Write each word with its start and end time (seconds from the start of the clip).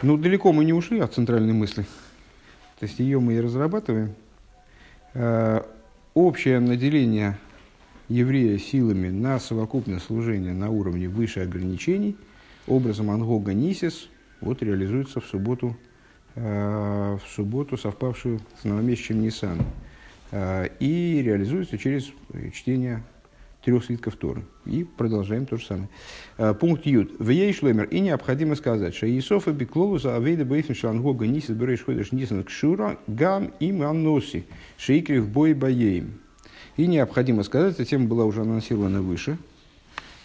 Ну, 0.00 0.16
далеко 0.16 0.52
мы 0.52 0.64
не 0.64 0.72
ушли 0.72 1.00
от 1.00 1.14
центральной 1.14 1.52
мысли. 1.52 1.84
То 2.78 2.86
есть 2.86 3.00
ее 3.00 3.18
мы 3.18 3.34
и 3.34 3.40
разрабатываем. 3.40 4.14
Э, 5.14 5.62
общее 6.14 6.60
наделение 6.60 7.36
еврея 8.08 8.58
силами 8.58 9.08
на 9.08 9.40
совокупное 9.40 9.98
служение 9.98 10.52
на 10.52 10.70
уровне 10.70 11.08
выше 11.08 11.40
ограничений 11.40 12.16
образом 12.68 13.10
Ангога 13.10 13.54
Нисис 13.54 14.08
вот 14.40 14.62
реализуется 14.62 15.20
в 15.20 15.26
субботу, 15.26 15.76
э, 16.36 17.18
в 17.20 17.28
субботу 17.28 17.76
совпавшую 17.76 18.40
с 18.60 18.64
новомесячем 18.64 19.20
Нисан. 19.20 19.58
Э, 20.30 20.68
и 20.78 21.22
реализуется 21.24 21.76
через 21.76 22.12
чтение 22.54 23.02
трех 23.64 23.84
свитков 23.84 24.16
Торы. 24.16 24.44
И 24.66 24.84
продолжаем 24.84 25.46
то 25.46 25.56
же 25.56 25.66
самое. 25.66 25.88
Э, 26.36 26.54
пункт 26.54 26.86
Ют. 26.86 27.18
В 27.18 27.28
ей 27.28 27.52
шлемер. 27.52 27.84
И 27.84 28.00
необходимо 28.00 28.54
сказать, 28.54 28.94
что 28.94 29.08
Иисофа 29.08 29.52
Беклолуса 29.52 30.16
Авейда 30.16 30.44
Бейфин 30.44 30.74
Шангога 30.74 31.26
Нисис 31.26 31.50
Береш 31.50 31.84
Ходеш 31.84 32.12
Нисан 32.12 32.44
Кшура 32.44 32.98
Гам 33.06 33.52
им 33.60 33.82
Анноси 33.82 34.44
Шейкрив 34.76 35.28
Бой 35.28 35.54
Баеем. 35.54 36.20
И 36.76 36.86
необходимо 36.86 37.42
сказать, 37.42 37.74
эта 37.74 37.84
тема 37.84 38.06
была 38.06 38.24
уже 38.24 38.42
анонсирована 38.42 39.02
выше, 39.02 39.36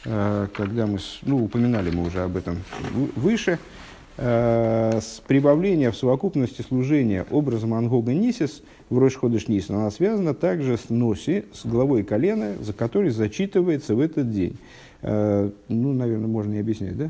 э, 0.05 0.47
когда 0.53 0.85
мы, 0.85 0.99
ну, 1.23 1.43
упоминали 1.43 1.89
мы 1.89 2.05
уже 2.05 2.21
об 2.21 2.37
этом 2.37 2.57
выше, 3.15 3.57
с 4.15 5.21
прибавления 5.27 5.89
в 5.89 5.97
совокупности 5.97 6.61
служения 6.61 7.25
образом 7.31 7.73
Ангога 7.73 8.13
Нисис 8.13 8.61
в 8.89 8.97
Рош 8.99 9.15
Ходыш 9.15 9.47
Нисан, 9.47 9.77
она 9.77 9.89
связана 9.89 10.35
также 10.35 10.77
с 10.77 10.89
Носи, 10.89 11.45
с 11.51 11.65
головой 11.65 12.03
колена, 12.03 12.53
за 12.61 12.73
который 12.73 13.09
зачитывается 13.09 13.95
в 13.95 13.99
этот 13.99 14.31
день. 14.31 14.57
Э, 15.01 15.49
ну, 15.67 15.93
наверное, 15.93 16.27
можно 16.27 16.53
и 16.53 16.59
объяснять, 16.59 16.95
да? 16.95 17.09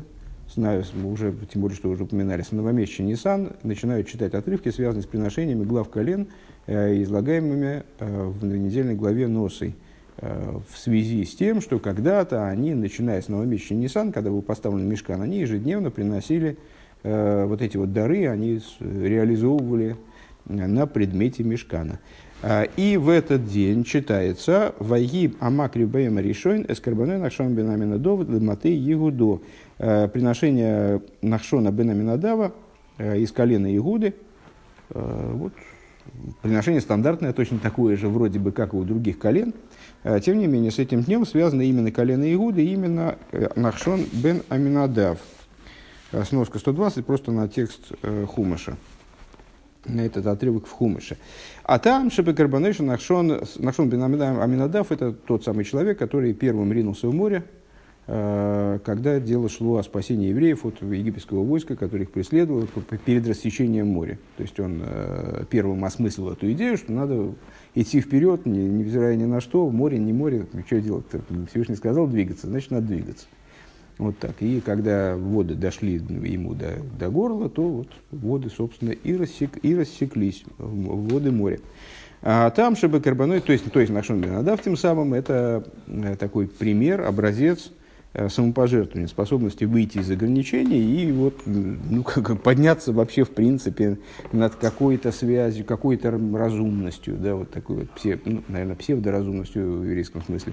Уже, 1.04 1.34
тем 1.52 1.62
более, 1.62 1.76
что 1.76 1.90
уже 1.90 2.04
упоминали, 2.04 2.42
с 2.42 2.52
новомесяча 2.52 3.02
Нисан 3.02 3.52
начинают 3.64 4.06
читать 4.06 4.32
отрывки, 4.32 4.70
связанные 4.70 5.02
с 5.02 5.06
приношениями 5.06 5.64
глав 5.64 5.90
колен, 5.90 6.28
Э, 6.66 7.02
излагаемыми 7.02 7.82
э, 7.98 8.26
в 8.26 8.42
недельной 8.42 8.94
главе 8.94 9.28
Носы 9.28 9.74
э, 10.16 10.58
в 10.66 10.78
связи 10.78 11.26
с 11.26 11.34
тем, 11.34 11.60
что 11.60 11.78
когда-то 11.78 12.48
они, 12.48 12.72
начиная 12.72 13.20
с 13.20 13.28
новомесяча 13.28 13.74
Нисан, 13.74 14.12
когда 14.12 14.30
был 14.30 14.40
поставлен 14.40 14.88
мешкан, 14.88 15.20
они 15.20 15.40
ежедневно 15.40 15.90
приносили 15.90 16.56
вот 17.04 17.62
эти 17.62 17.76
вот 17.76 17.92
дары, 17.92 18.26
они 18.26 18.60
реализовывали 18.80 19.96
на 20.46 20.86
предмете 20.86 21.44
мешкана. 21.44 22.00
И 22.76 22.96
в 23.00 23.08
этот 23.08 23.46
день 23.46 23.84
читается 23.84 24.74
«Вайгиб 24.78 25.36
амакри 25.40 25.84
бэйма 25.84 26.20
решойн 26.20 26.66
эскарбаной 26.68 27.18
нахшон 27.18 27.54
бенамина 27.54 27.98
дов 27.98 28.28
лематы 28.28 28.74
егудо». 28.74 29.40
Приношение 29.78 31.02
нахшона 31.22 31.70
бенамина 31.70 32.16
дава 32.16 32.52
из 32.98 33.32
колена 33.32 33.74
Игуды. 33.76 34.14
Вот 34.90 35.52
приношение 36.42 36.80
стандартное, 36.80 37.32
точно 37.32 37.58
такое 37.58 37.96
же 37.96 38.08
вроде 38.08 38.38
бы, 38.38 38.52
как 38.52 38.74
и 38.74 38.76
у 38.76 38.84
других 38.84 39.18
колен. 39.18 39.54
А, 40.02 40.20
тем 40.20 40.38
не 40.38 40.46
менее, 40.46 40.70
с 40.70 40.78
этим 40.78 41.02
днем 41.02 41.26
связано 41.26 41.62
именно 41.62 41.90
колено 41.90 42.32
Игуды, 42.32 42.64
именно 42.64 43.16
э, 43.32 43.48
Нахшон 43.56 44.04
бен 44.12 44.42
Аминадав. 44.48 45.18
Сноска 46.24 46.58
120 46.58 47.04
просто 47.04 47.32
на 47.32 47.48
текст 47.48 47.80
э, 48.02 48.26
Хумаша 48.26 48.76
на 49.86 50.00
этот 50.00 50.26
отрывок 50.26 50.66
в 50.66 50.70
Хумыше. 50.70 51.18
А 51.62 51.78
там 51.78 52.10
Шепекарбанеша 52.10 52.82
Нахшон, 52.82 53.42
Нахшон 53.58 53.90
бен 53.90 54.02
Аминадав– 54.02 54.90
это 54.92 55.12
тот 55.12 55.44
самый 55.44 55.66
человек, 55.66 55.98
который 55.98 56.32
первым 56.32 56.72
ринулся 56.72 57.06
в 57.06 57.14
море, 57.14 57.44
Э, 58.06 58.80
когда 58.84 59.18
дело 59.18 59.48
шло 59.48 59.78
о 59.78 59.82
спасении 59.82 60.28
евреев 60.28 60.66
от 60.66 60.82
египетского 60.82 61.42
войска, 61.42 61.74
которых 61.74 62.10
преследовало 62.10 62.66
перед 63.06 63.26
рассечением 63.26 63.88
моря. 63.88 64.18
То 64.36 64.42
есть 64.42 64.60
он 64.60 64.82
э, 64.84 65.44
первым 65.48 65.84
осмыслил 65.84 66.32
эту 66.32 66.52
идею, 66.52 66.76
что 66.76 66.92
надо 66.92 67.32
идти 67.74 68.00
вперед, 68.00 68.44
невзирая 68.44 69.16
ни 69.16 69.24
на 69.24 69.40
что, 69.40 69.70
море, 69.70 69.98
не 69.98 70.12
море, 70.12 70.46
что 70.66 70.80
делать? 70.80 71.06
Всевышний 71.50 71.76
сказал 71.76 72.06
двигаться, 72.06 72.46
значит 72.46 72.70
надо 72.72 72.88
двигаться. 72.88 73.26
Вот 73.98 74.18
так. 74.18 74.34
И 74.40 74.60
когда 74.60 75.16
воды 75.16 75.54
дошли 75.54 75.94
ему 75.94 76.54
до, 76.54 76.78
до 76.98 77.08
горла, 77.10 77.48
то 77.48 77.62
вот 77.62 77.88
воды, 78.10 78.50
собственно, 78.50 78.90
и, 78.90 79.16
рассек, 79.16 79.50
и 79.62 79.74
рассеклись, 79.74 80.44
воды 80.58 81.30
моря. 81.30 81.60
А 82.22 82.50
там, 82.50 82.74
чтобы 82.74 83.00
карбоной, 83.00 83.40
то 83.40 83.52
есть, 83.52 83.70
то 83.70 83.80
есть 83.80 83.92
Нашон 83.92 84.20
Бенадав, 84.20 84.62
тем 84.62 84.76
самым, 84.76 85.14
это 85.14 85.64
э, 85.86 86.16
такой 86.16 86.48
пример, 86.48 87.02
образец– 87.02 87.70
Э, 88.16 88.28
самопожертвования, 88.28 89.08
способности 89.08 89.64
выйти 89.64 89.98
из 89.98 90.08
ограничений 90.08 91.02
и 91.02 91.10
вот, 91.10 91.34
ну, 91.46 92.04
как, 92.04 92.40
подняться 92.42 92.92
вообще 92.92 93.24
в 93.24 93.30
принципе 93.30 93.98
над 94.30 94.54
какой-то 94.54 95.10
связью, 95.10 95.64
какой-то 95.64 96.12
разумностью, 96.12 97.16
да, 97.16 97.34
вот 97.34 97.50
такой 97.50 97.78
вот, 97.78 97.90
псе, 97.90 98.20
ну, 98.24 98.44
наверное, 98.46 98.76
псевдоразумностью 98.76 99.80
в 99.80 99.84
еврейском 99.84 100.22
смысле. 100.22 100.52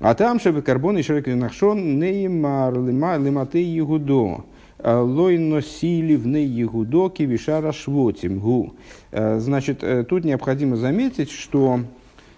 А 0.00 0.14
там, 0.14 0.38
чтобы 0.40 0.62
карбон 0.62 0.98
и 0.98 1.02
широкий 1.02 1.34
нахшон, 1.34 1.98
неймар 1.98 2.74
лиматы 2.74 3.58
егудо, 3.58 4.44
э, 4.78 4.96
лой 4.96 5.38
носили 5.38 6.16
в 6.16 6.26
егудо 6.26 7.08
кивишара 7.08 7.72
швотим 7.72 8.38
гу. 8.38 8.74
Э, 9.12 9.38
значит, 9.38 9.84
тут 10.08 10.24
необходимо 10.24 10.76
заметить, 10.76 11.30
что 11.30 11.80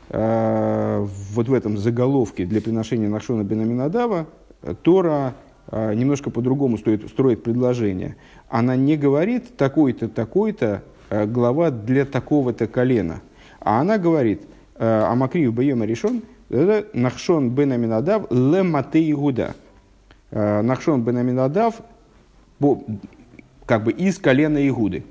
Э, 0.09 1.05
вот 1.33 1.49
в 1.49 1.53
этом 1.53 1.77
заголовке 1.77 2.45
для 2.45 2.61
приношения 2.61 3.09
Нахшона 3.09 3.43
Бенаминадава 3.43 4.27
Тора 4.83 5.35
э, 5.69 5.95
немножко 5.95 6.31
по-другому 6.31 6.79
строит, 6.79 7.09
строит 7.09 7.43
предложение. 7.43 8.17
Она 8.49 8.77
не 8.77 8.97
говорит 8.97 9.57
такой-то, 9.57 10.09
такой-то 10.09 10.83
э, 11.11 11.27
глава 11.27 11.71
для 11.71 12.05
такого-то 12.05 12.69
колена. 12.69 13.21
А 13.61 13.81
она 13.81 13.99
говорит, 13.99 14.43
Амакрив 14.79 15.53
Баема 15.53 15.87
решен, 15.87 16.23
Нахшон 16.49 17.51
Бенаминадав 17.51 18.31
ле 18.31 18.63
мате 18.63 19.11
Игуда. 19.11 19.55
Нахшон 20.31 21.03
Бенаминадав 21.03 21.77
как 23.67 23.85
бы 23.85 23.93
из 23.93 24.19
колена 24.19 24.67
Игуды. 24.67 25.05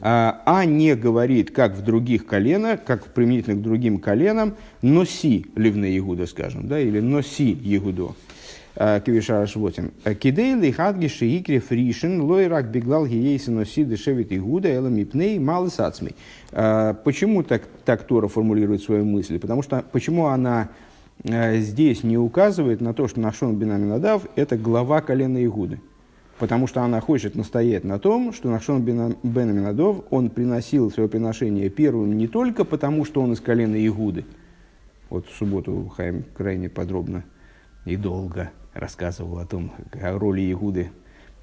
А, 0.00 0.42
а 0.46 0.64
не 0.64 0.94
говорит, 0.94 1.50
как 1.50 1.74
в 1.74 1.82
других 1.82 2.24
коленах, 2.24 2.84
как 2.84 3.06
применительно 3.06 3.56
к 3.56 3.62
другим 3.62 3.98
коленам, 3.98 4.54
носи 4.80 5.46
ливны 5.56 5.86
Егуда, 5.86 6.26
скажем, 6.26 6.68
да, 6.68 6.78
или 6.78 7.00
носи 7.00 7.50
Егудо. 7.50 8.14
Кивишара 8.78 9.46
Швотим. 9.46 9.90
Кидей 10.20 10.54
лихадги 10.54 11.08
шиикре 11.08 11.58
фришен 11.58 12.22
лойрак 12.22 12.70
беглал 12.70 13.06
гиейси 13.06 13.50
носи 13.50 13.84
дешевит 13.84 14.32
Игуда 14.32 14.68
эла 14.68 14.86
мипней 14.86 15.40
малы 15.40 15.68
сацмей. 15.68 16.14
А, 16.52 16.94
почему 16.94 17.42
так, 17.42 17.62
так 17.84 18.04
Тора 18.04 18.28
формулирует 18.28 18.82
свою 18.82 19.04
мысль? 19.04 19.40
Потому 19.40 19.62
что, 19.62 19.84
почему 19.90 20.26
она 20.26 20.68
здесь 21.24 22.04
не 22.04 22.16
указывает 22.16 22.80
на 22.80 22.94
то, 22.94 23.08
что 23.08 23.18
Нашон 23.18 23.56
Бенаминадав– 23.56 24.28
это 24.36 24.56
глава 24.56 25.00
колена 25.00 25.44
Игуды 25.44 25.80
потому 26.38 26.68
что 26.68 26.82
она 26.82 27.00
хочет 27.00 27.34
настоять 27.34 27.82
на 27.82 27.98
том, 27.98 28.32
что 28.32 28.48
Нахшон 28.48 28.82
бен 28.82 29.16
Аминадов, 29.24 30.04
он 30.10 30.30
приносил 30.30 30.88
свое 30.92 31.08
приношение 31.08 31.68
первым 31.68 32.16
не 32.16 32.28
только 32.28 32.64
потому, 32.64 33.04
что 33.04 33.20
он 33.20 33.32
из 33.32 33.40
колена 33.40 33.84
Игуды. 33.84 34.24
Вот 35.10 35.26
в 35.26 35.36
субботу 35.36 35.90
Хайм 35.96 36.22
крайне 36.36 36.68
подробно 36.68 37.24
и 37.84 37.96
долго 37.96 38.50
рассказывал 38.74 39.38
о 39.38 39.46
том, 39.46 39.72
о 39.92 40.18
роли 40.18 40.52
Игуды 40.52 40.90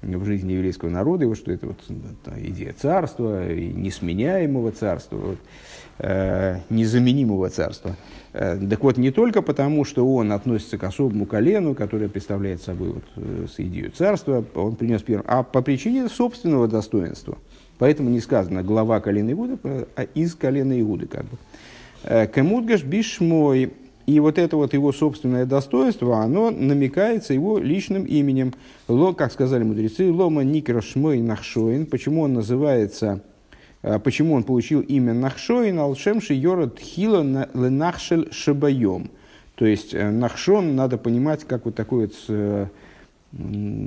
в 0.02 0.24
жизни 0.24 0.52
еврейского 0.52 0.90
народа, 0.90 1.24
и 1.24 1.26
вот 1.26 1.38
что 1.38 1.52
это 1.52 1.66
вот 1.66 1.80
идея 2.38 2.72
царства, 2.72 3.50
и 3.50 3.66
несменяемого 3.68 4.70
царства, 4.72 5.16
вот, 5.16 5.38
э, 5.98 6.60
незаменимого 6.70 7.48
царства. 7.50 7.96
Э, 8.32 8.58
так 8.58 8.82
вот, 8.82 8.98
не 8.98 9.10
только 9.10 9.42
потому, 9.42 9.84
что 9.84 10.06
он 10.06 10.32
относится 10.32 10.78
к 10.78 10.84
особому 10.84 11.26
колену, 11.26 11.74
которое 11.74 12.08
представляет 12.08 12.62
собой 12.62 12.92
вот, 12.92 13.04
э, 13.16 13.46
с 13.48 13.58
идеей 13.58 13.88
царства, 13.88 14.44
он 14.54 14.76
принес 14.76 15.02
первым, 15.02 15.26
а 15.28 15.42
по 15.42 15.62
причине 15.62 16.08
собственного 16.08 16.68
достоинства. 16.68 17.38
Поэтому 17.78 18.10
не 18.10 18.20
сказано 18.20 18.62
глава 18.62 19.00
колена 19.00 19.32
Иуды, 19.32 19.58
а 19.64 20.02
из 20.14 20.34
колена 20.34 20.78
Иуды 20.80 21.06
как 21.06 21.24
бы. 21.24 21.36
Э, 22.04 22.26
Кемудгаш 22.26 22.84
бишмой 22.84 23.72
и 24.06 24.20
вот 24.20 24.38
это 24.38 24.56
вот 24.56 24.72
его 24.72 24.92
собственное 24.92 25.46
достоинство, 25.46 26.20
оно 26.20 26.50
намекается 26.52 27.34
его 27.34 27.58
личным 27.58 28.04
именем. 28.04 28.54
Ло, 28.86 29.12
как 29.12 29.32
сказали 29.32 29.64
мудрецы, 29.64 30.10
Лома 30.12 30.44
Никра 30.44 30.80
Нахшоин. 30.94 31.86
Почему 31.86 32.22
он 32.22 32.34
называется, 32.34 33.20
э, 33.82 33.98
почему 33.98 34.34
он 34.34 34.44
получил 34.44 34.80
имя 34.80 35.12
Нахшоин, 35.12 35.80
Алшемши 35.80 36.34
Йород 36.34 36.78
Хила 36.78 37.48
Ленахшель 37.52 38.32
Шабайом. 38.32 39.10
То 39.56 39.66
есть 39.66 39.92
э, 39.92 40.08
Нахшон 40.08 40.76
надо 40.76 40.98
понимать 40.98 41.42
как 41.42 41.64
вот 41.64 41.74
такой 41.74 42.06
вот 42.06 42.14
э, 42.28 42.66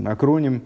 акроним 0.06 0.64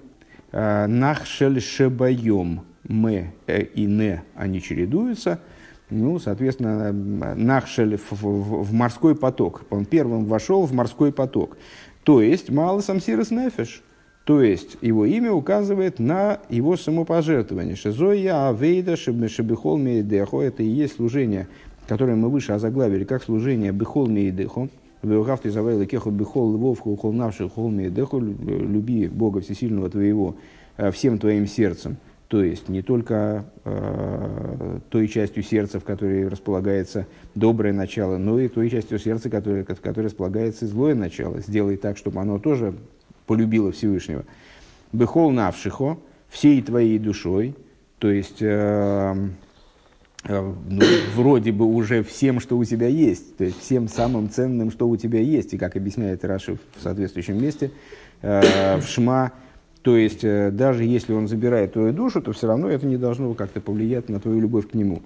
Нахшель 0.52 1.62
Шабайом. 1.62 2.66
М 2.90 3.08
и 3.48 3.86
Н, 3.86 4.22
они 4.36 4.62
чередуются– 4.62 5.40
ну, 5.94 6.20
соответственно, 6.20 6.92
Нахшель 7.36 7.98
в, 7.98 8.12
в, 8.12 8.64
в 8.64 8.74
морской 8.74 9.16
поток. 9.16 9.64
Он 9.70 9.86
первым 9.86 10.26
вошел 10.26 10.66
в 10.66 10.74
морской 10.74 11.12
поток. 11.12 11.58
То 12.04 12.22
есть, 12.22 12.50
мало 12.50 12.82
самсирос 12.82 13.32
нефеш. 13.32 13.82
То 14.26 14.42
есть 14.42 14.78
его 14.82 15.06
имя 15.06 15.34
указывает 15.34 16.00
на 16.00 16.40
его 16.50 16.78
самопожертвование. 16.78 17.76
Шизоя 17.76 18.50
авейда 18.50 18.96
шебихол 18.96 19.78
мейдехо. 19.78 20.42
Это 20.42 20.64
и 20.64 20.68
есть 20.68 20.96
служение, 20.96 21.48
которое 21.88 22.16
мы 22.16 22.30
выше 22.30 22.54
озаглавили, 22.54 23.04
как 23.04 23.24
служение 23.24 23.74
бихол 23.74 24.08
мейдехо. 24.08 24.70
Веухавты 25.02 25.52
завайла 25.52 25.86
кеху 25.86 26.10
бихол 26.12 26.54
львовху 26.54 26.92
ухол 26.92 27.12
навши 27.12 27.50
хол 27.50 27.70
мейдехо. 27.70 28.18
Люби 28.18 29.08
Бога 29.08 29.42
Всесильного 29.42 29.90
твоего 29.90 30.38
э, 30.78 30.92
всем 30.92 31.18
твоим 31.18 31.46
сердцем. 31.46 31.98
То 32.34 32.42
есть 32.42 32.68
не 32.68 32.82
только 32.82 33.46
э, 33.64 34.80
той 34.90 35.08
частью 35.08 35.44
сердца, 35.44 35.80
в 35.80 35.84
которой 35.84 36.28
располагается 36.28 37.06
доброе 37.36 37.74
начало, 37.74 38.18
но 38.18 38.40
и 38.40 38.48
той 38.48 38.72
частью 38.72 38.98
сердца, 38.98 39.30
в 39.30 39.32
которой, 39.32 39.64
в 39.64 39.82
которой 39.82 40.06
располагается 40.06 40.66
злое 40.66 40.96
начало. 40.96 41.42
Сделай 41.42 41.78
так, 41.78 41.96
чтобы 41.96 42.20
оно 42.22 42.40
тоже 42.40 42.74
полюбила 43.28 43.72
Всевышнего. 43.72 44.26
Бехол 44.94 45.30
навшихо, 45.30 46.00
всей 46.28 46.64
твоей 46.64 46.98
душой, 46.98 47.56
то 48.00 48.10
есть 48.10 48.42
э, 48.42 49.16
э, 50.24 50.54
ну, 50.70 50.82
вроде 51.14 51.52
бы 51.52 51.66
уже 51.66 52.02
всем, 52.02 52.40
что 52.40 52.58
у 52.58 52.66
тебя 52.66 52.88
есть, 52.88 53.38
то 53.38 53.44
есть 53.44 53.60
всем 53.60 53.88
самым 53.88 54.32
ценным, 54.32 54.72
что 54.72 54.90
у 54.90 54.98
тебя 54.98 55.20
есть, 55.20 55.54
и 55.54 55.60
как 55.60 55.76
объясняет 55.76 56.26
Раши 56.26 56.56
в 56.56 56.82
соответствующем 56.82 57.40
месте, 57.40 57.70
э, 58.24 58.80
в 58.80 58.88
Шма, 58.88 59.34
то 59.84 59.96
есть 59.96 60.24
э, 60.24 60.50
даже 60.52 60.84
если 60.84 61.14
он 61.14 61.28
забирает 61.28 61.74
твою 61.74 61.94
душу, 61.94 62.22
то 62.22 62.34
все 62.34 62.48
равно 62.48 62.70
это 62.70 62.88
не 62.88 62.98
должно 62.98 63.34
как-то 63.36 63.62
повлиять 63.62 64.10
на 64.10 64.20
твою 64.20 64.40
любовь 64.42 64.70
к 64.70 64.74
нему. 64.74 65.04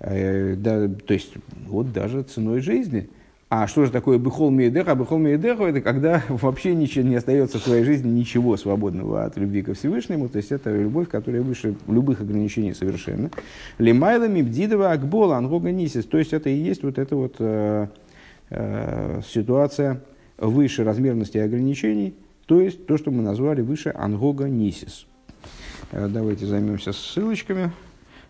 Э, 0.00 0.54
да, 0.56 0.88
то 0.88 1.12
есть 1.12 1.34
вот 1.68 1.92
даже 1.92 2.22
ценой 2.22 2.60
жизни– 2.60 3.10
а 3.56 3.68
что 3.68 3.84
же 3.84 3.92
такое 3.92 4.18
бихол 4.18 4.50
мейдеха? 4.50 4.96
Бихол 4.96 5.18
мейдеха– 5.18 5.64
это 5.66 5.80
когда 5.80 6.24
вообще 6.28 6.74
ничего, 6.74 7.06
не 7.06 7.14
остается 7.14 7.60
в 7.60 7.62
твоей 7.62 7.84
жизни 7.84 8.08
ничего 8.08 8.56
свободного 8.56 9.24
от 9.24 9.36
любви 9.36 9.62
ко 9.62 9.74
Всевышнему. 9.74 10.28
То 10.28 10.38
есть 10.38 10.50
это 10.50 10.76
любовь, 10.76 11.08
которая 11.08 11.40
выше 11.40 11.76
любых 11.86 12.20
ограничений 12.20 12.74
совершенно. 12.74 13.30
Лимайла 13.78 14.26
мибдидова 14.26 14.90
акбола 14.90 15.36
ангога 15.36 15.70
нисис. 15.70 16.04
То 16.04 16.18
есть 16.18 16.32
это 16.32 16.50
и 16.50 16.56
есть 16.56 16.82
вот 16.82 16.98
эта 16.98 17.14
вот 17.14 17.36
э, 17.38 17.86
э, 18.50 19.20
ситуация 19.24 20.00
выше 20.36 20.82
размерности 20.82 21.38
ограничений. 21.38 22.14
То 22.46 22.60
есть 22.60 22.86
то, 22.86 22.98
что 22.98 23.10
мы 23.10 23.22
назвали 23.22 23.62
выше 23.62 23.92
ангога 23.94 24.48
нисис. 24.48 25.06
Э, 25.92 26.08
давайте 26.08 26.46
займемся 26.46 26.92
ссылочками. 26.92 27.72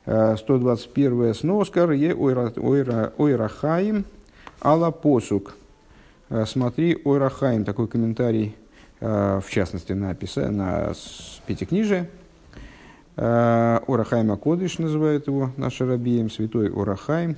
121 0.05 1.22
э, 1.22 1.34
сноскар 1.34 1.90
е 1.93 2.14
ойрахаим. 3.16 4.05
Алла 4.62 4.90
посук. 4.90 5.56
Э, 6.31 6.44
смотри, 6.46 7.00
Ойрахаим, 7.05 7.64
такой 7.64 7.88
комментарий, 7.88 8.55
в 9.00 9.44
частности, 9.50 9.93
на, 9.93 10.16
на 10.50 10.94
пятикнижие. 11.46 12.08
Орахайм 13.16 14.32
Акодыш 14.32 14.78
называют 14.78 15.26
его 15.26 15.50
наш 15.56 15.81
рабием, 15.81 16.31
святой 16.31 16.70
Орахайм, 16.72 17.37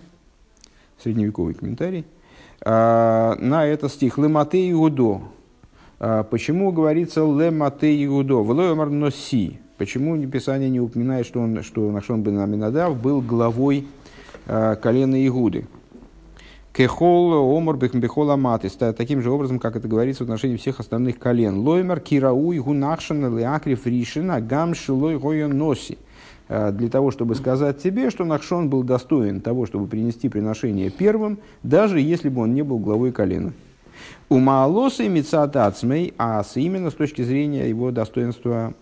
средневековый 1.03 1.55
комментарий. 1.55 2.05
На 2.65 3.67
этот 3.67 3.91
стих 3.93 4.17
«Лемате 4.19 4.71
Иудо». 4.71 5.23
Почему 5.99 6.73
говорится 6.73 7.21
«Лемате 7.21 8.05
Иудо»? 8.05 8.43
«Влоемар 8.43 8.91
носи». 8.91 9.59
Почему 9.79 10.19
Писание 10.27 10.71
не 10.71 10.81
упоминает, 10.81 11.27
что, 11.27 11.41
он, 11.41 11.63
что 11.63 11.91
Нахшон 11.91 12.23
бен 12.23 12.39
Аминадав 12.39 13.01
был 13.01 13.21
главой 13.21 13.87
колена 14.47 15.27
Игуды? 15.27 15.67
Кехол 16.77 17.33
омор 17.57 17.79
бехол 17.79 18.31
аматис. 18.31 18.73
Таким 18.73 19.23
же 19.23 19.31
образом, 19.31 19.59
как 19.59 19.77
это 19.77 19.89
говорится 19.89 20.25
в 20.25 20.27
отношении 20.27 20.59
всех 20.59 20.79
остальных 20.79 21.19
колен. 21.19 21.61
Лоймер 21.61 22.01
кирауй 22.01 22.59
гунахшан 22.59 23.39
леакрив 23.39 23.87
ришина 23.87 24.43
гам 24.43 24.75
шилой 24.75 25.47
носи. 25.49 25.97
Э, 26.49 26.73
для 26.73 26.91
того, 26.91 27.11
чтобы 27.11 27.35
сказать 27.35 27.83
тебе, 27.83 28.11
что 28.11 28.27
Нахшон 28.27 28.69
был 28.69 28.83
достоин 28.83 29.41
того, 29.41 29.65
чтобы 29.65 29.87
принести 29.87 30.29
приношение 30.29 30.91
первым, 30.91 31.39
даже 31.63 31.99
если 31.99 32.29
бы 32.29 32.43
он 32.43 32.53
не 32.53 32.61
был 32.61 32.79
главой 32.79 33.11
колена. 33.11 33.55
У 34.29 34.39
Маалоса 34.39 35.05
и 35.05 35.09
Мицатацмей, 35.09 36.15
а 36.19 36.43
именно 36.55 36.91
с 36.91 36.95
точки 36.95 37.23
зрения 37.23 37.69
его 37.69 37.91
достоинства 37.91 38.75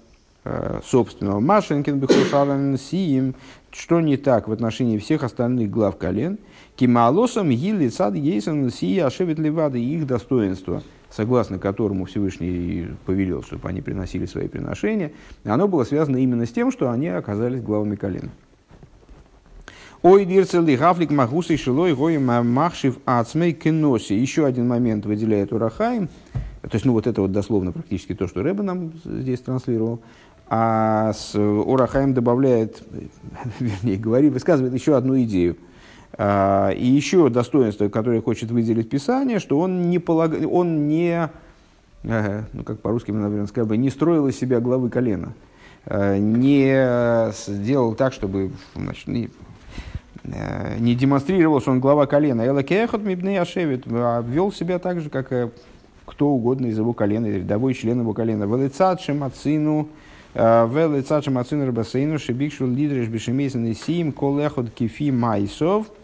э, 0.45 0.81
собственного. 0.85 1.41
Машенкин 1.41 1.99
Бехушаран 1.99 2.79
Сиим, 2.79 3.35
что 3.71 4.01
не 4.01 4.17
так 4.17 4.49
в 4.49 4.53
отношении 4.53 4.99
всех 4.99 5.23
остальных 5.23 5.71
глав 5.71 5.97
колен– 5.97 6.39
Кималосом 6.77 7.51
гилли 7.51 7.89
сад 7.89 8.17
ейсон 8.17 8.69
сия 8.71 9.07
ошевит 9.07 9.39
левады 9.39 9.81
их 9.81 10.09
достоинство, 10.09 10.83
согласно 11.09 11.61
которому 11.61 12.05
Всевышний 12.07 12.89
повелел, 13.07 13.45
чтобы 13.45 13.69
они 13.69 13.81
приносили 13.81 14.27
свои 14.27 14.49
приношения, 14.49 15.13
оно 15.45 15.69
было 15.69 15.85
связано 15.85 16.17
именно 16.17 16.47
с 16.47 16.51
тем, 16.51 16.73
что 16.73 16.91
они 16.91 17.09
оказались 17.09 17.63
главами 17.63 17.95
колена. 17.95 18.31
Ой, 20.05 20.27
дирцели 20.27 20.77
гафлик 20.77 21.11
магусы 21.11 21.57
шилой 21.57 21.95
гой 21.95 22.19
махшив 22.19 22.99
ацмей 23.07 23.55
кеноси. 23.55 24.13
Еще 24.13 24.45
один 24.45 24.69
момент 24.69 25.07
выделяет 25.07 25.51
Урахаим. 25.51 26.09
То 26.61 26.71
есть, 26.75 26.85
ну, 26.85 26.93
вот 26.93 27.07
это 27.07 27.23
вот 27.23 27.33
дословно 27.33 27.73
практически 27.73 28.15
то, 28.15 28.29
что 28.29 28.43
Рэба 28.43 28.63
нам 28.63 28.93
здесь 29.03 29.41
транслировал. 29.41 30.01
А 30.47 31.15
с 31.15 31.35
Урахаим 31.35 32.13
добавляет, 32.13 32.83
вернее, 33.59 33.97
говорит, 33.97 34.35
высказывает 34.35 34.75
еще 34.75 34.95
одну 34.95 35.19
идею– 35.23 35.57
а, 36.17 36.71
и 36.71 36.87
еще 36.87 37.29
достоинство, 37.31 37.89
которое 37.89 38.21
хочет 38.21 38.51
выделить 38.51 38.91
Писание, 38.91 39.39
что 39.39 39.59
он 39.59 39.89
не, 39.89 39.99
полаг... 39.99 40.33
он 40.49 40.87
не 40.87 41.31
ну 42.03 42.63
как 42.65 42.81
по-русски 42.81 43.11
наверное, 43.11 43.47
сказали 43.47 43.71
бы, 43.71 43.77
не 43.79 43.89
строил 43.89 44.29
из 44.29 44.37
себя 44.39 44.61
главы 44.61 44.91
колена, 44.91 45.33
а, 45.87 46.19
не 46.19 47.33
сделал 47.33 47.95
так, 47.95 48.13
чтобы 48.13 48.53
значит, 48.77 49.09
не, 50.25 50.35
э, 50.35 50.79
не 50.79 50.95
демонстрировал, 50.95 51.61
что 51.61 51.71
он 51.71 51.81
глава 51.81 52.07
колена. 52.07 52.47
Элакехот 52.47 53.03
мибней 53.03 53.41
ашевит, 53.41 53.85
а 53.87 54.23
вел 54.23 54.53
себя 54.53 54.79
так 54.79 55.01
же, 55.01 55.11
как 55.11 55.53
кто 56.05 56.29
угодно 56.29 56.67
из 56.67 56.79
его 56.79 56.93
колена, 56.93 57.27
рядовой 57.27 57.75
член 57.75 58.01
его 58.01 58.13
колена. 58.13 58.45
Велицат 58.45 59.01
шемацину, 59.01 59.89
велицат 60.35 61.25
шемацину 61.25 61.67
рабасейну, 61.67 62.19
шебикшул 62.19 62.69
лидреш 62.69 63.09
бешемейсан 63.09 63.65
и 63.67 63.75
сим, 63.75 64.13
колехот 64.13 64.71
кифи 64.71 65.11
майсов– 65.11 65.87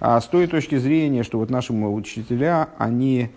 а 0.00 0.20
с 0.20 0.26
той 0.26 0.46
точки 0.46 0.76
зрения, 0.76 1.22
что 1.22 1.38
вот 1.38 1.50
наши 1.50 1.72
учителя, 1.72 2.68
они 2.78 3.30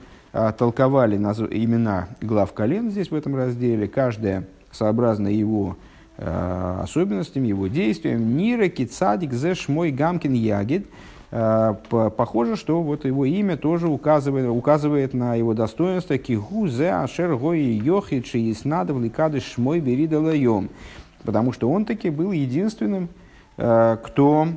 толковали 0.57 1.17
имена 1.17 2.07
глав 2.21 2.53
колен 2.53 2.91
здесь 2.91 3.11
в 3.11 3.15
этом 3.15 3.35
разделе, 3.35 3.87
каждая 3.87 4.45
сообразно 4.71 5.27
его 5.27 5.75
особенностям, 6.23 7.43
его 7.43 7.67
действиям. 7.67 8.37
Нира 8.37 8.67
кицадик 8.67 9.33
зеш 9.33 9.67
мой 9.67 9.91
гамкин 9.91 10.33
ягид. 10.33 10.87
А, 11.33 11.73
похоже, 11.73 12.55
что 12.55 12.81
вот 12.83 13.05
его 13.05 13.25
имя 13.25 13.57
тоже 13.57 13.87
указывает, 13.87 14.47
указывает 14.49 15.13
на 15.13 15.35
его 15.35 15.53
достоинство. 15.53 16.17
Кигу 16.17 16.67
зе 16.67 16.91
ашер 16.91 17.35
гои 17.35 17.79
йохи 17.83 18.21
чииснадов 18.21 19.01
ликадыш 19.01 19.57
мой 19.57 19.79
берида. 19.79 20.21
Потому 21.23 21.53
что 21.53 21.69
он 21.71 21.85
таки 21.85 22.09
был 22.09 22.31
единственным, 22.31 23.09
кто 23.55 24.47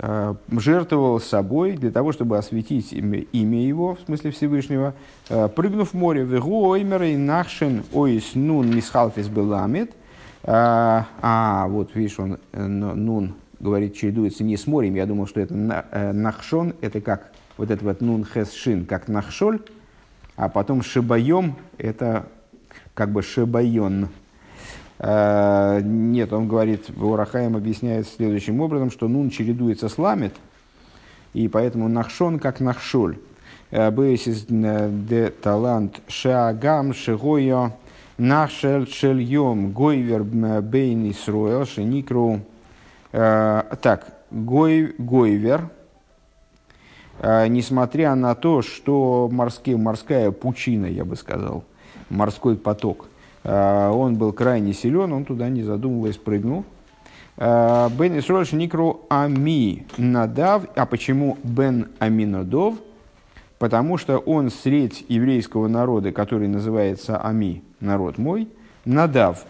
Э, 0.00 0.34
жертвовал 0.52 1.18
собой 1.18 1.72
для 1.72 1.90
того, 1.90 2.12
чтобы 2.12 2.38
осветить 2.38 2.92
имя, 2.92 3.18
имя 3.32 3.60
его, 3.60 3.96
в 3.96 4.00
смысле 4.06 4.30
Всевышнего, 4.30 4.94
э, 5.28 5.48
прыгнув 5.48 5.90
в 5.90 5.94
море, 5.94 6.22
вегу 6.22 6.68
оймерей 6.68 7.16
нахшен 7.16 7.82
ойс 7.92 8.36
нун 8.36 8.70
мисхалфис 8.70 9.26
беламит, 9.26 9.90
э, 10.48 11.04
а, 11.22 11.66
вот 11.68 11.94
видишь, 11.94 12.18
он 12.18 12.38
нун 12.52 13.34
говорит, 13.60 13.94
чередуется 13.94 14.44
не 14.44 14.56
с 14.56 14.66
морем, 14.66 14.94
я 14.94 15.06
думал, 15.06 15.26
что 15.26 15.40
это 15.40 15.54
нахшон, 16.12 16.74
это 16.80 17.00
как 17.00 17.32
вот 17.56 17.70
это 17.70 17.84
вот 17.84 18.00
нун 18.00 18.24
хес 18.24 18.52
шин, 18.52 18.86
как 18.86 19.08
нахшоль, 19.08 19.60
а 20.36 20.48
потом 20.48 20.82
шибаем, 20.82 21.56
это 21.78 22.26
как 22.94 23.10
бы 23.10 23.22
шибайон, 23.22 24.08
Э, 24.98 25.80
нет, 25.82 26.32
он 26.32 26.48
говорит, 26.48 26.90
Урахаем 26.96 27.56
объясняет 27.56 28.08
следующим 28.08 28.60
образом, 28.60 28.90
что 28.90 29.08
нун 29.08 29.30
чередуется 29.30 29.88
с 29.88 29.96
ламет, 29.96 30.34
и 31.34 31.48
поэтому 31.48 31.88
нахшон 31.88 32.38
как 32.38 32.60
нахшоль. 32.60 33.18
Э, 33.70 33.90
Бейсис 33.90 34.46
э, 34.48 34.90
де 35.08 35.30
талант 35.30 36.00
шагам 36.08 36.94
шигойо 36.94 37.72
нахшель 38.18 38.88
шельем 38.88 39.72
гойвер 39.72 40.22
бейн 40.22 41.10
исруэл 41.10 41.64
шеникру. 41.66 42.40
Так, 43.10 44.18
гой, 44.30 44.94
гойвер, 44.98 45.70
несмотря 47.22 48.14
на 48.14 48.34
то, 48.34 48.60
что 48.60 49.30
морские, 49.32 49.78
морская 49.78 50.30
пучина, 50.30 50.84
я 50.84 51.06
бы 51.06 51.16
сказал, 51.16 51.64
морской 52.10 52.56
поток– 52.56 53.06
а, 53.44 53.90
он 53.90 54.16
был 54.16 54.32
крайне 54.32 54.74
силен, 54.74 55.12
он 55.12 55.24
туда, 55.24 55.48
не 55.48 55.62
задумываясь, 55.62 56.16
прыгнул. 56.16 56.64
Бен 57.38 58.18
Исрош 58.18 58.50
Никру 58.52 59.02
Ами 59.08 59.86
Надав. 59.96 60.64
А 60.74 60.86
почему 60.86 61.38
Бен 61.44 61.88
Аминадов? 62.00 62.74
Потому 63.58 63.98
что 63.98 64.18
он 64.18 64.50
средь 64.50 65.04
еврейского 65.08 65.66
народа, 65.68 66.12
который 66.12 66.48
называется 66.48 67.20
Ами, 67.20 67.62
народ 67.80 68.18
мой, 68.18 68.48
Надав 68.84 69.44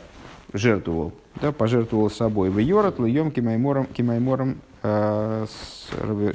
жертвовал, 0.52 1.12
да, 1.40 1.52
пожертвовал 1.52 2.10
собой. 2.10 2.50
В 2.50 2.58
Йорат 2.58 2.98
льем 2.98 3.30
кимаймором, 3.30 3.86
кимаймором 3.86 4.58
э, 4.82 5.46
с 5.48 5.92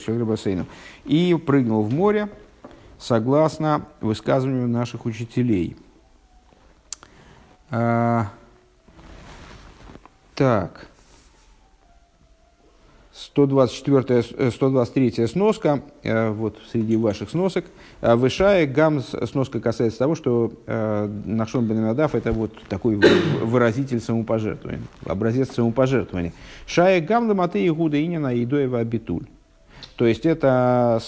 Рыбасейном. 0.08 0.68
И 1.06 1.36
прыгнул 1.46 1.84
в 1.84 1.94
море, 1.94 2.30
согласно 3.00 3.86
высказыванию 4.02 4.68
наших 4.68 5.06
учителей. 5.06 5.76
А, 7.70 8.28
так. 10.36 10.88
124, 13.14 14.52
123 14.52 15.14
э, 15.18 15.28
сноска, 15.28 15.82
э, 16.02 16.32
вот 16.32 16.58
среди 16.72 16.98
ваших 16.98 17.30
сносок. 17.30 17.66
Э, 18.02 18.16
Вышая 18.16 18.66
гам 18.66 19.02
сноска 19.02 19.60
касается 19.60 20.00
того, 20.00 20.16
что 20.16 20.52
Нахшон 20.66 21.68
бен 21.68 21.86
это 21.86 22.32
вот 22.32 22.52
такой 22.68 23.00
выразитель 23.44 24.00
самопожертвования, 24.00 24.82
образец 25.06 25.52
самопожертвования. 25.52 26.34
Шая 26.66 27.02
гам 27.02 27.28
ламаты 27.28 27.66
игуда 27.68 28.04
инина 28.04 28.42
идоева 28.44 28.80
абитуль. 28.80 29.28
То 29.96 30.08
есть 30.08 30.26
это 30.26 31.00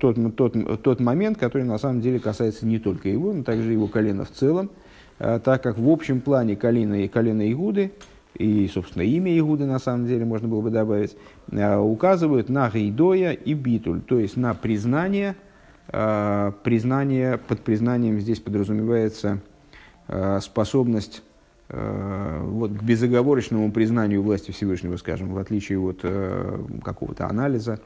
тот, 0.00 0.36
тот, 0.36 0.82
тот 0.82 1.00
момент, 1.00 1.38
который 1.38 1.62
на 1.62 1.78
самом 1.78 2.00
деле 2.00 2.18
касается 2.18 2.66
не 2.66 2.80
только 2.80 3.08
его, 3.08 3.32
но 3.32 3.44
также 3.44 3.72
его 3.72 3.86
колена 3.86 4.24
в 4.24 4.32
целом, 4.32 4.70
так 5.18 5.62
как 5.62 5.78
в 5.78 5.88
общем 5.88 6.20
плане 6.20 6.56
колено 6.56 7.04
и 7.04 7.06
колено 7.06 7.48
Игуды– 7.50 7.92
и, 8.34 8.66
собственно, 8.68 9.02
имя 9.02 9.36
Игуды, 9.38 9.64
на 9.64 9.78
самом 9.78 10.06
деле, 10.06 10.24
можно 10.24 10.48
было 10.48 10.60
бы 10.60 10.70
добавить, 10.70 11.16
э, 11.52 11.76
указывают 11.76 12.48
на 12.48 12.68
гейдоя 12.68 13.32
и 13.32 13.54
битуль, 13.54 14.00
то 14.00 14.18
есть 14.18 14.36
на 14.36 14.54
признание, 14.54 15.36
э, 15.88 16.52
признание, 16.64 17.38
под 17.38 17.60
признанием 17.60 18.18
здесь 18.20 18.40
подразумевается 18.40 19.40
э, 20.08 20.40
способность 20.40 21.22
вот, 21.66 22.72
к 22.72 22.82
безоговорочному 22.82 23.72
признанию 23.72 24.22
власти 24.22 24.50
Всевышнего, 24.50 24.98
скажем, 24.98 25.32
в 25.32 25.38
отличие 25.38 25.80
от 25.80 26.02
какого-то 26.84 27.26
анализа, 27.26 27.80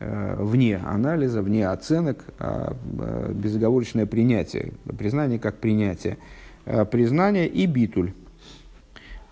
вне 0.00 0.76
анализа, 0.84 1.40
вне 1.40 1.68
оценок, 1.68 2.24
а 2.40 2.76
безоговорочное 3.32 4.06
принятие, 4.06 4.72
признание 4.98 5.38
как 5.38 5.58
принятие, 5.58 6.18
признание 6.90 7.46
и 7.46 7.66
битуль 7.66 8.12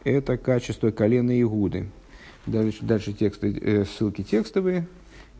это 0.04 0.36
качество 0.36 0.90
колена 0.90 1.40
Игуды. 1.40 1.86
Дальше, 2.46 2.78
дальше 2.82 3.12
тексты, 3.12 3.56
э, 3.60 3.84
ссылки 3.84 4.22
текстовые. 4.22 4.86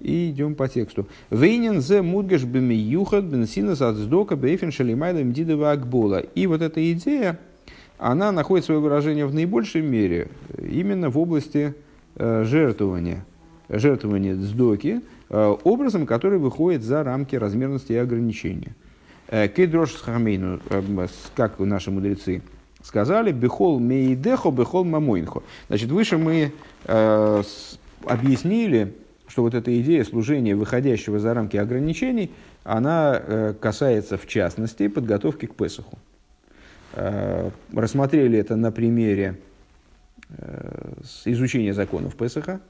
И 0.00 0.30
идем 0.30 0.56
по 0.56 0.68
тексту. 0.68 1.06
Вейнин 1.30 1.80
зе 1.80 2.02
мудгаш 2.02 2.42
беми 2.44 2.74
юхат 2.74 3.24
бенсина 3.24 3.76
сацдока 3.76 4.34
бейфен 4.34 4.72
шалимайдам 4.72 5.32
дидова 5.32 5.72
акбола. 5.72 6.18
И 6.18 6.46
вот 6.48 6.60
эта 6.60 6.92
идея, 6.92 7.38
она 7.98 8.32
находит 8.32 8.64
свое 8.64 8.80
выражение 8.80 9.26
в 9.26 9.34
наибольшей 9.34 9.80
мере 9.80 10.28
именно 10.58 11.08
в 11.08 11.18
области 11.18 11.74
э, 12.16 12.44
жертвования. 12.44 13.24
Жертвования 13.68 14.34
сдоки 14.34 15.02
э, 15.28 15.56
образом, 15.62 16.06
который 16.06 16.38
выходит 16.38 16.82
за 16.82 17.04
рамки 17.04 17.36
размерности 17.36 17.92
и 17.92 17.96
ограничения. 17.96 18.74
Э, 19.28 19.48
Хамейну, 19.48 20.60
э, 20.68 21.06
как 21.36 21.60
наши 21.60 21.92
мудрецы 21.92 22.42
сказали 22.82 23.32
«бехол 23.32 23.78
мейдехо, 23.80 24.50
бехол 24.50 24.84
мамойнхо». 24.84 25.42
Значит, 25.68 25.90
выше 25.90 26.18
мы 26.18 26.52
э, 26.84 27.42
с, 27.44 27.78
объяснили, 28.04 28.94
что 29.28 29.42
вот 29.42 29.54
эта 29.54 29.80
идея 29.80 30.04
служения, 30.04 30.54
выходящего 30.54 31.18
за 31.18 31.34
рамки 31.34 31.56
ограничений, 31.56 32.30
она 32.64 33.20
э, 33.20 33.54
касается, 33.58 34.18
в 34.18 34.26
частности, 34.26 34.88
подготовки 34.88 35.46
к 35.46 35.54
Песоху. 35.54 35.98
Э, 36.94 37.50
рассмотрели 37.72 38.38
это 38.38 38.56
на 38.56 38.70
примере 38.70 39.38
э, 40.28 40.92
изучения 41.24 41.72
законов 41.72 42.14
Песоха, 42.16 42.60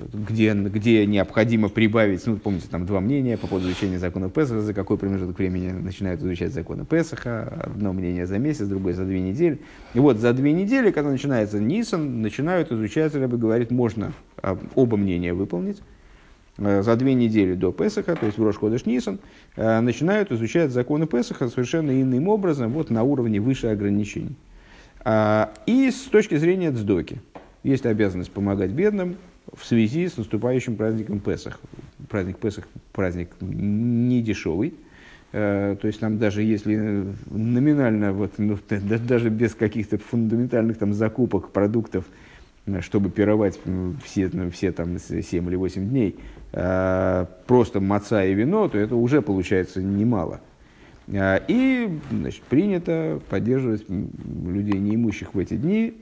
где, 0.00 0.52
где 0.54 1.06
необходимо 1.06 1.68
прибавить, 1.68 2.26
ну, 2.26 2.36
помните, 2.36 2.66
там 2.70 2.86
два 2.86 3.00
мнения 3.00 3.36
по 3.36 3.46
поводу 3.46 3.68
изучения 3.68 3.98
закона 3.98 4.30
Песаха, 4.30 4.60
за 4.60 4.74
какой 4.74 4.98
промежуток 4.98 5.38
времени 5.38 5.70
начинают 5.70 6.20
изучать 6.22 6.52
законы 6.52 6.84
Песаха, 6.84 7.62
одно 7.64 7.92
мнение 7.92 8.26
за 8.26 8.38
месяц, 8.38 8.66
другое 8.66 8.94
за 8.94 9.04
две 9.04 9.20
недели. 9.20 9.60
И 9.94 9.98
вот 9.98 10.18
за 10.18 10.32
две 10.32 10.52
недели, 10.52 10.90
когда 10.90 11.10
начинается 11.10 11.60
Нисан, 11.60 12.22
начинают 12.22 12.72
изучать, 12.72 13.14
Рэбе 13.14 13.36
говорит, 13.36 13.70
можно 13.70 14.12
а, 14.38 14.58
оба 14.74 14.96
мнения 14.96 15.34
выполнить. 15.34 15.82
Э, 16.58 16.82
за 16.82 16.96
две 16.96 17.14
недели 17.14 17.54
до 17.54 17.72
Песаха, 17.72 18.14
то 18.16 18.26
есть 18.26 18.38
в 18.38 18.44
Рошходыш 18.44 18.86
Нисан, 18.86 19.20
э, 19.56 19.80
начинают 19.80 20.30
изучать 20.32 20.70
законы 20.70 21.06
Песаха 21.06 21.48
совершенно 21.48 21.90
иным 21.90 22.28
образом, 22.28 22.72
вот 22.72 22.90
на 22.90 23.02
уровне 23.02 23.40
выше 23.40 23.68
ограничений. 23.68 24.36
А, 25.04 25.52
и 25.66 25.90
с 25.90 26.02
точки 26.04 26.36
зрения 26.36 26.70
Цдоки. 26.70 27.20
Есть 27.62 27.86
обязанность 27.86 28.32
помогать 28.32 28.70
бедным, 28.70 29.16
в 29.52 29.64
связи 29.64 30.08
с 30.08 30.16
наступающим 30.16 30.76
праздником 30.76 31.20
Песах. 31.20 31.60
Праздник 32.08 32.38
Песах 32.38 32.66
праздник 32.92 33.30
не 33.40 34.22
дешевый. 34.22 34.74
Э, 35.32 35.76
то 35.80 35.86
есть 35.86 36.00
там 36.00 36.18
даже 36.18 36.42
если 36.42 37.06
номинально, 37.30 38.12
вот, 38.12 38.32
ну, 38.38 38.58
даже 38.68 39.30
без 39.30 39.54
каких-то 39.54 39.98
фундаментальных 39.98 40.78
там, 40.78 40.92
закупок 40.92 41.50
продуктов, 41.50 42.04
э, 42.66 42.80
чтобы 42.80 43.10
пировать 43.10 43.58
все, 44.04 44.30
ну, 44.32 44.50
все 44.50 44.72
там 44.72 44.98
7 44.98 45.48
или 45.48 45.56
8 45.56 45.88
дней, 45.88 46.16
э, 46.52 47.26
просто 47.46 47.80
маца 47.80 48.24
и 48.24 48.34
вино, 48.34 48.68
то 48.68 48.78
это 48.78 48.94
уже 48.94 49.22
получается 49.22 49.82
немало. 49.82 50.40
И 51.08 51.98
значит, 52.12 52.42
принято 52.44 53.20
поддерживать 53.28 53.84
людей 53.88 54.78
неимущих 54.78 55.34
в 55.34 55.38
эти 55.38 55.56
дни 55.56 55.94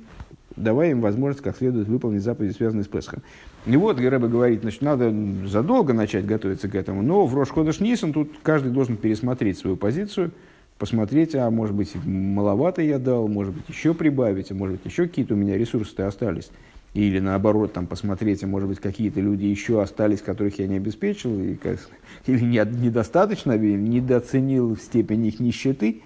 давая 0.56 0.90
им 0.90 1.00
возможность 1.00 1.42
как 1.42 1.56
следует 1.56 1.88
выполнить 1.88 2.22
заповеди, 2.22 2.52
связанные 2.52 2.84
с 2.84 2.88
Песхом. 2.88 3.22
И 3.66 3.76
вот 3.76 3.98
Гереба 3.98 4.28
говорит, 4.28 4.62
значит, 4.62 4.82
надо 4.82 5.14
задолго 5.46 5.92
начать 5.92 6.26
готовиться 6.26 6.68
к 6.68 6.74
этому, 6.74 7.02
но 7.02 7.26
в 7.26 7.34
Рошходыш 7.34 7.80
Нисан 7.80 8.12
тут 8.12 8.32
каждый 8.42 8.72
должен 8.72 8.96
пересмотреть 8.96 9.58
свою 9.58 9.76
позицию, 9.76 10.32
посмотреть, 10.78 11.34
а 11.34 11.50
может 11.50 11.76
быть 11.76 11.94
маловато 12.04 12.82
я 12.82 12.98
дал, 12.98 13.28
может 13.28 13.54
быть 13.54 13.68
еще 13.68 13.94
прибавить, 13.94 14.50
а 14.50 14.54
может 14.54 14.76
быть 14.76 14.90
еще 14.90 15.06
какие-то 15.06 15.34
у 15.34 15.36
меня 15.36 15.56
ресурсы-то 15.56 16.06
остались. 16.06 16.50
Или 16.92 17.20
наоборот, 17.20 17.72
там, 17.72 17.86
посмотреть, 17.86 18.42
а 18.42 18.48
может 18.48 18.68
быть 18.68 18.80
какие-то 18.80 19.20
люди 19.20 19.44
еще 19.44 19.80
остались, 19.80 20.22
которых 20.22 20.58
я 20.58 20.66
не 20.66 20.76
обеспечил, 20.76 21.38
и, 21.38 21.56
или 22.26 22.40
не, 22.40 22.58
недостаточно, 22.58 23.56
недооценил 23.56 24.76
степень 24.76 25.26
их 25.26 25.38
нищеты, 25.38 26.02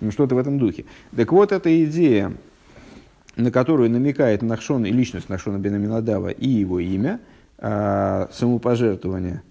ну, 0.00 0.10
что-то 0.10 0.34
в 0.34 0.38
этом 0.38 0.58
духе. 0.58 0.84
Так 1.14 1.30
вот, 1.30 1.52
эта 1.52 1.84
идея 1.84 2.32
на 3.36 3.50
которую 3.50 3.90
намекает 3.90 4.42
Нахшон 4.42 4.86
и 4.86 4.90
личность 4.90 5.28
Нахшона 5.28 5.58
Бенаминадава 5.58 6.28
и 6.28 6.48
его 6.48 6.80
имя, 6.80 7.20
а, 7.58 8.28
самопожертвование 8.32 9.42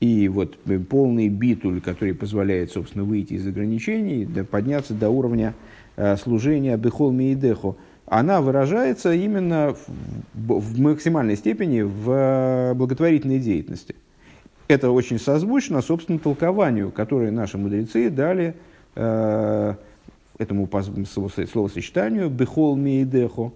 и 0.00 0.28
вот 0.28 0.58
полный 0.88 1.28
битуль, 1.28 1.80
который 1.80 2.14
позволяет, 2.14 2.70
собственно, 2.70 3.04
выйти 3.04 3.34
из 3.34 3.46
ограничений, 3.46 4.26
подняться 4.44 4.94
до 4.94 5.10
уровня 5.10 5.54
а, 5.96 6.16
служения 6.16 6.76
Бехол 6.76 7.10
Мейдехо, 7.12 7.76
она 8.06 8.40
выражается 8.40 9.12
именно 9.12 9.74
в, 10.34 10.80
максимальной 10.80 11.36
степени 11.36 11.80
в 11.82 12.04
а, 12.08 12.74
благотворительной 12.74 13.40
деятельности. 13.40 13.94
Это 14.68 14.90
очень 14.90 15.18
созвучно, 15.18 15.80
собственно, 15.80 16.18
толкованию, 16.18 16.90
которое 16.90 17.30
наши 17.30 17.56
мудрецы 17.56 18.10
дали 18.10 18.54
этому 20.38 20.68
словосочетанию 20.70 22.30
«бехол 22.30 22.76
мейдехо» 22.76 23.52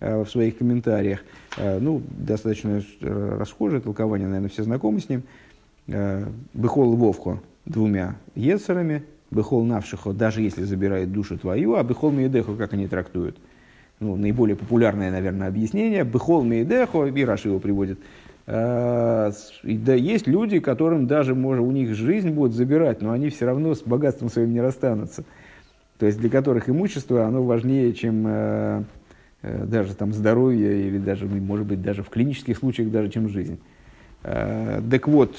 э, 0.00 0.22
в 0.22 0.28
своих 0.28 0.58
комментариях. 0.58 1.20
Э, 1.56 1.78
ну, 1.78 2.02
достаточно 2.10 2.82
э, 3.00 3.36
расхожее 3.38 3.80
толкование, 3.80 4.26
наверное, 4.26 4.50
все 4.50 4.64
знакомы 4.64 5.00
с 5.00 5.08
ним. 5.08 5.22
«Бехол 6.52 6.96
вовхо» 6.96 7.40
двумя 7.64 8.16
ецерами, 8.34 9.04
«бехол 9.30 9.64
навшихо» 9.64 10.12
даже 10.12 10.42
если 10.42 10.64
забирает 10.64 11.12
душу 11.12 11.38
твою, 11.38 11.76
а 11.76 11.84
«бехол 11.84 12.10
мейдехо» 12.10 12.56
как 12.56 12.72
они 12.72 12.88
трактуют? 12.88 13.36
Ну, 14.00 14.16
наиболее 14.16 14.56
популярное, 14.56 15.12
наверное, 15.12 15.46
объяснение. 15.46 16.02
«Бехол 16.02 16.42
мейдехо», 16.42 17.06
и 17.06 17.24
Раши 17.24 17.48
его 17.48 17.60
приводит, 17.60 18.00
да, 18.48 19.32
есть 19.64 20.28
люди, 20.28 20.60
которым 20.60 21.06
даже 21.08 21.34
может, 21.34 21.64
у 21.64 21.70
них 21.72 21.94
жизнь 21.94 22.30
будет 22.30 22.52
забирать, 22.52 23.02
но 23.02 23.10
они 23.10 23.28
все 23.28 23.46
равно 23.46 23.74
с 23.74 23.82
богатством 23.82 24.28
своим 24.28 24.52
не 24.52 24.60
расстанутся 24.60 25.24
то 25.98 26.06
есть 26.06 26.18
для 26.20 26.28
которых 26.28 26.68
имущество, 26.68 27.24
оно 27.24 27.42
важнее, 27.42 27.92
чем 27.94 28.24
э, 28.26 28.82
э, 29.42 29.64
даже 29.64 29.94
там 29.94 30.12
здоровье 30.12 30.88
или 30.88 30.98
даже, 30.98 31.26
может 31.26 31.66
быть, 31.66 31.82
даже 31.82 32.02
в 32.02 32.10
клинических 32.10 32.58
случаях, 32.58 32.90
даже 32.90 33.10
чем 33.10 33.28
жизнь. 33.28 33.58
Э, 34.22 34.82
так 34.90 35.08
вот, 35.08 35.34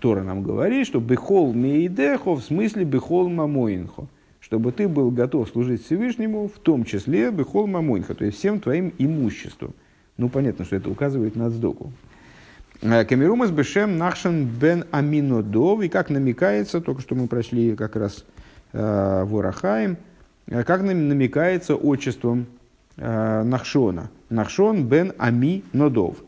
Тора 0.00 0.22
нам 0.22 0.42
говорит, 0.42 0.86
что 0.86 0.98
бехол 0.98 1.52
мейдехо 1.52 2.34
в 2.34 2.42
смысле 2.42 2.84
бехол 2.84 3.28
мамоинхо, 3.28 4.08
чтобы 4.40 4.72
ты 4.72 4.88
был 4.88 5.10
готов 5.12 5.48
служить 5.48 5.84
Всевышнему, 5.84 6.48
в 6.48 6.58
том 6.58 6.84
числе 6.84 7.30
бехол 7.30 7.68
мамоинхо, 7.68 8.14
то 8.14 8.24
есть 8.24 8.38
всем 8.38 8.58
твоим 8.60 8.92
имуществом. 8.98 9.74
Ну, 10.16 10.28
понятно, 10.28 10.64
что 10.64 10.74
это 10.74 10.90
указывает 10.90 11.36
на 11.36 11.50
сдоку. 11.50 11.92
Камерумас 12.80 13.50
бешем 13.50 13.98
нахшен 13.98 14.46
бен 14.46 14.84
аминодов, 14.90 15.82
и 15.82 15.88
как 15.88 16.10
намекается, 16.10 16.80
только 16.80 17.02
что 17.02 17.14
мы 17.14 17.26
прошли 17.26 17.76
как 17.76 17.94
раз 17.96 18.24
Ворахаем, 18.78 19.96
как 20.48 20.82
намекается 20.82 21.74
отчеством 21.74 22.46
Нахшона. 22.96 24.10
Нахшон 24.30 24.86
бен 24.86 25.12
Ами 25.18 25.64
Нодов, 25.72 26.18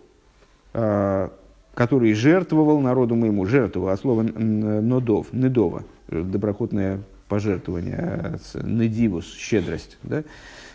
который 0.73 2.15
жертвовал 2.15 2.81
народу 2.81 3.15
моему, 3.15 3.47
жертвовал, 3.47 3.91
от 3.91 4.01
слова 4.01 4.23
Нодов, 4.23 5.33
Недова, 5.33 5.85
доброхотное 6.09 7.01
пожертвование, 7.29 8.39
Недивус, 8.63 9.33
щедрость. 9.35 9.99
Да? 10.03 10.25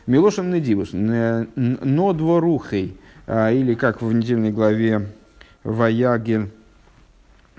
Милошем 0.08 0.52
Недивус, 0.52 0.94
Нодворухей, 0.94 2.98
или 3.28 3.76
как 3.76 4.02
в 4.02 4.14
недельной 4.14 4.52
главе 4.52 5.08
Ваягель, 5.64 6.46
Э, 6.46 6.48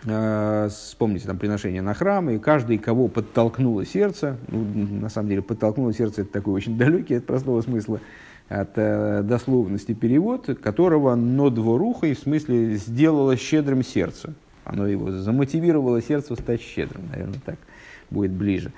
вспомните 0.03 1.27
там 1.27 1.39
приношение 1.39 1.83
на 1.83 1.95
храм, 1.95 2.31
и 2.31 2.39
каждый, 2.39 2.79
кого 2.79 3.09
подтолкнуло 3.09 3.85
сердце, 3.85 4.37
ну, 4.49 4.65
на 5.01 5.09
самом 5.09 5.29
деле 5.29 5.43
подтолкнуло 5.43 5.93
сердце, 5.93 6.23
это 6.23 6.33
такой 6.33 6.55
очень 6.55 6.77
далекий 6.77 7.15
от 7.15 7.27
простого 7.27 7.61
смысла, 7.63 8.01
от 8.49 8.71
э, 8.77 9.23
дословности 9.23 9.95
перевод, 9.95 10.47
которого 10.63 11.15
но 11.15 11.51
дворухой, 11.51 12.15
в 12.15 12.19
смысле, 12.19 12.77
сделало 12.77 13.37
щедрым 13.37 13.83
сердце. 13.83 14.35
Оно 14.65 14.87
его 14.87 15.11
замотивировало 15.11 16.03
сердце 16.03 16.35
стать 16.35 16.61
щедрым, 16.61 17.09
наверное, 17.11 17.41
так 17.45 17.59
будет 18.11 18.33
ближе. 18.33 18.73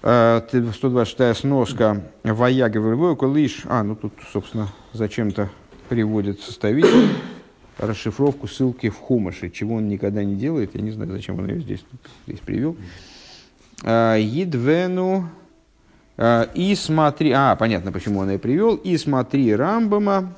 126 0.00 1.20
э, 1.20 1.34
сноска 1.34 2.02
Ваяга 2.24 2.80
лишь, 3.26 3.62
а, 3.66 3.82
ну 3.82 3.94
тут, 3.94 4.12
собственно, 4.32 4.68
зачем-то 4.92 5.50
приводит 5.88 6.40
составитель 6.40 7.08
расшифровку 7.80 8.46
ссылки 8.46 8.90
в 8.90 8.96
Хумаше, 8.96 9.50
чего 9.50 9.76
он 9.76 9.88
никогда 9.88 10.22
не 10.22 10.36
делает, 10.36 10.74
я 10.74 10.82
не 10.82 10.90
знаю, 10.90 11.10
зачем 11.10 11.38
он 11.38 11.48
ее 11.48 11.60
здесь, 11.60 11.84
здесь 12.26 12.40
привел. 12.40 12.76
А, 13.82 14.16
Едвену 14.16 15.28
а, 16.22 16.50
и 16.54 16.74
смотри, 16.74 17.32
а, 17.32 17.56
понятно, 17.56 17.92
почему 17.92 18.20
он 18.20 18.30
ее 18.30 18.38
привел, 18.38 18.76
и 18.76 18.98
смотри 18.98 19.54
Рамбама, 19.54 20.34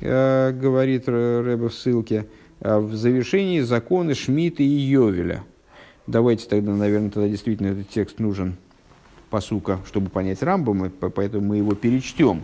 а, 0.00 0.50
говорит 0.50 1.08
Рэбе 1.08 1.68
в 1.68 1.72
ссылке, 1.72 2.26
в 2.58 2.94
завершении 2.94 3.60
законы 3.60 4.14
Шмита 4.14 4.64
и 4.64 4.66
Йовеля. 4.66 5.44
Давайте 6.08 6.48
тогда, 6.48 6.72
наверное, 6.72 7.10
тогда 7.10 7.28
действительно 7.28 7.68
этот 7.68 7.88
текст 7.88 8.18
нужен 8.18 8.56
по 9.30 9.40
сука, 9.40 9.78
чтобы 9.86 10.10
понять 10.10 10.42
Рамбама, 10.42 10.90
поэтому 10.90 11.46
мы 11.46 11.58
его 11.58 11.76
перечтем. 11.76 12.42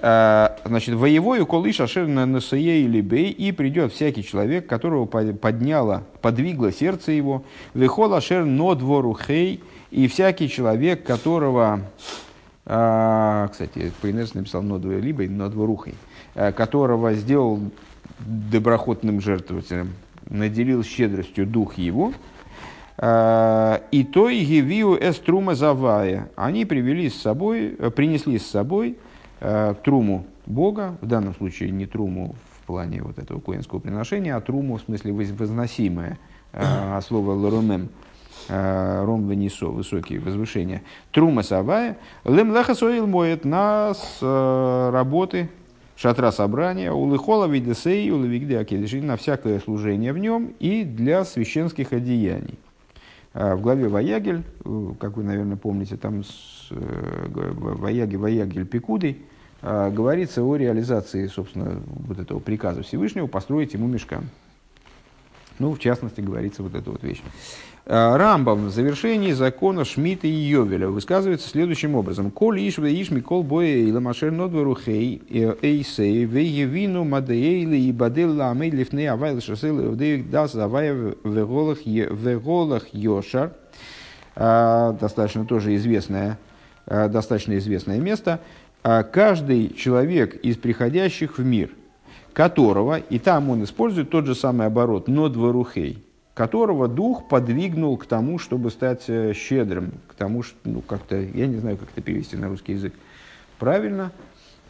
Э, 0.00 0.50
значит, 0.64 0.94
воевою 0.94 1.44
колыш 1.44 1.80
ашер 1.80 2.06
на 2.06 2.24
насае 2.24 2.82
или 2.82 3.00
бей, 3.00 3.30
и 3.30 3.50
придет 3.50 3.92
всякий 3.92 4.22
человек, 4.22 4.68
которого 4.68 5.06
подняло, 5.06 6.04
подвигло 6.22 6.70
сердце 6.70 7.12
его, 7.12 7.42
вехол 7.74 8.14
ашер 8.14 8.44
но 8.44 8.76
двору 8.76 9.14
хей, 9.14 9.60
и 9.90 10.06
всякий 10.06 10.48
человек, 10.48 11.04
которого, 11.04 11.80
а, 12.64 13.48
кстати, 13.48 13.90
Пейнес 14.00 14.34
написал 14.34 14.62
но 14.62 14.78
либо 14.78 15.24
но 15.24 15.48
дворухой, 15.48 15.94
э, 16.36 16.52
которого 16.52 17.14
сделал 17.14 17.58
доброхотным 18.20 19.20
жертвователем, 19.20 19.94
наделил 20.28 20.84
щедростью 20.84 21.44
дух 21.44 21.76
его, 21.76 22.12
и 23.00 24.06
то 24.12 24.28
и 24.28 24.44
гевиу 24.44 24.96
эструма 25.00 25.54
завая. 25.54 26.30
Они 26.34 26.64
привели 26.64 27.08
с 27.08 27.14
собой, 27.14 27.76
принесли 27.94 28.40
с 28.40 28.46
собой 28.46 28.96
э, 29.40 29.74
труму 29.84 30.26
Бога, 30.46 30.96
в 31.00 31.06
данном 31.06 31.34
случае 31.34 31.70
не 31.70 31.86
труму 31.86 32.34
в 32.60 32.66
плане 32.66 33.02
вот 33.02 33.18
этого 33.18 33.40
коинского 33.40 33.78
приношения, 33.78 34.36
а 34.36 34.40
труму 34.40 34.76
в 34.76 34.82
смысле 34.82 35.12
возносимое, 35.12 36.18
э, 36.52 37.00
слово 37.06 37.32
ларумем, 37.32 37.88
э, 38.48 39.04
ром 39.04 39.28
венесо, 39.28 39.70
высокие 39.70 40.20
возвышения. 40.20 40.82
Трума 41.12 41.42
савая, 41.42 41.98
лем 42.24 42.54
лехасоил 42.54 43.06
моет 43.06 43.44
нас 43.44 44.18
э, 44.20 44.90
работы 44.92 45.48
шатра 45.98 46.30
собрания, 46.30 46.92
улыхола 46.92 47.46
видесей, 47.46 48.10
улывигде 48.10 48.58
акедиши, 48.58 49.02
на 49.02 49.16
всякое 49.16 49.58
служение 49.58 50.12
в 50.12 50.18
нем 50.18 50.54
и 50.60 50.84
для 50.84 51.24
священских 51.24 51.92
одеяний. 51.92 52.58
Э, 53.34 53.54
в 53.54 53.60
главе 53.60 53.88
Ваягель, 53.88 54.42
э, 54.64 54.92
как 54.98 55.16
вы, 55.16 55.24
наверное, 55.24 55.56
помните, 55.56 55.96
там 55.96 56.22
э, 56.70 57.26
Ваяги 57.28 58.16
Ваягель 58.16 58.66
Пикудой, 58.66 59.18
говорится 59.60 60.44
о 60.44 60.54
реализации, 60.54 61.26
собственно, 61.26 61.82
вот 62.06 62.20
этого 62.20 62.38
приказа 62.38 62.82
Всевышнего 62.82 63.26
построить 63.26 63.74
ему 63.74 63.88
мешкан. 63.88 64.28
Ну, 65.58 65.72
в 65.72 65.80
частности, 65.80 66.20
говорится 66.20 66.62
вот 66.62 66.74
эта 66.74 66.90
вот 66.90 67.02
вещь. 67.02 67.20
Э, 67.90 68.16
Рамбам 68.16 68.66
в 68.66 68.70
завершении 68.70 69.32
закона 69.32 69.84
Шмита 69.84 70.26
и 70.26 70.30
Йовеля 70.30 70.88
высказывается 70.88 71.48
следующим 71.48 71.94
образом. 71.94 72.30
«Коль 72.30 72.60
иш 72.60 72.76
ве 72.76 72.92
иш 73.00 73.10
микол 73.10 73.42
боя 73.42 73.76
и 73.76 73.90
ламашер 73.90 74.30
нодвору 74.30 74.76
хей 74.76 75.22
эйсей 75.62 76.24
ве 76.24 76.44
евину 76.44 77.04
мадеейли 77.04 77.78
и 77.78 77.92
бадел 77.92 78.36
ламей 78.36 78.70
лифней 78.70 79.10
авайл 79.10 79.40
шасел 79.40 79.80
евдеек 79.80 80.28
дас 80.28 80.54
авая 80.54 81.14
веголах 81.24 82.88
йошар». 82.92 83.52
Э, 84.36 84.94
достаточно 85.00 85.46
тоже 85.46 85.74
известное, 85.74 86.32
э, 86.32 86.47
достаточно 86.88 87.58
известное 87.58 87.98
место. 87.98 88.40
Каждый 88.82 89.74
человек 89.74 90.34
из 90.36 90.56
приходящих 90.56 91.38
в 91.38 91.44
мир, 91.44 91.70
которого, 92.32 92.98
и 92.98 93.18
там 93.18 93.50
он 93.50 93.64
использует 93.64 94.10
тот 94.10 94.26
же 94.26 94.34
самый 94.34 94.66
оборот, 94.66 95.08
нодворухей, 95.08 96.02
которого 96.34 96.86
дух 96.86 97.28
подвигнул 97.28 97.96
к 97.96 98.06
тому, 98.06 98.38
чтобы 98.38 98.70
стать 98.70 99.04
э, 99.08 99.32
щедрым, 99.34 99.94
к 100.06 100.14
тому, 100.14 100.44
что, 100.44 100.56
ну, 100.62 100.80
как-то, 100.80 101.16
я 101.16 101.48
не 101.48 101.56
знаю, 101.56 101.76
как 101.76 101.88
это 101.90 102.00
перевести 102.00 102.36
на 102.36 102.48
русский 102.48 102.74
язык 102.74 102.94
правильно, 103.58 104.12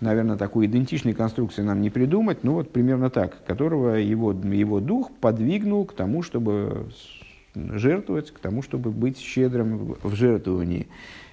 наверное, 0.00 0.36
такой 0.36 0.66
идентичной 0.66 1.12
конструкции 1.12 1.62
нам 1.62 1.80
не 1.80 1.90
придумать, 1.90 2.42
ну 2.42 2.54
вот 2.54 2.72
примерно 2.72 3.10
так, 3.10 3.44
которого 3.44 3.96
его, 3.96 4.32
его 4.32 4.80
дух 4.80 5.10
подвигнул 5.20 5.84
к 5.84 5.92
тому, 5.92 6.22
чтобы 6.22 6.86
жертвовать, 7.54 8.30
к 8.30 8.38
тому, 8.38 8.62
чтобы 8.62 8.90
быть 8.90 9.18
щедрым 9.18 9.96
в 10.02 10.14
жертвовании. 10.14 10.88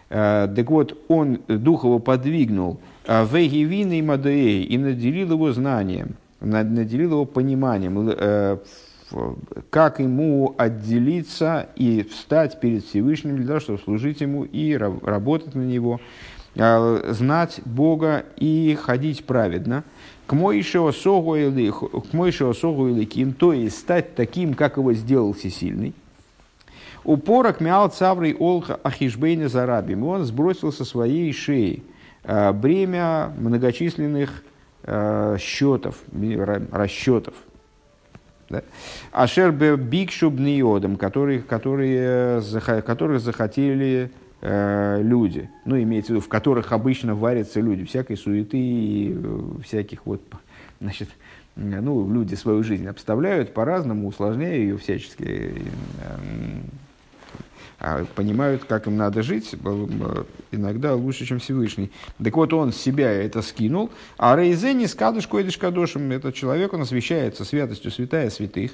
Э, 0.10 0.48
так 0.54 0.70
вот, 0.70 0.98
он, 1.08 1.40
дух 1.48 1.84
его 1.84 2.00
подвигнул 2.00 2.80
э, 3.06 3.24
в 3.24 3.36
и 3.36 4.02
Мадеей 4.02 4.64
и 4.64 4.78
наделил 4.78 5.32
его 5.32 5.52
знанием, 5.52 6.16
наделил 6.42 7.12
его 7.12 7.26
пониманием, 7.26 8.12
как 9.70 10.00
ему 10.00 10.56
отделиться 10.58 11.70
и 11.76 12.04
встать 12.04 12.60
перед 12.60 12.86
Всевышним 12.86 13.38
для 13.38 13.48
того, 13.48 13.60
чтобы 13.60 13.80
служить 13.80 14.22
ему 14.22 14.44
и 14.44 14.76
работать 14.76 15.56
на 15.56 15.62
него, 15.62 16.02
а, 16.58 17.12
знать 17.12 17.62
Бога 17.66 18.26
и 18.38 18.78
ходить 18.82 19.26
праведно. 19.26 19.84
К 20.28 20.34
Моишео 20.34 20.92
Согу 20.92 21.36
или 22.88 23.06
Ким, 23.06 23.34
то 23.34 23.54
есть 23.54 23.78
стать 23.78 24.16
таким, 24.16 24.56
как 24.56 24.78
его 24.78 24.94
сделал 24.94 25.34
Всесильный. 25.34 25.94
Упорок 27.06 27.62
мял 27.62 27.88
цаврой 27.90 28.36
олха 28.38 28.80
ахишбейна 28.84 29.48
зарабим. 29.48 30.04
Он 30.04 30.24
сбросил 30.24 30.72
со 30.74 30.84
своей 30.84 31.32
шеи 31.32 31.84
а, 32.24 32.52
бремя 32.52 33.32
многочисленных 33.38 34.44
а, 34.84 35.38
счетов, 35.38 36.02
расчетов. 36.72 37.36
Ашер 39.12 39.52
бикшу 39.52 40.30
бниодам, 40.30 40.98
которые, 40.98 41.42
которые, 41.42 42.42
которых 42.84 43.20
захотели 43.20 44.12
э, 44.42 45.00
люди, 45.02 45.50
ну, 45.66 45.82
имеется 45.82 46.12
в 46.12 46.16
виду, 46.18 46.26
в 46.26 46.30
которых 46.30 46.72
обычно 46.72 47.16
варятся 47.16 47.60
люди, 47.60 47.84
всякой 47.86 48.18
суеты 48.18 48.58
и 48.60 49.18
э, 49.18 49.42
всяких 49.64 50.06
вот, 50.06 50.22
значит, 50.80 51.10
ну, 51.56 52.08
люди 52.12 52.36
свою 52.36 52.62
жизнь 52.62 52.88
обставляют 52.88 53.54
по-разному, 53.54 54.08
усложняя 54.08 54.56
ее 54.56 54.78
всячески, 54.78 55.24
э, 55.24 55.52
понимают, 58.16 58.64
как 58.66 58.88
им 58.88 58.98
надо 58.98 59.22
жить, 59.22 59.56
иногда 60.52 60.96
лучше, 60.96 61.26
чем 61.26 61.40
Всевышний. 61.40 61.92
Так 62.24 62.36
вот, 62.36 62.54
он 62.54 62.72
с 62.72 62.78
себя 62.78 63.12
это 63.12 63.42
скинул, 63.42 63.90
а 64.18 64.36
Рейзени 64.36 64.86
скадыш 64.86 65.28
койдыш 65.28 65.58
кадошем, 65.58 66.12
этот 66.12 66.36
человек, 66.36 66.74
он 66.74 66.82
освящается 66.82 67.44
святостью 67.44 67.92
святая 67.92 68.30
святых. 68.30 68.72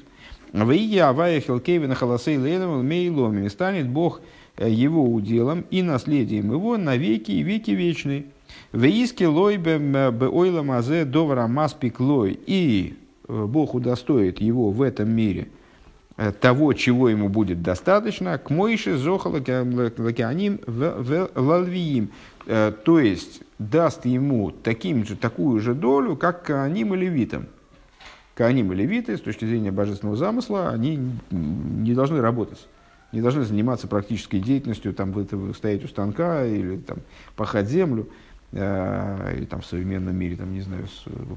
В 0.54 0.72
Ие 0.72 1.04
Авая 1.04 1.40
Хилкевина 1.40 1.96
Халасей 1.96 2.38
Лейном 2.38 2.86
Мейломи 2.86 3.48
станет 3.48 3.88
Бог 3.88 4.22
э, 4.58 4.70
его 4.70 5.06
уделом 5.06 5.66
и 5.72 5.82
наследием 5.82 6.52
его 6.52 6.78
на 6.78 6.98
веки 6.98 7.32
и 7.32 7.42
веки 7.42 7.72
вечные. 7.72 8.26
В 8.74 8.84
Иске 8.84 9.28
лой 9.28 9.56
беойла 9.56 10.62
мазе 10.62 11.06
довара 11.06 11.48
маспик 11.48 12.02
лой. 12.02 12.38
И 12.48 12.98
э, 13.30 13.46
Бог 13.46 13.76
удостоит 13.76 14.42
его 14.42 14.72
в 14.72 14.82
этом 14.82 15.10
мире– 15.10 15.48
Э, 15.58 15.61
того, 16.30 16.74
чего 16.74 17.10
ему 17.10 17.30
будет 17.30 17.64
достаточно, 17.64 18.38
к 18.38 18.50
Моише 18.50 18.98
Зохала 18.98 19.38
Лакианим 19.38 20.60
в 20.68 21.30
Лалвиим. 21.36 22.12
Э, 22.46 22.72
то 22.72 23.00
есть 23.00 23.42
даст 23.60 24.06
ему 24.06 24.52
таким 24.52 25.06
же, 25.06 25.16
такую 25.16 25.60
же 25.60 25.74
долю, 25.74 26.16
как 26.16 26.44
Кааним 26.44 26.94
и 26.94 26.98
Левитам. 26.98 27.48
Кааним 28.36 28.72
и 28.72 28.76
Левиты, 28.76 29.18
с 29.18 29.22
точки 29.22 29.46
зрения 29.46 29.72
божественного 29.72 30.18
замысла, 30.18 30.70
они 30.70 31.00
не 31.32 31.94
должны 31.94 32.22
работать. 32.22 32.68
не 33.12 33.22
должны 33.22 33.44
заниматься 33.44 33.88
практической 33.88 34.40
деятельностью, 34.40 34.94
там, 34.94 35.14
стоять 35.54 35.84
у 35.84 35.88
станка 35.88 36.46
или 36.46 36.78
там, 36.78 37.00
пахать 37.36 37.68
землю, 37.68 38.08
э, 38.52 39.36
или 39.38 39.46
там, 39.46 39.62
в 39.62 39.66
современном 39.66 40.16
мире, 40.16 40.36
там, 40.36 40.54
не 40.54 40.62
знаю, 40.62 40.88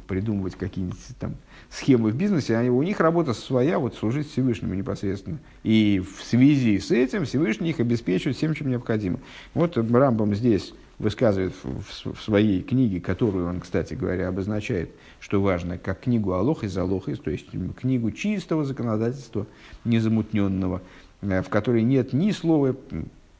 придумывать 0.06 0.56
какие-нибудь 0.56 0.98
там, 1.18 1.36
схемы 1.70 2.10
в 2.10 2.16
бизнесе. 2.16 2.56
Они, 2.56 2.70
у 2.70 2.82
них 2.82 3.00
работа 3.00 3.34
своя, 3.34 3.78
вот 3.78 3.94
служить 3.94 4.30
Всевышнему 4.30 4.74
непосредственно. 4.74 5.38
И 5.62 6.00
в 6.00 6.22
связи 6.22 6.78
с 6.78 6.90
этим 6.90 7.24
Всевышний 7.24 7.70
их 7.70 7.80
обеспечивает 7.80 8.36
всем, 8.36 8.54
чем 8.54 8.68
необходимо. 8.68 9.18
Вот 9.54 9.76
Рамбам 9.76 10.34
здесь 10.34 10.74
высказывает 10.98 11.54
в, 11.62 12.14
в 12.14 12.22
своей 12.22 12.62
книге, 12.62 13.00
которую 13.00 13.48
он, 13.48 13.60
кстати 13.60 13.94
говоря, 13.94 14.28
обозначает, 14.28 14.90
что 15.18 15.42
важно, 15.42 15.76
как 15.76 16.00
книгу 16.00 16.32
Алох 16.32 16.62
из 16.62 16.76
Алохис, 16.78 17.18
то 17.18 17.30
есть 17.30 17.46
книгу 17.80 18.12
чистого 18.12 18.64
законодательства, 18.64 19.46
незамутненного, 19.84 20.82
Э, 21.28 21.42
в 21.42 21.48
которой 21.48 21.82
нет 21.82 22.12
ни 22.12 22.30
слова 22.30 22.76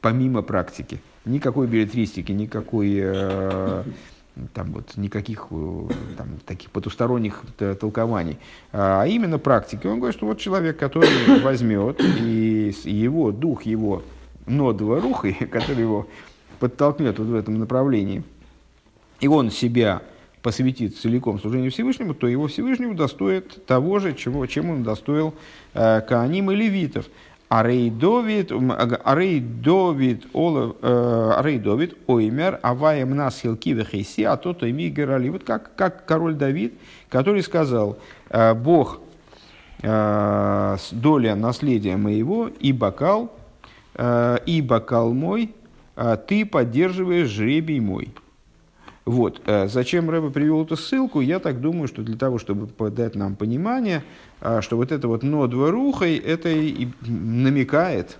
помимо 0.01 0.41
практики, 0.41 0.99
никакой 1.25 1.67
билетристики, 1.67 2.31
никакой 2.31 2.93
э, 2.97 3.83
там 4.53 4.71
вот 4.71 4.97
никаких 4.97 5.47
э, 5.51 5.87
там, 6.17 6.27
таких 6.45 6.71
потусторонних 6.71 7.41
толкований, 7.79 8.37
а 8.71 9.05
именно 9.05 9.39
практики. 9.39 9.87
Он 9.87 9.99
говорит, 9.99 10.17
что 10.17 10.25
вот 10.25 10.39
человек, 10.39 10.77
который 10.77 11.09
возьмет 11.43 11.99
и 12.01 12.73
его 12.83 13.31
дух, 13.31 13.63
его 13.63 14.03
нодова 14.45 15.01
руха, 15.01 15.31
который 15.51 15.81
его 15.81 16.07
подтолкнет 16.59 17.19
вот 17.19 17.27
в 17.27 17.35
этом 17.35 17.59
направлении, 17.59 18.23
и 19.19 19.27
он 19.27 19.51
себя 19.51 20.01
посвятит 20.41 20.95
целиком 20.95 21.39
служению 21.39 21.71
Всевышнему, 21.71 22.13
то 22.13 22.27
его 22.27 22.45
Всевышнему 22.47 22.93
достоит 22.93 23.65
того 23.65 23.97
же, 23.97 24.13
чего, 24.13 24.45
чем 24.45 24.69
он 24.69 24.83
достоил 24.83 25.33
э, 25.73 26.01
Кааним 26.01 26.51
и 26.51 26.55
Левитов. 26.55 27.07
Арей 27.55 27.89
Довид, 27.89 28.51
Арей 29.05 29.39
Довид, 29.39 30.25
э, 30.33 31.31
Арей 31.37 31.57
Довид, 31.57 31.97
Оймер, 32.05 32.59
Аваем 32.61 33.15
нас 33.15 33.39
хилки 33.39 33.81
хейси, 33.81 34.23
а 34.23 34.35
то 34.35 34.53
то 34.53 34.65
ими 34.65 34.89
герали. 34.89 35.29
Вот 35.29 35.45
как, 35.45 35.73
как 35.77 36.05
король 36.05 36.35
Давид, 36.35 36.73
который 37.07 37.41
сказал, 37.43 37.97
«Э, 38.29 38.53
Бог 38.53 38.99
э, 39.81 40.77
доля 40.91 41.35
наследия 41.35 41.95
моего 41.95 42.49
и 42.59 42.73
бокал, 42.73 43.31
и 43.97 44.61
бокал 44.61 45.13
мой, 45.13 45.55
ты 46.27 46.45
поддерживаешь 46.45 47.29
жребий 47.29 47.79
мой. 47.79 48.09
Вот. 49.05 49.39
Зачем 49.45 50.09
Рэба 50.09 50.31
привел 50.31 50.63
эту 50.63 50.75
ссылку? 50.75 51.21
Я 51.21 51.37
так 51.39 51.61
думаю, 51.61 51.87
что 51.87 52.01
для 52.01 52.17
того, 52.17 52.39
чтобы 52.39 52.67
дать 52.89 53.13
нам 53.13 53.35
понимание, 53.35 54.03
а, 54.41 54.61
что 54.61 54.77
вот 54.77 54.91
это 54.91 55.07
вот 55.07 55.21
нодва 55.21 55.69
рухой, 55.69 56.17
это 56.17 56.49
и 56.49 56.87
намекает, 57.01 58.17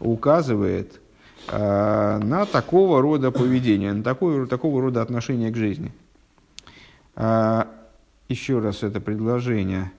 указывает 0.00 1.00
а, 1.48 2.18
на 2.18 2.46
такого 2.46 3.00
рода 3.00 3.30
поведение, 3.30 3.92
на 3.92 4.02
такое, 4.02 4.46
такого 4.46 4.82
рода 4.82 5.02
отношение 5.02 5.52
к 5.52 5.56
жизни. 5.56 5.92
А, 7.14 7.68
еще 8.28 8.58
раз 8.58 8.82
это 8.82 9.00
предложение. 9.00 9.92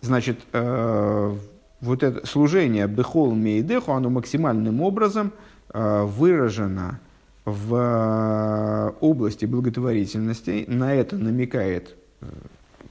Значит, 0.00 0.40
вот 0.52 2.02
это 2.02 2.26
служение 2.26 2.88
Бехол 2.88 3.34
Мейдеху, 3.34 3.92
оно 3.92 4.10
максимальным 4.10 4.80
образом 4.80 5.32
выражено 5.72 6.98
в 7.44 8.94
области 9.00 9.46
благотворительности. 9.46 10.64
На 10.68 10.94
это 10.94 11.16
намекает 11.16 11.96
э, 12.20 12.26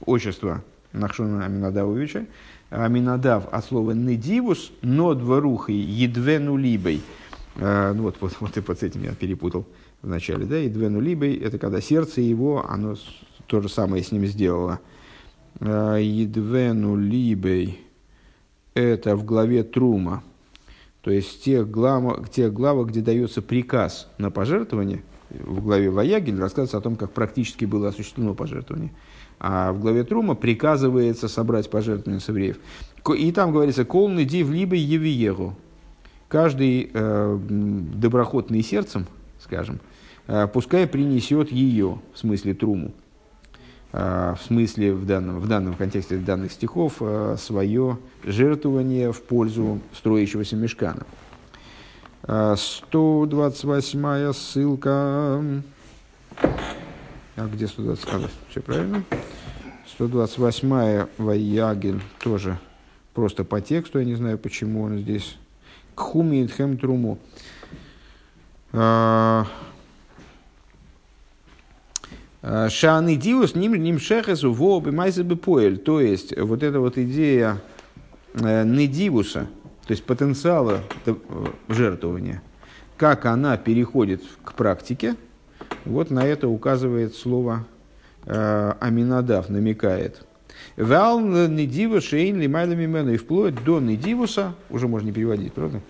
отчество 0.04 0.62
Нахшона 0.92 1.46
Аминадавовича. 1.46 2.26
Аминадав 2.70 3.48
от 3.52 3.64
слова 3.64 3.92
«недивус», 3.92 4.72
но 4.80 5.14
дворухой 5.14 5.74
«едвену 5.74 6.56
либой». 6.56 7.02
А, 7.56 7.92
ну, 7.92 8.04
вот, 8.04 8.16
вот, 8.20 8.34
вот 8.40 8.56
и 8.56 8.60
под 8.62 8.82
этим 8.82 9.02
я 9.04 9.14
перепутал 9.14 9.66
в 10.00 10.08
начале. 10.08 10.46
Да? 10.46 10.56
«Едвену 10.56 11.00
либой»– 11.00 11.34
это 11.36 11.58
когда 11.58 11.80
сердце 11.80 12.22
его, 12.22 12.64
оно 12.66 12.96
то 13.46 13.60
же 13.60 13.68
самое 13.68 14.02
с 14.02 14.10
ним 14.10 14.24
сделало. 14.26 14.80
«Едвену 15.60 16.96
либой»– 16.96 17.78
это 18.74 19.16
в 19.16 19.24
главе 19.24 19.64
Трума. 19.64 20.22
То 21.02 21.10
есть 21.10 21.44
тех 21.44 21.70
глав, 21.70 22.30
тех 22.30 22.52
главах, 22.52 22.88
где 22.88 23.00
дается 23.00 23.42
приказ 23.42 24.08
на 24.18 24.30
пожертвование, 24.30 25.02
в 25.30 25.62
главе 25.62 25.90
Ваягель 25.90 26.38
рассказывается 26.38 26.78
о 26.78 26.80
том, 26.80 26.96
как 26.96 27.12
практически 27.12 27.64
было 27.64 27.88
осуществлено 27.88 28.34
пожертвование– 28.34 28.92
а 29.44 29.72
в 29.72 29.80
главе 29.80 30.04
Трума 30.04 30.36
приказывается 30.36 31.26
собрать 31.26 31.68
пожертвования 31.68 32.20
с 32.20 32.28
евреев. 32.28 32.58
И 33.18 33.32
там 33.32 33.50
говорится 33.50 33.84
«колный 33.84 34.24
див 34.24 34.48
либо 34.50 34.76
евиегу». 34.76 35.56
Каждый 36.28 36.88
э, 36.94 37.38
доброхотный 37.48 38.62
сердцем, 38.62 39.06
скажем, 39.40 39.80
э, 40.28 40.46
пускай 40.46 40.86
принесет 40.86 41.50
ее, 41.50 41.98
в 42.14 42.18
смысле 42.18 42.54
Труму, 42.54 42.92
в 43.92 44.38
смысле 44.46 44.94
в 44.94 45.04
данном, 45.04 45.38
в 45.38 45.46
данном 45.46 45.74
контексте 45.74 46.16
данных 46.16 46.52
стихов, 46.52 46.96
э, 47.00 47.36
свое 47.38 47.98
жертвование 48.24 49.12
в 49.12 49.22
пользу 49.22 49.80
строящегося 49.94 50.56
мешкана. 50.56 51.04
128 52.26 54.06
э, 54.06 54.32
ссылка. 54.32 55.44
А 57.36 57.46
где 57.52 57.66
120? 57.66 58.30
все 58.48 58.60
правильно. 58.60 59.04
128-я 59.98 61.08
Ваягель 61.18 62.00
тоже 62.20 62.58
просто 63.12 63.44
по 63.44 63.60
тексту, 63.60 63.98
я 63.98 64.04
не 64.06 64.14
знаю, 64.14 64.38
почему 64.38 64.82
он 64.82 64.98
здесь. 64.98 65.36
Кхуми 65.94 66.46
Хем 66.46 66.78
Труму. 66.78 67.18
Шаны 72.42 73.16
Диус 73.16 73.54
ним 73.54 73.74
ним 73.74 74.00
шехесу 74.00 74.52
во 74.52 74.80
майзе 74.80 75.22
поэль. 75.24 75.78
То 75.78 76.00
есть, 76.00 76.36
вот 76.36 76.62
эта 76.62 76.80
вот 76.80 76.98
идея 76.98 77.60
э, 78.34 78.64
недивуса, 78.64 79.46
то 79.86 79.92
есть 79.92 80.02
потенциала 80.04 80.80
э, 81.06 81.14
жертвования, 81.68 82.42
как 82.96 83.26
она 83.26 83.56
переходит 83.56 84.22
к 84.44 84.54
практике, 84.54 85.14
вот 85.84 86.10
на 86.10 86.26
это 86.26 86.48
указывает 86.48 87.14
слово 87.14 87.64
э, 88.26 88.72
Аминадав, 88.80 89.48
намекает. 89.48 90.24
Вал 90.76 91.20
недива 91.20 92.00
шейн 92.00 92.40
лимайла 92.40 92.72
мимену. 92.72 93.12
И 93.12 93.18
вплоть 93.18 93.62
до 93.62 93.80
недивуса, 93.80 94.54
уже 94.70 94.88
можно 94.88 95.06
не 95.06 95.12
переводить, 95.12 95.52
правда? 95.52 95.80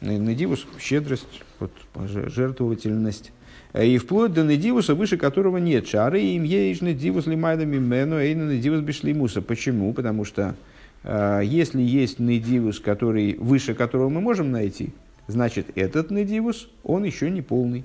Недивус– 0.00 0.66
щедрость, 0.78 1.42
вот, 1.60 1.70
жертвовательность. 1.94 3.32
И 3.74 3.98
вплоть 3.98 4.32
до 4.32 4.44
недивуса, 4.44 4.94
выше 4.94 5.16
которого 5.16 5.56
нет. 5.58 5.88
Шары 5.88 6.20
им 6.20 6.44
есть 6.44 6.80
недивус 6.80 7.26
лимайла 7.26 7.62
мимену, 7.62 8.20
эйна 8.20 8.52
недивус 8.52 8.80
бишлимуса. 8.80 9.42
Почему? 9.42 9.92
Потому 9.92 10.24
что 10.24 10.54
э, 11.02 11.40
если 11.44 11.82
есть 11.82 12.20
недивус, 12.20 12.78
который, 12.78 13.34
выше 13.34 13.74
которого 13.74 14.08
мы 14.08 14.20
можем 14.20 14.52
найти, 14.52 14.90
значит 15.26 15.66
этот 15.74 16.12
недивус, 16.12 16.68
он 16.84 17.02
еще 17.02 17.30
не 17.30 17.42
полный. 17.42 17.84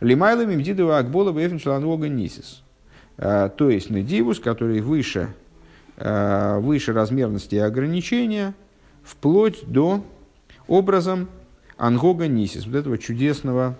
Лимайла 0.00 0.44
мимдидова 0.44 0.98
акбола 0.98 1.30
бэфн 1.30 1.58
шаланвога 1.58 2.08
нисис. 2.08 2.62
А, 3.16 3.48
то 3.48 3.70
есть 3.70 3.90
недивус, 3.90 4.40
который 4.40 4.80
выше, 4.80 5.28
а, 5.96 6.58
выше 6.58 6.92
размерности 6.92 7.54
и 7.54 7.58
ограничения, 7.58 8.54
вплоть 9.04 9.64
до 9.66 10.04
образом 10.66 11.28
ангога 11.76 12.26
нисис, 12.26 12.66
вот 12.66 12.74
этого 12.74 12.98
чудесного, 12.98 13.76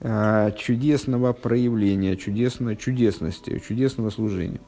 чудесного 0.00 1.32
проявления, 1.32 2.16
чудесной 2.16 2.76
чудесности, 2.76 3.58
чудесного 3.66 4.10
служения. 4.10 4.60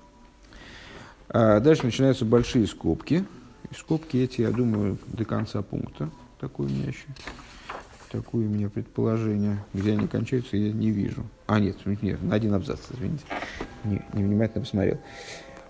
Дальше 1.29 1.85
начинаются 1.85 2.25
большие 2.25 2.67
скобки. 2.67 3.25
И 3.71 3.75
скобки 3.75 4.17
эти, 4.17 4.41
я 4.41 4.51
думаю, 4.51 4.97
до 5.09 5.25
конца 5.27 5.61
пункта. 5.61 6.09
Такой 6.41 6.67
у 6.67 6.71
меня 6.71 6.87
еще 6.87 7.05
такое 8.11 8.47
у 8.47 8.49
меня 8.49 8.69
предположение. 8.69 9.59
Где 9.73 9.93
они 9.93 10.07
кончаются, 10.07 10.57
я 10.57 10.73
не 10.73 10.91
вижу. 10.91 11.25
А, 11.47 11.61
нет, 11.61 11.77
нет, 12.03 12.23
на 12.23 12.35
один 12.35 12.55
абзац, 12.55 12.81
извините. 12.93 13.25
Не, 13.85 14.03
невнимательно 14.13 14.63
посмотрел. 14.63 14.99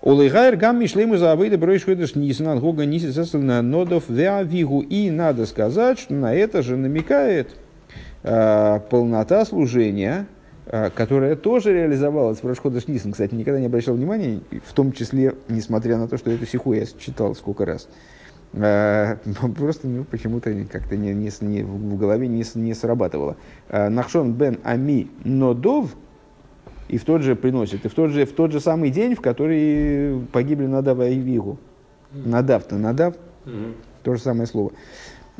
Олайгайр 0.01 0.55
гам 0.55 0.79
мишлейму 0.79 1.17
за 1.17 1.33
авейда 1.33 1.57
бройш 1.57 1.85
выдаш 1.85 2.15
нисан 2.15 2.59
гога 2.59 2.85
нисис 2.85 3.33
на 3.33 3.61
нодов 3.61 4.05
веавигу. 4.07 4.81
И 4.81 5.09
надо 5.09 5.45
сказать, 5.45 5.99
что 5.99 6.13
на 6.13 6.33
это 6.33 6.61
же 6.63 6.77
намекает 6.77 7.49
э, 7.49 7.68
полнота 8.21 9.45
служения, 9.45 10.27
э, 10.65 10.89
которая 10.89 11.35
тоже 11.35 11.73
реализовалась 11.73 12.43
в 12.43 12.47
Рашхода 12.47 12.81
Шнисан. 12.81 13.11
Кстати, 13.11 13.33
никогда 13.33 13.59
не 13.59 13.67
обращал 13.67 13.95
внимания, 13.95 14.41
в 14.65 14.73
том 14.73 14.91
числе, 14.91 15.35
несмотря 15.47 15.97
на 15.97 16.07
то, 16.07 16.17
что 16.17 16.31
эту 16.31 16.45
сиху 16.45 16.73
я 16.73 16.85
читал 16.85 17.35
сколько 17.35 17.65
раз. 17.65 17.87
Э, 18.53 19.17
просто 19.57 19.87
ну, 19.87 20.03
почему-то 20.03 20.53
как-то 20.65 20.97
не, 20.97 21.13
не, 21.13 21.29
не, 21.41 21.63
в 21.63 21.97
голове 21.97 22.27
не, 22.27 22.43
не 22.55 22.73
срабатывало. 22.73 23.37
Э, 23.69 23.89
Нахшон 23.89 24.33
бен 24.33 24.59
Ами 24.63 25.07
Нодов 25.23 25.95
и 26.87 26.97
в 26.97 27.05
тот 27.05 27.21
же 27.21 27.35
приносит, 27.35 27.85
и 27.85 27.87
в 27.87 27.93
тот 27.93 28.09
же, 28.09 28.25
в 28.25 28.33
тот 28.33 28.51
же 28.51 28.59
самый 28.59 28.89
день, 28.89 29.15
в 29.15 29.21
который 29.21 30.21
погибли 30.31 30.65
Надав 30.65 30.99
и 30.99 31.15
Вигу. 31.15 31.59
Надав-то, 32.11 32.75
Надав, 32.77 33.13
то 34.03 34.15
же 34.15 34.19
самое 34.19 34.47
слово. 34.47 34.71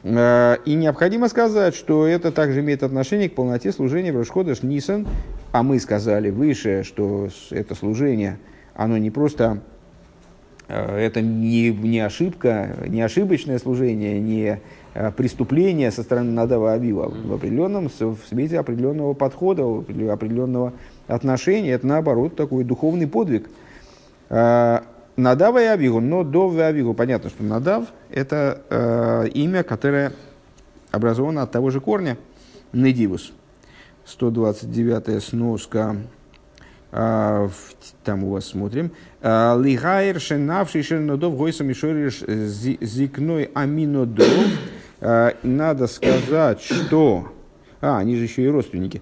Э, 0.03 0.57
и 0.65 0.75
необходимо 0.75 1.27
сказать, 1.27 1.75
что 1.75 2.05
это 2.05 2.31
также 2.31 2.61
имеет 2.61 2.83
отношение 2.83 3.29
к 3.29 3.35
полноте 3.35 3.71
служения 3.71 4.11
в 4.11 4.17
Рошходыш 4.17 4.63
Нисан. 4.63 5.07
А 5.51 5.63
мы 5.63 5.79
сказали 5.79 6.29
выше, 6.29 6.83
что 6.83 7.29
это 7.49 7.75
служение, 7.75 8.37
оно 8.75 8.97
не 8.97 9.09
просто, 9.09 9.61
э, 10.67 10.97
это 10.97 11.21
не, 11.21 11.71
не 11.71 11.99
ошибка, 11.99 12.77
не 12.87 13.01
ошибочное 13.01 13.57
служение, 13.59 14.19
не 14.19 14.59
э, 14.93 15.11
преступление 15.11 15.91
со 15.91 16.03
стороны 16.03 16.31
Надава 16.31 16.73
Авива 16.73 17.09
в 17.09 17.33
определенном, 17.33 17.89
в 17.89 18.19
свете 18.27 18.59
определенного 18.59 19.13
подхода, 19.13 19.63
определенного 19.63 20.73
отношения. 21.07 21.71
Это 21.71 21.87
наоборот 21.87 22.35
такой 22.35 22.63
духовный 22.63 23.07
подвиг. 23.07 23.49
Надава 25.19 25.61
и 25.61 25.65
Авигу, 25.65 25.99
но 25.99 26.23
Дов 26.23 26.55
и 26.55 26.61
Авигу. 26.61 26.93
Понятно, 26.93 27.29
что 27.29 27.43
Надав– 27.43 27.85
это 28.09 28.61
э, 28.69 29.27
имя, 29.33 29.63
которое 29.63 30.13
образовано 30.91 31.43
от 31.43 31.51
того 31.51 31.69
же 31.69 31.81
корня 31.81 32.17
Недивус. 32.71 33.33
129-я 34.07 35.19
сноска, 35.19 35.97
э, 36.91 37.49
там 38.03 38.23
у 38.23 38.31
вас 38.31 38.45
смотрим. 38.45 38.91
«Э, 39.21 39.59
Лигайр 39.61 40.21
шенавший 40.21 40.83
шернодов 40.83 41.35
гойса 41.35 41.63
мишориш 41.65 42.21
зикной 42.21 43.51
аминодов. 43.53 44.47
Э, 45.01 45.31
надо 45.43 45.87
сказать, 45.87 46.61
что... 46.61 47.27
А, 47.81 47.97
они 47.99 48.15
же 48.15 48.23
еще 48.23 48.43
и 48.43 48.47
родственники. 48.47 49.01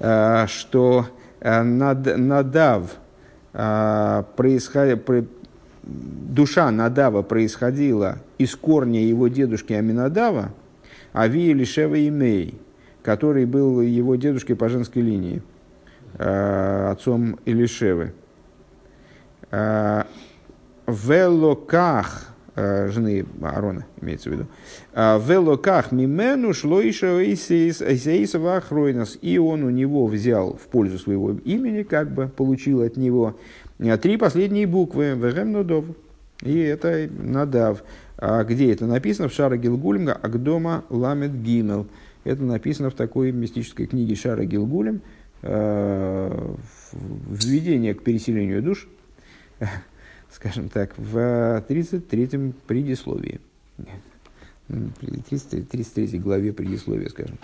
Э, 0.00 0.46
что 0.48 1.06
над, 1.40 2.18
Надав 2.18 2.96
происходит, 3.52 5.04
душа 5.88 6.70
Надава 6.70 7.22
происходила 7.22 8.18
из 8.36 8.54
корня 8.54 9.02
его 9.04 9.28
дедушки 9.28 9.72
Аминадава, 9.72 10.52
Ави 11.12 11.52
Лишева 11.52 12.06
Имей, 12.06 12.60
который 13.02 13.46
был 13.46 13.80
его 13.80 14.16
дедушкой 14.16 14.54
по 14.54 14.68
женской 14.68 15.02
линии, 15.02 15.42
э, 16.18 16.90
отцом 16.90 17.38
Илишевы. 17.44 18.12
Э, 19.50 20.04
Велоках, 20.86 22.28
э, 22.54 22.88
жены 22.88 23.26
Аарона, 23.42 23.86
имеется 24.00 24.30
в 24.30 24.32
виду. 24.32 24.46
Велоках 24.94 25.92
мимену 25.92 26.54
шло 26.54 26.80
Исеисова 26.82 28.56
Ахройнос. 28.56 29.18
И 29.20 29.38
он 29.38 29.64
у 29.64 29.70
него 29.70 30.06
взял 30.06 30.56
в 30.56 30.66
пользу 30.68 30.98
своего 30.98 31.32
имени, 31.32 31.82
как 31.82 32.10
бы 32.10 32.28
получил 32.28 32.82
от 32.82 32.96
него 32.96 33.36
три 33.96 34.16
последние 34.16 34.66
буквы 34.66 35.14
«Вегем 35.16 35.52
нудов». 35.52 35.84
И 36.42 36.58
это 36.58 37.08
«надав». 37.10 37.82
А 38.16 38.42
где 38.42 38.72
это 38.72 38.86
написано? 38.86 39.28
В 39.28 39.32
Шара 39.32 39.56
Гилгулем 39.56 40.08
Агдома 40.08 40.84
Ламет 40.90 41.40
Гимел. 41.42 41.86
Это 42.24 42.42
написано 42.42 42.90
в 42.90 42.94
такой 42.94 43.30
мистической 43.30 43.86
книге 43.86 44.16
Шара 44.16 44.44
Гилгулем. 44.44 45.02
Э, 45.42 46.54
введение 46.92 47.94
к 47.94 48.02
переселению 48.02 48.60
душ, 48.60 48.88
скажем 50.30 50.68
так, 50.68 50.94
в 50.96 51.16
33-м 51.68 52.54
предисловии. 52.66 53.40
33 54.68 56.18
главе 56.18 56.52
предисловия, 56.52 57.08
скажем. 57.08 57.38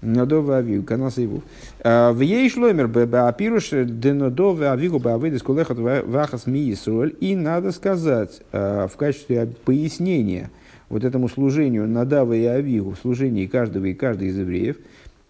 Нодова 0.00 0.58
авиу, 0.58 0.82
канаса 0.82 1.20
его. 1.20 1.42
А, 1.82 2.12
в 2.12 2.20
ей 2.20 2.48
шломер 2.48 2.86
беапируш 2.88 3.70
денодова 3.70 4.72
авигу 4.72 4.98
баавидис 4.98 5.42
кулехат 5.42 5.78
вахас 5.78 6.46
миисроль. 6.46 7.14
И 7.20 7.34
надо 7.34 7.72
сказать 7.72 8.40
а, 8.52 8.86
в 8.86 8.96
качестве 8.96 9.48
пояснения 9.64 10.50
вот 10.88 11.04
этому 11.04 11.28
служению 11.28 11.86
Надава 11.88 12.32
и 12.32 12.44
Авигу, 12.44 12.92
в 12.92 12.98
служении 12.98 13.46
каждого 13.46 13.86
и 13.86 13.94
каждой 13.94 14.28
из 14.28 14.38
евреев, 14.38 14.76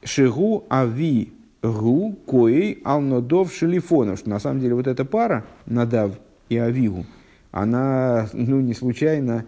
Шигу 0.04 0.64
Ави 0.68 1.32
Гу 1.62 2.16
Коей 2.26 2.80
Алнодов 2.84 3.52
Шелифонов, 3.52 4.20
что 4.20 4.30
на 4.30 4.38
самом 4.38 4.60
деле 4.60 4.74
вот 4.74 4.86
эта 4.86 5.04
пара 5.04 5.44
Надав 5.66 6.12
и 6.48 6.56
Авигу, 6.56 7.04
она 7.50 8.28
ну, 8.32 8.60
не 8.60 8.74
случайно, 8.74 9.44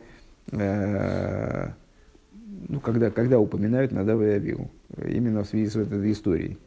э, 0.51 1.69
ну, 2.69 2.81
когда, 2.81 3.11
когда 3.11 3.39
упоминают 3.39 3.93
Надава 3.93 4.23
и 4.23 4.35
Авигу 4.35 4.71
именно 5.07 5.45
в 5.45 5.49
связи 5.49 5.69
с 5.69 5.77
этой 5.77 6.11
историей. 6.13 6.59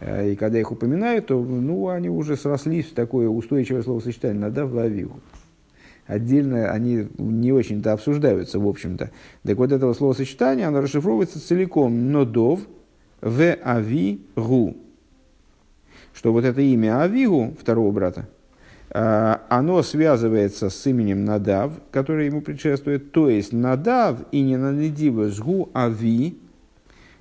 Э, 0.00 0.30
и 0.30 0.36
когда 0.36 0.58
их 0.58 0.70
упоминают, 0.70 1.26
то 1.26 1.42
ну, 1.42 1.88
они 1.88 2.08
уже 2.08 2.36
срослись 2.36 2.86
в 2.86 2.94
такое 2.94 3.28
устойчивое 3.28 3.82
словосочетание 3.82 4.40
«надав 4.40 4.72
лавигу». 4.72 5.20
Отдельно 6.06 6.70
они 6.70 7.08
не 7.16 7.52
очень-то 7.52 7.92
обсуждаются, 7.92 8.58
в 8.58 8.68
общем-то. 8.68 9.10
Так 9.42 9.56
вот 9.56 9.72
этого 9.72 9.94
словосочетания, 9.94 10.68
оно 10.68 10.82
расшифровывается 10.82 11.40
целиком 11.40 12.12
«нодов 12.12 12.60
в 13.22 13.56
ави 13.64 14.20
гу». 14.36 14.76
Что 16.12 16.32
вот 16.32 16.44
это 16.44 16.60
имя 16.60 17.02
Авигу, 17.02 17.56
второго 17.58 17.90
брата, 17.90 18.28
э, 18.90 19.33
оно 19.48 19.82
связывается 19.82 20.70
с 20.70 20.86
именем 20.86 21.24
Надав, 21.24 21.72
который 21.90 22.26
ему 22.26 22.40
предшествует. 22.40 23.12
То 23.12 23.28
есть 23.28 23.52
Надав 23.52 24.18
и 24.32 24.40
не 24.40 24.56
Надидива 24.56 25.28
сгу 25.28 25.70
Ави, 25.74 26.38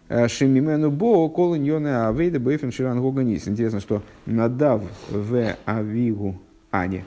Э, 0.10 0.28
Шемимену 0.28 0.92
бо 0.92 1.28
кол 1.30 1.56
иньоне 1.56 2.08
авейда 2.08 2.40
бейфен 2.40 2.72
ширан 2.72 3.02
гоганис. 3.02 3.48
Интересно, 3.48 3.80
что 3.80 4.04
надав 4.28 4.84
в 5.10 5.56
авигу 5.66 6.40
ане. 6.72 7.04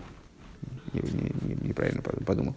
Неправильно 0.92 2.02
подумал. 2.02 2.54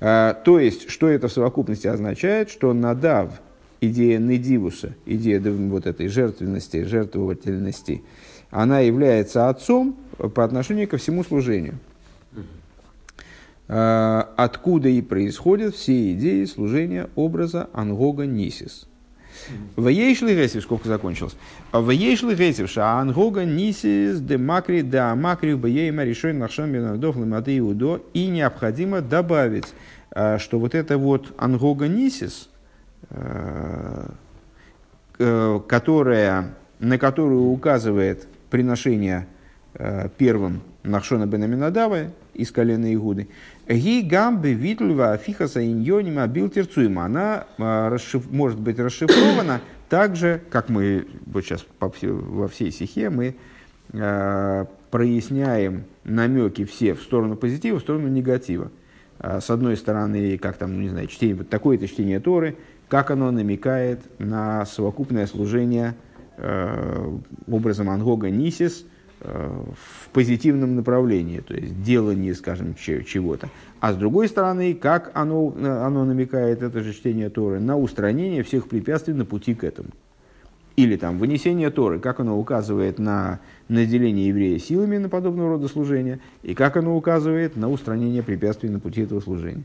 Э, 0.00 0.34
то 0.44 0.58
есть, 0.58 0.90
что 0.90 1.08
это 1.08 1.28
в 1.28 1.32
совокупности 1.32 1.86
означает? 1.86 2.50
Что 2.50 2.74
надав, 2.74 3.40
идея 3.80 4.18
недивуса, 4.18 4.94
идея 5.06 5.40
вот 5.40 5.86
этой 5.86 6.08
жертвенности, 6.08 6.82
жертвовательности, 6.82 8.02
она 8.50 8.80
является 8.80 9.48
отцом 9.48 9.96
по 10.34 10.44
отношению 10.44 10.88
ко 10.88 10.98
всему 10.98 11.24
служению. 11.24 11.78
Э, 13.68 14.24
откуда 14.36 14.88
и 14.88 15.02
происходят 15.02 15.74
все 15.74 16.12
идеи 16.12 16.44
служения 16.46 17.10
образа 17.14 17.68
Ангога 17.72 18.24
Нисис. 18.24 18.88
В 19.76 19.88
ейшли 19.88 20.34
гесив, 20.34 20.62
сколько 20.62 20.88
закончилось. 20.88 21.36
В 21.72 21.90
ейшли 21.90 22.34
гесив, 22.34 22.68
ша 22.70 22.98
ангога 22.98 23.44
нисис 23.44 24.20
де 24.20 24.36
макри 24.36 24.82
да 24.82 25.14
макри 25.14 25.54
бейма 25.54 26.04
решой 26.04 26.32
нахшам 26.32 26.72
бенадов 26.72 27.16
лиматы 27.16 27.56
иудо. 27.58 28.02
И 28.14 28.26
необходимо 28.26 29.00
добавить, 29.00 29.66
а, 30.10 30.38
что 30.38 30.58
вот 30.58 30.74
это 30.74 30.98
вот 30.98 31.34
ангога 31.38 31.88
нисис, 31.88 32.48
а, 33.10 34.10
которая, 35.18 36.54
на 36.78 36.98
которую 36.98 37.50
указывает 37.50 38.28
приношение 38.50 39.26
первым 40.16 40.62
Нахшона 40.84 41.26
бен 41.26 41.42
Аминадава 41.42 42.12
из 42.38 42.52
колена 42.52 42.94
Игуды, 42.94 43.28
Ги 43.68 44.00
гамбе 44.00 44.54
витльва 44.54 45.12
афихаса 45.12 45.64
иньонима 45.64 46.26
билтерцуема. 46.26 47.04
Она 47.04 47.46
а, 47.58 47.90
расшиф, 47.90 48.30
может 48.30 48.58
быть 48.58 48.78
расшифрована 48.78 49.60
так 49.88 50.16
же, 50.16 50.40
как 50.48 50.68
мы 50.68 51.06
вот 51.26 51.44
сейчас 51.44 51.66
во 51.80 52.48
всей 52.48 52.70
стихе 52.70 53.10
мы 53.10 53.34
э, 53.92 54.64
проясняем 54.90 55.84
намеки 56.04 56.64
все 56.64 56.94
в 56.94 57.02
сторону 57.02 57.36
позитива, 57.36 57.78
в 57.78 57.82
сторону 57.82 58.08
негатива. 58.08 58.70
Э, 59.18 59.40
с 59.40 59.50
одной 59.50 59.76
стороны, 59.76 60.38
как 60.38 60.56
там, 60.56 60.74
ну, 60.76 60.82
не 60.82 60.90
знаю, 60.90 61.08
чтение, 61.08 61.36
вот 61.36 61.48
такое-то 61.48 61.88
чтение 61.88 62.20
Торы, 62.20 62.56
как 62.88 63.10
оно 63.10 63.32
намекает 63.32 64.00
на 64.20 64.64
совокупное 64.64 65.26
служение 65.26 65.96
э, 66.36 67.18
образом 67.48 67.90
Ангога 67.90 68.30
Нисис– 68.30 68.86
в 69.20 70.08
позитивном 70.12 70.76
направлении, 70.76 71.40
то 71.40 71.54
есть 71.54 71.82
делание, 71.82 72.34
скажем, 72.34 72.74
чего-то. 72.76 73.48
А 73.80 73.92
с 73.92 73.96
другой 73.96 74.28
стороны, 74.28 74.74
как 74.74 75.10
оно, 75.14 75.52
оно 75.56 76.04
намекает, 76.04 76.62
это 76.62 76.80
же 76.80 76.92
чтение 76.92 77.28
Торы, 77.28 77.58
на 77.58 77.76
устранение 77.76 78.42
всех 78.42 78.68
препятствий 78.68 79.14
на 79.14 79.24
пути 79.24 79.54
к 79.54 79.64
этому. 79.64 79.90
Или 80.76 80.96
там 80.96 81.18
вынесение 81.18 81.70
Торы, 81.70 81.98
как 81.98 82.20
оно 82.20 82.38
указывает 82.38 83.00
на 83.00 83.40
наделение 83.68 84.28
еврея 84.28 84.60
силами 84.60 84.98
на 84.98 85.08
подобного 85.08 85.50
рода 85.50 85.66
служения, 85.66 86.20
и 86.44 86.54
как 86.54 86.76
оно 86.76 86.96
указывает 86.96 87.56
на 87.56 87.68
устранение 87.68 88.22
препятствий 88.22 88.68
на 88.68 88.78
пути 88.78 89.02
этого 89.02 89.20
служения. 89.20 89.64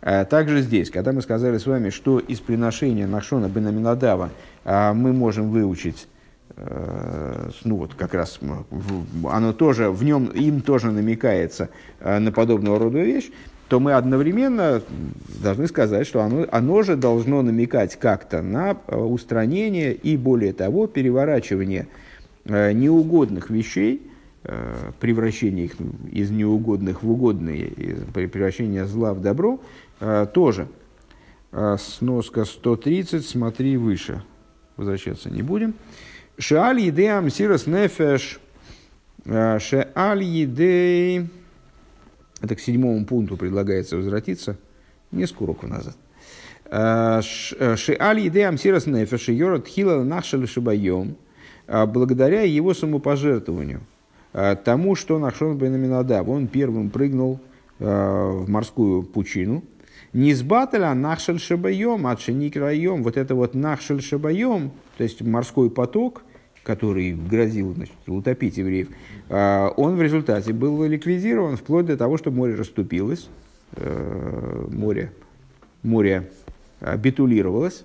А 0.00 0.24
также 0.24 0.62
здесь, 0.62 0.90
когда 0.90 1.12
мы 1.12 1.22
сказали 1.22 1.58
с 1.58 1.66
вами, 1.66 1.90
что 1.90 2.18
из 2.18 2.40
приношения 2.40 3.06
Нахшона 3.06 3.48
Бенаминадава 3.48 4.30
мы 4.64 5.12
можем 5.12 5.50
выучить 5.50 6.08
Э, 6.08 6.17
ну 6.56 7.76
вот 7.76 7.94
как 7.94 8.14
раз 8.14 8.40
оно 9.24 9.52
тоже, 9.52 9.90
в 9.90 10.02
нем 10.02 10.26
им 10.26 10.60
тоже 10.60 10.90
намекается 10.90 11.68
э, 12.00 12.18
на 12.18 12.32
подобного 12.32 12.78
рода 12.78 12.98
вещь, 12.98 13.30
то 13.68 13.80
мы 13.80 13.92
одновременно 13.92 14.82
должны 15.42 15.68
сказать, 15.68 16.06
что 16.06 16.22
оно, 16.22 16.46
оно 16.50 16.82
же 16.82 16.96
должно 16.96 17.42
намекать 17.42 17.96
как-то 17.96 18.42
на 18.42 18.76
э, 18.86 18.96
устранение 18.96 19.94
и, 19.94 20.16
более 20.16 20.52
того, 20.52 20.86
переворачивание 20.86 21.88
неугодных 22.44 23.50
вещей, 23.50 24.10
превращение 25.00 25.66
их 25.66 25.74
из 26.10 26.30
неугодных 26.30 27.02
в 27.02 27.10
угодные, 27.10 27.66
превращение 28.14 28.86
зла 28.86 29.12
в 29.12 29.20
добро 29.20 29.60
тоже. 30.32 30.68
сноска 31.76 32.46
130, 32.46 33.26
смотри 33.26 33.76
выше. 33.76 34.22
Возвращаться 34.78 35.28
не 35.28 35.42
будем. 35.42 35.74
Шеаль 36.38 36.80
едей 36.80 37.10
амсирас 37.10 37.66
нефеш. 37.66 38.38
Шеаль 39.24 40.22
едей... 40.22 41.28
Это 42.40 42.54
к 42.54 42.60
седьмому 42.60 43.04
пункту 43.04 43.36
предлагается 43.36 43.96
возвратиться. 43.96 44.56
Несколько 45.10 45.42
уроков 45.42 45.68
назад. 45.68 45.96
Шеаль 47.76 48.20
едей 48.20 48.46
амсирас 48.46 48.86
нефеш. 48.86 49.28
Йорат 49.28 49.66
хила 49.66 50.04
нахшал 50.04 50.46
шибайом. 50.46 51.16
Благодаря 51.66 52.42
его 52.42 52.72
самопожертвованию. 52.72 53.80
Тому, 54.64 54.94
что 54.94 55.18
Нахшон 55.18 55.58
бен 55.58 55.74
Аминадаб, 55.74 56.28
он 56.28 56.46
первым 56.46 56.90
прыгнул 56.90 57.40
в 57.78 58.48
морскую 58.48 59.02
пучину– 59.02 59.64
Низбателя 60.14 60.94
нахшель 60.94 61.38
шабайом, 61.38 62.06
отшеник 62.06 62.56
райом. 62.56 63.02
Вот 63.02 63.16
это 63.18 63.34
вот 63.34 63.54
нахшель 63.54 64.00
шабайом, 64.00 64.72
то 64.96 65.04
есть 65.04 65.20
морской 65.20 65.70
поток, 65.70 66.22
который 66.68 67.14
грозил 67.14 67.72
значит, 67.72 67.94
утопить 68.06 68.58
евреев, 68.58 68.88
а, 69.30 69.70
он 69.70 69.96
в 69.96 70.02
результате 70.02 70.52
был 70.52 70.84
ликвидирован 70.84 71.56
вплоть 71.56 71.86
до 71.86 71.96
того, 71.96 72.18
что 72.18 72.30
море 72.30 72.54
расступилось, 72.56 73.30
э, 73.72 74.66
море, 74.70 75.10
море 75.82 76.30
битулировалось, 76.98 77.84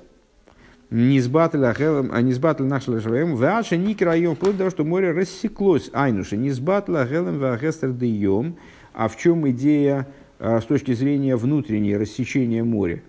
Низбатель 0.89 1.65
ахелем, 1.65 2.11
а 2.13 2.21
нашел 2.63 2.99
шваем, 2.99 3.35
ваша 3.35 3.77
ник 3.77 4.01
район, 4.01 4.35
вплоть 4.35 4.51
до 4.51 4.57
того, 4.59 4.69
что 4.69 4.83
море 4.83 5.11
рассеклось. 5.11 5.89
Айнуша, 5.91 6.37
низбатель 6.37 6.95
ахелем, 6.95 7.39
вахестер 7.39 7.91
дейом. 7.93 8.57
А 8.93 9.07
в 9.07 9.17
чем 9.17 9.49
идея 9.49 10.07
а 10.37 10.59
с 10.61 10.65
точки 10.65 10.93
зрения 10.93 11.35
внутренней 11.35 11.97
рассечения 11.97 12.63
моря, 12.63 13.01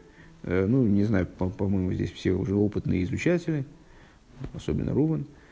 э, 0.44 0.66
ну, 0.66 0.84
не 0.84 1.02
знаю, 1.04 1.26
по-моему, 1.26 1.92
здесь 1.92 2.12
все 2.12 2.32
уже 2.32 2.54
опытные 2.54 3.02
изучатели, 3.02 3.64
особенно 4.54 4.94
Руван, 4.94 5.22
э, 5.22 5.43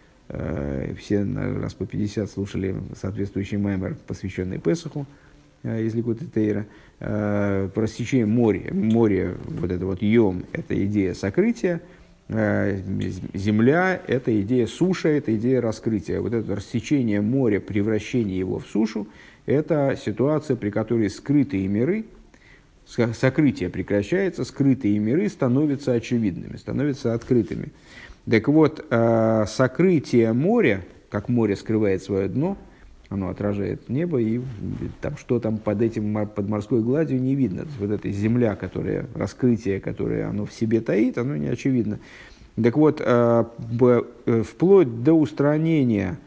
все 0.98 1.24
раз 1.24 1.74
по 1.74 1.86
50 1.86 2.30
слушали 2.30 2.74
соответствующий 3.00 3.58
маймер, 3.58 3.96
посвященный 4.06 4.58
Песоху 4.58 5.06
э, 5.62 5.84
из 5.84 5.94
Ликута 5.94 6.24
Тейра, 6.26 6.66
про 6.98 7.70
рассечение 7.74 8.26
моря. 8.26 8.72
Море, 8.72 9.34
вот 9.44 9.70
это 9.70 9.84
вот 9.84 10.02
йом, 10.02 10.44
это 10.52 10.86
идея 10.86 11.14
сокрытия, 11.14 11.80
земля– 12.28 14.00
это 14.06 14.40
идея 14.40 14.66
суши, 14.66 15.08
это 15.08 15.34
идея 15.36 15.60
раскрытия. 15.60 16.20
Вот 16.20 16.32
это 16.32 16.54
рассечение 16.54 17.20
моря, 17.20 17.60
превращение 17.60 18.38
его 18.38 18.58
в 18.58 18.66
сушу– 18.66 19.08
это 19.46 19.98
ситуация, 20.02 20.56
при 20.56 20.70
которой 20.70 21.10
скрытые 21.10 21.66
миры, 21.66 22.04
сокрытие 22.86 23.70
прекращается, 23.70 24.44
скрытые 24.44 24.98
миры 24.98 25.28
становятся 25.28 25.92
очевидными, 25.92 26.56
становятся 26.56 27.14
открытыми. 27.14 27.72
Так 28.30 28.48
вот, 28.48 28.84
э, 28.88 29.44
сокрытие 29.48 30.32
моря, 30.32 30.84
как 31.10 31.28
море 31.28 31.56
скрывает 31.56 32.02
свое 32.02 32.28
дно, 32.28 32.56
оно 33.08 33.28
отражает 33.28 33.88
небо, 33.88 34.20
и 34.20 34.40
там, 35.00 35.16
что 35.16 35.38
там 35.38 35.58
под 35.58 35.82
этим, 35.82 36.26
под 36.26 36.48
морской 36.48 36.80
гладью 36.80 37.20
не 37.20 37.34
видно. 37.34 37.62
То 37.62 37.68
есть, 37.68 37.80
вот 37.80 37.90
эта 37.90 38.10
земля, 38.10 38.56
которая, 38.56 39.06
раскрытие, 39.14 39.80
которое 39.80 40.28
оно 40.28 40.46
в 40.46 40.52
себе 40.52 40.80
таит, 40.80 41.18
оно 41.18 41.36
не 41.36 41.48
очевидно. 41.48 41.98
Так 42.62 42.76
вот, 42.76 43.02
э, 43.04 43.44
э, 44.26 44.42
вплоть 44.42 45.02
до 45.02 45.14
устранения 45.14 46.18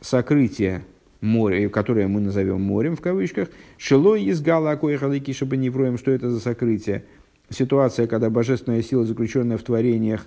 сокрытия 0.00 0.82
море, 1.20 1.68
которое 1.68 2.08
мы 2.08 2.20
назовем 2.20 2.60
морем 2.60 2.96
в 2.96 3.00
кавычках, 3.00 3.48
шело 3.78 4.16
из 4.16 4.40
гала 4.40 4.76
халыки, 4.76 5.32
чтобы 5.32 5.56
не 5.56 5.70
вроем, 5.70 5.98
что 5.98 6.10
это 6.10 6.30
за 6.30 6.40
сокрытие. 6.40 7.04
Ситуация, 7.48 8.06
когда 8.06 8.30
божественная 8.30 8.82
сила, 8.82 9.04
заключенная 9.04 9.58
в 9.58 9.62
творениях, 9.62 10.26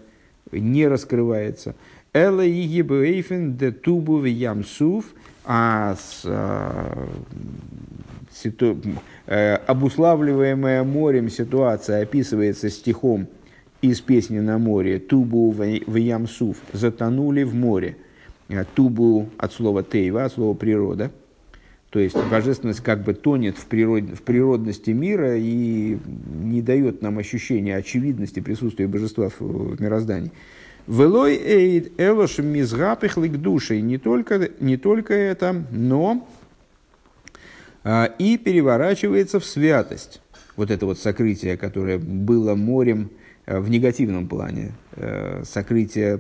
не 0.51 0.87
раскрывается. 0.87 1.75
Эла 2.13 2.47
игибейфен 2.47 3.57
де 3.57 3.71
тубу 3.71 4.23
ямсуф, 4.23 5.05
а 5.45 5.95
с, 5.95 6.23
а, 6.25 7.07
ситу, 8.33 8.77
э, 9.25 9.55
обуславливаемая 9.55 10.83
морем 10.83 11.29
ситуация 11.29 12.03
описывается 12.03 12.69
стихом 12.69 13.27
из 13.81 14.01
песни 14.01 14.39
на 14.39 14.57
море 14.57 14.99
«Тубу 14.99 15.51
в 15.51 15.95
ямсуф» 15.95 16.57
«Затонули 16.73 17.43
в 17.43 17.53
море». 17.53 17.97
Э, 18.49 18.63
тубу 18.73 19.29
от 19.37 19.53
слова 19.53 19.83
тейва, 19.83 20.25
от 20.25 20.33
слова 20.33 20.53
природа. 20.53 21.11
То 21.89 21.99
есть 21.99 22.17
божественность 22.29 22.81
как 22.81 23.03
бы 23.03 23.13
тонет 23.13 23.57
в, 23.57 23.65
природе, 23.65 24.13
в 24.13 24.21
природности 24.21 24.91
мира 24.91 25.37
и 25.37 25.97
не 26.43 26.61
дает 26.61 27.01
нам 27.01 27.17
ощущения 27.17 27.77
очевидности 27.77 28.41
присутствия 28.41 28.87
божества 28.87 29.29
в, 29.29 29.39
в 29.39 29.81
мироздании. 29.81 30.31
Велой 30.87 31.35
эйд 31.35 31.99
элош 31.99 32.39
мизгапих 32.39 33.17
лик 33.17 33.37
душей. 33.37 33.81
Не 33.81 33.97
только, 33.97 34.49
не 34.59 34.77
только 34.77 35.13
это, 35.13 35.65
но 35.71 36.27
а, 37.83 38.05
и 38.19 38.37
переворачивается 38.37 39.39
в 39.39 39.45
святость. 39.45 40.21
Вот 40.57 40.71
это 40.71 40.85
вот 40.85 40.99
сокрытие, 40.99 41.55
которое 41.55 41.97
было 41.97 42.55
морем 42.55 43.11
а, 43.45 43.61
в 43.61 43.69
негативном 43.69 44.27
плане. 44.27 44.73
А, 44.93 45.43
сокрытие 45.45 46.19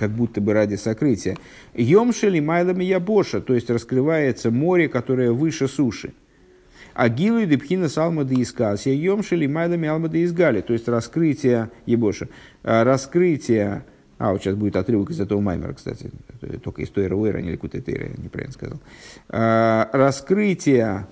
как 0.00 0.12
будто 0.12 0.40
бы 0.40 0.54
ради 0.54 0.76
сокрытия. 0.76 1.36
Йомшели 1.74 2.40
майлами 2.40 2.84
ябоша, 2.84 3.42
то 3.42 3.54
есть 3.54 3.68
раскрывается 3.68 4.50
море, 4.50 4.88
которое 4.88 5.30
выше 5.30 5.68
суши. 5.68 6.14
А 6.94 7.10
гилу 7.10 7.44
депхина 7.44 7.90
салма 7.90 8.24
да 8.24 8.34
искасия, 8.34 8.94
йомшели 8.94 9.46
майлами 9.46 9.88
алма 9.88 10.08
да 10.08 10.24
изгали, 10.24 10.62
то 10.62 10.72
есть 10.72 10.88
раскрытие 10.88 11.70
ебоша, 11.84 12.28
а, 12.62 12.82
раскрытие 12.82 13.84
а, 14.18 14.32
вот 14.32 14.42
сейчас 14.42 14.54
будет 14.54 14.76
отрывок 14.76 15.10
из 15.10 15.20
этого 15.20 15.40
маймера, 15.40 15.74
кстати, 15.74 16.10
только 16.62 16.82
из 16.82 16.88
той 16.88 17.06
Руэра, 17.06 17.38
не 17.38 17.50
Ликута 17.50 17.80
Тейра, 17.80 18.06
я 18.06 18.22
неправильно 18.22 18.52
сказал. 18.52 18.78
А, 19.28 19.88
раскрытие, 19.92 21.06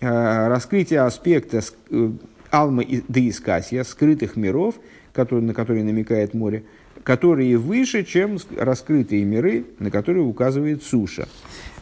а, 0.00 0.48
раскрытие 0.48 1.00
аспекта 1.00 1.60
э, 1.90 2.10
Алма 2.50 2.84
да 3.08 3.20
Искасия, 3.28 3.82
скрытых 3.82 4.36
миров, 4.36 4.76
который, 5.12 5.42
на 5.42 5.54
которые 5.54 5.84
намекает 5.84 6.34
море, 6.34 6.64
которые 7.04 7.58
выше, 7.58 8.02
чем 8.02 8.38
раскрытые 8.56 9.24
миры, 9.24 9.66
на 9.78 9.90
которые 9.90 10.24
указывает 10.24 10.82
суша. 10.82 11.28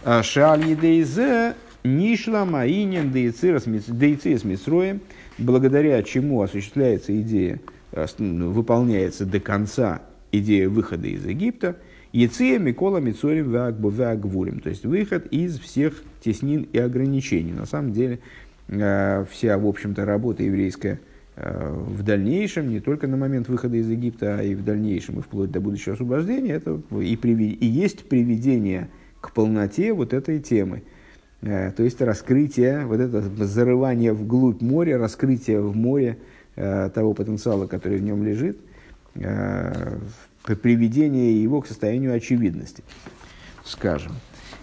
А 0.04 0.22
Шаль 0.22 0.68
едейзе 0.68 1.54
нишла 1.84 2.44
маинен 2.44 3.12
дейцирас 3.12 3.66
мисроем, 3.66 5.00
благодаря 5.38 6.02
чему 6.02 6.42
осуществляется 6.42 7.18
идея, 7.22 7.60
э, 7.92 8.06
ну, 8.18 8.50
выполняется 8.50 9.24
до 9.24 9.38
конца 9.38 10.02
идея 10.32 10.68
выхода 10.68 11.06
из 11.06 11.24
Египта, 11.24 11.76
Еция 12.12 12.58
Микола 12.58 12.98
Мицорим 12.98 13.52
Вагбувагвурим, 13.52 14.60
то 14.60 14.68
есть 14.68 14.84
выход 14.84 15.26
из 15.28 15.58
всех 15.58 16.02
теснин 16.22 16.68
и 16.72 16.78
ограничений. 16.78 17.52
На 17.52 17.64
самом 17.64 17.92
деле, 17.92 18.18
э, 18.68 19.24
вся, 19.30 19.56
в 19.56 19.66
общем-то, 19.66 20.04
работа 20.04 20.42
еврейская– 20.42 21.00
в 21.36 22.02
дальнейшем, 22.02 22.68
не 22.68 22.80
только 22.80 23.06
на 23.06 23.16
момент 23.16 23.48
выхода 23.48 23.76
из 23.76 23.88
Египта, 23.88 24.38
а 24.38 24.42
и 24.42 24.54
в 24.54 24.62
дальнейшем, 24.62 25.18
и 25.18 25.22
вплоть 25.22 25.50
до 25.50 25.60
будущего 25.60 25.94
освобождения, 25.94 26.52
это 26.52 26.78
и, 27.00 27.16
приви, 27.16 27.52
и 27.52 27.66
есть 27.66 28.06
приведение 28.08 28.90
к 29.20 29.32
полноте 29.32 29.94
вот 29.94 30.12
этой 30.12 30.40
темы. 30.40 30.82
Э, 31.40 31.72
то 31.72 31.82
есть 31.82 32.02
раскрытие, 32.02 32.84
вот 32.84 33.00
это 33.00 33.22
зарывание 33.46 34.12
вглубь 34.12 34.60
моря, 34.60 34.98
раскрытие 34.98 35.62
в 35.62 35.74
море 35.74 36.18
э, 36.56 36.90
того 36.94 37.14
потенциала, 37.14 37.66
который 37.66 37.96
в 37.98 38.02
нем 38.02 38.22
лежит, 38.22 38.58
приведение 40.44 41.42
его 41.42 41.60
к 41.60 41.66
состоянию 41.66 42.14
очевидности, 42.14 42.82
скажем. 43.64 44.12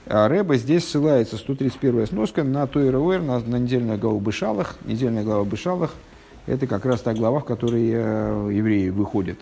А 0.07 0.27
Рэба 0.27 0.55
здесь 0.57 0.87
ссылается, 0.87 1.37
131 1.37 2.07
сноска, 2.07 2.43
на 2.43 2.65
Тойр 2.65 3.21
на, 3.21 3.39
на 3.39 3.57
недельную 3.57 3.99
главу 3.99 4.19
Бышалах, 4.19 4.77
недельная 4.85 5.23
глава 5.23 5.43
Бышалах– 5.45 5.95
это 6.49 6.65
как 6.65 6.85
раз 6.85 7.01
та 7.01 7.13
глава, 7.13 7.39
в 7.39 7.45
которой 7.45 7.91
э, 7.93 8.49
евреи 8.51 8.89
выходят, 8.89 9.37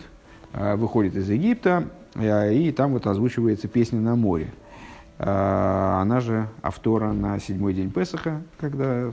э, 0.52 0.76
выходят 0.76 1.16
из 1.16 1.28
Египта, 1.30 1.88
э, 2.14 2.54
и 2.54 2.70
там 2.70 2.92
вот 2.92 3.06
озвучивается 3.06 3.66
песня 3.66 3.98
на 4.00 4.14
море. 4.14 4.48
Она 5.20 6.20
же 6.20 6.46
автора 6.62 7.12
на 7.12 7.40
седьмой 7.40 7.74
день 7.74 7.90
Песаха, 7.90 8.40
когда 8.56 9.10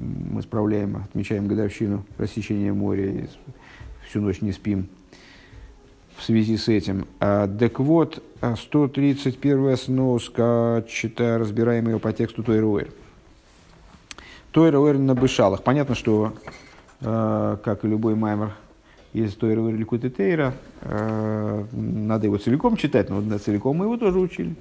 мы 0.00 0.42
справляем, 0.42 0.96
отмечаем 0.96 1.46
годовщину 1.46 2.04
рассечения 2.18 2.72
моря, 2.72 3.06
и 3.06 3.26
всю 4.08 4.20
ночь 4.20 4.40
не 4.40 4.50
спим 4.50 4.88
в 6.16 6.24
связи 6.24 6.56
с 6.56 6.66
этим. 6.66 7.06
Так 7.20 7.78
вот, 7.78 8.20
131 8.40 9.76
сноска, 9.76 10.84
читая, 10.88 11.38
разбираем 11.38 11.86
ее 11.86 12.00
по 12.00 12.12
тексту 12.12 12.42
Тойруэр. 12.42 12.88
Тойруэр 14.50 14.98
на 14.98 15.14
Бышалах. 15.14 15.62
Понятно, 15.62 15.94
что 15.94 16.32
как 17.00 17.84
и 17.84 17.88
любой 17.88 18.14
маймер 18.14 18.52
из 19.12 19.34
Тойра 19.34 19.66
Ликуты 19.68 20.10
Тейра, 20.10 20.54
э, 20.82 21.64
надо 21.72 22.26
его 22.26 22.36
целиком 22.38 22.76
читать, 22.76 23.08
но 23.08 23.38
целиком 23.38 23.76
мы 23.76 23.86
его 23.86 23.96
тоже 23.96 24.18
учили. 24.18 24.54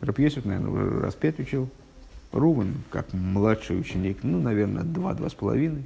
Рапьесов, 0.00 0.44
наверное, 0.44 1.02
раз 1.02 1.14
пять 1.14 1.38
учил. 1.38 1.68
Рубен, 2.32 2.74
как 2.90 3.06
младший 3.12 3.78
ученик, 3.78 4.18
ну, 4.22 4.40
наверное, 4.40 4.82
два-два 4.82 5.28
с 5.30 5.34
половиной. 5.34 5.84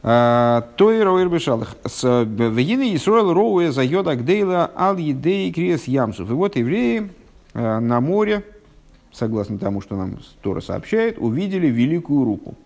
Тойра 0.00 1.10
Уирбешалах. 1.10 1.76
Вегины 1.84 2.94
Исруэл 2.94 3.32
Роуэ 3.32 3.70
за 3.70 3.82
Йода 3.82 4.16
Гдейла 4.16 4.70
Ал 4.74 4.96
Едей 4.96 5.52
Криес 5.52 5.84
Ямсов. 5.84 6.30
И 6.30 6.32
вот 6.32 6.56
евреи 6.56 7.10
на 7.54 8.00
море, 8.00 8.44
согласно 9.12 9.58
тому, 9.58 9.80
что 9.80 9.96
нам 9.96 10.18
Тора 10.40 10.60
сообщает, 10.60 11.18
увидели 11.18 11.68
великую 11.68 12.24
руку. 12.24 12.56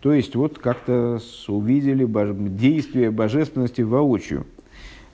То 0.00 0.14
есть 0.14 0.34
вот 0.34 0.58
как-то 0.58 1.20
увидели 1.48 2.06
действие 2.48 3.10
божественности 3.10 3.82
воочию. 3.82 4.46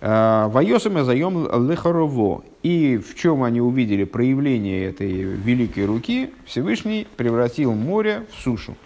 Вайосами 0.01 1.01
заем 1.01 1.69
лехарово. 1.69 2.45
И 2.63 2.99
в 2.99 3.17
чем 3.17 3.43
они 3.43 3.61
увидели 3.61 4.05
проявление 4.05 4.85
этой 4.85 5.11
великой 5.11 5.87
руки, 5.87 6.31
Всевышний 6.45 7.07
превратил 7.17 7.73
море 7.73 8.27
в 8.31 8.43
сушу. 8.43 8.77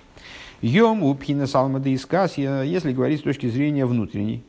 Йом 0.62 1.03
упхина 1.03 1.47
салмада 1.47 1.88
искас, 1.91 2.38
если 2.38 2.93
говорить 2.93 3.20
с 3.20 3.22
точки 3.22 3.49
зрения 3.49 3.84
внутренней, 3.84 4.43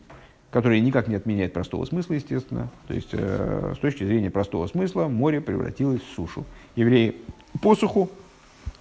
которая 0.51 0.79
никак 0.81 1.07
не 1.07 1.15
отменяет 1.15 1.53
простого 1.53 1.85
смысла, 1.85 2.13
естественно. 2.15 2.69
То 2.87 2.93
есть, 2.93 3.09
э, 3.13 3.73
с 3.75 3.79
точки 3.79 4.03
зрения 4.03 4.29
простого 4.29 4.67
смысла, 4.67 5.07
море 5.07 5.39
превратилось 5.39 6.01
в 6.01 6.15
сушу. 6.15 6.45
Евреи 6.75 7.15
по 7.61 7.75
суху 7.75 8.09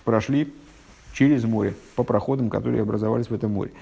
прошли 0.05 0.53
через 1.13 1.45
море, 1.45 1.75
по 1.97 2.05
проходам, 2.05 2.51
которые 2.51 2.83
образовались 2.83 3.29
в 3.29 3.35
этом 3.35 3.53
море. 3.53 3.73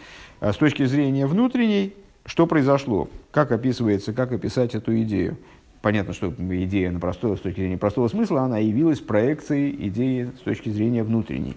А 0.40 0.52
с 0.52 0.56
точки 0.56 0.84
зрения 0.86 1.26
внутренней, 1.26 1.92
что 2.24 2.46
произошло? 2.46 3.08
Как 3.30 3.52
описывается, 3.52 4.12
как 4.12 4.32
описать 4.32 4.74
эту 4.74 5.00
идею? 5.02 5.36
Понятно, 5.82 6.12
что 6.12 6.34
идея 6.38 6.90
на 6.90 6.98
простого, 6.98 7.36
с 7.36 7.40
точки 7.40 7.60
зрения 7.60 7.78
простого 7.78 8.08
смысла, 8.08 8.42
она 8.42 8.58
явилась 8.58 9.00
проекцией 9.00 9.88
идеи 9.88 10.30
с 10.38 10.40
точки 10.40 10.70
зрения 10.70 11.04
внутренней, 11.04 11.56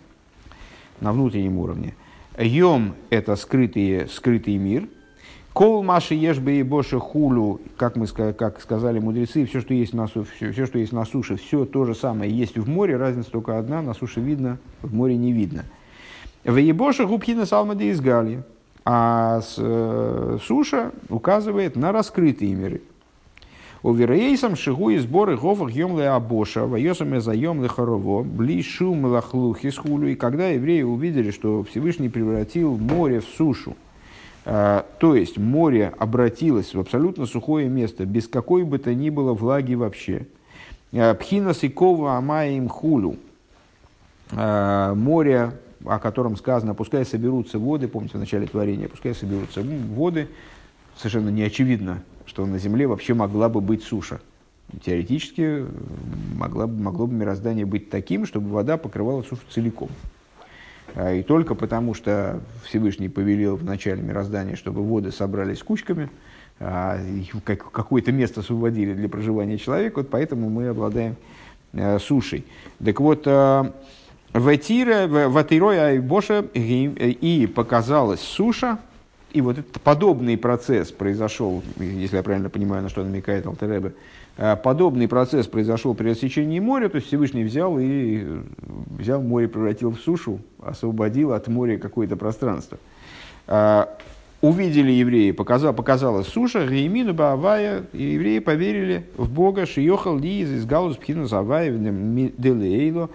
на 0.99 1.11
внутреннем 1.11 1.57
уровне. 1.57 1.95
Йом– 2.37 2.95
это 3.09 3.35
скрытый, 3.35 4.07
скрытый 4.07 4.57
мир. 4.57 4.87
Кол 5.53 5.83
маши 5.83 6.15
ешбе 6.15 6.59
и 6.59 6.63
боше 6.63 6.97
хулю, 6.97 7.59
как 7.75 7.97
мы 7.97 8.07
как 8.07 8.61
сказали 8.61 8.99
мудрецы, 8.99 9.45
все, 9.45 9.59
что 9.59 9.73
есть 9.73 9.93
на, 9.93 10.07
все, 10.07 10.23
все, 10.23 10.65
что 10.65 10.79
есть 10.79 10.93
на 10.93 11.03
суше, 11.03 11.35
все 11.35 11.65
то 11.65 11.83
же 11.83 11.93
самое 11.93 12.31
есть 12.31 12.57
в 12.57 12.69
море, 12.69 12.95
разница 12.95 13.31
только 13.31 13.59
одна, 13.59 13.81
на 13.81 13.93
суше 13.93 14.21
видно, 14.21 14.59
в 14.81 14.93
море 14.93 15.17
не 15.17 15.33
видно. 15.33 15.65
В 16.45 16.55
ебоше 16.55 17.05
губхина 17.05 17.45
салмады 17.45 17.89
из 17.89 17.99
галья. 17.99 18.43
А 18.83 19.41
с, 19.41 19.55
э, 19.59 20.37
суша 20.41 20.91
указывает 21.09 21.75
на 21.75 21.91
раскрытые 21.91 22.55
миры. 22.55 22.81
У 23.83 23.93
верейсам 23.93 24.55
шигу 24.55 24.89
и 24.89 24.97
сборы 24.97 25.37
гофах 25.37 25.71
йом 25.71 25.99
ле 25.99 26.07
абоша, 26.07 26.65
вайосам 26.65 27.19
заем 27.19 27.67
хорово, 27.67 28.23
бли 28.23 28.63
шум 28.63 29.05
лахлухи 29.05 29.69
с 29.69 29.77
хулю. 29.77 30.07
И 30.07 30.15
когда 30.15 30.47
евреи 30.47 30.81
увидели, 30.81 31.29
что 31.29 31.63
Всевышний 31.63 32.09
превратил 32.09 32.75
море 32.75 33.19
в 33.19 33.25
сушу, 33.25 33.75
то 34.43 35.15
есть 35.15 35.37
море 35.37 35.93
обратилось 35.99 36.73
в 36.73 36.79
абсолютно 36.79 37.25
сухое 37.25 37.69
место, 37.69 38.05
без 38.05 38.27
какой 38.27 38.63
бы 38.63 38.79
то 38.79 38.93
ни 38.93 39.09
было 39.09 39.33
влаги 39.33 39.75
вообще. 39.75 40.25
Э, 40.91 41.13
Пхина 41.13 41.53
сикова 41.53 42.17
амаим 42.17 42.67
хулю. 42.67 43.17
Э, 44.31 44.93
море 44.95 45.51
о 45.85 45.99
котором 45.99 46.37
сказано, 46.37 46.75
пускай 46.75 47.05
соберутся 47.05 47.57
воды, 47.57 47.87
помните 47.87 48.17
в 48.17 48.19
начале 48.19 48.45
творения, 48.45 48.87
пускай 48.87 49.15
соберутся 49.15 49.63
воды, 49.63 50.27
совершенно 50.95 51.29
не 51.29 51.41
очевидно, 51.41 52.03
что 52.25 52.45
на 52.45 52.59
Земле 52.59 52.85
вообще 52.85 53.13
могла 53.13 53.49
бы 53.49 53.61
быть 53.61 53.83
суша. 53.83 54.21
Теоретически 54.85 55.65
могла, 56.35 56.67
могло 56.67 57.07
бы 57.07 57.13
мироздание 57.13 57.65
быть 57.65 57.89
таким, 57.89 58.25
чтобы 58.25 58.49
вода 58.49 58.77
покрывала 58.77 59.23
сушу 59.23 59.41
целиком. 59.49 59.89
А, 60.95 61.13
и 61.13 61.23
только 61.23 61.55
потому, 61.55 61.93
что 61.93 62.39
Всевышний 62.65 63.09
повелел 63.09 63.55
в 63.55 63.63
начале 63.63 64.01
мироздания, 64.01 64.55
чтобы 64.55 64.83
воды 64.83 65.11
собрались 65.11 65.63
кучками, 65.63 66.09
а 66.59 66.99
какое-то 67.45 68.11
место 68.11 68.41
освободили 68.41 68.93
для 68.93 69.09
проживания 69.09 69.57
человека, 69.57 69.99
вот 69.99 70.09
поэтому 70.09 70.49
мы 70.49 70.67
обладаем 70.67 71.15
а, 71.73 71.97
сушей. 71.99 72.45
Так 72.83 72.99
вот, 72.99 73.27
Ватира, 74.33 75.07
ватирой 75.07 75.77
айбоша, 75.77 76.45
и 76.53 77.51
показалась 77.53 78.21
суша, 78.21 78.79
и 79.33 79.41
вот 79.41 79.57
этот 79.57 79.81
подобный 79.81 80.37
процесс 80.37 80.91
произошел, 80.91 81.63
если 81.77 82.17
я 82.17 82.23
правильно 82.23 82.49
понимаю, 82.49 82.83
на 82.83 82.89
что 82.89 83.03
намекает 83.03 83.45
Алтеребе, 83.45 83.89
э, 83.89 83.91
подобный 84.36 85.07
процесс 85.07 85.47
произошел 85.47 85.93
при 85.93 86.09
рассечении 86.09 86.59
моря, 86.59 86.89
то 86.89 86.95
есть 86.95 87.07
Всевышний 87.07 87.43
взял 87.43 87.77
и 87.79 88.25
взял 88.97 89.21
море, 89.21 89.47
превратил 89.47 89.91
в 89.91 89.99
сушу, 89.99 90.39
освободил 90.59 91.34
от 91.34 91.47
моря 91.47 91.77
какое-то 91.77 92.15
пространство. 92.15 92.77
Э, 93.47 93.86
увидели 94.41 94.91
евреи, 94.91 95.32
показал, 95.32 95.73
показалась 95.73 96.27
суша, 96.27 96.65
Геймину 96.65 97.13
Баавая, 97.13 97.84
и 97.93 98.03
евреи 98.03 98.39
поверили 98.39 99.05
в 99.17 99.32
Бога, 99.32 99.65
Шиохал 99.65 100.17
Ли 100.17 100.41
из 100.41 100.65
Галус 100.65 100.97
Пхину 100.97 101.25
Завая, 101.25 101.71
Делейло, 101.71 103.09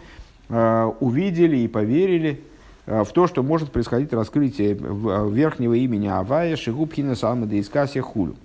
Э, 0.49 0.93
увидели 1.01 1.57
и 1.59 1.69
поверили 1.69 2.41
э, 2.87 3.03
в 3.03 3.11
то, 3.11 3.27
что 3.27 3.43
может 3.43 3.73
происходить 3.73 4.13
раскрытие 4.13 4.79
э, 4.81 5.29
верхнего 5.29 5.75
имени 5.75 6.07
Авая 6.07 6.55
Шигубхина 6.55 7.17
Салмада 7.17 7.59
Искасия 7.59 8.03
Хулю. 8.03 8.37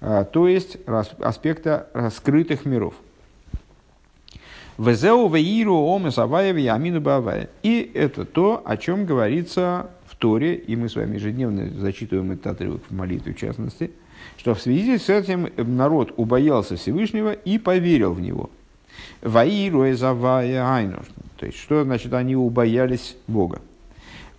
То 0.00 0.48
есть 0.48 0.78
аспекта 0.86 1.88
раскрытых 1.94 2.64
миров. 2.64 2.94
Везеу 4.78 5.28
веиру 5.28 5.74
омес 5.74 6.18
Авая 6.18 6.52
Амину 6.74 7.00
Бавая. 7.00 7.48
И 7.62 7.90
это 7.94 8.26
то, 8.26 8.62
о 8.64 8.76
чем 8.76 9.06
говорится 9.06 9.90
в 10.06 10.16
Торе, 10.16 10.54
и 10.54 10.76
мы 10.76 10.88
с 10.88 10.96
вами 10.96 11.14
ежедневно 11.14 11.70
зачитываем 11.70 12.32
этот 12.32 12.48
отрывок 12.48 12.82
в 12.88 12.94
молитве 12.94 13.32
в 13.32 13.38
частности, 13.38 13.90
что 14.36 14.54
в 14.54 14.60
связи 14.60 14.98
с 14.98 15.08
этим 15.08 15.48
народ 15.56 16.12
убоялся 16.16 16.76
Всевышнего 16.76 17.32
и 17.32 17.58
поверил 17.58 18.12
в 18.12 18.20
него. 18.20 18.50
Ваиру 19.22 19.90
эзавая 19.90 20.62
айну. 20.66 21.02
То 21.38 21.46
есть, 21.46 21.58
что 21.58 21.84
значит, 21.84 22.12
они 22.12 22.36
убоялись 22.36 23.16
Бога. 23.26 23.60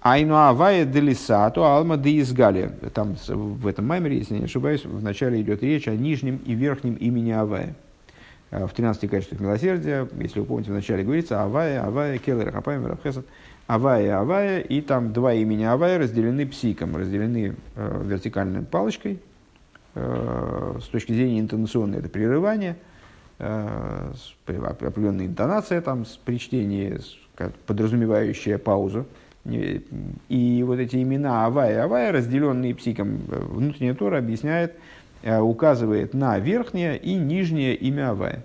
Айну 0.09 0.35
авая 0.35 0.85
делисато 0.85 1.65
алма 1.65 1.97
де 1.97 2.19
изгали. 2.19 2.71
Там 2.93 3.15
в 3.27 3.67
этом 3.67 3.87
маймере, 3.87 4.19
если 4.19 4.35
не 4.35 4.45
ошибаюсь, 4.45 4.85
вначале 4.85 5.41
идет 5.41 5.61
речь 5.63 5.87
о 5.89 5.95
нижнем 5.95 6.39
и 6.45 6.53
верхнем 6.53 6.95
имени 6.95 7.31
Авая. 7.31 7.75
Э, 8.51 8.67
в 8.67 8.73
13 8.73 9.09
качествах 9.09 9.41
милосердия, 9.41 10.07
если 10.21 10.39
вы 10.39 10.45
помните, 10.45 10.71
вначале 10.71 11.03
говорится 11.03 11.43
Авая, 11.43 11.83
Авая, 11.83 12.17
Келлер, 12.19 12.53
Хапайм, 12.53 12.85
Рабхесад, 12.85 13.25
Авая, 13.67 14.21
Авая, 14.21 14.59
и 14.61 14.79
там 14.79 15.11
два 15.11 15.33
имени 15.33 15.63
Авая 15.63 15.99
разделены 15.99 16.47
псиком, 16.47 16.95
разделены 16.95 17.55
э, 17.75 18.01
вертикальной 18.05 18.61
палочкой, 18.61 19.19
э, 19.95 20.79
с 20.81 20.87
точки 20.87 21.11
зрения 21.11 21.41
интонационной 21.41 21.99
это 21.99 22.07
прерывание– 22.07 22.77
э, 23.39 24.13
определенная 24.45 25.25
интонация 25.25 25.81
там 25.81 26.05
при 26.25 26.39
чтении, 26.39 26.97
подразумевающая 27.65 28.57
паузу. 28.57 29.05
И 29.47 30.63
вот 30.65 30.79
эти 30.79 31.01
имена 31.01 31.45
Авая 31.45 31.83
Авая, 31.83 32.11
разделенные 32.11 32.75
псиком, 32.75 33.21
э, 33.29 33.39
внутренняя 33.39 33.93
Тора 33.93 34.17
объясняет, 34.17 34.75
э, 35.23 35.39
указывает 35.39 36.13
на 36.13 36.37
верхнее 36.37 36.97
и 36.97 37.13
нижнее 37.13 37.75
имя 37.75 38.11
Авая. 38.11 38.43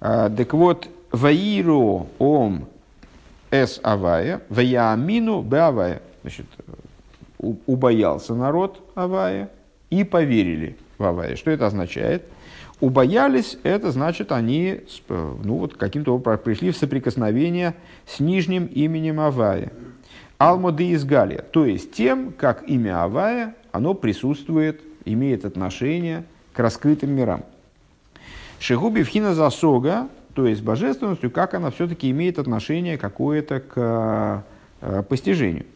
А, 0.00 0.30
так 0.30 0.52
вот, 0.52 0.88
Ваиру 1.12 2.08
Ом 2.18 2.68
С 3.50 3.80
Авая, 3.82 4.42
Ваяамину 4.48 5.42
Б 5.42 5.58
Авая. 5.60 6.02
Значит, 6.22 6.46
убоялся 7.38 8.34
народ 8.34 8.82
Авая 8.94 9.48
и 9.90 10.04
поверили 10.04 10.76
в 10.98 11.04
Авая. 11.04 11.36
Что 11.36 11.50
это 11.50 11.66
означает? 11.66 12.24
Убоялись, 12.80 13.58
это 13.64 13.90
значит, 13.90 14.30
они 14.30 14.82
ну, 15.08 15.58
вот, 15.58 15.76
каким-то 15.76 16.14
образом 16.14 16.40
пришли 16.44 16.70
в 16.70 16.76
соприкосновение 16.76 17.74
с 18.06 18.20
нижним 18.20 18.66
именем 18.66 19.18
Авая. 19.18 19.72
Алмоды 20.38 20.90
из 20.90 21.04
Галия, 21.04 21.42
то 21.42 21.66
есть 21.66 21.90
тем, 21.90 22.32
как 22.32 22.68
имя 22.68 23.02
Авая, 23.02 23.56
оно 23.72 23.94
присутствует, 23.94 24.80
имеет 25.04 25.44
отношение 25.44 26.24
к 26.52 26.60
раскрытым 26.60 27.10
мирам. 27.10 27.44
Шигуби 28.60 29.02
вхина 29.02 29.34
засога, 29.34 30.08
то 30.34 30.46
есть 30.46 30.62
божественностью, 30.62 31.32
как 31.32 31.54
она 31.54 31.72
все-таки 31.72 32.08
имеет 32.12 32.38
отношение 32.38 32.96
какое-то 32.96 33.58
к 33.58 34.44
э, 34.80 35.02
постижению. 35.08 35.66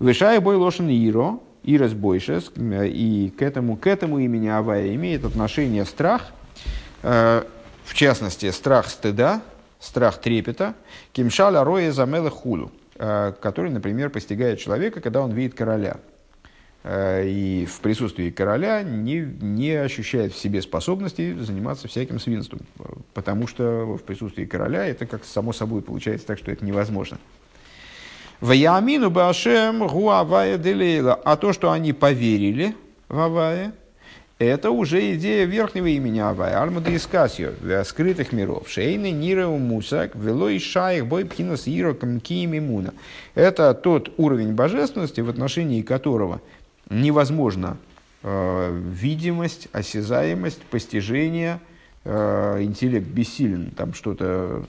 Вышая 0.00 0.40
бой 0.40 0.56
лошен 0.56 0.88
иро, 0.88 1.38
Ирас 1.62 1.92
Бойшес, 1.92 2.52
и 2.56 3.32
к 3.36 3.42
этому, 3.42 3.76
к 3.76 3.86
этому 3.86 4.18
имени 4.18 4.48
Авая 4.48 4.94
имеет 4.94 5.24
отношение 5.24 5.84
страх, 5.84 6.32
э, 7.02 7.42
в 7.84 7.94
частности, 7.94 8.50
страх 8.50 8.88
стыда, 8.88 9.42
страх 9.78 10.20
трепета, 10.20 10.74
кимшаля 11.12 11.64
роя 11.64 11.92
замела 11.92 12.30
хулу, 12.30 12.70
э, 12.96 13.32
который, 13.40 13.70
например, 13.70 14.10
постигает 14.10 14.58
человека, 14.58 15.00
когда 15.00 15.20
он 15.20 15.32
видит 15.32 15.54
короля. 15.54 15.96
Э, 16.82 17.26
и 17.26 17.66
в 17.66 17.80
присутствии 17.80 18.30
короля 18.30 18.82
не, 18.82 19.18
не 19.18 19.72
ощущает 19.72 20.32
в 20.32 20.38
себе 20.38 20.62
способности 20.62 21.34
заниматься 21.34 21.88
всяким 21.88 22.18
свинством, 22.18 22.60
потому 23.12 23.46
что 23.46 23.96
в 23.96 24.02
присутствии 24.02 24.46
короля 24.46 24.86
это 24.86 25.04
как 25.04 25.24
само 25.24 25.52
собой 25.52 25.82
получается 25.82 26.26
так, 26.26 26.38
что 26.38 26.50
это 26.50 26.64
невозможно. 26.64 27.18
Ваямину 28.40 29.10
башем 29.10 29.86
гуавая 29.86 30.56
делейла. 30.56 31.14
А 31.14 31.36
то, 31.36 31.52
что 31.52 31.72
они 31.72 31.92
поверили 31.92 32.74
в 33.08 33.18
Авая, 33.18 33.72
это 34.38 34.70
уже 34.70 35.14
идея 35.14 35.44
верхнего 35.44 35.86
имени 35.86 36.20
Авая, 36.20 36.62
Альмада 36.62 36.94
Искасио, 36.96 37.50
скрытых 37.84 38.32
миров. 38.32 38.66
Шейны 38.66 39.10
Нира 39.10 39.48
Мусак, 39.48 40.16
Вело 40.16 40.48
и 40.48 40.58
Шаих, 40.58 41.06
Бой 41.06 41.26
Пхинас 41.26 41.68
Иро 41.68 41.92
Камки 41.92 42.46
Мимуна. 42.46 42.94
Это 43.34 43.74
тот 43.74 44.10
уровень 44.16 44.54
божественности, 44.54 45.20
в 45.20 45.28
отношении 45.28 45.82
которого 45.82 46.40
невозможно 46.88 47.76
э, 48.22 48.80
видимость, 48.90 49.68
осязаемость, 49.72 50.62
постижение, 50.62 51.60
э, 52.04 52.62
интеллект 52.62 53.06
бессилен 53.06 53.72
там 53.72 53.92
что-то 53.92 54.64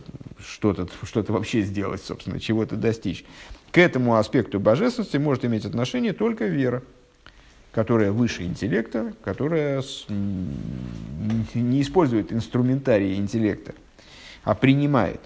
что 0.45 0.71
-то, 0.71 0.89
что 1.03 1.21
-то 1.21 1.31
вообще 1.31 1.61
сделать, 1.61 2.01
собственно, 2.03 2.39
чего-то 2.39 2.75
достичь. 2.75 3.23
К 3.71 3.77
этому 3.77 4.15
аспекту 4.15 4.59
божественности 4.59 5.17
может 5.17 5.45
иметь 5.45 5.65
отношение 5.65 6.13
только 6.13 6.45
вера 6.45 6.83
которая 7.71 8.11
выше 8.11 8.43
интеллекта, 8.43 9.13
которая 9.23 9.81
не 10.09 11.81
использует 11.81 12.33
инструментарий 12.33 13.15
интеллекта, 13.15 13.73
а 14.43 14.55
принимает. 14.55 15.21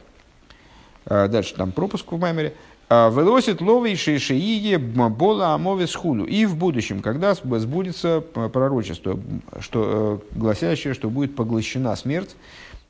А 1.05 1.27
дальше 1.27 1.55
там 1.55 1.71
пропуск 1.71 2.11
в 2.11 2.19
маймере. 2.19 2.53
А, 2.87 3.09
Велосит 3.09 3.61
ловей 3.61 3.95
шейшеиге 3.95 4.77
бола 4.77 5.55
амовес 5.55 5.95
хулу. 5.95 6.25
И 6.25 6.45
в 6.45 6.55
будущем, 6.55 7.01
когда 7.01 7.33
сбудется 7.33 8.21
пророчество, 8.21 9.19
что, 9.59 10.21
э, 10.33 10.37
гласящее, 10.37 10.93
что 10.93 11.09
будет 11.09 11.35
поглощена 11.35 11.95
смерть, 11.95 12.35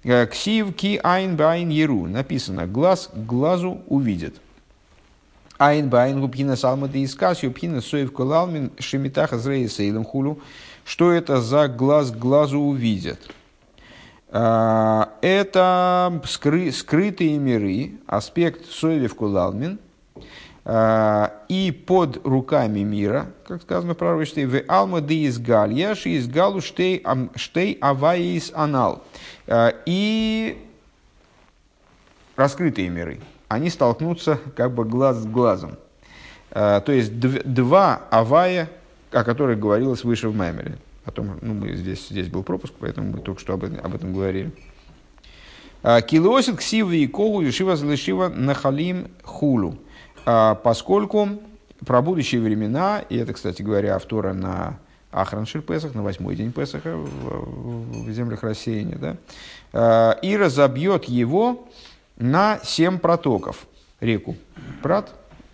э, 0.03 0.27
ксив 0.27 0.75
ки 0.75 0.99
айн 1.01 1.37
байн 1.37 1.69
еру. 1.69 2.07
Написано, 2.07 2.67
глаз 2.67 3.09
глазу 3.13 3.81
увидит. 3.87 4.35
Айн 5.57 5.89
байн 5.89 6.19
губхина 6.19 6.55
салмады 6.55 7.03
искас, 7.03 7.43
юбхина 7.43 7.81
соев 7.81 8.11
кулалмин 8.11 8.71
шемитаха 8.79 9.37
зрейса 9.37 9.83
илем 9.87 10.03
хулу. 10.03 10.39
Что 10.83 11.11
это 11.11 11.39
за 11.41 11.67
глаз 11.67 12.11
глазу 12.11 12.59
увидят? 12.59 13.19
А, 14.29 15.13
это 15.21 16.21
скры, 16.25 16.71
скрытые 16.71 17.37
миры, 17.37 17.93
аспект 18.05 18.69
соевев 18.69 19.15
кулалмин, 19.15 19.79
а, 20.65 21.31
и 21.47 21.71
под 21.71 22.25
руками 22.25 22.79
мира, 22.79 23.27
как 23.47 23.61
сказано 23.61 23.93
в 23.93 23.97
пророчестве, 23.97 24.47
в 24.47 24.61
алма 24.67 24.99
де 24.99 25.15
из 25.27 25.39
галья, 25.39 25.95
ши 25.95 26.09
из 26.09 26.27
галу 26.27 26.59
штей, 26.59 27.01
штей 27.35 27.77
аваис 27.79 28.51
анал. 28.53 29.03
А, 29.47 29.73
и 29.85 30.61
раскрытые 32.35 32.89
миры 32.89 33.19
они 33.47 33.69
столкнутся 33.69 34.39
как 34.55 34.73
бы 34.73 34.85
глаз 34.85 35.17
с 35.17 35.25
глазом. 35.25 35.77
А, 36.51 36.79
то 36.81 36.91
есть 36.91 37.19
два 37.19 38.01
авая, 38.09 38.69
о 39.11 39.23
которых 39.23 39.59
говорилось 39.59 40.03
выше 40.03 40.29
в 40.29 40.35
Маймере. 40.35 40.77
О 41.05 41.11
том, 41.11 41.37
ну, 41.41 41.53
мы 41.53 41.75
здесь, 41.75 42.07
здесь 42.07 42.27
был 42.29 42.43
пропуск, 42.43 42.73
поэтому 42.79 43.11
мы 43.11 43.19
только 43.19 43.39
что 43.39 43.53
об 43.53 43.63
этом, 43.63 43.79
об 43.83 43.93
этом 43.93 44.13
говорили. 44.13 44.51
А, 45.83 46.01
Килосит 46.01 46.57
ксивы 46.57 46.97
и 46.97 47.07
когу 47.07 47.41
лишива 47.41 47.75
залишива 47.75 48.29
нахалим 48.29 49.09
хулу. 49.23 49.77
А, 50.25 50.55
поскольку 50.55 51.29
про 51.85 52.01
будущие 52.01 52.41
времена, 52.41 53.03
и 53.09 53.17
это, 53.17 53.33
кстати 53.33 53.61
говоря, 53.61 53.95
автора 53.95 54.33
на 54.33 54.79
Ахраншир 55.11 55.61
Песах, 55.61 55.93
на 55.93 56.03
восьмой 56.03 56.35
день 56.35 56.51
Песаха 56.51 56.95
в, 56.95 58.05
в 58.05 58.11
землях 58.11 58.43
рассеяния, 58.43 58.97
да, 59.71 60.13
и 60.21 60.35
разобьет 60.35 61.05
его 61.05 61.67
на 62.17 62.59
семь 62.63 62.97
протоков 62.97 63.67
реку 63.99 64.35
Прат. 64.81 65.13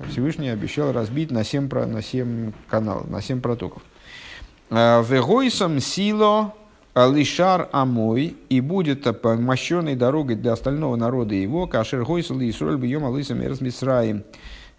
Всевышний 0.10 0.50
обещал 0.50 0.92
разбить 0.92 1.30
на 1.32 1.44
семь, 1.44 1.70
на 1.70 2.02
семь 2.02 2.54
каналов, 2.70 3.10
на 3.10 3.22
семь 3.22 3.40
протоков. 3.40 3.84
Э, 4.70 5.04
Вегойсом 5.08 5.80
сило 5.80 6.54
лишар 6.96 7.70
амой, 7.72 8.36
и 8.50 8.62
будет 8.62 9.06
мощенной 9.24 9.96
дорогой 9.96 10.36
для 10.36 10.54
остального 10.54 10.96
народа 10.96 11.36
его, 11.36 11.68
кашер 11.68 12.04
гойсал 12.04 12.40
и 12.42 12.50
исроль 12.50 12.78
бьем 12.78 13.06
алысам 13.06 13.42
и 13.42 13.46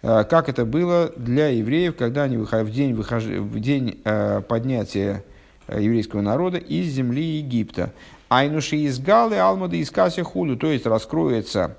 э, 0.01 0.23
как 0.25 0.49
это 0.49 0.65
было 0.65 1.11
для 1.15 1.47
евреев, 1.47 1.95
когда 1.95 2.23
они 2.23 2.37
в 2.37 2.71
день, 2.71 2.93
в 2.93 3.59
день 3.59 4.01
э, 4.03 4.41
поднятия 4.41 5.23
еврейского 5.67 6.21
народа 6.21 6.57
из 6.57 6.87
земли 6.87 7.23
Египта. 7.23 7.93
Айнуши 8.33 8.77
из 8.77 8.99
Галы, 8.99 9.37
Алмады 9.37 9.77
из 9.77 9.91
Каси 9.91 10.23
Худу, 10.23 10.57
то 10.57 10.71
есть 10.71 10.87
раскроется, 10.87 11.77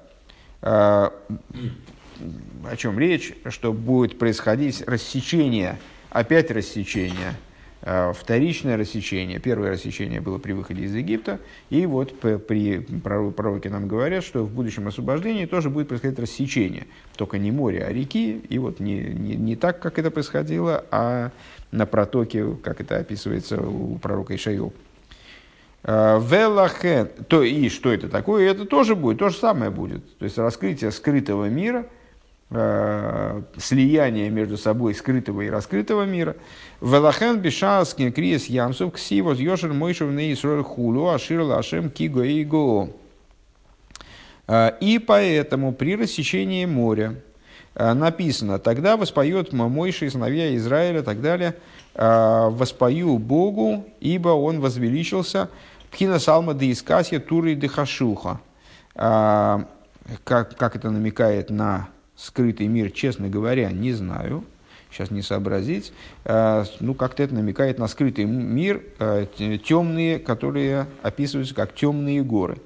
э, 0.62 0.66
о 0.68 1.11
чем 2.76 2.96
речь, 2.96 3.32
что 3.48 3.72
будет 3.72 4.20
происходить 4.20 4.82
рассечение, 4.86 5.80
опять 6.11 6.52
рассечение, 6.52 7.34
э, 7.82 8.12
вторичное 8.16 8.76
рассечение. 8.76 9.40
Первое 9.40 9.72
рассечение 9.72 10.20
было 10.20 10.38
при 10.38 10.52
выходе 10.52 10.84
из 10.84 10.94
Египта, 10.94 11.40
и 11.70 11.86
вот 11.86 12.20
при 12.20 12.78
пророке 12.78 13.68
нам 13.68 13.88
говорят, 13.88 14.22
что 14.22 14.44
в 14.44 14.52
будущем 14.52 14.86
освобождении 14.86 15.46
тоже 15.46 15.70
будет 15.70 15.88
происходить 15.88 16.20
рассечение, 16.20 16.86
только 17.16 17.38
не 17.38 17.50
море, 17.50 17.84
а 17.84 17.92
реки, 17.92 18.38
и 18.48 18.59
вот 18.59 18.78
не, 18.78 19.00
не, 19.00 19.34
не 19.34 19.57
так, 19.57 19.80
как 19.80 19.98
это 19.98 20.12
происходило, 20.12 20.84
а 20.92 21.32
на 21.72 21.84
протоке, 21.84 22.55
как 22.62 22.80
это 22.80 22.98
описывается 22.98 23.61
у 23.61 23.98
пророка 23.98 24.36
Ишаил. 24.36 24.72
Э, 25.87 26.18
Велахен, 26.18 27.11
то 27.28 27.43
и 27.43 27.68
что 27.68 27.93
это 27.93 28.09
такое, 28.09 28.51
это 28.51 28.64
тоже 28.64 28.97
будет, 28.97 29.18
то 29.18 29.28
же 29.28 29.37
самое 29.37 29.70
будет. 29.70 30.18
То 30.18 30.24
есть 30.24 30.39
раскрытие 30.39 30.91
скрытого 30.91 31.51
мира, 31.51 31.85
э, 32.49 33.43
слияние 33.59 34.30
между 34.30 34.57
собой 34.57 34.95
скрытого 34.95 35.43
и 35.43 35.51
раскрытого 35.51 36.05
мира. 36.05 36.37
Велахен 36.80 37.39
бешаскин 37.39 38.12
криес 38.14 38.47
ямсов 38.47 38.95
ксивос 38.95 39.39
йошер 39.39 39.74
мойшев 39.74 40.11
неисроль 40.11 40.62
хулу 40.62 41.11
ашир 41.11 41.43
лашем 41.43 41.91
киго 41.91 42.22
и 42.22 42.45
го. 42.45 42.89
Э, 44.47 44.70
и 44.80 44.99
поэтому 44.99 45.74
при 45.74 45.97
рассечении 45.97 46.64
моря 46.64 47.16
написано, 47.76 48.61
тогда 48.61 48.97
воспоет 48.97 49.53
Мойши, 49.53 50.09
сыновья 50.09 50.55
Израиля 50.55 51.01
и 51.01 51.03
так 51.03 51.20
далее, 51.20 51.57
воспою 51.97 53.18
Богу, 53.18 53.85
ибо 53.99 54.28
он 54.28 54.61
возвеличился, 54.61 55.49
Пхина 55.95 56.18
салма 56.18 56.55
де 56.55 56.72
искасья 56.72 57.20
туры 57.20 57.55
де 57.55 57.68
хашуха. 57.68 58.40
А, 58.97 59.64
как, 60.24 60.57
как 60.57 60.74
это 60.74 60.90
намекает 60.90 61.51
на 61.51 61.88
скрытый 62.16 62.66
мир, 62.66 62.90
честно 62.90 63.28
говоря, 63.28 63.70
не 63.70 63.92
знаю. 63.92 64.45
Сейчас 64.90 65.12
не 65.12 65.22
сообразить. 65.22 65.92
А, 66.24 66.64
ну, 66.80 66.95
как-то 66.95 67.22
это 67.22 67.34
намекает 67.34 67.78
на 67.78 67.86
скрытый 67.86 68.24
мир, 68.24 68.82
а, 68.99 69.24
темные, 69.59 70.18
которые 70.18 70.88
описываются 71.03 71.55
как 71.55 71.72
темные 71.76 72.24
горы. 72.24 72.59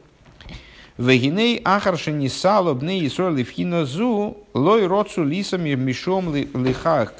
Вегиней 0.96 1.60
ахаршини 1.62 2.28
сало 2.28 2.72
бне 2.72 3.06
Исроль 3.06 3.36
левхина 3.36 3.84
зу 3.84 4.38
лой 4.54 4.86
роцу 4.86 5.22
лисами 5.22 5.74
мишом 5.74 6.34
лихах 6.34 7.12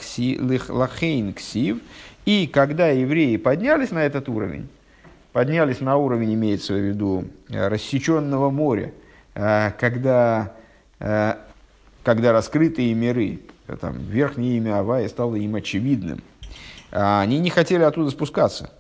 лахейн 0.70 1.34
ксив. 1.34 1.78
И 2.24 2.46
когда 2.46 2.88
евреи 2.88 3.36
поднялись 3.36 3.90
на 3.90 3.98
этот 3.98 4.30
уровень, 4.30 4.68
поднялись 5.32 5.80
на 5.80 5.96
уровень, 5.96 6.34
имеется 6.34 6.74
в 6.74 6.78
виду, 6.78 7.24
э, 7.48 7.68
рассеченного 7.68 8.50
моря, 8.50 8.92
э, 9.34 9.70
когда, 9.78 10.52
э, 11.00 11.34
когда 12.02 12.32
раскрытые 12.32 12.94
миры, 12.94 13.40
там, 13.80 13.98
верхнее 13.98 14.56
имя 14.56 14.78
Авая 14.78 15.08
стало 15.08 15.36
им 15.36 15.54
очевидным, 15.54 16.22
они 16.90 17.38
не 17.38 17.50
хотели 17.50 17.82
оттуда 17.82 18.10
спускаться. 18.10 18.70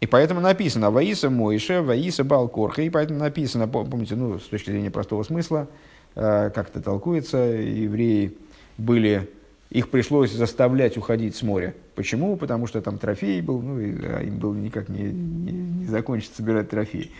И 0.00 0.06
поэтому 0.08 0.40
написано 0.40 0.90
«Ваиса 0.90 1.30
Моише, 1.30 1.82
Ваиса 1.82 2.24
Балкорха». 2.24 2.82
И 2.82 2.90
поэтому 2.90 3.20
написано, 3.20 3.68
помните, 3.68 4.16
ну, 4.16 4.40
с 4.40 4.42
точки 4.42 4.70
зрения 4.70 4.90
простого 4.90 5.22
смысла, 5.22 5.68
как 6.16 6.68
это 6.68 6.82
толкуется, 6.82 7.38
евреи 7.38 8.36
были 8.76 9.30
их 9.74 9.90
пришлось 9.90 10.30
заставлять 10.30 10.96
уходить 10.96 11.34
с 11.34 11.42
моря. 11.42 11.74
Почему? 11.96 12.36
Потому 12.36 12.68
что 12.68 12.80
там 12.80 12.96
трофей 12.96 13.42
был, 13.42 13.60
ну, 13.60 13.80
и, 13.80 13.92
а 14.04 14.22
им 14.22 14.38
было 14.38 14.54
никак 14.54 14.88
не, 14.88 15.02
не, 15.02 15.52
не 15.52 15.86
закончить 15.86 16.32
собирать 16.32 16.70
трофей. 16.70 17.10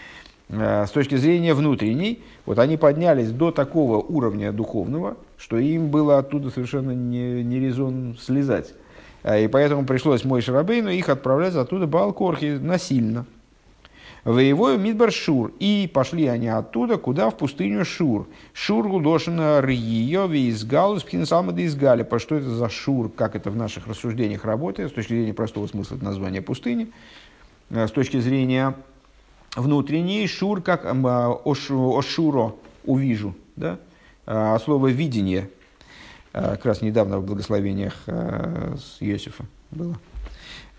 А, 0.51 0.87
с 0.87 0.91
точки 0.93 1.17
зрения 1.17 1.53
внутренней, 1.53 2.23
вот 2.47 2.61
они 2.61 2.77
поднялись 2.77 3.33
до 3.33 3.51
такого 3.51 3.97
уровня 3.97 4.53
духовного, 4.53 5.17
что 5.37 5.59
им 5.59 5.89
было 5.89 6.19
оттуда 6.19 6.51
совершенно 6.51 6.93
не, 6.93 7.43
не 7.43 7.59
резон 7.59 8.17
слезать. 8.21 8.73
А, 9.25 9.37
и 9.37 9.49
поэтому 9.49 9.85
пришлось 9.85 10.23
мой 10.25 10.41
Шарабейну 10.41 10.91
их 10.91 11.09
отправлять 11.09 11.57
оттуда 11.57 11.89
Балкорхи 11.89 12.59
насильно. 12.63 13.27
Воевою 14.25 14.79
Мидбар 14.79 15.13
Шур. 15.13 15.53
И 15.59 15.91
пошли 15.93 16.27
они 16.27 16.49
оттуда, 16.49 16.97
куда? 16.97 17.29
В 17.29 17.37
пустыню 17.37 17.85
Шур. 17.85 18.27
Шур 18.55 18.89
из 20.49 20.65
Галус 20.65 21.03
Пхинсалмада 21.03 21.61
из 21.61 21.77
Галипа. 21.77 22.19
Что 22.19 22.37
это 22.37 22.49
за 22.49 22.69
Шур? 22.71 23.11
Как 23.11 23.37
это 23.37 23.51
в 23.51 23.57
наших 23.57 23.87
рассуждениях 23.87 24.45
работает? 24.45 24.91
С 24.91 24.95
точки 24.95 25.13
зрения 25.13 25.35
простого 25.35 25.67
смысла 25.67 25.97
это 25.97 26.05
название 26.05 26.41
пустыни. 26.41 26.91
Э, 27.69 27.87
с 27.87 27.91
точки 27.91 28.19
зрения 28.19 28.75
внутренней 29.57 30.27
Шур, 30.27 30.63
как 30.63 30.87
а, 30.87 31.41
Ошуро 31.45 32.55
увижу. 32.85 33.35
Да? 33.57 33.79
А 34.27 34.59
слово 34.59 34.89
видение. 34.89 35.51
как 36.33 36.65
раз 36.65 36.81
недавно 36.81 37.19
в 37.19 37.27
благословениях 37.27 37.95
с 38.07 38.97
Иосифа 39.01 39.45
было. 39.71 39.97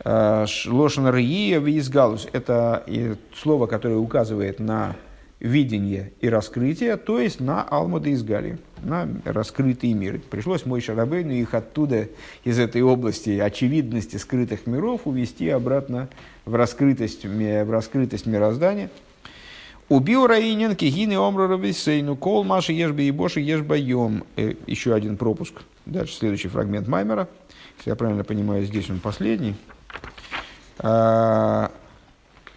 Лошен 0.06 1.10
Рия 1.10 1.60
Визгалус– 1.60 2.28
это 2.32 2.86
слово, 3.34 3.66
которое 3.66 3.98
указывает 3.98 4.60
на 4.60 4.96
видение 5.40 6.14
и 6.22 6.30
раскрытие, 6.30 6.98
то 6.98 7.20
есть 7.20 7.40
на 7.40 7.64
Алмада 7.64 8.10
из 8.10 8.24
Гали, 8.24 8.58
на 8.84 9.08
раскрытые 9.26 9.94
миры. 9.94 10.20
Пришлось 10.20 10.66
мой 10.66 10.82
Шарабейну 10.82 11.34
их 11.34 11.54
оттуда, 11.54 12.08
из 12.44 12.60
этой 12.60 12.82
области 12.82 13.40
очевидности 13.40 14.18
скрытых 14.18 14.68
миров, 14.68 15.02
увести 15.06 15.50
обратно 15.50 16.08
в 16.46 16.56
раскрытость, 16.56 17.26
в 17.26 17.72
раскрытость 17.72 18.28
мироздания. 18.28 18.90
Убил 19.88 20.26
Раинин, 20.26 20.76
Кигины, 20.76 21.14
Омру 21.14 21.48
Рависейну, 21.48 22.16
Кол, 22.16 22.44
Маши, 22.44 22.74
Ешба 22.74 23.02
и 23.02 23.12
Боши, 23.12 23.40
Ешба 23.40 23.78
Йом. 23.78 24.24
Э, 24.36 24.56
еще 24.66 24.96
один 24.96 25.16
пропуск. 25.16 25.62
Дальше 25.86 26.16
следующий 26.16 26.48
фрагмент 26.48 26.88
Маймера. 26.88 27.28
Если 27.78 27.92
я 27.92 27.96
правильно 27.96 28.24
понимаю, 28.24 28.66
здесь 28.66 28.90
он 28.90 29.00
последний. 29.00 29.56
А, 30.80 31.72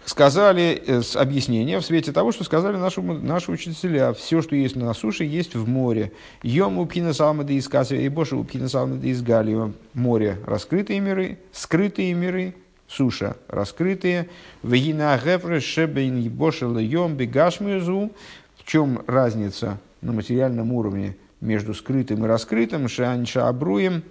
сказали 0.09 0.81
э, 0.85 1.01
с 1.01 1.15
объяснения 1.15 1.79
в 1.79 1.85
свете 1.85 2.11
того, 2.11 2.31
что 2.31 2.43
сказали 2.43 2.77
наши, 2.77 3.01
наши 3.01 3.51
учителя. 3.51 4.13
Все, 4.13 4.41
что 4.41 4.55
есть 4.55 4.75
на 4.75 4.93
суше, 4.93 5.23
есть 5.23 5.55
в 5.55 5.67
море. 5.67 6.11
Йом 6.41 6.79
упкина 6.79 7.13
салмады 7.13 7.53
из 7.53 7.67
Касия 7.67 8.01
и 8.01 8.09
Боша 8.09 8.35
упкина 8.35 8.67
салмады 8.69 9.07
из 9.07 9.21
Галио. 9.21 9.71
Море– 9.93 10.39
раскрытые 10.45 10.99
миры, 10.99 11.37
скрытые 11.51 12.13
миры, 12.13 12.55
суша– 12.87 13.37
раскрытые. 13.47 14.29
Вегина 14.63 15.19
гефре 15.23 15.59
шебейн 15.59 16.29
Боша 16.29 16.65
льем 16.65 17.15
бегашмюзу. 17.15 18.11
В 18.57 18.65
чем 18.65 19.03
разница 19.07 19.79
на 20.01 20.11
материальном 20.11 20.73
уровне 20.73 21.17
между 21.39 21.73
скрытым 21.73 22.25
и 22.25 22.27
раскрытым? 22.27 22.87
Шанша 22.87 23.47
абруем 23.47 24.03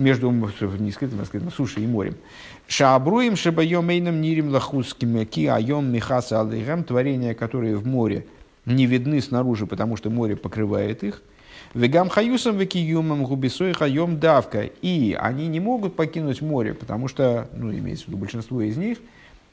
между 0.00 0.30
не 0.30 0.90
скрытым, 0.90 1.20
а 1.20 1.50
сушей 1.50 1.84
и 1.84 1.86
морем. 1.86 2.16
Шаабруем 2.66 3.36
шабайомейном 3.36 4.20
нирим 4.20 4.52
ки 5.26 5.46
айом 5.46 5.92
михаса 5.92 6.40
алейхам, 6.40 6.84
творения, 6.84 7.34
которые 7.34 7.76
в 7.76 7.86
море 7.86 8.26
не 8.66 8.86
видны 8.86 9.20
снаружи, 9.20 9.66
потому 9.66 9.96
что 9.96 10.10
море 10.10 10.36
покрывает 10.36 11.04
их. 11.04 11.22
Вегам 11.74 12.08
хаюсом 12.08 12.56
векиюмом 12.58 13.24
губисой 13.24 13.72
хайом 13.74 14.18
давка. 14.18 14.62
И 14.82 15.16
они 15.18 15.46
не 15.46 15.60
могут 15.60 15.94
покинуть 15.94 16.42
море, 16.42 16.74
потому 16.74 17.06
что, 17.06 17.48
ну, 17.54 17.72
имеется 17.72 18.06
в 18.06 18.08
виду 18.08 18.18
большинство 18.18 18.60
из 18.60 18.76
них, 18.76 18.98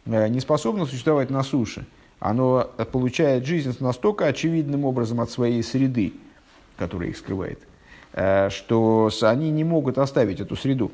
э, 0.06 0.28
не 0.28 0.40
способно 0.40 0.86
существовать 0.86 1.30
на 1.30 1.44
суше. 1.44 1.86
Оно 2.20 2.72
получает 2.92 3.46
жизнь 3.46 3.76
настолько 3.80 4.26
очевидным 4.26 4.86
образом 4.86 5.22
от 5.22 5.30
своей 5.30 5.62
среды, 5.62 6.14
которая 6.78 7.10
их 7.10 7.18
скрывает, 7.18 7.60
что 8.50 9.12
они 9.22 9.52
не 9.52 9.64
могут 9.64 9.98
оставить 9.98 10.40
эту 10.40 10.56
среду. 10.56 10.92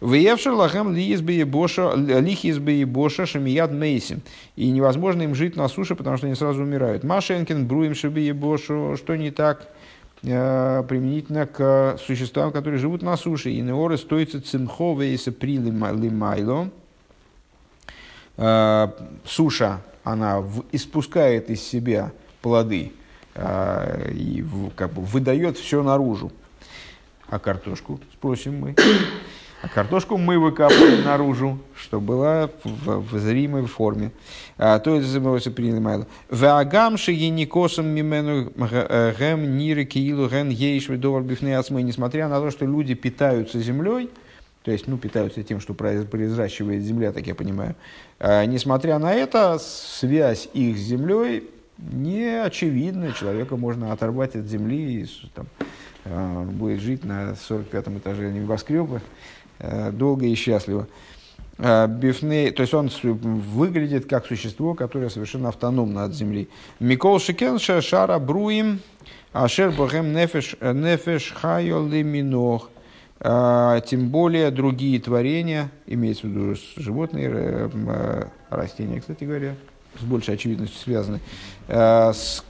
Выевшер 0.00 0.52
лахам 0.52 0.94
лихизбе 0.94 1.44
боша 2.86 3.26
шамият 3.26 3.72
мейсим. 3.72 4.22
И 4.54 4.70
невозможно 4.70 5.22
им 5.22 5.34
жить 5.34 5.56
на 5.56 5.68
суше, 5.68 5.96
потому 5.96 6.16
что 6.16 6.26
они 6.26 6.36
сразу 6.36 6.62
умирают. 6.62 7.02
Машенкин 7.02 7.66
бруем 7.66 7.94
шабие 7.94 8.32
бошу. 8.32 8.94
Что 8.96 9.16
не 9.16 9.32
так 9.32 9.68
э, 10.22 10.84
применительно 10.88 11.46
к 11.46 11.96
существам, 11.98 12.52
которые 12.52 12.78
живут 12.78 13.02
на 13.02 13.16
суше. 13.16 13.50
И 13.50 13.60
неоры 13.60 13.98
стоится 13.98 14.40
цимхо 14.40 14.94
вейса 14.94 15.32
при 15.32 15.58
лимайло. 15.58 16.70
Э, 18.36 18.88
суша, 19.24 19.80
она 20.04 20.44
испускает 20.70 21.50
из 21.50 21.60
себя 21.60 22.12
плоды 22.40 22.92
э, 23.34 24.12
и 24.12 24.44
как 24.76 24.92
бы 24.92 25.02
выдает 25.02 25.58
все 25.58 25.82
наружу. 25.82 26.30
А 27.30 27.38
картошку, 27.38 28.00
спросим 28.12 28.58
мы. 28.58 28.74
А 29.60 29.68
картошку 29.68 30.16
мы 30.16 30.38
выкапываем 30.38 31.04
наружу, 31.04 31.58
что 31.74 32.00
была 32.00 32.48
в, 32.62 33.00
в 33.00 33.18
зримой 33.18 33.66
форме. 33.66 34.12
А, 34.56 34.78
то 34.78 34.94
есть 34.94 35.08
забывается 35.08 35.50
принимало. 35.50 36.06
Вагам 36.30 36.96
шигеникосом 36.96 37.86
мимену 37.86 38.52
э, 38.56 39.14
гэм 39.18 39.58
нире 39.58 39.84
киилу 39.84 40.28
ген 40.28 40.48
ейш 40.48 40.88
ведовар 40.88 41.22
бифнеацмы. 41.22 41.82
Несмотря 41.82 42.28
на 42.28 42.40
то, 42.40 42.52
что 42.52 42.66
люди 42.66 42.94
питаются 42.94 43.60
землей, 43.60 44.10
то 44.62 44.70
есть, 44.70 44.86
ну, 44.86 44.96
питаются 44.96 45.42
тем, 45.42 45.60
что 45.60 45.74
произращивает 45.74 46.82
земля, 46.82 47.12
так 47.12 47.26
я 47.26 47.34
понимаю. 47.34 47.74
А, 48.20 48.44
несмотря 48.44 48.98
на 48.98 49.12
это, 49.12 49.58
связь 49.58 50.48
их 50.52 50.78
с 50.78 50.82
землей 50.82 51.48
не 51.78 52.42
очевидна. 52.44 53.12
Человека 53.12 53.56
можно 53.56 53.92
оторвать 53.92 54.36
от 54.36 54.44
земли 54.46 55.02
и 55.02 55.06
там, 55.34 55.46
будет 56.52 56.80
жить 56.80 57.04
на 57.04 57.34
45 57.34 57.88
этаже 57.88 58.32
небоскреба 58.32 59.00
Э, 59.58 59.90
долго 59.90 60.26
и 60.26 60.34
счастливо. 60.34 60.86
Э, 61.58 61.86
Бифней, 61.88 62.50
то 62.52 62.62
есть 62.62 62.74
он 62.74 62.90
выглядит 63.02 64.06
как 64.06 64.26
существо, 64.26 64.74
которое 64.74 65.10
совершенно 65.10 65.48
автономно 65.48 66.04
от 66.04 66.14
Земли. 66.14 66.48
Микол 66.78 67.18
Шикенша 67.18 67.80
Шара 67.82 68.18
Бруим 68.18 68.80
Ашер 69.32 69.72
Бохем 69.72 70.12
Нефеш 70.12 70.56
э, 70.60 70.72
Нефеш 70.72 71.32
Хайоли 71.32 72.02
Минох. 72.02 72.70
Тем 73.20 74.10
более 74.10 74.52
другие 74.52 75.00
творения, 75.00 75.72
имеется 75.86 76.28
в 76.28 76.30
виду 76.30 76.54
животные, 76.76 77.68
растения, 78.48 79.00
кстати 79.00 79.24
говоря, 79.24 79.56
с 80.00 80.04
большей 80.04 80.34
очевидностью 80.34 80.78
связаны. 80.78 81.20
С, 81.68 82.42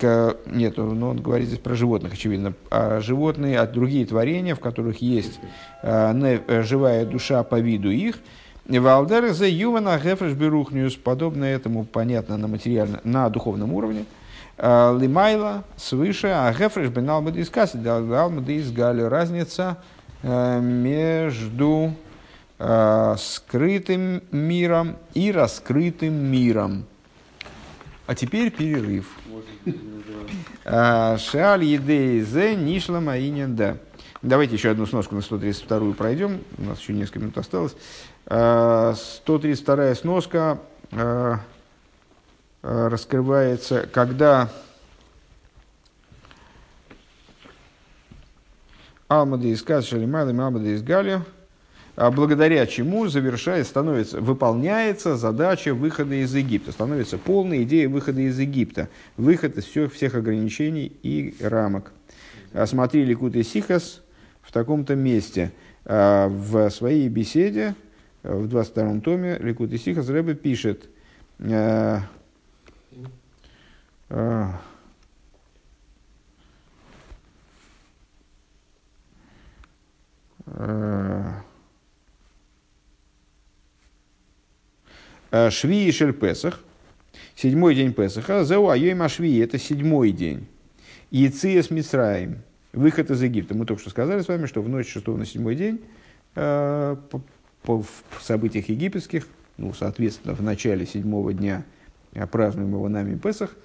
нет, 0.46 0.76
но 0.76 1.08
он 1.08 1.20
говорит 1.20 1.48
здесь 1.48 1.58
про 1.58 1.74
животных, 1.74 2.12
очевидно. 2.12 2.52
А 2.70 3.00
животные, 3.00 3.58
а 3.58 3.66
другие 3.66 4.06
творения, 4.06 4.54
в 4.54 4.60
которых 4.60 4.98
есть 4.98 5.40
Э, 5.82 6.62
живая 6.62 7.04
душа 7.06 7.42
по 7.42 7.60
виду 7.60 7.90
их. 7.90 8.18
Валдер 8.66 9.32
за 9.32 9.46
Ювана 9.46 9.98
Гефреш 9.98 10.32
Берухниус, 10.32 10.96
подобно 10.96 11.44
этому, 11.44 11.84
понятно, 11.84 12.36
на, 12.36 12.48
материально, 12.48 13.00
на 13.04 13.28
духовном 13.30 13.72
уровне. 13.72 14.04
Э, 14.56 14.96
Лимайла 14.98 15.64
свыше, 15.76 16.28
а 16.28 16.52
Гефреш 16.52 16.88
бен 16.88 17.08
Алмады 17.08 17.40
из 17.40 17.50
Касси, 17.50 17.78
Алмады 17.86 18.56
из. 18.56 18.76
Разница 18.76 19.78
э, 20.22 20.60
между 20.60 21.92
скрытым 23.18 24.20
миром 24.32 24.96
и 25.14 25.30
раскрытым 25.30 26.12
миром. 26.12 26.86
А 28.08 28.14
теперь 28.14 28.50
перерыв. 28.50 29.06
Шаль 30.64 31.64
едей 31.64 32.22
зе 32.22 32.56
нишла 32.56 33.00
маинен 33.00 33.54
да. 33.54 33.76
Давайте 34.22 34.54
еще 34.54 34.70
одну 34.70 34.86
сноску 34.86 35.14
на 35.14 35.20
132 35.20 35.92
пройдем. 35.92 36.40
У 36.56 36.62
нас 36.62 36.80
еще 36.80 36.94
несколько 36.94 37.18
минут 37.18 37.36
осталось. 37.36 37.76
132 38.24 39.74
а, 39.76 39.94
сноска 39.94 40.58
а, 40.90 41.40
а, 42.62 42.88
раскрывается, 42.88 43.86
когда 43.92 44.50
Алмада 49.08 49.48
из 49.48 49.62
Каз 49.62 49.84
Шалимайлем, 49.84 50.40
Алмада 50.40 50.70
из 50.70 50.82
Галия, 50.82 51.26
благодаря 52.10 52.66
чему 52.66 53.08
завершает, 53.08 53.66
становится, 53.66 54.20
выполняется 54.20 55.16
задача 55.16 55.74
выхода 55.74 56.14
из 56.14 56.34
Египта, 56.34 56.72
становится 56.72 57.18
полная 57.18 57.62
идея 57.64 57.88
выхода 57.88 58.20
из 58.20 58.38
Египта, 58.38 58.88
выход 59.16 59.58
из 59.58 59.64
всех, 59.64 59.92
всех 59.92 60.14
ограничений 60.14 60.92
и 61.02 61.34
рамок. 61.40 61.92
Смотри 62.66 63.04
Ликут 63.04 63.36
и 63.36 63.42
Сихас, 63.42 64.00
в 64.48 64.52
таком-то 64.52 64.96
месте. 64.96 65.52
А, 65.84 66.28
в 66.28 66.70
своей 66.70 67.08
беседе, 67.08 67.74
в 68.22 68.46
22-м 68.46 69.02
томе, 69.02 69.36
Ликут 69.38 69.72
и 69.72 69.78
Сихас 69.78 70.08
Рэбе 70.08 70.34
пишет, 70.34 70.88
э, 71.38 71.98
э, 74.08 74.46
э, 80.46 81.32
Шви 85.30 85.86
и 85.86 85.92
Шельпесах, 85.92 86.60
седьмой 87.36 87.74
день 87.74 87.92
Песаха, 87.92 88.44
Зеу 88.44 88.68
Айой 88.68 88.94
Машви, 88.94 89.38
это 89.38 89.58
седьмой 89.58 90.12
день. 90.12 90.46
Яция 91.10 91.64
Мисраем, 91.70 92.42
Выход 92.72 93.10
из 93.10 93.22
Египта. 93.22 93.54
Мы 93.54 93.64
только 93.64 93.80
что 93.80 93.90
сказали 93.90 94.20
с 94.20 94.28
вами, 94.28 94.46
что 94.46 94.60
в 94.60 94.68
ночь 94.68 94.88
6 94.88 95.06
на 95.08 95.24
7 95.24 95.54
день 95.54 95.80
э, 96.34 96.96
в 97.64 97.84
событиях 98.20 98.68
египетских, 98.68 99.26
ну, 99.56 99.72
соответственно, 99.72 100.34
в 100.34 100.42
начале 100.42 100.86
седьмого 100.86 101.32
дня 101.32 101.64
э, 102.12 102.26
празднуемого 102.26 102.88
нами 102.88 103.16
Песах, 103.16 103.56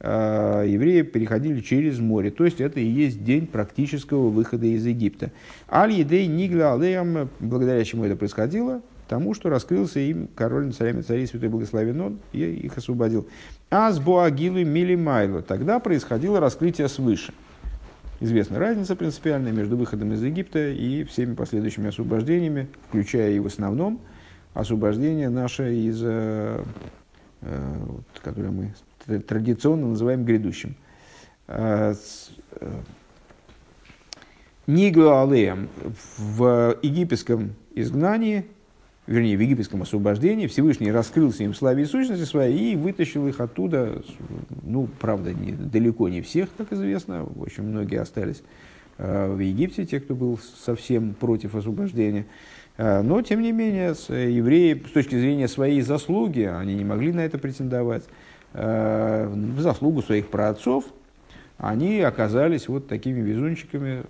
э, 0.00 0.66
евреи 0.68 1.02
переходили 1.02 1.60
через 1.60 1.98
море. 1.98 2.30
То 2.30 2.44
есть 2.44 2.60
это 2.60 2.80
и 2.80 2.86
есть 2.86 3.24
день 3.24 3.46
практического 3.46 4.28
выхода 4.28 4.66
из 4.66 4.84
Египта. 4.84 5.32
Аль-Едей 5.70 6.26
Нигла 6.26 6.74
Алеям, 6.74 7.30
благодаря 7.40 7.82
чему 7.84 8.04
это 8.04 8.16
происходило, 8.16 8.82
тому, 9.10 9.34
что 9.34 9.50
раскрылся 9.50 9.98
им 9.98 10.28
король 10.36 10.66
над 10.66 10.76
царями 10.76 11.02
царей 11.02 11.26
святой 11.26 11.48
благословен 11.48 12.00
он, 12.00 12.20
и 12.32 12.44
их 12.44 12.78
освободил. 12.78 13.28
Аз 13.68 13.98
Боагилу 13.98 14.64
Мили 14.64 14.94
Майло. 14.94 15.42
Тогда 15.42 15.80
происходило 15.80 16.38
раскрытие 16.38 16.86
свыше. 16.86 17.34
известна 18.20 18.60
разница 18.60 18.94
принципиальная 18.94 19.50
между 19.50 19.76
выходом 19.76 20.12
из 20.12 20.22
Египта 20.22 20.70
и 20.70 21.02
всеми 21.02 21.34
последующими 21.34 21.88
освобождениями, 21.88 22.68
включая 22.88 23.32
и 23.32 23.40
в 23.40 23.46
основном 23.46 24.00
освобождение 24.54 25.28
наше 25.28 25.74
из, 25.74 26.00
э, 26.04 26.62
э, 27.40 27.86
которое 28.22 28.52
мы 28.52 28.74
традиционно 29.26 29.88
называем 29.88 30.24
грядущим. 30.24 30.76
Э, 31.48 31.94
Нигу 34.68 35.10
Алеем 35.10 35.68
в 36.16 36.76
египетском 36.80 37.56
изгнании, 37.74 38.46
вернее, 39.10 39.36
в 39.36 39.40
египетском 39.40 39.82
освобождении 39.82 40.46
Всевышний 40.46 40.92
раскрылся 40.92 41.42
им 41.42 41.52
в 41.52 41.56
славе 41.56 41.82
и 41.82 41.86
сущности 41.86 42.24
своей 42.24 42.74
и 42.74 42.76
вытащил 42.76 43.26
их 43.26 43.40
оттуда, 43.40 44.02
ну, 44.62 44.88
правда, 45.00 45.34
не, 45.34 45.50
далеко 45.50 46.08
не 46.08 46.22
всех, 46.22 46.48
как 46.56 46.72
известно, 46.72 47.24
очень 47.24 47.64
многие 47.64 48.00
остались 48.00 48.42
э, 48.98 49.32
в 49.32 49.40
Египте, 49.40 49.84
те, 49.84 49.98
кто 49.98 50.14
был 50.14 50.38
совсем 50.64 51.14
против 51.14 51.56
освобождения. 51.56 52.26
Э, 52.76 53.02
но, 53.02 53.20
тем 53.22 53.42
не 53.42 53.50
менее, 53.50 53.96
с, 53.96 54.14
евреи 54.14 54.80
с 54.86 54.92
точки 54.92 55.16
зрения 55.16 55.48
своей 55.48 55.80
заслуги, 55.80 56.42
они 56.42 56.76
не 56.76 56.84
могли 56.84 57.12
на 57.12 57.20
это 57.20 57.36
претендовать, 57.36 58.04
э, 58.52 59.28
в 59.28 59.60
заслугу 59.60 60.02
своих 60.02 60.28
праотцов– 60.28 60.84
они 61.60 62.00
оказались 62.00 62.68
вот 62.68 62.88
такими 62.88 63.20
везунчиками. 63.20 64.02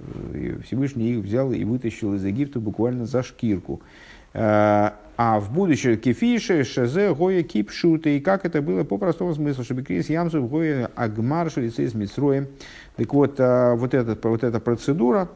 Всевышний 0.62 1.10
их 1.10 1.24
взял 1.24 1.50
и 1.50 1.64
вытащил 1.64 2.14
из 2.14 2.24
Египта 2.24 2.60
буквально 2.60 3.06
за 3.06 3.24
шкирку. 3.24 3.82
Э, 4.32 4.90
а 5.22 5.38
в 5.38 5.52
будущем 5.52 5.98
кефише, 5.98 6.64
шезе, 6.64 7.14
гоя, 7.14 7.42
кипшуты. 7.42 8.16
И 8.16 8.20
как 8.20 8.46
это 8.46 8.62
было 8.62 8.84
по 8.84 8.96
простому 8.96 9.34
смыслу, 9.34 9.64
чтобы 9.64 9.82
крис 9.82 10.08
ямсу, 10.08 10.42
гоя, 10.44 10.90
агмар, 10.94 11.50
шелицей 11.50 11.88
с 11.88 11.94
митсроем. 11.94 12.48
Так 12.96 13.12
вот, 13.12 13.38
э, 13.38 13.74
вот, 13.74 13.92
этот, 13.92 14.24
вот 14.24 14.44
эта 14.44 14.60
процедура, 14.60 15.28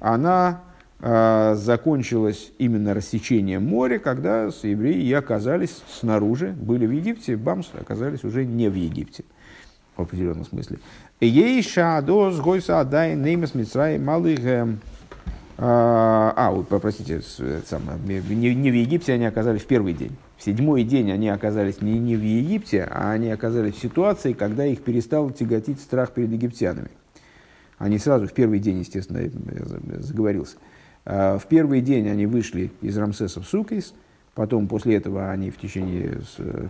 она 0.00 0.62
э, 1.00 1.54
закончилась 1.54 2.50
именно 2.56 2.94
рассечением 2.94 3.64
моря, 3.66 3.98
когда 3.98 4.44
евреи 4.44 5.12
оказались 5.12 5.82
снаружи, 5.90 6.48
были 6.58 6.86
в 6.86 6.92
Египте, 6.92 7.36
бамс, 7.36 7.68
оказались 7.78 8.24
уже 8.24 8.46
не 8.46 8.70
в 8.70 8.74
Египте 8.74 9.24
в 9.96 10.02
определенном 10.02 10.46
смысле. 10.46 10.78
Ейша 11.20 12.02
доз 12.02 12.40
гойса 12.40 12.80
адай 12.80 13.14
неймес 13.16 13.54
мицрай 13.54 13.98
малых... 13.98 14.40
А, 15.58 16.34
а, 16.36 16.50
вот, 16.50 16.68
самое, 16.68 17.98
не, 18.28 18.70
в 18.70 18.74
Египте 18.74 19.14
они 19.14 19.24
оказались 19.24 19.62
в 19.62 19.66
первый 19.66 19.94
день. 19.94 20.12
В 20.36 20.42
седьмой 20.44 20.84
день 20.84 21.10
они 21.10 21.30
оказались 21.30 21.80
не, 21.80 21.98
не 21.98 22.14
в 22.14 22.22
Египте, 22.22 22.86
а 22.90 23.12
они 23.12 23.30
оказались 23.30 23.74
в 23.76 23.80
ситуации, 23.80 24.34
когда 24.34 24.66
их 24.66 24.82
перестал 24.82 25.30
тяготить 25.30 25.80
страх 25.80 26.12
перед 26.12 26.30
египтянами. 26.30 26.90
Они 27.78 27.98
сразу 27.98 28.26
в 28.26 28.32
первый 28.32 28.58
день, 28.58 28.80
естественно, 28.80 29.20
заговорился. 30.00 30.56
А, 31.06 31.38
в 31.38 31.46
первый 31.46 31.80
день 31.80 32.06
они 32.10 32.26
вышли 32.26 32.70
из 32.82 32.98
Рамсеса 32.98 33.40
в 33.40 33.46
Сукейс, 33.46 33.94
потом 34.34 34.68
после 34.68 34.96
этого 34.96 35.30
они 35.30 35.50
в 35.50 35.56
течение 35.56 36.20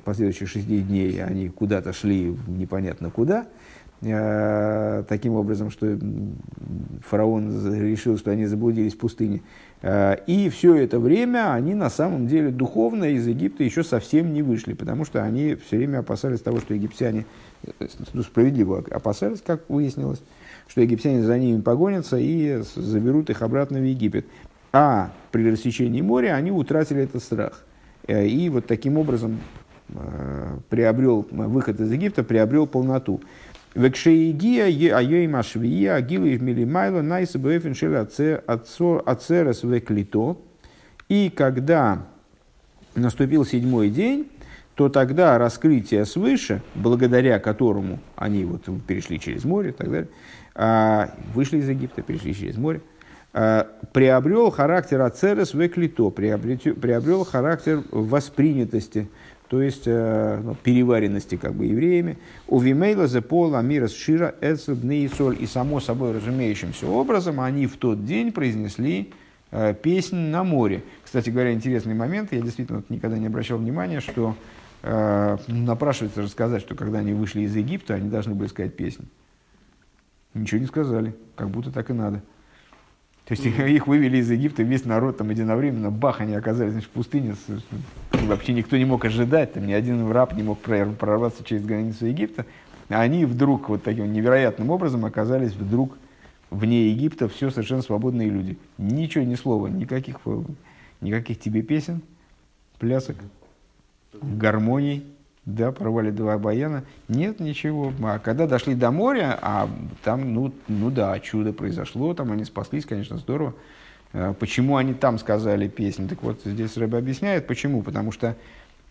последующих 0.05 0.49
шести 0.49 0.81
дней 0.81 1.21
они 1.25 1.49
куда-то 1.49 1.93
шли 1.93 2.37
непонятно 2.47 3.11
куда– 3.11 3.47
таким 4.01 5.35
образом, 5.35 5.71
что 5.71 5.99
фараон 7.05 7.75
решил, 7.75 8.19
что 8.19 8.31
они 8.31 8.47
заблудились 8.47 8.95
в 8.95 8.99
пустыне. 8.99 9.43
Э, 9.83 10.17
и 10.27 10.49
все 10.49 10.75
это 10.75 10.99
время 10.99 11.53
они 11.53 11.75
на 11.75 11.91
самом 11.91 12.27
деле 12.27 12.51
духовно 12.51 13.05
из 13.05 13.27
Египта 13.27 13.63
еще 13.63 13.85
совсем 13.85 14.33
не 14.33 14.43
вышли, 14.43 14.73
потому 14.73 15.05
что 15.05 15.23
они 15.23 15.55
все 15.55 15.77
время 15.77 15.99
опасались 15.99 16.41
того, 16.41 16.59
что 16.59 16.75
египтяне, 16.75 17.27
э, 17.65 17.87
ну, 18.13 18.23
справедливо 18.23 18.85
опасались, 18.91 19.43
как 19.43 19.69
выяснилось, 19.69 20.21
что 20.67 20.81
египтяне 20.81 21.23
за 21.23 21.39
ними 21.39 21.61
погонятся 21.61 22.17
и 22.19 22.63
заберут 22.75 23.31
их 23.31 23.43
обратно 23.43 23.79
в 23.79 23.85
Египет. 23.85 24.27
А 24.73 25.13
при 25.31 25.51
рассечении 25.51 26.01
моря 26.03 26.35
они 26.35 26.51
утратили 26.51 27.03
этот 27.03 27.23
страх. 27.23 27.65
И 28.09 28.49
вот 28.51 28.67
таким 28.67 28.99
образом 28.99 29.41
приобрел 30.69 31.27
выход 31.31 31.81
из 31.81 31.91
Египта, 31.91 32.23
приобрел 32.23 32.67
полноту. 32.67 33.21
Векшеигия 33.77 34.97
айой 34.97 35.27
машвия 35.27 35.97
агилы 35.97 36.39
в 36.39 36.43
милимайло 36.43 37.03
найса 37.03 37.39
бэфин 37.39 37.75
шель 37.75 37.95
ацерес 37.97 39.63
веклито. 39.63 40.39
И 41.11 41.29
когда 41.29 42.07
наступил 42.95 43.45
седьмой 43.45 43.91
день, 43.91 44.31
то 44.77 44.89
тогда 44.89 45.37
раскрытие 45.37 46.07
свыше, 46.07 46.63
благодаря 46.75 47.39
которому 47.39 47.99
они 48.17 48.47
вот 48.47 48.63
перешли 48.87 49.21
через 49.21 49.45
море 49.45 49.71
и 49.71 49.73
так 49.73 49.91
далее, 49.91 50.09
а, 50.55 51.11
вышли 51.35 51.59
из 51.59 51.69
Египта, 51.69 52.01
перешли 52.01 52.35
через 52.35 52.57
море, 52.57 52.81
а, 53.35 53.67
приобрел 53.93 54.51
характер 54.51 55.03
ацерес 55.03 55.53
веклито, 55.53 56.09
приобрел 56.09 57.25
характер 57.25 57.83
воспринятости, 57.91 59.11
то 59.49 59.63
есть 59.63 59.83
э, 59.87 60.41
ну, 60.43 60.55
переваренности 60.57 61.37
как 61.37 61.55
бы 61.55 61.67
евреями. 61.67 62.19
У 62.49 62.59
Вимейла 62.59 63.07
за 63.07 63.23
пола 63.23 63.61
мира 63.63 63.87
шира 63.89 64.35
и 64.41 65.09
соль. 65.09 65.37
И 65.41 65.47
само 65.47 65.81
собой 65.81 66.13
разумеющимся 66.13 66.87
образом 66.87 67.41
они 67.41 67.67
в 67.67 67.77
тот 67.77 68.05
день 68.05 68.33
произнесли 68.33 69.13
э, 69.53 69.75
песнь 69.75 70.17
на 70.17 70.43
море. 70.43 70.83
Кстати 71.05 71.31
говоря, 71.31 71.53
интересный 71.53 71.95
момент, 71.95 72.33
я 72.33 72.41
действительно 72.41 72.83
никогда 72.89 73.19
не 73.19 73.27
обращал 73.27 73.59
внимания, 73.59 74.01
что 74.01 74.35
э, 74.83 75.37
напрашивается 75.47 76.23
рассказать, 76.23 76.63
что 76.63 76.75
когда 76.75 76.99
они 76.99 77.13
вышли 77.13 77.43
из 77.43 77.55
Египта, 77.55 77.95
они 77.95 78.09
должны 78.09 78.35
были 78.35 78.49
сказать 78.49 78.75
песню. 78.75 79.07
Ничего 80.35 80.61
не 80.61 80.67
сказали, 80.67 81.15
как 81.37 81.51
будто 81.51 81.71
так 81.71 81.89
и 81.91 81.93
надо. 81.93 82.21
То 83.27 83.33
есть 83.33 83.45
mm-hmm. 83.45 83.71
их 83.71 83.87
вывели 83.89 84.19
из 84.19 84.31
Египта, 84.31 84.63
весь 84.63 84.85
народ 84.85 85.19
там 85.19 85.31
единовременно, 85.31 85.91
бах, 85.91 86.21
они 86.21 86.35
оказались 86.35 86.73
значит, 86.73 86.89
в 86.89 86.93
пустыне. 86.93 87.35
Вообще 88.13 88.53
никто 88.53 88.77
не 88.77 88.85
мог 88.85 89.05
ожидать, 89.05 89.55
там 89.55 89.67
ни 89.67 89.73
один 89.73 90.09
раб 90.13 90.33
не 90.35 90.45
мог 90.45 90.61
прорваться 90.61 91.43
через 91.43 91.65
границу 91.65 92.07
Египта. 92.07 92.47
А 92.89 93.01
они 93.01 93.25
вдруг 93.25 93.69
вот 93.69 93.83
таким 93.83 94.13
невероятным 94.13 94.71
образом 94.71 95.05
оказались 95.05 95.55
вдруг 95.55 95.99
вне 96.51 96.91
Египта, 96.91 97.29
все 97.29 97.51
совершенно 97.51 97.83
свободные 97.83 98.31
люди. 98.31 98.59
Ничего, 98.79 99.25
ни 99.25 99.35
слова, 99.35 99.67
никаких, 99.67 100.21
никаких 101.01 101.41
тебе 101.41 101.63
песен, 101.63 102.03
плясок, 102.79 103.17
гармоний 104.23 105.03
да, 105.47 105.71
порвали 105.71 106.11
два 106.11 106.39
баяна. 106.39 106.85
Нет, 107.09 107.39
ничего. 107.39 107.93
А 108.03 108.19
когда 108.19 108.47
дошли 108.49 108.75
до 108.75 108.91
моря, 108.91 109.39
а 109.41 109.71
там, 110.03 110.35
ну, 110.35 110.53
ну 110.67 110.91
да, 110.91 111.19
чудо 111.21 111.53
произошло, 111.53 112.13
там 112.15 112.33
они 112.33 112.45
спаслись, 112.45 112.85
конечно, 112.85 113.17
здорово. 113.17 113.55
А 114.13 114.35
почему 114.35 114.77
они 114.77 114.93
там 114.93 115.19
сказали 115.19 115.69
песню? 115.69 116.09
Так 116.09 116.23
вот, 116.23 116.41
здесь 116.45 116.77
Рэбе 116.77 116.99
объясняет, 116.99 117.47
почему. 117.47 117.83
Потому 117.83 118.11
что 118.11 118.35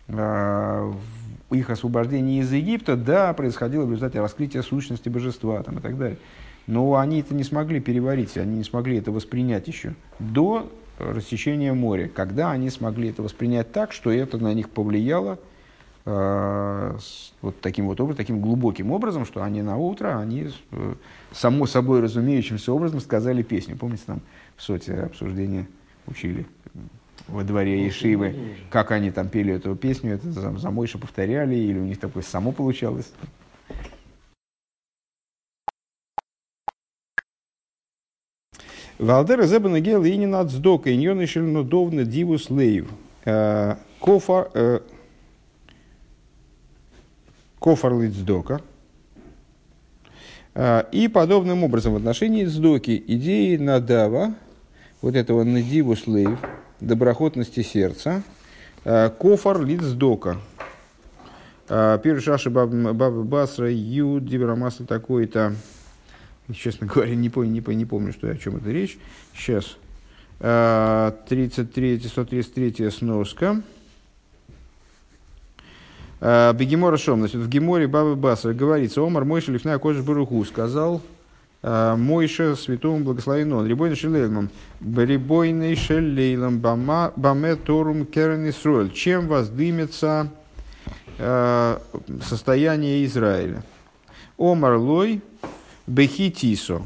э, 0.08 0.92
их 1.50 1.68
освобождение 1.68 2.40
из 2.40 2.50
Египта, 2.50 2.96
да, 2.96 3.34
происходило 3.34 3.84
в 3.84 3.90
результате 3.90 4.20
раскрытия 4.20 4.62
сущности 4.62 5.10
божества 5.10 5.62
там, 5.62 5.78
и 5.78 5.80
так 5.82 5.98
далее. 5.98 6.18
Но 6.66 6.96
они 6.96 7.20
это 7.20 7.34
не 7.34 7.44
смогли 7.44 7.80
переварить, 7.80 8.38
они 8.38 8.56
не 8.56 8.64
смогли 8.64 8.96
это 8.96 9.12
воспринять 9.12 9.68
еще 9.68 9.94
до 10.18 10.72
рассечения 10.98 11.74
моря, 11.74 12.08
когда 12.12 12.50
они 12.50 12.70
смогли 12.70 13.10
это 13.10 13.22
воспринять 13.22 13.70
так, 13.70 13.92
что 13.92 14.10
это 14.10 14.38
на 14.38 14.52
них 14.54 14.70
повлияло, 14.70 15.38
вот 16.06 17.60
таким 17.60 17.86
вот 17.86 18.00
образом, 18.00 18.16
таким 18.16 18.40
глубоким 18.40 18.92
образом, 18.92 19.26
что 19.26 19.42
они 19.42 19.60
на 19.60 19.76
утро, 19.76 20.20
они 20.20 20.48
э, 20.70 20.94
само 21.32 21.66
собой 21.66 22.00
разумеющимся 22.00 22.72
образом 22.72 23.00
сказали 23.00 23.42
песню. 23.42 23.76
Помните, 23.76 24.04
там 24.06 24.20
в 24.56 24.62
соте 24.62 24.94
обсуждения 24.94 25.66
учили 26.06 26.46
во 27.26 27.42
дворе 27.42 27.88
Ишивы, 27.88 28.54
как 28.70 28.92
они 28.92 29.10
там 29.10 29.28
пели 29.28 29.54
эту 29.54 29.74
песню, 29.74 30.14
это 30.14 30.30
за, 30.30 30.56
за 30.56 30.70
Мойша 30.70 30.98
повторяли, 30.98 31.56
или 31.56 31.78
у 31.78 31.84
них 31.84 31.98
такое 31.98 32.22
само 32.22 32.52
получалось. 32.52 33.10
Валдер 38.98 39.44
Зебен 39.44 39.82
Гел 39.82 40.04
и 40.04 40.16
не 40.16 40.26
над 40.26 40.52
сдока, 40.52 40.88
и 40.88 40.96
не 40.96 41.62
довны 41.64 42.04
дивус 42.04 42.48
лейв. 42.48 42.88
Э, 43.24 43.74
кофа, 43.98 44.82
кофар 47.66 47.98
лицдока. 47.98 48.60
А, 50.54 50.86
и 50.92 51.08
подобным 51.08 51.64
образом 51.64 51.94
в 51.94 51.96
отношении 51.96 52.44
цдоки 52.44 53.02
идеи 53.08 53.56
надава, 53.56 54.36
вот 55.02 55.16
этого 55.16 55.42
надиву 55.42 55.96
слейв, 55.96 56.38
доброхотности 56.78 57.64
сердца, 57.64 58.22
а, 58.84 59.10
кофар 59.10 59.64
лицдока. 59.64 60.36
А, 61.68 61.98
первый 61.98 62.20
шаши 62.20 62.50
Баба 62.50 63.24
Басра, 63.24 63.68
Ю, 63.68 64.20
Дибрамасла 64.20 64.86
такой-то. 64.86 65.56
Честно 66.54 66.86
говоря, 66.86 67.16
не 67.16 67.30
помню, 67.30 67.50
не, 67.50 67.60
помню, 67.60 67.78
не 67.78 67.84
помню, 67.84 68.12
что, 68.12 68.30
о 68.30 68.36
чем 68.36 68.58
это 68.58 68.70
речь. 68.70 68.96
Сейчас. 69.34 69.76
33, 70.38 71.98
133 71.98 72.90
сноска. 72.90 73.60
Бегемора 76.20 76.96
Шом, 76.96 77.20
значит, 77.20 77.40
в 77.40 77.48
Геморе 77.48 77.86
Бабы 77.86 78.16
Басра 78.16 78.52
говорится, 78.54 79.00
Омар 79.02 79.24
мой 79.24 79.40
шелифная 79.40 79.78
кожа 79.78 80.02
Баруху 80.02 80.44
сказал 80.44 81.02
Мойша 81.62 82.54
святому 82.54 83.00
благословен 83.00 83.52
он. 83.52 83.66
Рибойный 83.66 83.96
шелейлом. 83.96 84.50
Рибойный 84.80 85.74
шелейлом. 85.74 86.60
Баме 86.60 87.56
торум 87.56 88.06
керен 88.06 88.48
Исруэль. 88.48 88.92
Чем 88.92 89.26
воздымется 89.26 90.30
состояние 92.22 93.04
Израиля? 93.06 93.64
Омар 94.38 94.76
лой 94.76 95.22
бехитисо. 95.88 96.82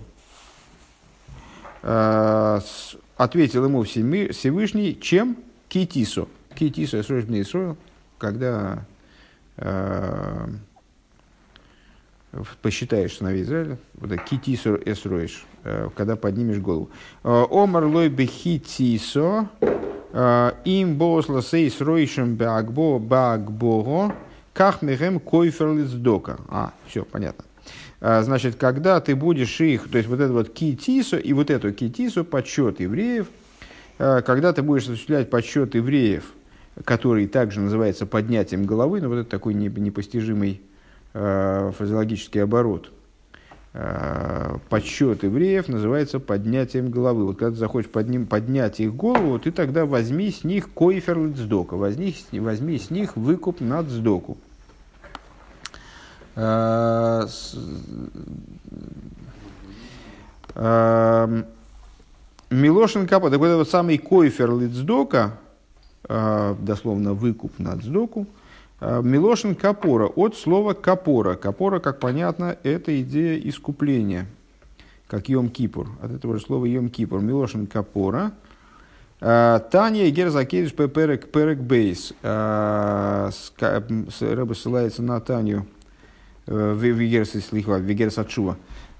Ответил 1.82 3.64
ему 3.66 3.82
Всевышний, 3.82 4.98
чем 4.98 5.36
китисо. 5.68 6.26
Китисо, 6.54 7.00
Исруэль, 7.00 7.76
когда 8.16 8.86
посчитаешь 12.62 13.16
сыновей 13.16 13.42
Израиля, 13.42 13.78
вот 13.94 14.12
это 14.12 14.22
китисор 14.22 14.80
эсроиш, 14.84 15.44
э, 15.64 15.88
когда 15.96 16.16
поднимешь 16.16 16.58
голову. 16.58 16.90
Э, 17.24 17.44
Омар 17.50 17.84
лой 17.84 18.08
бехитисо, 18.08 19.48
э, 20.12 20.52
им 20.64 20.96
босла 20.96 21.42
сейс 21.42 21.80
ройшем 21.80 22.36
баагбо 22.36 22.98
баагбого, 22.98 24.14
как 24.52 24.82
мехем 24.82 25.18
койферлиц 25.18 25.90
дока. 25.90 26.38
А, 26.48 26.72
все, 26.86 27.04
понятно. 27.04 27.44
Значит, 28.00 28.56
когда 28.56 28.98
ты 29.00 29.14
будешь 29.14 29.60
их, 29.60 29.90
то 29.90 29.98
есть 29.98 30.08
вот 30.08 30.20
это 30.20 30.32
вот 30.32 30.54
китисо 30.54 31.18
и 31.18 31.34
вот 31.34 31.50
эту 31.50 31.70
китисо, 31.72 32.24
подсчет 32.24 32.80
евреев, 32.80 33.26
когда 33.98 34.54
ты 34.54 34.62
будешь 34.62 34.84
осуществлять 34.84 35.28
подсчет 35.28 35.74
евреев, 35.74 36.24
который 36.84 37.26
также 37.26 37.60
называется 37.60 38.06
поднятием 38.06 38.64
головы, 38.64 39.00
но 39.00 39.08
вот 39.08 39.16
это 39.16 39.30
такой 39.30 39.54
непостижимый 39.54 40.60
э, 41.12 41.72
фразеологический 41.76 42.42
оборот. 42.42 42.90
Э, 43.72 44.56
подсчет 44.68 45.22
евреев 45.22 45.68
называется 45.68 46.18
поднятием 46.18 46.90
головы. 46.90 47.26
Вот 47.26 47.38
когда 47.38 47.52
ты 47.52 47.56
захочешь 47.56 47.90
под 47.90 48.28
поднять 48.28 48.80
их 48.80 48.94
голову, 48.94 49.38
ты 49.38 49.52
тогда 49.52 49.86
возьми 49.86 50.30
с 50.30 50.42
них 50.42 50.70
койфер 50.70 51.18
лицдока, 51.18 51.76
возьми, 51.76 52.14
возьми 52.32 52.78
с 52.78 52.90
них 52.90 53.16
выкуп 53.16 53.60
над 53.60 53.88
сдоку. 53.88 54.38
Э, 56.34 57.26
э, 60.54 61.42
Милошин 62.50 63.06
Капа, 63.06 63.30
такой 63.30 63.54
вот 63.54 63.68
самый 63.68 63.98
койфер 63.98 64.56
лицдока, 64.58 65.38
дословно 66.08 67.14
выкуп 67.14 67.58
над 67.58 67.84
сдоку, 67.84 68.26
Э, 68.80 69.02
Милошин 69.02 69.54
капора, 69.54 70.06
от 70.06 70.36
слова 70.36 70.72
капора. 70.72 71.36
Капора, 71.36 71.80
как 71.80 72.00
понятно, 72.00 72.56
это 72.62 73.00
идея 73.02 73.38
искупления, 73.38 74.26
как 75.06 75.28
Йом 75.28 75.50
Кипур. 75.50 75.88
От 76.02 76.12
этого 76.12 76.38
же 76.38 76.44
слова 76.44 76.64
Йом 76.64 76.88
Кипур. 76.88 77.20
Милошин 77.20 77.66
капора. 77.66 78.32
Э, 79.20 79.60
Таня 79.70 80.06
и 80.06 80.10
Герзакедиш 80.10 80.72
перек 80.72 81.30
перек 81.30 81.58
бейс. 81.58 82.14
Э, 82.22 83.30
Рэба 83.60 84.54
ссылается 84.54 85.02
на 85.02 85.20
Таню 85.20 85.66
Вегерс 86.46 87.34
Вегерс 87.52 88.18
Ачува 88.18 88.56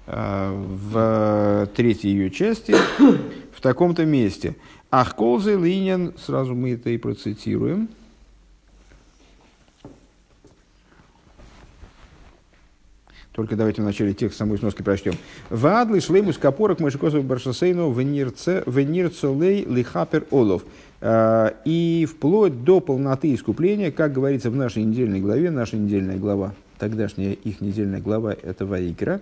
в 0.07 1.69
третьей 1.75 2.11
ее 2.11 2.29
части, 2.29 2.73
в 3.55 3.61
таком-то 3.61 4.05
месте. 4.05 4.55
Ахколзе 4.91 5.57
линен, 5.57 6.13
сразу 6.17 6.53
мы 6.53 6.71
это 6.73 6.89
и 6.89 6.97
процитируем– 6.97 7.89
Только 13.33 13.55
давайте 13.55 13.81
в 13.81 13.85
начале 13.85 14.13
текста 14.13 14.39
самой 14.39 14.57
сноски 14.57 14.81
прочтем. 14.81 15.13
Вадлы 15.49 16.01
шлеймус 16.01 16.37
капорок 16.37 16.81
мышкосов 16.81 17.23
баршасейну 17.23 17.89
венирцелей 17.93 19.63
лихапер 19.63 20.25
олов. 20.31 20.63
А, 20.99 21.55
и 21.63 22.05
вплоть 22.09 22.65
до 22.65 22.81
полноты 22.81 23.33
искупления, 23.33 23.89
как 23.91 24.11
говорится 24.11 24.51
в 24.51 24.55
нашей 24.55 24.83
недельной 24.83 25.21
главе, 25.21 25.49
наша 25.49 25.77
недельная 25.77 26.17
глава, 26.17 26.53
тогдашняя 26.77 27.31
их 27.31 27.61
недельная 27.61 28.01
глава, 28.01 28.33
это 28.33 28.65
Ваикра, 28.65 29.13
а, 29.13 29.21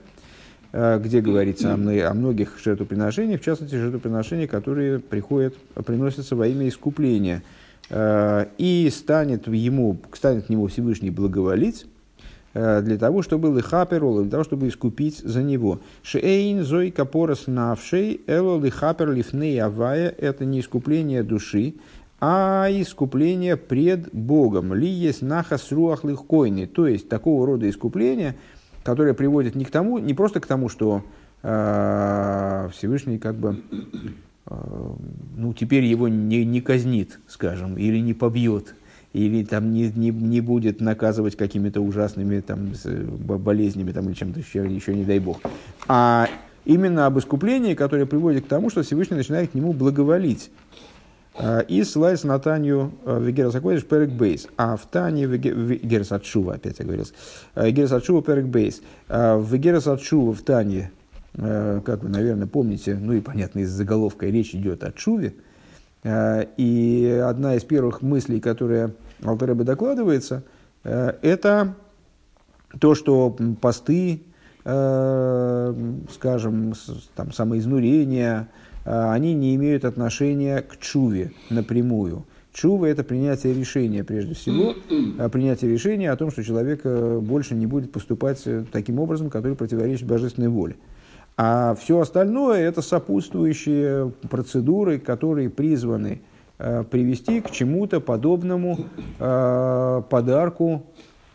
где 0.71 1.21
говорится 1.21 1.73
о, 1.73 1.77
многих 1.77 2.59
жертвоприношениях, 2.63 3.41
в 3.41 3.43
частности, 3.43 3.75
жертвоприношения, 3.75 4.47
которые 4.47 4.99
приходят, 4.99 5.55
приносятся 5.85 6.35
во 6.35 6.47
имя 6.47 6.67
искупления. 6.67 7.41
А, 7.89 8.47
и 8.57 8.89
станет, 8.91 9.47
ему, 9.47 9.97
станет 10.13 10.45
к 10.45 10.49
нему 10.49 10.67
Всевышний 10.67 11.09
благоволить, 11.09 11.85
Э, 12.53 12.81
для 12.81 12.97
того, 12.97 13.21
чтобы 13.21 13.55
лихаперол, 13.55 14.21
для 14.21 14.31
того, 14.31 14.43
чтобы 14.43 14.67
искупить 14.67 15.19
за 15.19 15.43
него. 15.43 15.79
Шейн 16.01 16.63
зой 16.63 16.91
капорос 16.91 17.47
навшей, 17.47 18.21
эло 18.25 18.59
лихапер 18.59 19.11
лифней 19.11 19.61
авая, 19.61 20.09
это 20.17 20.45
не 20.45 20.61
искупление 20.61 21.21
души, 21.21 21.75
а 22.19 22.67
искупление 22.69 23.55
пред 23.55 24.13
Богом. 24.13 24.73
Ли 24.73 24.87
есть 24.87 25.21
нахас 25.21 25.71
руах 25.71 26.03
лихкойны, 26.03 26.65
то 26.65 26.87
есть 26.87 27.07
такого 27.07 27.45
рода 27.45 27.69
искупление, 27.69 28.35
которое 28.89 29.13
приводит 29.13 29.53
не 29.53 29.65
к 29.65 29.69
тому, 29.69 29.99
не 29.99 30.15
просто 30.15 30.39
к 30.39 30.47
тому, 30.47 30.67
что 30.67 31.03
э, 31.43 32.69
Всевышний 32.73 33.19
как 33.19 33.35
бы 33.35 33.61
э, 34.47 34.55
ну, 35.37 35.53
теперь 35.53 35.83
его 35.83 36.07
не, 36.07 36.43
не 36.43 36.59
казнит, 36.59 37.19
скажем, 37.27 37.77
или 37.77 37.99
не 37.99 38.15
побьет, 38.15 38.73
или 39.13 39.43
там 39.43 39.73
не, 39.73 39.91
не, 39.91 40.09
не 40.09 40.41
будет 40.41 40.81
наказывать 40.81 41.35
какими-то 41.35 41.81
ужасными 41.81 42.39
там, 42.39 42.71
болезнями 43.37 43.91
там, 43.91 44.07
или 44.07 44.15
чем-то 44.15 44.39
еще, 44.39 44.65
еще, 44.65 44.95
не 44.95 45.03
дай 45.03 45.19
бог. 45.19 45.39
А 45.87 46.27
именно 46.65 47.05
об 47.05 47.19
искуплении, 47.19 47.75
которое 47.75 48.07
приводит 48.07 48.45
к 48.45 48.47
тому, 48.47 48.71
что 48.71 48.81
Всевышний 48.81 49.17
начинает 49.17 49.51
к 49.51 49.53
нему 49.53 49.71
благоволить. 49.71 50.49
А, 51.35 51.59
и 51.59 51.83
ссылается 51.83 52.27
на 52.27 52.39
Таню 52.39 52.91
а, 53.05 53.19
Вегерас 53.19 53.55
Акведиш 53.55 53.85
Перек 53.85 54.09
Бейс. 54.09 54.47
А 54.57 54.75
в 54.75 54.85
Тане 54.85 55.25
Вегерас 55.25 56.11
Атшува, 56.11 56.55
опять 56.55 56.79
оговорился, 56.79 57.13
а, 57.55 57.65
Вегерас 57.65 57.91
Атшува 57.91 58.21
Перек 58.21 58.45
Бейс. 58.45 58.81
Вегерас 59.07 59.87
Атшува 59.87 60.33
в 60.33 60.41
Тане, 60.41 60.91
как 61.33 62.03
вы, 62.03 62.09
наверное, 62.09 62.47
помните, 62.47 62.97
ну 62.99 63.13
и 63.13 63.21
понятно, 63.21 63.59
из 63.59 63.69
заголовка 63.69 64.25
речь 64.25 64.53
идет 64.53 64.83
о 64.83 64.91
Чуве, 64.91 65.33
Э, 66.03 66.45
и 66.57 67.21
одна 67.25 67.55
из 67.55 67.63
первых 67.63 68.01
мыслей, 68.01 68.39
которая 68.39 68.93
Алтаребе 69.23 69.63
докладывается, 69.63 70.43
э, 70.83 71.13
это 71.21 71.75
то, 72.79 72.95
что 72.95 73.35
посты, 73.61 74.23
э, 74.63 75.75
скажем, 76.13 76.73
там, 77.15 77.31
самоизнурение, 77.33 78.47
они 78.89 79.35
не 79.35 79.55
имеют 79.55 79.85
отношения 79.85 80.61
к 80.61 80.77
чуве 80.79 81.31
напрямую. 81.49 82.25
Чува– 82.51 82.85
это 82.87 83.03
принятие 83.03 83.53
решения, 83.53 84.03
прежде 84.03 84.33
всего, 84.33 84.73
принятие 85.29 85.71
решения 85.71 86.11
о 86.11 86.15
том, 86.15 86.31
что 86.31 86.43
человек 86.43 86.83
больше 86.83 87.53
не 87.53 87.67
будет 87.67 87.91
поступать 87.91 88.43
таким 88.71 88.99
образом, 88.99 89.29
который 89.29 89.55
противоречит 89.55 90.07
божественной 90.07 90.47
воле. 90.47 90.75
А 91.41 91.73
все 91.75 92.01
остальное 92.01 92.59
это 92.59 92.81
сопутствующие 92.81 94.11
процедуры, 94.29 94.99
которые 94.99 95.49
призваны 95.49 96.19
э, 96.57 96.83
привести 96.83 97.39
к 97.39 97.49
чему-то 97.51 98.01
подобному 98.01 98.77
э, 99.19 100.01
подарку 100.09 100.83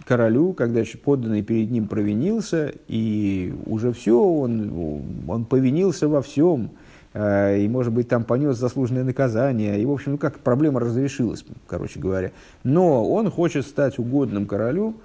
королю, 0.05 0.53
когда 0.53 0.83
подданный 1.03 1.41
перед 1.41 1.71
ним 1.71 1.89
провинился, 1.89 2.75
и 2.87 3.55
уже 3.65 3.95
все, 3.95 4.23
он, 4.23 5.01
он 5.27 5.47
повинился 5.47 6.07
во 6.07 6.21
всем, 6.21 6.65
э, 6.65 6.84
и, 7.15 7.69
может 7.71 7.93
быть, 7.93 8.09
там 8.09 8.25
понес 8.25 8.57
заслуженное 8.57 9.05
наказание, 9.05 9.81
и, 9.81 9.87
в 9.87 9.93
общем, 9.93 10.13
ну 10.13 10.19
как, 10.19 10.41
проблема 10.41 10.81
разрешилась, 10.81 11.45
короче 11.69 12.01
говоря. 12.01 12.33
Но 12.65 13.09
он 13.09 13.31
хочет 13.31 13.67
стать 13.67 13.99
угодным 13.99 14.47
королю, 14.47 14.97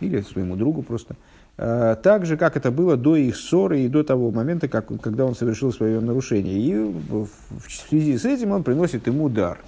или 0.00 0.20
своему 0.20 0.54
другу 0.54 0.82
просто– 0.82 1.16
Э, 1.58 1.96
так 2.00 2.24
же, 2.24 2.36
как 2.36 2.56
это 2.56 2.70
было 2.70 2.96
до 2.96 3.16
их 3.16 3.36
ссоры 3.36 3.80
и 3.80 3.88
до 3.88 4.04
того 4.04 4.30
момента, 4.30 4.68
как, 4.68 4.86
когда 5.00 5.24
он 5.24 5.34
совершил 5.34 5.72
свое 5.72 6.00
нарушение. 6.00 6.56
И 6.56 6.74
в 6.74 7.28
связи 7.68 8.16
с 8.16 8.24
этим 8.24 8.52
он 8.52 8.62
приносит 8.62 9.08
ему 9.08 9.24
удар, 9.24 9.58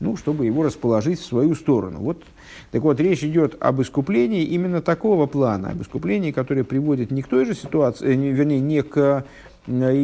ну, 0.00 0.16
чтобы 0.16 0.46
его 0.46 0.64
расположить 0.64 1.20
в 1.20 1.24
свою 1.24 1.54
сторону. 1.54 2.00
Вот. 2.00 2.20
Так 2.72 2.82
вот, 2.82 2.98
речь 2.98 3.22
идет 3.22 3.56
об 3.60 3.80
искуплении 3.80 4.42
именно 4.42 4.82
такого 4.82 5.26
плана, 5.26 5.70
об 5.70 5.82
искуплении, 5.82 6.32
которое 6.32 6.64
приводит 6.64 7.12
не 7.12 7.22
к 7.22 7.28
той 7.28 7.44
же 7.44 7.54
ситуации, 7.54 8.08
э, 8.08 8.14
вернее, 8.16 8.58
не 8.58 8.82
к 8.82 9.24
э, 9.66 9.96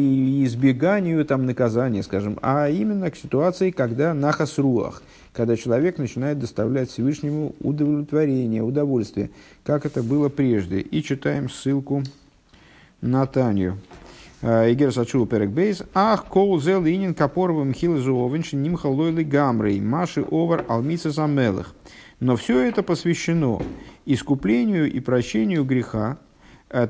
избеганию 0.45 1.25
там, 1.25 1.45
наказания, 1.45 2.03
скажем, 2.03 2.37
а 2.41 2.69
именно 2.69 3.09
к 3.11 3.15
ситуации, 3.15 3.71
когда 3.71 4.13
нахасруах– 4.13 5.01
когда 5.33 5.57
человек 5.57 5.97
начинает 5.97 6.39
доставлять 6.39 6.89
Всевышнему 6.89 7.55
удовлетворение, 7.59 8.61
удовольствие, 8.61 9.31
как 9.65 9.85
это 9.85 10.03
было 10.03 10.29
прежде. 10.29 10.79
И 10.79 11.03
читаем 11.03 11.49
ссылку 11.49 12.03
на 13.01 13.25
Таню. 13.25 13.79
А, 14.41 14.71
Игер 14.71 14.93
Сачу 14.93 15.25
Перек 15.25 15.49
Бейс. 15.49 15.83
Ах, 15.93 16.25
кол 16.25 16.61
зел 16.61 16.85
инин 16.85 17.15
капоровым 17.15 17.73
хилзуовенш 17.73 18.53
нимхалойли 18.53 19.23
гамрей 19.23 19.81
маши 19.81 20.23
овар 20.29 20.65
алмица 20.67 21.09
замелых. 21.09 21.73
Но 22.19 22.35
все 22.35 22.59
это 22.61 22.83
посвящено 22.83 23.61
искуплению 24.05 24.91
и 24.91 24.99
прощению 24.99 25.65
греха, 25.65 26.17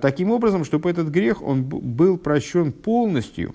таким 0.02 0.32
образом, 0.32 0.64
чтобы 0.64 0.90
этот 0.90 1.10
грех 1.10 1.42
он 1.42 1.64
был 1.64 2.18
прощен 2.18 2.72
полностью, 2.72 3.54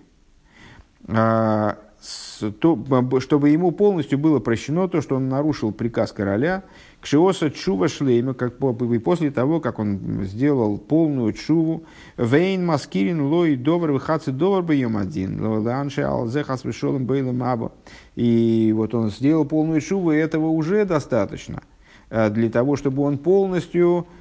а, 1.06 1.78
чтобы 2.00 3.48
ему 3.48 3.72
полностью 3.72 4.18
было 4.18 4.38
прощено 4.38 4.88
то, 4.88 5.00
что 5.00 5.16
он 5.16 5.28
нарушил 5.28 5.72
приказ 5.72 6.12
короля, 6.12 6.62
к 7.00 7.06
Шиоса 7.06 7.50
Чува 7.50 7.88
Шлейма, 7.88 8.34
как 8.34 8.58
после 8.58 9.30
того, 9.30 9.60
как 9.60 9.78
он 9.78 10.24
сделал 10.24 10.78
полную 10.78 11.32
чуву, 11.32 11.84
Вейн 12.16 12.64
Маскирин 12.66 13.22
Лой 13.22 13.56
Довар 13.56 13.92
Вихаци 13.92 14.32
Довар 14.32 14.62
Бьем 14.62 14.96
один, 14.96 15.44
Ланше 15.44 16.02
Алзехас 16.02 16.64
Вишолом 16.64 17.06
Бейлем 17.06 17.42
Аба. 17.42 17.72
И 18.14 18.72
вот 18.76 18.94
он 18.94 19.10
сделал 19.10 19.44
полную 19.44 19.80
чуву, 19.80 20.12
и 20.12 20.16
этого 20.16 20.48
уже 20.48 20.84
достаточно 20.84 21.62
э, 22.10 22.30
для 22.30 22.50
того, 22.50 22.76
чтобы 22.76 23.02
он 23.02 23.18
полностью, 23.18 24.06
э, 24.06 24.17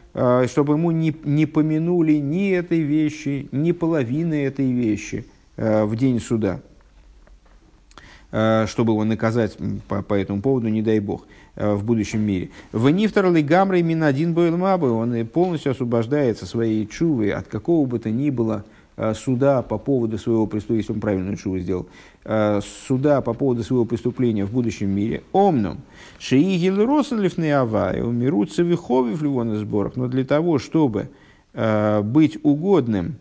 чтобы 0.47 0.73
ему 0.73 0.91
не, 0.91 1.15
не 1.23 1.45
помянули 1.45 2.13
ни 2.13 2.49
этой 2.49 2.79
вещи, 2.79 3.47
ни 3.51 3.71
половины 3.71 4.45
этой 4.45 4.71
вещи 4.71 5.25
э, 5.57 5.83
в 5.83 5.95
день 5.95 6.19
суда. 6.19 6.59
Э, 8.31 8.65
чтобы 8.67 8.93
его 8.93 9.03
наказать 9.03 9.57
по, 9.87 10.01
по 10.01 10.15
этому 10.15 10.41
поводу, 10.41 10.69
не 10.69 10.81
дай 10.81 10.99
бог, 10.99 11.27
в 11.55 11.83
будущем 11.83 12.21
мире. 12.21 12.49
В 12.71 12.89
Нифтар 12.89 13.31
Лигамрой 13.31 13.81
Минадин 13.81 14.33
Бойлмабы, 14.33 14.91
он 14.91 15.25
полностью 15.25 15.71
освобождается 15.71 16.45
своей 16.45 16.85
чувы 16.85 17.31
от 17.31 17.47
какого 17.47 17.85
бы 17.87 17.97
то 17.97 18.11
ни 18.11 18.29
было 18.29 18.63
суда 19.13 19.61
по 19.61 19.77
поводу 19.77 20.17
своего 20.17 20.47
преступления, 20.47 20.81
если 20.81 20.93
он 20.93 20.99
правильную 20.99 21.37
чуву 21.37 21.59
сделал, 21.59 21.87
суда 22.87 23.21
по 23.21 23.33
поводу 23.33 23.63
своего 23.63 23.85
преступления 23.85 24.43
в 24.43 24.51
будущем 24.51 24.89
мире, 24.89 25.21
омном, 25.33 25.81
шиигил 26.17 26.83
росенлиф 26.83 27.37
авай, 27.37 28.01
умирут 28.01 28.51
цевиховив 28.51 29.21
ливон 29.21 29.55
сборах, 29.57 29.95
но 29.95 30.07
для 30.07 30.25
того, 30.25 30.57
чтобы 30.57 31.09
быть 31.53 32.39
угодным 32.41 33.17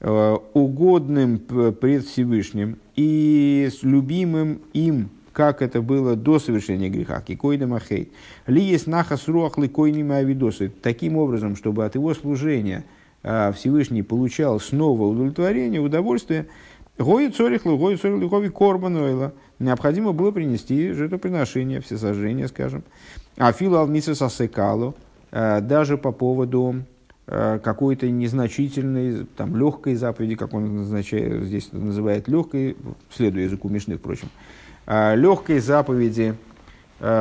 Э, 0.00 0.36
угодным 0.54 1.40
пред 1.40 2.04
Всевышним 2.04 2.78
и 2.94 3.68
с 3.68 3.82
любимым 3.82 4.60
им, 4.72 5.10
как 5.32 5.60
это 5.60 5.82
было 5.82 6.14
до 6.14 6.38
совершения 6.38 6.88
греха, 6.88 7.20
кикойда 7.20 7.66
махейт. 7.66 8.10
Ли 8.46 8.62
есть 8.62 8.86
нахас 8.86 9.26
руах 9.26 9.58
ликойними 9.58 10.14
авидосы. 10.14 10.70
Таким 10.82 11.16
образом, 11.16 11.56
чтобы 11.56 11.84
от 11.84 11.96
его 11.96 12.14
служения 12.14 12.84
э, 12.84 12.97
Всевышний 13.22 14.02
получал 14.02 14.60
снова 14.60 15.02
удовлетворение, 15.02 15.80
удовольствие, 15.80 16.46
Гой 16.98 17.30
цорихлу, 17.30 17.78
гой 17.78 17.96
цорихлу, 17.96 18.28
гови 18.28 18.48
корбанойла. 18.48 19.32
Необходимо 19.60 20.12
было 20.12 20.32
принести 20.32 20.90
жертвоприношение, 20.92 21.80
все 21.80 21.96
сожжения, 21.96 22.48
скажем. 22.48 22.82
А 23.36 23.52
филу 23.52 23.76
алмиса 23.76 24.16
сосекалу, 24.16 24.96
э, 25.30 25.60
даже 25.60 25.96
по 25.96 26.10
поводу 26.10 26.82
Э, 27.30 27.58
какой-то 27.62 28.08
незначительной, 28.08 29.26
там, 29.36 29.54
легкой 29.54 29.96
заповеди, 29.96 30.34
как 30.34 30.54
он 30.54 30.76
назначает, 30.76 31.44
здесь 31.44 31.70
называет 31.72 32.26
легкой, 32.26 32.74
следуя 33.10 33.44
языку 33.44 33.68
Мишны, 33.68 33.98
впрочем, 33.98 34.30
э, 34.86 35.14
легкой 35.14 35.60
заповеди 35.60 36.34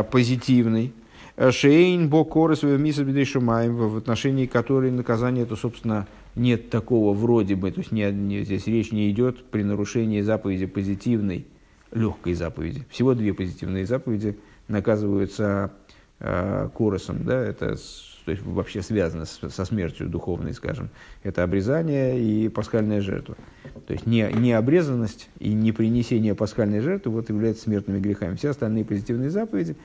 позитивной, 0.10 0.92
Шейн 1.38 2.10
Бокоры 2.10 2.56
своего 2.56 2.78
миса 2.78 3.06
Шумаем, 3.26 3.76
в 3.76 3.98
отношении 3.98 4.48
которой 4.48 4.92
наказание 4.92 5.44
это, 5.44 5.56
собственно, 5.56 6.08
нет 6.36 6.70
такого 6.70 7.14
вроде 7.14 7.56
бы, 7.56 7.72
то 7.72 7.80
есть 7.80 7.92
не, 7.92 8.12
не, 8.12 8.44
здесь 8.44 8.66
речь 8.68 8.92
не 8.92 9.12
идет 9.12 9.46
при 9.46 9.64
нарушении 9.64 10.22
заповеди 10.22 10.66
позитивной, 10.66 11.46
легкой 11.92 12.34
заповеди. 12.34 12.86
Всего 12.90 13.14
две 13.14 13.34
позитивные 13.34 13.86
заповеди 13.86 14.38
наказываются 14.68 15.72
э, 16.20 16.70
коросом, 16.76 17.24
да, 17.24 17.44
это 17.44 17.78
то 18.26 18.32
есть 18.32 18.44
вообще 18.44 18.82
связано 18.82 19.24
с, 19.24 19.40
со 19.50 19.64
смертью 19.64 20.10
духовной, 20.10 20.54
скажем, 20.54 20.90
это 21.24 21.44
обрезание 21.44 22.20
и 22.20 22.50
пасхальная 22.50 23.00
жертва. 23.00 23.38
То 23.86 23.94
есть 23.94 24.06
не, 24.06 24.30
не 24.34 24.52
обрезанность 24.52 25.30
и 25.40 25.54
не 25.54 25.72
принесение 25.72 26.36
пасхальной 26.36 26.82
жертвы 26.82 27.14
вот 27.14 27.30
являются 27.30 27.64
смертными 27.64 28.00
грехами. 28.00 28.36
Все 28.36 28.50
остальные 28.50 28.84
позитивные 28.84 29.30
заповеди, 29.30 29.78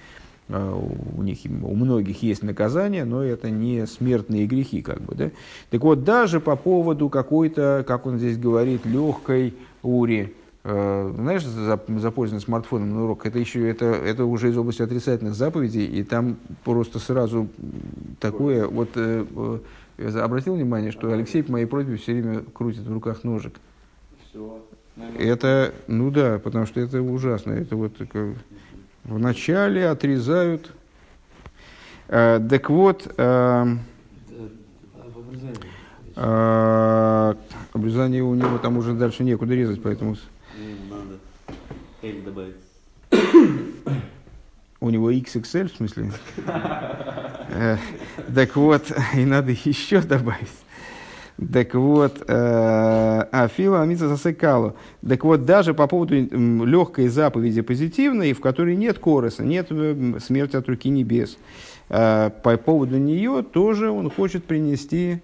у, 0.49 1.23
них, 1.23 1.39
у 1.45 1.75
многих 1.75 2.23
есть 2.23 2.43
наказание, 2.43 3.05
но 3.05 3.23
это 3.23 3.51
не 3.51 3.87
смертные 3.87 4.47
грехи. 4.47 4.83
Как 4.83 5.01
бы, 5.01 5.15
да? 5.15 5.31
Так 5.71 5.83
вот, 5.83 6.05
даже 6.05 6.41
по 6.41 6.57
поводу 6.57 7.09
какой-то, 7.09 7.85
как 7.87 8.07
он 8.07 8.19
здесь 8.19 8.37
говорит, 8.37 8.85
легкой 8.85 9.55
ури, 9.83 10.35
Э, 10.65 11.13
знаешь, 11.17 11.45
за, 11.45 11.81
за 11.89 12.11
пользование 12.13 12.45
смартфоном 12.45 12.91
на 12.91 13.05
урок, 13.05 13.27
это 13.27 13.37
еще 13.41 13.69
это, 13.69 13.87
это 13.87 14.25
уже 14.25 14.51
из 14.51 14.57
области 14.57 14.81
отрицательных 14.81 15.35
заповедей, 15.35 15.87
и 15.87 16.05
там 16.05 16.37
просто 16.63 17.01
сразу 17.01 17.49
такое, 18.21 18.69
вот 18.69 18.91
э, 18.95 19.27
э, 19.99 20.19
обратил 20.21 20.55
внимание, 20.55 20.93
что 20.93 21.13
Алексей 21.13 21.43
по 21.43 21.53
моей 21.53 21.67
просьбе 21.67 21.97
все 21.97 22.13
время 22.13 22.43
крутит 22.55 22.83
в 22.83 22.93
руках 22.93 23.25
ножик. 23.25 23.55
Все. 24.29 24.65
Это, 25.19 25.75
ну 25.89 26.13
да, 26.13 26.39
потому 26.39 26.67
что 26.67 26.79
это 26.79 27.03
ужасно. 27.03 27.53
Это 27.53 27.75
вот 27.75 27.95
как, 27.99 28.27
вначале 29.05 29.89
отрезают. 29.89 30.73
Э, 32.09 32.41
так 32.49 32.71
вот, 32.71 33.13
э, 33.17 33.67
э, 36.17 37.35
обрезание 37.73 38.23
у 38.23 38.35
него 38.35 38.59
там 38.59 38.77
уже 38.77 38.95
дальше 38.95 39.25
некуда 39.25 39.55
резать, 39.55 39.83
поэтому 39.83 40.17
L 42.03 42.23
добавить. 42.25 42.57
У 44.81 44.91
него 44.91 45.13
XXL, 45.13 45.69
в 45.69 45.77
смысле? 45.77 46.11
Э, 47.55 47.77
так 48.35 48.57
вот, 48.57 48.93
и 49.15 49.25
надо 49.25 49.53
еще 49.53 50.01
добавить. 50.01 50.62
Так 51.53 51.75
вот, 51.75 52.23
э, 52.23 52.25
а 52.29 53.49
фила 53.49 53.83
амица 53.83 54.09
засекалу. 54.09 54.77
Так 55.07 55.25
вот, 55.25 55.45
даже 55.45 55.75
по 55.75 55.87
поводу 55.87 56.15
легкой 56.67 57.09
заповеди 57.09 57.63
позитивной, 57.63 58.33
в 58.33 58.41
которой 58.41 58.77
нет 58.77 58.99
короса, 58.99 59.43
нет 59.43 59.69
смерти 60.23 60.57
от 60.57 60.69
руки 60.69 60.89
небес, 60.89 61.39
э, 61.89 62.31
по 62.43 62.57
поводу 62.57 62.99
нее 62.99 63.43
тоже 63.43 63.91
он 63.91 64.11
хочет 64.11 64.45
принести, 64.45 65.21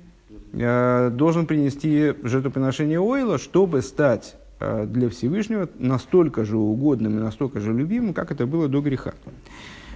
должен 0.53 1.47
принести 1.47 2.15
жертвоприношение 2.23 3.01
ойла, 3.01 3.39
чтобы 3.39 3.83
стать 3.83 4.37
Э, 4.61 4.87
для 4.87 5.09
Всевышнего 5.09 5.69
настолько 5.79 6.45
же 6.45 6.57
угодным 6.57 7.19
и 7.19 7.23
настолько 7.23 7.61
же 7.61 7.73
любимым, 7.73 8.13
как 8.13 8.33
это 8.33 8.47
было 8.47 8.69
до 8.69 8.81
греха. 8.81 9.15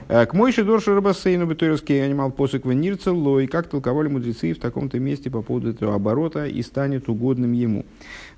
Э, 0.09 0.27
к 0.27 0.35
Мойше 0.35 0.65
Дорша 0.65 0.95
Рабасейну 0.95 1.47
Бетойрский 1.47 2.05
анимал 2.05 2.31
посык 2.31 2.65
Ванирцело, 2.65 3.39
и 3.39 3.47
как 3.47 3.69
толковали 3.69 4.09
мудрецы 4.09 4.53
в 4.53 4.59
таком-то 4.59 4.99
месте 4.99 5.31
по 5.31 5.43
поводу 5.43 5.71
этого 5.71 5.95
оборота 5.95 6.47
и 6.47 6.63
станет 6.63 7.09
угодным 7.09 7.53
ему. 7.53 7.85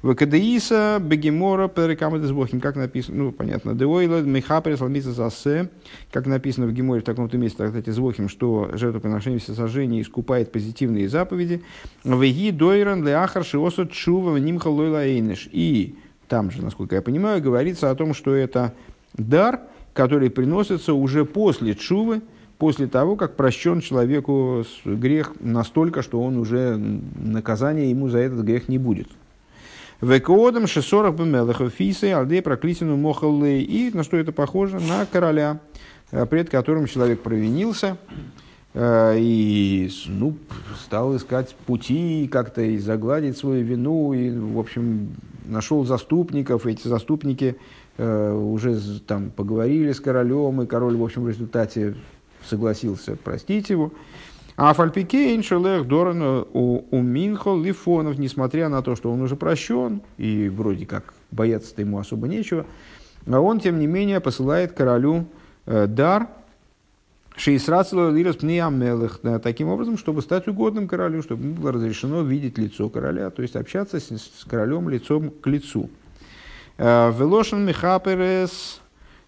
В 0.03 0.15
Кадаиса 0.15 0.99
Бегемора 1.01 1.69
Перекамадес 1.69 2.31
Бохим, 2.31 2.61
как 2.61 2.77
написано, 2.77 3.25
ну, 3.25 3.33
понятно, 3.33 3.75
Деойла 3.75 4.21
Мехапер 4.21 4.77
Салмиса 4.77 5.13
Засе, 5.13 5.71
как 6.13 6.27
написано 6.27 6.67
в 6.67 6.73
Геморе 6.73 7.01
в 7.01 7.05
таком-то 7.05 7.39
месте, 7.39 7.67
кстати, 7.67 7.91
Звохим, 7.91 8.29
что 8.29 8.71
жертвоприношение 8.75 9.41
всесожжения 9.41 10.03
искупает 10.03 10.53
позитивные 10.53 11.09
заповеди. 11.09 11.63
Веги 12.05 12.51
Дойран 12.51 13.07
Леахар 13.07 13.45
Шиосот 13.45 13.93
Чува 13.93 14.37
Нимха 14.37 14.69
Лойла 14.69 15.07
Эйнеш. 15.07 15.49
И 15.51 15.97
там 16.29 16.51
же, 16.51 16.63
насколько 16.63 16.97
я 16.97 17.03
понимаю, 17.03 17.43
говорится 17.43 17.91
о 17.91 17.95
том, 17.95 18.15
что 18.15 18.35
это 18.35 18.75
дар, 19.15 19.61
который 19.95 20.29
приносится 20.29 20.93
уже 20.93 21.25
после 21.25 21.75
чувы, 21.75 22.21
после 22.59 22.87
того, 22.87 23.17
как 23.17 23.37
прощен 23.37 23.81
человеку 23.81 24.65
грех 24.85 25.33
настолько, 25.41 26.03
что 26.03 26.23
он 26.23 26.37
уже 26.37 26.77
наказания 26.77 27.89
ему 27.89 28.09
за 28.09 28.19
этот 28.19 28.45
грех 28.45 28.69
не 28.69 28.79
будет. 28.79 29.09
Векоодам 30.03 30.67
шесорах 30.67 31.15
бемелахов 31.15 31.73
фисы 31.73 32.13
алдей 32.13 32.43
проклисину 32.43 32.97
мохаллей. 32.97 33.63
И 33.63 33.91
на 33.97 34.05
что 34.05 34.19
это 34.19 34.33
похоже? 34.33 34.79
На 34.79 35.07
короля, 35.07 35.61
э, 36.11 36.27
пред 36.27 36.51
которым 36.51 36.87
человек 36.87 37.23
провинился, 37.23 37.97
Э, 38.75 39.15
и 39.17 39.89
ну, 40.09 40.37
стал 40.85 41.17
искать 41.17 41.55
пути 41.55 42.29
как-то 42.31 42.61
и 42.61 42.77
загладить 42.79 43.39
свою 43.39 43.65
вину, 43.65 44.13
и, 44.13 44.31
в 44.37 44.59
общем, 44.59 45.15
нашел 45.45 45.85
заступников, 45.85 46.67
эти 46.67 46.89
заступники 46.89 47.57
уже 47.99 49.01
там 49.01 49.31
поговорили 49.31 49.93
с 49.93 50.01
королем, 50.01 50.63
и 50.63 50.67
король, 50.67 50.97
в 50.97 51.05
общем, 51.05 51.25
в 51.25 51.29
результате 51.29 51.95
согласился 52.45 53.17
простить 53.17 53.71
его. 53.71 53.93
А 54.57 54.73
Фальпике 54.73 55.35
Иншелех 55.35 55.87
Доран 55.87 56.47
у 56.53 57.01
Минхо 57.01 57.57
Лифонов, 57.57 58.19
несмотря 58.19 58.69
на 58.69 58.83
то, 58.83 58.95
что 58.95 59.11
он 59.11 59.21
уже 59.23 59.37
прощен, 59.37 60.01
и 60.17 60.49
вроде 60.49 60.87
как 60.87 61.15
бояться-то 61.31 61.83
ему 61.83 61.99
особо 61.99 62.29
нечего, 62.29 62.67
а 63.27 63.41
он, 63.41 63.61
тем 63.61 63.79
не 63.79 63.87
менее, 63.87 64.21
посылает 64.21 64.73
королю 64.73 65.27
э, 65.67 65.87
дар– 65.87 66.29
Шейсрацло 67.37 68.11
лирос 68.11 68.37
пниамелых. 68.37 69.21
Таким 69.43 69.69
образом, 69.69 69.99
чтобы 69.99 70.23
стать 70.23 70.47
угодным 70.47 70.87
королю, 70.87 71.21
чтобы 71.21 71.43
было 71.43 71.73
разрешено 71.73 72.23
видеть 72.23 72.59
лицо 72.59 72.89
короля, 72.89 73.31
то 73.31 73.43
есть 73.43 73.57
общаться 73.57 73.99
с, 73.99 74.07
с 74.07 74.45
королем 74.49 74.89
лицом 74.89 75.31
к 75.31 75.47
лицу. 75.49 75.91
Э, 76.77 77.13
Велошин 77.17 77.65
Михаперес 77.65 78.81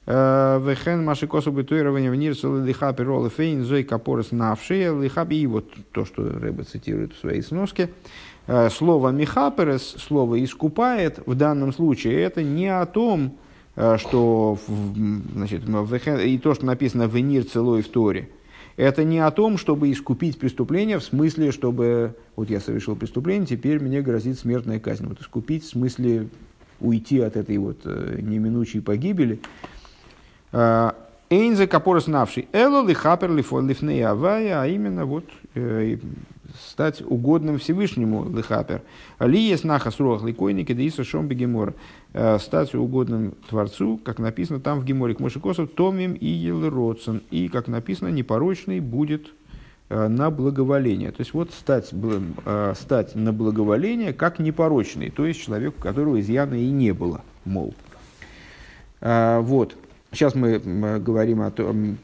Вехен 0.07 1.05
машикосу 1.05 1.51
битуирование 1.51 2.13
в 2.13 2.15
нирсу 2.15 2.65
лиха 2.65 2.93
пиролы 2.93 3.29
фейн 3.29 3.65
зой 3.65 3.83
капорос 3.83 4.31
навшие 4.31 4.97
лиха 5.03 5.27
и 5.29 5.47
вот 5.49 5.69
то, 5.91 6.05
что 6.05 6.23
Рэба 6.23 6.63
цитирует 6.63 7.13
в 7.13 7.19
своей 7.19 7.43
сноске. 7.43 7.91
Слово 8.71 9.09
михаперес, 9.09 9.97
слово 9.99 10.45
искупает, 10.45 11.19
в 11.27 11.35
данном 11.35 11.73
случае 11.73 12.21
это 12.21 12.45
не 12.45 12.69
о 12.69 12.87
том, 12.87 13.37
что 13.75 14.57
значит, 15.35 15.65
и 16.25 16.39
то, 16.39 16.55
что 16.55 16.67
написано 16.67 17.09
в 17.09 17.19
нир 17.19 17.45
целой 17.45 17.83
в 17.83 17.89
Торе, 17.89 18.29
это 18.77 19.03
не 19.03 19.19
о 19.19 19.33
том, 19.33 19.59
чтобы 19.59 19.91
искупить 19.91 20.39
преступление, 20.39 21.01
в 21.01 21.03
смысле, 21.03 21.51
чтобы 21.51 22.15
вот 22.37 22.49
я 22.49 22.61
совершил 22.61 22.95
преступление, 22.95 23.47
теперь 23.47 23.81
мне 23.81 24.03
грозит 24.03 24.39
смертная 24.39 24.79
казнь. 24.79 25.07
Вот 25.09 25.21
искупить 25.21 25.65
в 25.65 25.69
смысле 25.69 26.29
уйти 26.81 27.21
от 27.21 27.37
этой 27.37 27.59
вот 27.59 27.81
э, 27.85 28.19
неминучей 28.21 28.81
погибели. 28.81 29.41
А, 30.53 30.95
Эйнзе 31.29 31.67
капорос 31.67 32.07
навший. 32.07 32.49
Эло 32.53 32.87
ли 32.87 32.95
хапер 32.95 33.33
ли 33.33 33.43
авая, 34.01 34.63
а 34.63 34.67
именно 34.67 35.07
вот 35.07 35.25
э, 35.55 35.99
стать 36.71 37.03
угодным 37.03 37.59
Всевышнему 37.59 38.31
лихапер. 38.31 38.83
Ли 39.19 39.41
есть 39.41 39.65
нахас 39.65 39.99
руах 39.99 40.23
ликойники, 40.23 40.73
да 40.73 40.83
иса 40.83 41.03
шом 41.03 41.27
бегемор. 41.27 41.75
Э, 42.13 42.39
стать 42.39 42.75
угодным 42.75 43.35
Творцу, 43.49 44.01
как 44.05 44.19
написано 44.19 44.61
там 44.61 44.81
в 44.81 44.85
Геморе 44.85 45.15
к 45.15 45.21
Мошикосу, 45.21 45.67
томим 45.67 46.15
и 46.15 46.27
елродсон. 46.27 47.23
И, 47.31 47.49
как 47.49 47.67
написано, 47.67 48.09
непорочный 48.09 48.81
будет 48.81 49.33
на 49.89 50.31
благоволение. 50.31 51.11
То 51.11 51.21
есть 51.21 51.33
вот 51.35 51.53
стать, 51.53 51.91
э, 51.93 52.75
стать 52.77 53.15
на 53.15 53.33
благоволение 53.33 54.13
как 54.13 54.39
непорочный, 54.39 55.11
то 55.11 55.27
есть 55.27 55.41
человек, 55.41 55.75
у 55.79 55.81
которого 55.81 56.21
изъяна 56.21 56.55
и 56.55 56.71
не 56.71 56.93
было, 56.93 57.23
мол. 57.45 57.75
Вот. 59.01 59.77
Сейчас 60.11 60.35
мы 60.35 60.59
говорим 60.59 61.43
о 61.43 61.51
том, 61.51 61.99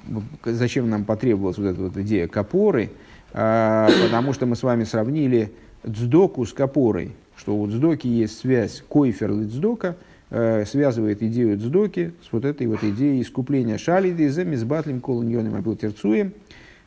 зачем 0.45 0.91
нам 0.91 1.05
потребовалась 1.05 1.57
вот 1.57 1.67
эта 1.67 1.81
вот 1.81 1.97
идея 1.97 2.29
капоры, 2.29 2.91
потому 3.33 4.35
что 4.35 4.45
мы 4.45 4.55
с 4.55 4.63
вами 4.63 4.85
сравнили 4.85 5.53
дздоку 5.85 6.45
с 6.45 6.53
капорой 6.53 7.13
что 7.43 7.57
у 7.57 7.69
Цдоки 7.69 8.07
есть 8.07 8.39
связь 8.39 8.85
койфер 8.89 9.33
Цдока, 9.49 9.97
э, 10.31 10.65
связывает 10.65 11.23
идею 11.23 11.59
Цдоки 11.59 12.13
с 12.23 12.33
вот 12.33 12.45
этой 12.45 12.69
вот 12.69 12.85
идеей 12.85 13.21
искупления 13.21 13.79
шалиды 13.79 14.31
за 14.31 14.45
мизбатлим 14.45 15.01
э, 15.01 16.31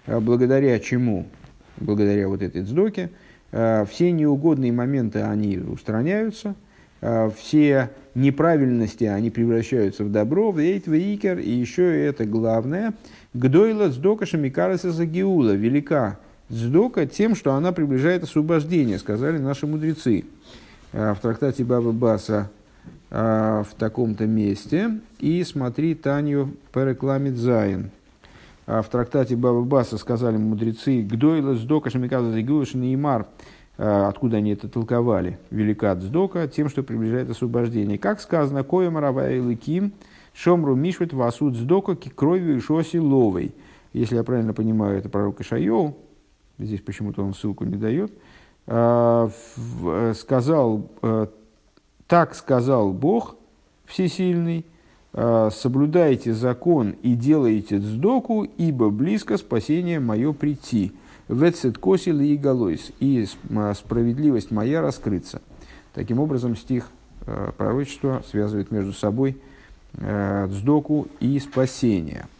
благодаря 0.08 0.80
чему, 0.80 1.28
благодаря 1.78 2.28
вот 2.28 2.42
этой 2.42 2.64
Цдоке, 2.64 3.10
э, 3.52 3.86
все 3.90 4.12
неугодные 4.12 4.72
моменты, 4.72 5.22
они 5.22 5.58
устраняются, 5.58 6.56
все 7.36 7.92
неправильности, 8.16 9.04
они 9.04 9.30
превращаются 9.30 10.04
в 10.04 10.12
добро, 10.12 10.52
в 10.52 10.58
эйт, 10.58 10.88
в 10.88 10.94
икер, 10.94 11.38
и 11.38 11.52
еще 11.52 12.04
это 12.04 12.26
главное, 12.26 12.94
гдойла 13.36 13.92
цдока 13.92 14.26
шамикараса 14.26 14.92
загиула, 14.92 15.52
велика 15.52 16.18
Сдока 16.50 17.08
тем, 17.08 17.36
что 17.36 17.54
она 17.54 17.72
приближает 17.72 18.24
освобождение, 18.24 19.00
сказали 19.00 19.40
наши 19.40 19.66
мудрецы. 19.66 20.26
В 20.92 21.18
трактате 21.22 21.64
Баба 21.64 21.92
Баса 21.92 22.52
в 23.10 23.68
таком-то 23.78 24.28
месте. 24.28 25.00
И 25.20 25.44
смотри 25.44 25.96
Таню 25.96 26.56
Перекламит 26.72 27.38
Зайн. 27.38 27.90
А 28.66 28.82
в 28.82 28.90
трактате 28.90 29.36
Баба 29.36 29.62
Баса 29.62 29.98
сказали 29.98 30.38
мудрецы 30.38 31.02
«Гдойла 31.02 31.56
сдока 31.56 31.90
шамиказа 31.90 32.32
зигуш 32.32 32.74
неймар» 32.74 33.28
э, 33.78 34.06
Откуда 34.08 34.38
они 34.38 34.52
это 34.52 34.68
толковали? 34.68 35.38
Велика 35.52 35.96
сдока 35.96 36.48
тем, 36.48 36.70
что 36.70 36.82
приближает 36.82 37.30
освобождение. 37.30 38.00
Как 38.00 38.20
сказано, 38.20 38.64
«Коя 38.64 38.90
маравая 38.90 39.40
лыким 39.42 39.94
шомру 40.34 40.76
мишвет 40.76 41.14
васуд 41.14 41.56
сдока 41.56 41.96
ки 41.96 42.10
кровью 42.10 42.58
и 42.58 42.60
шоси 42.60 42.98
ловой». 42.98 43.54
Если 43.94 44.16
я 44.16 44.24
правильно 44.24 44.54
понимаю, 44.54 44.98
это 44.98 45.10
пророк 45.10 45.42
Ишайоу, 45.42 45.96
здесь 46.58 46.82
почему-то 46.82 47.24
он 47.24 47.34
ссылку 47.34 47.64
не 47.66 47.78
дает, 47.78 48.12
а, 48.68 49.30
э, 49.86 50.14
сказал, 50.16 50.90
э, 51.02 51.28
так 52.08 52.36
сказал 52.36 52.92
Бог 52.92 53.36
Всесильный, 53.86 54.66
а, 54.68 54.75
соблюдайте 55.16 56.34
закон 56.34 56.96
и 57.02 57.16
делайте 57.16 57.78
дздоку, 57.78 58.44
ибо 58.44 58.90
близко 58.90 59.38
спасение 59.38 60.00
мое 60.00 60.34
прийти. 60.34 60.92
Вецет 61.28 61.78
косил 61.78 62.20
и 62.20 62.36
галойс, 62.36 62.92
и 63.00 63.26
а, 63.56 63.74
справедливость 63.74 64.52
моя 64.52 64.82
раскрыться. 64.82 65.42
Таким 65.94 66.20
образом, 66.20 66.56
стих 66.56 66.90
пророчества 67.58 68.24
связывает 68.30 68.70
между 68.72 68.94
собой 68.94 69.38
цдоку 69.94 71.08
и 71.20 71.40
спасение– 71.40 72.28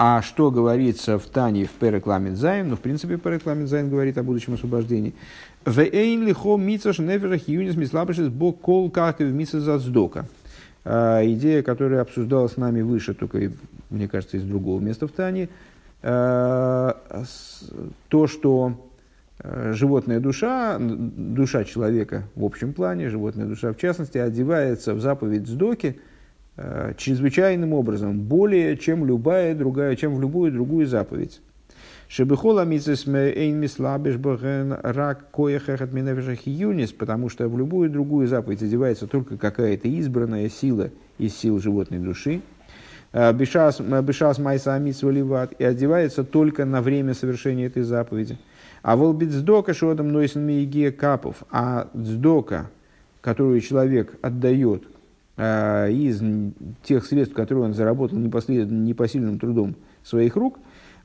а 0.00 0.22
что 0.22 0.52
говорится 0.52 1.18
в 1.18 1.26
Танье 1.26 1.64
в 1.64 1.72
פרק 1.72 2.36
ל״ז? 2.36 2.68
Ну, 2.68 2.76
в 2.76 2.80
принципе, 2.80 3.16
פרק 3.16 3.68
ל״ז 3.68 3.90
говорит 3.90 4.16
о 4.16 4.22
будущем 4.22 4.54
освобождении. 4.54 5.12
ואין 5.66 6.24
לך 6.24 6.56
מצוה 6.56 7.00
שנפש 7.00 7.48
החיונית 7.48 7.74
מתלבשת 7.74 8.28
בה 8.28 8.60
כל 8.60 8.90
כך 8.90 9.18
כמצות 9.18 9.64
הצדקה. 9.64 10.26
А, 10.84 11.22
идея, 11.24 11.62
которая 11.62 12.00
обсуждалась 12.00 12.52
с 12.52 12.56
нами 12.56 12.82
выше, 12.82 13.14
только, 13.14 13.52
мне 13.90 14.08
кажется, 14.08 14.36
из 14.36 14.44
другого 14.44 14.80
места 14.80 15.06
в 15.06 15.12
Танье. 15.12 15.48
А, 16.02 16.96
то, 18.08 18.26
что 18.26 18.90
а, 19.40 19.72
животная 19.72 20.20
душа, 20.20 20.78
душа 20.78 21.64
человека 21.64 22.24
в 22.34 22.44
общем 22.44 22.72
плане, 22.72 23.08
животная 23.08 23.46
душа 23.46 23.72
в 23.72 23.76
частности, 23.76 24.18
одевается 24.18 24.94
в 24.94 25.00
заповедь 25.00 25.46
сдоки– 25.46 26.00
Э, 26.60 26.92
чрезвычайным 26.96 27.72
образом, 27.72 28.18
более 28.18 28.76
чем 28.76 29.06
любая 29.06 29.54
другая, 29.54 29.94
чем 29.94 30.16
в 30.16 30.20
любую 30.20 30.50
другую 30.50 30.88
заповедь. 30.88 31.40
Бахен 34.16 34.76
рак 34.82 35.30
коехах 35.30 35.82
от 35.82 35.92
юнис, 36.46 36.92
потому 36.92 37.28
что 37.28 37.48
в 37.48 37.58
любую 37.58 37.90
другую 37.90 38.26
заповедь 38.26 38.62
одевается 38.62 39.06
только 39.06 39.36
какая-то 39.36 39.88
избранная 39.88 40.48
сила 40.48 40.90
из 41.18 41.36
сил 41.36 41.60
животной 41.60 41.98
души. 41.98 42.40
Э, 43.12 43.32
бешас 43.34 44.38
майса 44.38 44.74
амитсваливат 44.74 45.52
и 45.58 45.64
одевается 45.64 46.24
только 46.24 46.64
на 46.64 46.80
время 46.80 47.12
совершения 47.12 47.66
этой 47.66 47.82
заповеди. 47.82 48.38
А 48.82 48.96
волбит 48.96 49.30
сдока 49.30 49.74
шодом 49.74 50.08
нойсен 50.10 50.46
миегия 50.46 50.92
капов, 50.92 51.42
а 51.50 51.88
дздока, 51.94 52.70
которую 53.20 53.60
человек 53.60 54.14
отдает 54.22 54.84
Э, 55.40 55.88
из 55.92 56.20
тех 56.82 57.06
средств, 57.06 57.32
которые 57.32 57.66
он 57.66 57.72
заработал 57.72 58.18
непосильным 58.18 59.38
трудом 59.38 59.76
своих 60.02 60.34
рук, 60.34 60.58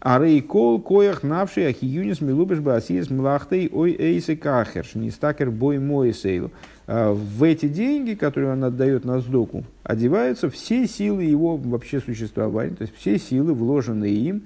а 0.05 0.19
рейкол 0.19 0.81
коях 0.81 1.23
навший 1.23 1.67
ахиюнис 1.67 2.19
милубеш 2.19 2.59
басиес 2.59 3.09
млахтой 3.09 3.69
ой 3.71 3.95
эйсе 3.97 4.35
кахерш, 4.35 4.95
не 4.95 5.11
стакер 5.11 5.49
бой 5.49 5.79
мой 5.79 6.13
сейлу. 6.13 6.51
Э, 6.87 7.13
в 7.13 7.41
эти 7.41 7.69
деньги, 7.69 8.13
которые 8.13 8.51
он 8.51 8.65
отдает 8.65 9.05
на 9.05 9.21
сдоку, 9.21 9.63
одеваются 9.81 10.49
все 10.49 10.88
силы 10.88 11.23
его 11.23 11.55
вообще 11.55 12.01
существования, 12.01 12.75
то 12.75 12.81
есть 12.81 12.93
все 12.97 13.17
силы, 13.17 13.53
вложенные 13.53 14.13
им 14.13 14.43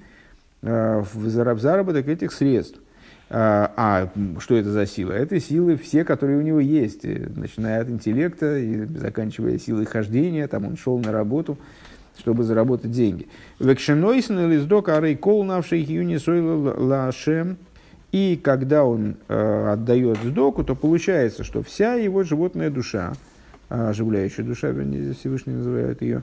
э, 0.62 1.02
в 1.12 1.28
заработок 1.28 2.06
этих 2.06 2.32
средств. 2.32 2.78
А, 3.28 3.72
а 3.76 4.08
что 4.38 4.54
это 4.54 4.70
за 4.70 4.86
сила? 4.86 5.10
Это 5.10 5.40
силы 5.40 5.76
все, 5.76 6.04
которые 6.04 6.38
у 6.38 6.42
него 6.42 6.60
есть, 6.60 7.04
э, 7.04 7.28
начиная 7.34 7.82
от 7.82 7.90
интеллекта 7.90 8.58
и 8.58 8.84
заканчивая 8.84 9.58
силой 9.58 9.86
хождения, 9.86 10.46
там 10.46 10.66
он 10.66 10.76
шел 10.76 11.00
на 11.00 11.10
работу, 11.10 11.58
чтобы 12.18 12.44
заработать 12.44 12.90
деньги. 12.90 13.28
Векшенойсен 13.60 14.38
или 14.40 14.58
сдок 14.58 14.88
арей 14.88 15.16
кол 15.16 15.44
навший 15.44 15.86
лашем. 16.76 17.56
И 18.10 18.40
когда 18.42 18.84
он 18.84 19.16
э, 19.28 19.72
отдает 19.72 20.18
сдоку, 20.24 20.64
то 20.64 20.74
получается, 20.74 21.44
что 21.44 21.62
вся 21.62 21.94
его 21.94 22.22
животная 22.22 22.70
душа, 22.70 23.12
оживляющая 23.68 24.44
душа, 24.44 24.68
вернее, 24.68 25.12
Всевышний 25.12 25.52
называет 25.52 26.00
ее, 26.00 26.22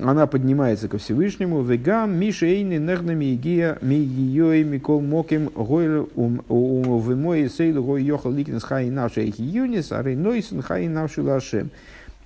она 0.00 0.26
поднимается 0.26 0.88
ко 0.88 0.98
Всевышнему, 0.98 1.62
вегам 1.62 2.18
мишейны 2.18 2.78
нехнами 2.78 3.34
игия 3.34 3.78
мигией 3.80 4.62
микол 4.62 5.00
моким 5.00 5.48
гойл 5.54 6.10
вымой 6.14 7.48
сейлу 7.48 7.82
гой 7.82 8.02
йохал 8.02 8.32
ликнес 8.32 8.62
хай 8.62 8.90
навши 8.90 9.32
юнис, 9.38 9.92
а 9.92 10.02
рейнойсен 10.02 10.60
хай 10.60 10.88
навши 10.88 11.22
лашем. 11.22 11.70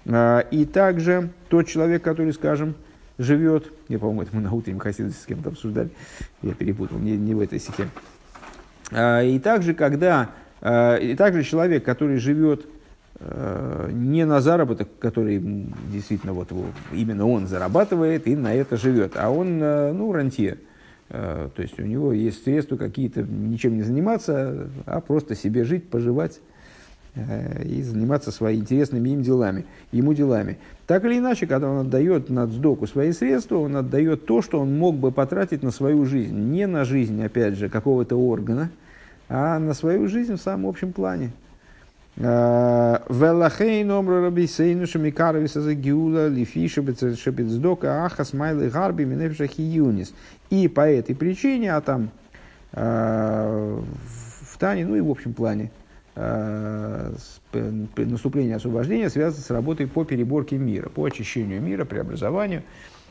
А, 0.07 0.41
и 0.51 0.65
также 0.65 1.31
тот 1.49 1.69
человек, 1.69 2.03
который, 2.03 2.33
скажем, 2.33 2.75
живет, 3.21 3.73
я, 3.89 3.99
по-моему, 3.99 4.23
это 4.23 4.35
мы 4.35 4.43
на 4.43 4.53
утреннем 4.53 4.79
хасиде 4.79 5.11
с 5.11 5.27
кем-то 5.27 5.51
обсуждали, 5.51 5.91
я 6.43 6.55
перепутал, 6.55 6.99
не, 6.99 7.17
не 7.17 7.35
в 7.35 7.41
этой 7.41 7.59
стихе. 7.59 7.89
А, 8.91 9.23
и 9.23 9.39
также, 9.39 9.75
когда, 9.75 10.31
а, 10.61 10.97
и 10.97 11.15
также 11.15 11.45
человек, 11.45 11.85
который 11.85 12.19
живет 12.19 12.67
Э, 13.23 13.91
не 13.93 14.25
на 14.25 14.41
заработок, 14.41 14.89
который 14.99 15.43
действительно 15.93 16.33
вот 16.33 16.51
его, 16.53 16.65
именно 16.91 17.27
он 17.27 17.47
зарабатывает 17.47 18.27
и 18.27 18.35
на 18.35 18.55
это 18.55 18.79
живет, 18.79 19.13
а 19.17 19.29
он, 19.31 19.59
ну, 19.59 20.11
рантье. 20.13 20.57
То 21.09 21.51
есть 21.59 21.79
у 21.81 21.83
него 21.83 22.13
есть 22.13 22.45
средства 22.45 22.77
какие-то, 22.77 23.23
ничем 23.23 23.75
не 23.75 23.83
заниматься, 23.83 24.71
а 24.87 25.01
просто 25.01 25.35
себе 25.35 25.65
жить, 25.65 25.89
поживать 25.91 26.41
и 27.17 27.83
заниматься 27.83 28.31
своими 28.31 28.61
интересными 28.61 29.09
им 29.09 29.23
делами, 29.23 29.67
ему 29.91 30.15
делами. 30.15 30.59
Так 30.91 31.05
или 31.05 31.19
иначе, 31.19 31.47
когда 31.47 31.71
он 31.71 31.87
отдает 31.87 32.31
на 32.31 32.49
сдоку 32.49 32.89
свои 32.89 33.13
средства, 33.13 33.59
он 33.59 33.77
отдает 33.77 34.27
то, 34.27 34.43
что 34.43 34.59
он 34.59 34.77
мог 34.77 34.97
бы 34.97 35.13
потратить 35.13 35.63
на 35.63 35.71
свою 35.71 36.05
жизнь. 36.05 36.37
Не 36.37 36.67
на 36.67 36.85
жизнь, 36.85 37.25
опять 37.25 37.55
же, 37.55 37.69
какого-то 37.69 38.17
органа, 38.17 38.71
а 39.29 39.61
на 39.61 39.73
свою 39.73 40.09
жизнь 40.09 40.35
в 40.35 40.41
самом 40.41 40.67
общем 40.69 40.93
плане. 40.93 41.31
Велахей 42.17 43.85
номер 43.85 44.23
рабисейну 44.25 44.89
шамикаровиса 44.89 45.61
за 45.61 45.75
гиула 45.75 46.29
майлы 48.33 48.69
гарби 48.69 49.05
минефиша 49.05 49.47
хиюнис. 49.47 50.13
И 50.51 50.67
по 50.67 50.91
этой 50.91 51.15
причине, 51.15 51.73
а 51.73 51.81
там 51.81 52.11
в 52.73 54.59
Тане, 54.59 54.87
ну 54.87 54.97
и 54.97 55.01
в 55.01 55.09
общем 55.09 55.35
плане, 55.35 55.71
наступление 57.53 58.57
освобождения 58.57 59.09
связано 59.11 59.43
с 59.43 59.51
работой 59.51 59.87
по 59.87 60.05
переборке 60.05 60.59
мира, 60.59 60.89
по 60.89 61.05
очищению 61.05 61.63
мира, 61.63 61.85
преобразованию. 61.85 62.63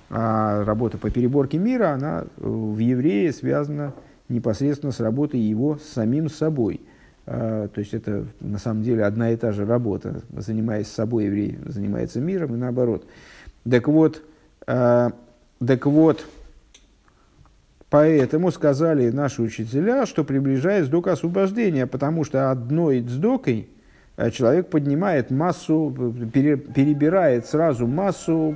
А 0.10 0.64
работа 0.64 0.98
по 0.98 1.10
переборке 1.10 1.58
мира, 1.58 1.92
она 1.92 2.26
в 2.38 2.78
еврее 2.80 3.32
связана 3.32 3.94
непосредственно 4.28 4.92
с 4.92 5.00
работой 5.00 5.40
его 5.40 5.78
самим 5.78 6.30
собой– 6.30 6.82
а, 7.32 7.68
то 7.68 7.80
есть 7.80 7.94
это 7.94 8.26
на 8.40 8.58
самом 8.58 8.82
деле 8.82 9.06
одна 9.06 9.30
и 9.30 9.36
та 9.36 9.52
же 9.52 9.64
работа. 9.64 10.22
Занимаясь 10.36 10.88
собой, 10.88 11.26
еврей 11.26 11.60
занимается 11.68 12.20
миром 12.20 12.56
и 12.56 12.58
наоборот. 12.58 13.06
Так 13.70 13.88
вот, 13.88 14.24
так 14.66 15.86
вот, 15.86 16.26
поэтому 17.90 18.52
сказали 18.52 19.10
наши 19.10 19.42
учителя, 19.42 20.06
что 20.06 20.24
приближается 20.24 20.88
сдок 20.88 21.08
освобождения, 21.08 21.88
потому 21.88 22.24
что 22.24 22.52
одной 22.52 23.02
сдокой– 23.02 23.70
Э, 24.20 24.32
человек 24.32 24.68
поднимает 24.68 25.32
массу, 25.32 25.96
перебирает 26.34 27.46
сразу 27.46 27.88
массу 27.88 28.54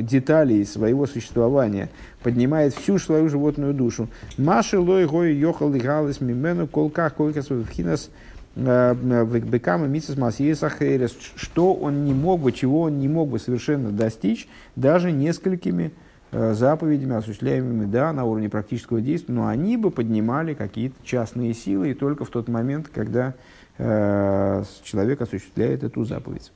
деталей 0.00 0.64
своего 0.64 1.06
существования, 1.06 1.88
поднимает 2.22 2.72
всю 2.72 3.00
свою 3.00 3.28
животную 3.28 3.74
душу. 3.74 4.08
Маши 4.38 4.78
лой 4.78 5.06
гой 5.06 5.34
йохал 5.34 5.74
и 5.74 5.80
галис 5.80 6.20
мимену 6.20 6.68
колках 6.68 7.14
колкас 7.14 7.48
вхинас 7.48 8.10
э, 8.54 8.94
бекама 8.94 9.88
мисс 9.88 10.16
масиесахерес, 10.16 11.16
что 11.34 11.74
он 11.74 12.04
не 12.04 12.14
мог 12.14 12.42
бы, 12.42 12.52
чего 12.52 12.82
он 12.82 13.00
не 13.00 13.08
мог 13.08 13.28
бы 13.28 13.40
совершенно 13.40 13.90
достичь 13.90 14.46
даже 14.76 15.10
несколькими 15.10 15.86
э, 15.86 16.05
заповедями, 16.32 17.14
осуществляемыми 17.14 17.86
да, 17.86 18.12
на 18.12 18.24
уровне 18.24 18.48
практического 18.48 19.00
действия, 19.00 19.34
но 19.34 19.46
они 19.46 19.76
бы 19.76 19.90
поднимали 19.90 20.54
какие-то 20.54 20.96
частные 21.04 21.54
силы 21.54 21.90
и 21.90 21.94
только 21.94 22.24
в 22.24 22.30
тот 22.30 22.48
момент, 22.48 22.88
когда 22.92 23.34
Э, 23.78 24.64
человек 24.84 25.20
осуществляет 25.20 25.82
эту 25.82 26.04
заповедь. 26.04 26.50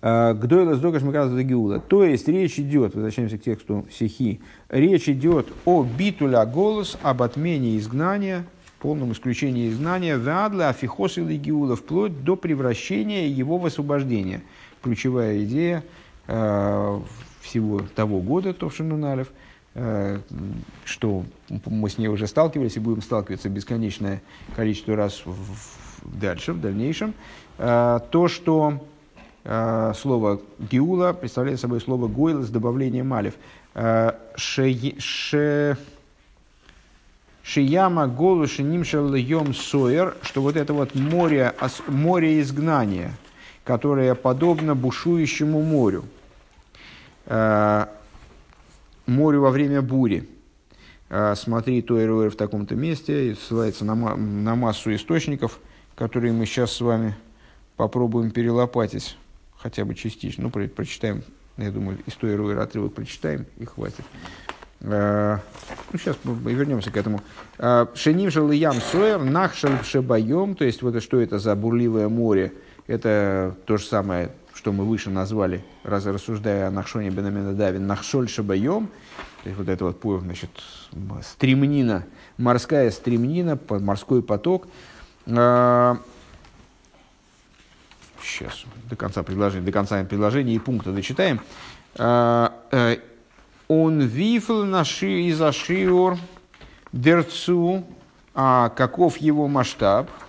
Э, 0.00 0.32
Гдойла 0.34 0.76
сдока 0.76 0.98
шмаказа 0.98 1.42
геула. 1.42 1.78
То 1.80 2.04
есть 2.04 2.26
речь 2.28 2.58
идет, 2.58 2.94
возвращаемся 2.94 3.36
к 3.36 3.42
тексту 3.42 3.86
сихи, 3.90 4.40
речь 4.70 5.08
идет 5.08 5.48
о 5.66 5.84
битуля 5.84 6.46
голос, 6.46 6.96
об 7.02 7.22
отмене 7.22 7.76
изгнания, 7.76 8.46
полном 8.78 9.12
исключении 9.12 9.68
изгнания, 9.68 10.16
вадла 10.16 10.70
афихос 10.70 11.18
или 11.18 11.36
геула, 11.36 11.76
вплоть 11.76 12.24
до 12.24 12.36
превращения 12.36 13.28
его 13.28 13.58
в 13.58 13.66
освобождение. 13.66 14.40
Ключевая 14.82 15.44
идея 15.44 15.84
э, 16.28 17.00
всего 17.46 17.80
того 17.94 18.20
года, 18.20 18.52
Товшинуналев– 18.52 19.28
Э, 19.78 20.20
что 20.86 21.26
мы 21.66 21.90
с 21.90 21.98
ней 21.98 22.08
уже 22.08 22.26
сталкивались 22.26 22.76
и 22.76 22.80
будем 22.80 23.02
сталкиваться 23.02 23.50
бесконечное 23.50 24.22
количество 24.54 24.96
раз 24.96 25.20
в, 25.26 26.18
дальше, 26.18 26.54
в 26.54 26.60
дальнейшем, 26.62 27.12
э, 27.58 28.00
то, 28.10 28.28
что 28.28 28.82
э, 29.44 29.92
слово 29.94 30.40
«гиула» 30.58 31.12
представляет 31.12 31.60
собой 31.60 31.82
слово 31.82 32.08
«гойл» 32.08 32.42
с 32.42 32.48
добавлением 32.48 33.08
«малев». 33.08 33.34
Шияма 37.42 38.06
голуши 38.08 38.62
нимшал 38.62 39.14
йом 39.14 39.52
соер, 39.52 40.16
что 40.22 40.40
вот 40.40 40.56
это 40.56 40.72
вот 40.72 40.94
море, 40.94 41.54
море 41.86 42.40
изгнания, 42.40 43.12
которое 43.62 44.14
подобно 44.14 44.74
бушующему 44.74 45.60
морю 45.60 46.04
морю 49.06 49.40
во 49.40 49.50
время 49.50 49.82
бури. 49.82 50.28
А, 51.08 51.34
смотри, 51.36 51.82
то 51.82 52.00
и 52.00 52.28
в 52.28 52.36
таком-то 52.36 52.74
месте, 52.74 53.30
и 53.30 53.34
ссылается 53.34 53.84
на, 53.84 53.94
на 53.94 54.54
массу 54.56 54.94
источников, 54.94 55.60
которые 55.94 56.32
мы 56.32 56.46
сейчас 56.46 56.72
с 56.72 56.80
вами 56.80 57.14
попробуем 57.76 58.30
перелопатить, 58.30 59.16
хотя 59.56 59.84
бы 59.84 59.94
частично. 59.94 60.44
Ну, 60.44 60.50
про, 60.50 60.66
прочитаем, 60.66 61.22
я 61.56 61.70
думаю, 61.70 61.98
историю 62.06 62.60
отрывок 62.60 62.94
прочитаем, 62.94 63.46
и 63.58 63.64
хватит. 63.64 64.04
А, 64.82 65.40
ну, 65.92 65.98
сейчас 65.98 66.16
мы 66.24 66.52
вернемся 66.52 66.90
к 66.90 66.96
этому. 66.96 67.20
Шеним 67.94 68.30
ям 68.50 68.74
соер, 68.74 69.22
нахшал 69.22 69.82
шебаем, 69.84 70.56
то 70.56 70.64
есть 70.64 70.82
вот 70.82 71.00
что 71.02 71.20
это 71.20 71.38
за 71.38 71.54
бурливое 71.54 72.08
море, 72.08 72.52
это 72.88 73.54
то 73.64 73.76
же 73.76 73.84
самое, 73.84 74.32
что 74.56 74.72
мы 74.72 74.84
выше 74.84 75.10
назвали, 75.10 75.62
раз 75.84 76.06
рассуждая 76.06 76.68
о 76.68 76.70
Нахшоне 76.70 77.10
Бенамена 77.10 77.52
Давин, 77.52 77.86
Нахшоль 77.86 78.28
Шабайом, 78.28 78.88
то 79.42 79.50
есть 79.50 79.58
вот 79.58 79.68
это 79.68 79.84
вот 79.84 80.22
значит, 80.22 80.50
стремнина, 81.22 82.06
морская 82.38 82.90
стремнина, 82.90 83.58
морской 83.68 84.22
поток. 84.22 84.66
А, 85.26 85.98
сейчас, 88.22 88.64
до 88.88 88.96
конца 88.96 89.22
предложения, 89.22 89.64
до 89.64 89.72
конца 89.72 90.02
предложения 90.04 90.54
и 90.54 90.58
пункта 90.58 90.90
дочитаем. 90.90 91.40
А, 91.98 92.54
э, 92.70 92.96
Он 93.68 94.00
вифл 94.00 94.62
наши 94.62 95.22
из 95.22 95.40
Ашиор 95.40 96.16
дерцу, 96.92 97.84
а 98.34 98.70
каков 98.70 99.18
его 99.18 99.48
масштаб– 99.48 100.10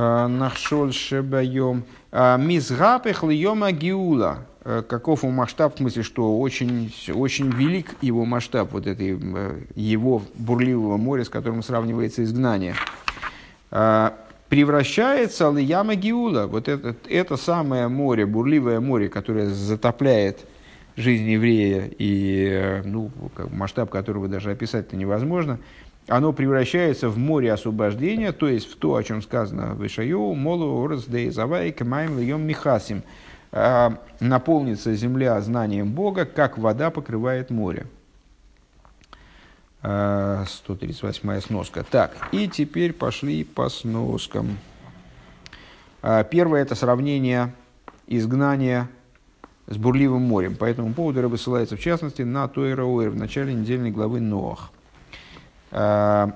Нахшоль 0.00 0.94
шебаем. 0.94 1.84
Мизгапех 2.12 3.22
льема 3.22 3.70
гиула. 3.70 4.46
Каков 4.88 5.24
его 5.24 5.32
масштаб, 5.32 5.74
в 5.74 5.78
смысле, 5.78 6.02
что 6.02 6.38
очень, 6.38 6.92
очень 7.14 7.50
велик 7.50 7.94
его 8.00 8.24
масштаб, 8.24 8.72
вот 8.72 8.86
этой, 8.86 9.18
его 9.74 10.22
бурливого 10.34 10.96
моря, 10.96 11.24
с 11.24 11.28
которым 11.28 11.62
сравнивается 11.62 12.24
изгнание. 12.24 12.74
Превращается 13.70 15.50
льяма 15.50 15.94
гиула, 15.96 16.46
вот 16.46 16.68
это, 16.68 16.96
это 17.08 17.36
самое 17.36 17.88
море, 17.88 18.26
бурливое 18.26 18.80
море, 18.80 19.08
которое 19.08 19.46
затопляет 19.46 20.46
жизнь 20.96 21.28
еврея 21.28 21.90
и 21.98 22.82
ну, 22.84 23.10
масштаб 23.50 23.90
которого 23.90 24.28
даже 24.28 24.50
описать-то 24.50 24.96
невозможно, 24.96 25.58
оно 26.10 26.32
превращается 26.32 27.08
в 27.08 27.18
море 27.18 27.52
освобождения, 27.52 28.32
то 28.32 28.48
есть 28.48 28.70
в 28.70 28.76
то, 28.76 28.96
о 28.96 29.02
чем 29.04 29.22
сказано 29.22 29.74
в 29.74 29.86
Ишаю, 29.86 30.34
молу 30.34 30.84
ораз 30.84 31.06
завай 31.06 31.70
кемаем 31.70 32.18
льем 32.18 32.42
михасим. 32.42 33.04
А, 33.52 33.96
наполнится 34.18 34.92
земля 34.94 35.40
знанием 35.40 35.92
Бога, 35.92 36.24
как 36.24 36.58
вода 36.58 36.90
покрывает 36.90 37.50
море. 37.50 37.86
138 39.82 41.30
а, 41.30 41.40
сноска. 41.40 41.84
Так, 41.84 42.16
и 42.32 42.48
теперь 42.48 42.92
пошли 42.92 43.44
по 43.44 43.68
сноскам. 43.68 44.58
А, 46.02 46.24
первое– 46.24 46.62
это 46.62 46.74
сравнение 46.74 47.54
изгнания 48.08 48.88
с 49.68 49.76
бурливым 49.76 50.22
морем. 50.22 50.56
По 50.56 50.64
этому 50.64 50.92
поводу 50.92 51.22
Рэбе 51.22 51.36
ссылается, 51.36 51.76
в 51.76 51.80
частности, 51.80 52.22
на 52.22 52.48
Тойра 52.48 52.84
в 52.84 53.16
начале 53.16 53.54
недельной 53.54 53.92
главы 53.92 54.20
Ноах. 54.20 54.72
Э, 55.70 56.30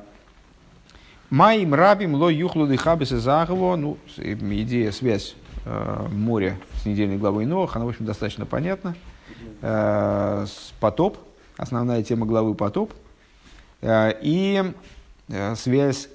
Маим 1.31 1.75
рабим 1.75 2.15
ло 2.15 2.29
юхлу 2.31 2.67
дыхабис 2.67 3.11
и 3.11 3.17
загово. 3.17 3.75
Ну, 3.77 3.99
идея, 4.17 4.93
связь 4.93 5.35
э, 5.65 6.07
моря 6.13 6.59
с 6.81 6.87
недельной 6.87 7.17
главой 7.17 7.45
Ноах, 7.45 7.75
она, 7.75 7.87
в 7.87 7.89
общем, 7.89 8.05
достаточно 8.05 8.47
понятна. 8.47 8.95
Э, 9.61 10.47
потоп, 10.79 11.19
основная 11.57 12.03
тема 12.05 12.27
главы 12.27 12.55
потоп. 12.55 12.93
И 13.83 14.73
связь 15.57 16.09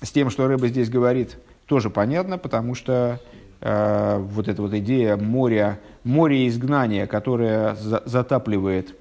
с 0.00 0.10
тем, 0.10 0.30
что 0.30 0.46
Рыба 0.46 0.68
здесь 0.68 0.88
говорит, 0.88 1.36
тоже 1.66 1.90
понятно, 1.90 2.38
потому 2.38 2.74
что 2.74 3.20
вот 3.60 4.48
эта 4.48 4.62
вот 4.62 4.72
идея 4.72 5.16
моря, 5.16 5.80
море 6.04 6.48
изгнания, 6.48 7.06
которое 7.06 7.74
за, 7.74 8.02
затапливает 8.06 8.94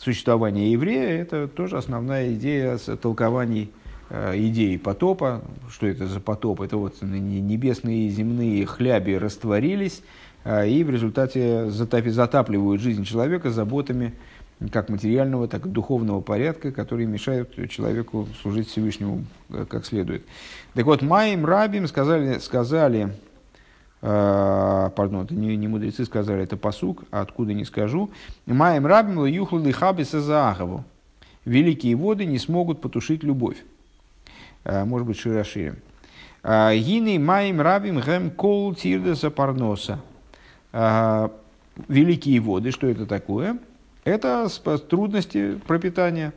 существования 0.00 0.72
еврея, 0.72 1.20
это 1.20 1.46
тоже 1.46 1.76
основная 1.76 2.32
идея 2.32 2.78
толкований 2.78 3.70
э, 4.08 4.32
идеи 4.36 4.76
потопа. 4.78 5.42
Что 5.70 5.86
это 5.86 6.06
за 6.06 6.20
потоп? 6.20 6.62
Это 6.62 6.78
вот 6.78 7.02
небесные 7.02 8.06
и 8.06 8.10
земные 8.10 8.64
хляби 8.64 9.12
растворились, 9.12 10.02
э, 10.44 10.68
и 10.68 10.82
в 10.84 10.90
результате 10.90 11.70
затапливают 11.70 12.80
жизнь 12.80 13.04
человека 13.04 13.50
заботами 13.50 14.14
как 14.72 14.90
материального, 14.90 15.48
так 15.48 15.66
и 15.66 15.68
духовного 15.70 16.20
порядка, 16.20 16.70
которые 16.70 17.06
мешают 17.06 17.54
человеку 17.70 18.28
служить 18.42 18.68
Всевышнему 18.68 19.24
э, 19.50 19.66
как 19.68 19.84
следует. 19.84 20.24
Так 20.74 20.86
вот, 20.86 21.02
Маим 21.02 21.44
Рабим 21.44 21.86
сказали, 21.86 22.38
сказали 22.38 23.12
пардон, 24.00 25.24
это 25.24 25.34
не, 25.34 25.56
не 25.56 25.68
мудрецы 25.68 26.04
сказали, 26.06 26.42
это 26.42 26.56
посук, 26.56 27.04
откуда 27.10 27.52
не 27.52 27.64
скажу. 27.64 28.10
Маем 28.46 28.86
Рабим 28.86 29.24
юхлы 29.26 29.72
хабиса 29.72 30.20
заагаву. 30.20 30.84
Великие 31.44 31.96
воды 31.96 32.24
не 32.24 32.38
смогут 32.38 32.80
потушить 32.80 33.22
любовь. 33.22 33.56
Э, 34.64 34.84
может 34.84 35.06
быть, 35.06 35.18
широширим. 35.18 35.76
Э, 36.42 36.76
Гины 36.76 37.18
Маим 37.18 37.60
Рабим 37.60 38.00
гэм 38.00 38.30
кол 38.30 38.74
тирдеса 38.74 39.30
парноса. 39.30 40.00
Э, 40.72 41.28
великие 41.88 42.40
воды, 42.40 42.70
что 42.70 42.86
это 42.86 43.06
такое? 43.06 43.58
Это 44.04 44.48
трудности 44.88 45.60
пропитания. 45.66 46.32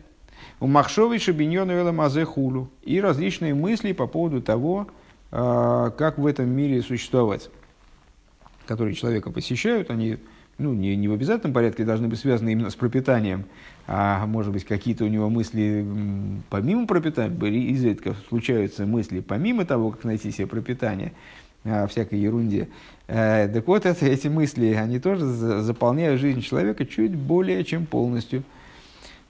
У 0.59 0.67
Махшовой 0.67 1.19
Шабиньона 1.19 1.91
Мазе 1.91 2.25
Хулу. 2.25 2.69
И 2.83 2.99
различные 3.01 3.53
мысли 3.53 3.91
по 3.91 4.07
поводу 4.07 4.41
того, 4.41 4.87
как 5.33 6.19
в 6.19 6.27
этом 6.27 6.49
мире 6.49 6.81
существовать, 6.83 7.49
которые 8.67 8.93
человека 8.93 9.31
посещают, 9.31 9.89
они 9.89 10.19
ну, 10.57 10.73
не, 10.73 10.95
не 10.95 11.07
в 11.07 11.13
обязательном 11.13 11.53
порядке 11.53 11.83
должны 11.83 12.07
быть 12.07 12.19
связаны 12.19 12.51
именно 12.51 12.69
с 12.69 12.75
пропитанием, 12.75 13.45
а 13.87 14.25
может 14.27 14.53
быть 14.53 14.63
какие-то 14.63 15.05
у 15.05 15.07
него 15.07 15.29
мысли 15.29 15.85
помимо 16.49 16.85
пропитания, 16.85 17.35
изредка 17.49 18.15
случаются 18.29 18.85
мысли 18.85 19.21
помимо 19.21 19.65
того, 19.65 19.91
как 19.91 20.03
найти 20.03 20.31
себе 20.31 20.47
пропитание, 20.47 21.13
о 21.63 21.87
всякой 21.87 22.19
ерунде. 22.19 22.67
Э, 23.07 23.49
так 23.51 23.65
вот, 23.67 23.85
это, 23.85 24.05
эти 24.05 24.27
мысли, 24.27 24.73
они 24.73 24.99
тоже 24.99 25.25
заполняют 25.25 26.19
жизнь 26.21 26.41
человека 26.41 26.85
чуть 26.85 27.15
более 27.15 27.63
чем 27.63 27.85
полностью. 27.85 28.43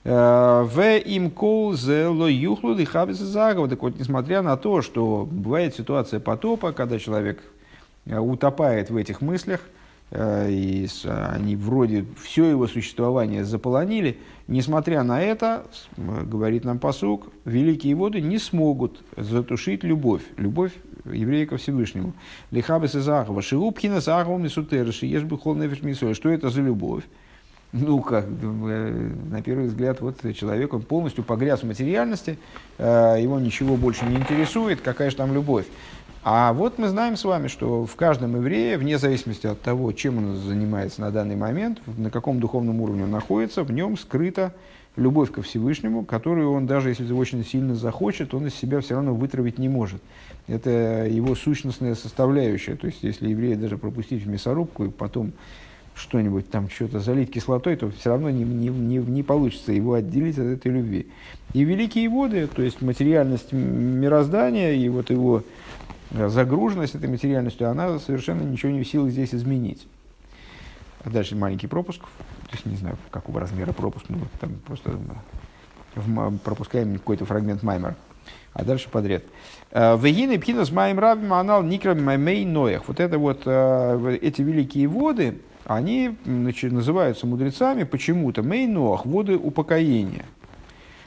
Э, 0.04 0.62
в 0.64 0.98
им 0.98 1.30
кол 1.30 1.74
зело 1.74 2.26
юхлу 2.26 2.76
заговор. 2.76 3.70
Так 3.70 3.82
вот, 3.82 3.98
несмотря 3.98 4.42
на 4.42 4.56
то, 4.56 4.82
что 4.82 5.26
бывает 5.30 5.74
ситуация 5.74 6.20
потопа, 6.20 6.72
когда 6.72 6.98
человек 6.98 7.42
э, 8.04 8.18
утопает 8.18 8.90
в 8.90 8.96
этих 8.96 9.20
мыслях, 9.20 9.60
и 10.12 10.86
они 11.02 11.56
вроде 11.56 12.04
все 12.22 12.44
его 12.44 12.68
существование 12.68 13.42
заполонили, 13.44 14.18
несмотря 14.46 15.02
на 15.02 15.20
это, 15.20 15.64
говорит 15.96 16.64
нам 16.64 16.78
посук, 16.78 17.32
великие 17.44 17.96
воды 17.96 18.20
не 18.20 18.38
смогут 18.38 19.02
затушить 19.16 19.82
любовь. 19.82 20.22
Любовь 20.36 20.72
еврея 21.04 21.46
ко 21.46 21.56
Всевышнему. 21.56 22.12
Лихабес 22.52 22.94
и 22.94 23.00
Захова. 23.00 23.42
Шиупхина 23.42 24.00
Захова 24.00 24.38
Мисутерши. 24.38 25.06
Ешь 25.06 25.24
бы 25.24 25.36
хол 25.36 25.56
нефиш 25.56 26.16
Что 26.16 26.28
это 26.28 26.50
за 26.50 26.60
любовь? 26.60 27.04
Ну, 27.76 28.00
как, 28.02 28.26
на 28.28 29.42
первый 29.42 29.66
взгляд, 29.66 30.00
вот 30.00 30.18
человек, 30.32 30.72
он 30.74 30.82
полностью 30.82 31.24
погряз 31.24 31.64
в 31.64 31.66
материальности, 31.66 32.38
э, 32.78 33.16
его 33.20 33.40
ничего 33.40 33.74
больше 33.74 34.04
не 34.04 34.14
интересует, 34.14 34.80
какая 34.80 35.10
же 35.10 35.16
там 35.16 35.34
любовь. 35.34 35.66
А 36.22 36.52
вот 36.52 36.78
мы 36.78 36.86
знаем 36.86 37.16
с 37.16 37.24
вами, 37.24 37.48
что 37.48 37.84
в 37.84 37.96
каждом 37.96 38.36
еврее, 38.36 38.78
вне 38.78 38.96
зависимости 38.96 39.48
от 39.48 39.60
того, 39.60 39.90
чем 39.90 40.18
он 40.18 40.36
занимается 40.36 41.00
на 41.00 41.10
данный 41.10 41.34
момент, 41.34 41.80
на 41.98 42.10
каком 42.10 42.38
духовном 42.38 42.80
уровне 42.80 43.02
он 43.02 43.10
находится, 43.10 43.64
в 43.64 43.72
нем 43.72 43.98
скрыта 43.98 44.54
любовь 44.94 45.32
ко 45.32 45.42
Всевышнему, 45.42 46.04
которую 46.04 46.52
он, 46.52 46.68
даже 46.68 46.90
если 46.90 47.12
очень 47.12 47.44
сильно 47.44 47.74
захочет, 47.74 48.34
он 48.34 48.46
из 48.46 48.54
себя 48.54 48.82
все 48.82 48.94
равно 48.94 49.16
вытравить 49.16 49.58
не 49.58 49.68
может. 49.68 50.00
Это 50.46 51.08
его 51.10 51.34
сущностная 51.34 51.96
составляющая. 51.96 52.76
То 52.76 52.86
есть, 52.86 53.02
если 53.02 53.30
еврея 53.30 53.56
даже 53.56 53.78
пропустить 53.78 54.22
в 54.22 54.28
мясорубку 54.28 54.84
и 54.84 54.90
потом 54.90 55.32
что-нибудь 55.94 56.50
там, 56.50 56.68
что-то 56.68 57.00
залить 57.00 57.32
кислотой, 57.32 57.76
то 57.76 57.90
все 57.90 58.10
равно 58.10 58.30
не, 58.30 58.44
не, 58.44 58.68
не, 58.68 58.98
не 58.98 59.22
получится 59.22 59.72
его 59.72 59.94
отделить 59.94 60.38
от 60.38 60.46
этой 60.46 60.72
любви. 60.72 61.08
И 61.52 61.62
великие 61.62 62.08
воды, 62.08 62.46
то 62.46 62.62
есть 62.62 62.82
материальность 62.82 63.52
мироздания 63.52 64.72
и 64.72 64.88
вот 64.88 65.10
его 65.10 65.42
загруженность 66.10 66.94
этой 66.94 67.08
материальностью, 67.08 67.68
она 67.68 67.98
совершенно 67.98 68.42
ничего 68.42 68.72
не 68.72 68.82
в 68.82 68.88
силах 68.88 69.10
здесь 69.10 69.34
изменить. 69.34 69.86
А 71.04 71.10
дальше 71.10 71.36
маленький 71.36 71.66
пропуск 71.66 72.02
то 72.54 72.56
есть 72.56 72.66
не 72.66 72.76
знаю, 72.76 72.96
какого 73.10 73.40
размера 73.40 73.72
пропуск, 73.72 74.06
мы 74.08 74.20
там 74.38 74.52
просто 74.64 74.96
пропускаем 76.44 76.94
какой-то 76.94 77.24
фрагмент 77.24 77.64
Маймера. 77.64 77.96
А 78.52 78.64
дальше 78.64 78.88
подряд. 78.88 79.24
Э, 79.72 79.98
Вегины 79.98 80.38
пхинас 80.38 80.70
маем 80.70 81.00
рабим 81.00 81.32
анал 81.32 81.64
никрам 81.64 82.00
мэй 82.00 82.44
ноях. 82.44 82.86
Вот 82.86 83.00
это 83.00 83.18
вот, 83.18 83.42
э, 83.44 84.18
эти 84.22 84.42
великие 84.42 84.86
воды, 84.86 85.40
они 85.66 86.16
значит, 86.24 86.72
называются 86.72 87.26
мудрецами 87.26 87.84
почему-то 87.84 88.42
мей 88.42 88.66
ноах, 88.66 89.06
воды 89.06 89.36
упокоения. 89.36 90.24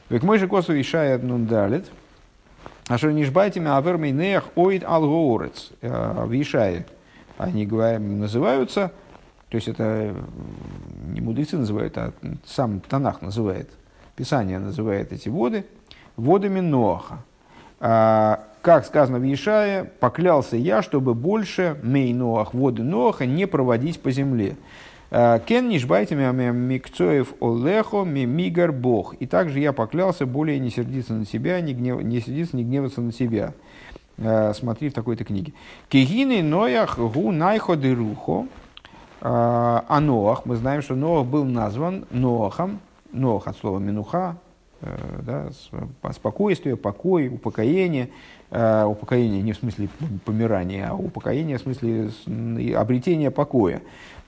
Век 0.10 0.24
мой 0.24 0.40
же 0.40 0.48
косу 0.48 0.80
ишая 0.80 1.18
нундалит. 1.18 1.92
А 2.88 2.98
что 2.98 3.12
не 3.12 3.26
жбайтими 3.26 3.70
авер 3.70 3.98
мейнеях 3.98 4.46
оид 4.56 4.84
алгоорец. 4.86 5.72
Э, 5.82 6.24
в 6.26 6.32
Ишае 6.32 6.86
они 7.38 7.66
говорят, 7.66 8.00
называются 8.02 8.92
то 9.50 9.56
есть 9.56 9.68
это 9.70 10.14
не 11.08 11.22
мудрецы 11.22 11.58
называют, 11.58 11.98
а 11.98 12.12
сам 12.46 12.82
Танах 12.82 13.22
называет, 13.22 13.70
Писание 14.16 14.60
называет 14.60 15.14
эти 15.14 15.30
воды 15.30 15.66
водами 16.18 16.60
Ноаха. 16.60 17.24
Как 18.68 18.86
сказано 18.86 19.18
в 19.18 19.24
Ешае, 19.24 19.86
поклялся 19.86 20.58
я, 20.58 20.82
чтобы 20.82 21.14
больше 21.14 21.80
мей 21.84 22.14
Ноах, 22.14 22.54
воды 22.54 22.84
Ноаха, 22.84 23.26
не 23.26 23.48
проводить 23.48 24.02
по 24.02 24.12
земле. 24.12 24.58
А, 25.10 25.40
Кен 25.40 25.70
нишбайтами 25.70 26.30
микцоев 26.52 27.34
олехо 27.40 28.04
мигар 28.04 28.74
бог. 28.74 29.14
И 29.22 29.26
также 29.26 29.62
я 29.62 29.72
поклялся 29.72 30.26
более 30.26 30.60
не 30.60 30.70
сердиться 30.70 31.14
на 31.14 31.26
себя, 31.26 31.62
не, 31.62 31.74
гнев, 31.74 32.02
не 32.02 32.20
сердиться, 32.20 32.58
не 32.58 32.66
гневаться 32.66 33.00
на 33.00 33.14
себя. 33.14 33.54
А, 34.18 34.52
смотри 34.54 34.90
в 34.90 34.94
такой-то 34.94 35.24
книге. 35.24 35.54
Кигины 35.88 36.44
ноях 36.44 37.00
гу 37.00 37.32
найходы 37.32 37.96
рухо. 37.96 38.48
А, 39.22 39.86
а 39.88 40.02
Ноах, 40.02 40.46
мы 40.46 40.58
знаем, 40.58 40.82
что 40.82 40.96
Ноах 40.96 41.26
был 41.26 41.46
назван 41.46 42.06
Ноахом, 42.10 42.82
Ноах 43.14 43.48
от 43.48 43.56
слова 43.56 43.80
Минуха, 43.80 44.36
э, 44.82 45.22
да, 45.22 46.12
спокойствие, 46.12 46.76
покой, 46.76 47.30
упокоение. 47.30 48.10
Э, 48.50 48.86
упокоение 48.86 49.42
не 49.42 49.54
в 49.54 49.58
смысле 49.58 49.90
помирания, 50.26 50.90
а 50.90 50.96
упокоение 50.96 51.58
в 51.58 51.62
смысле 51.62 52.10
обретения 52.76 53.30
покоя. 53.32 53.82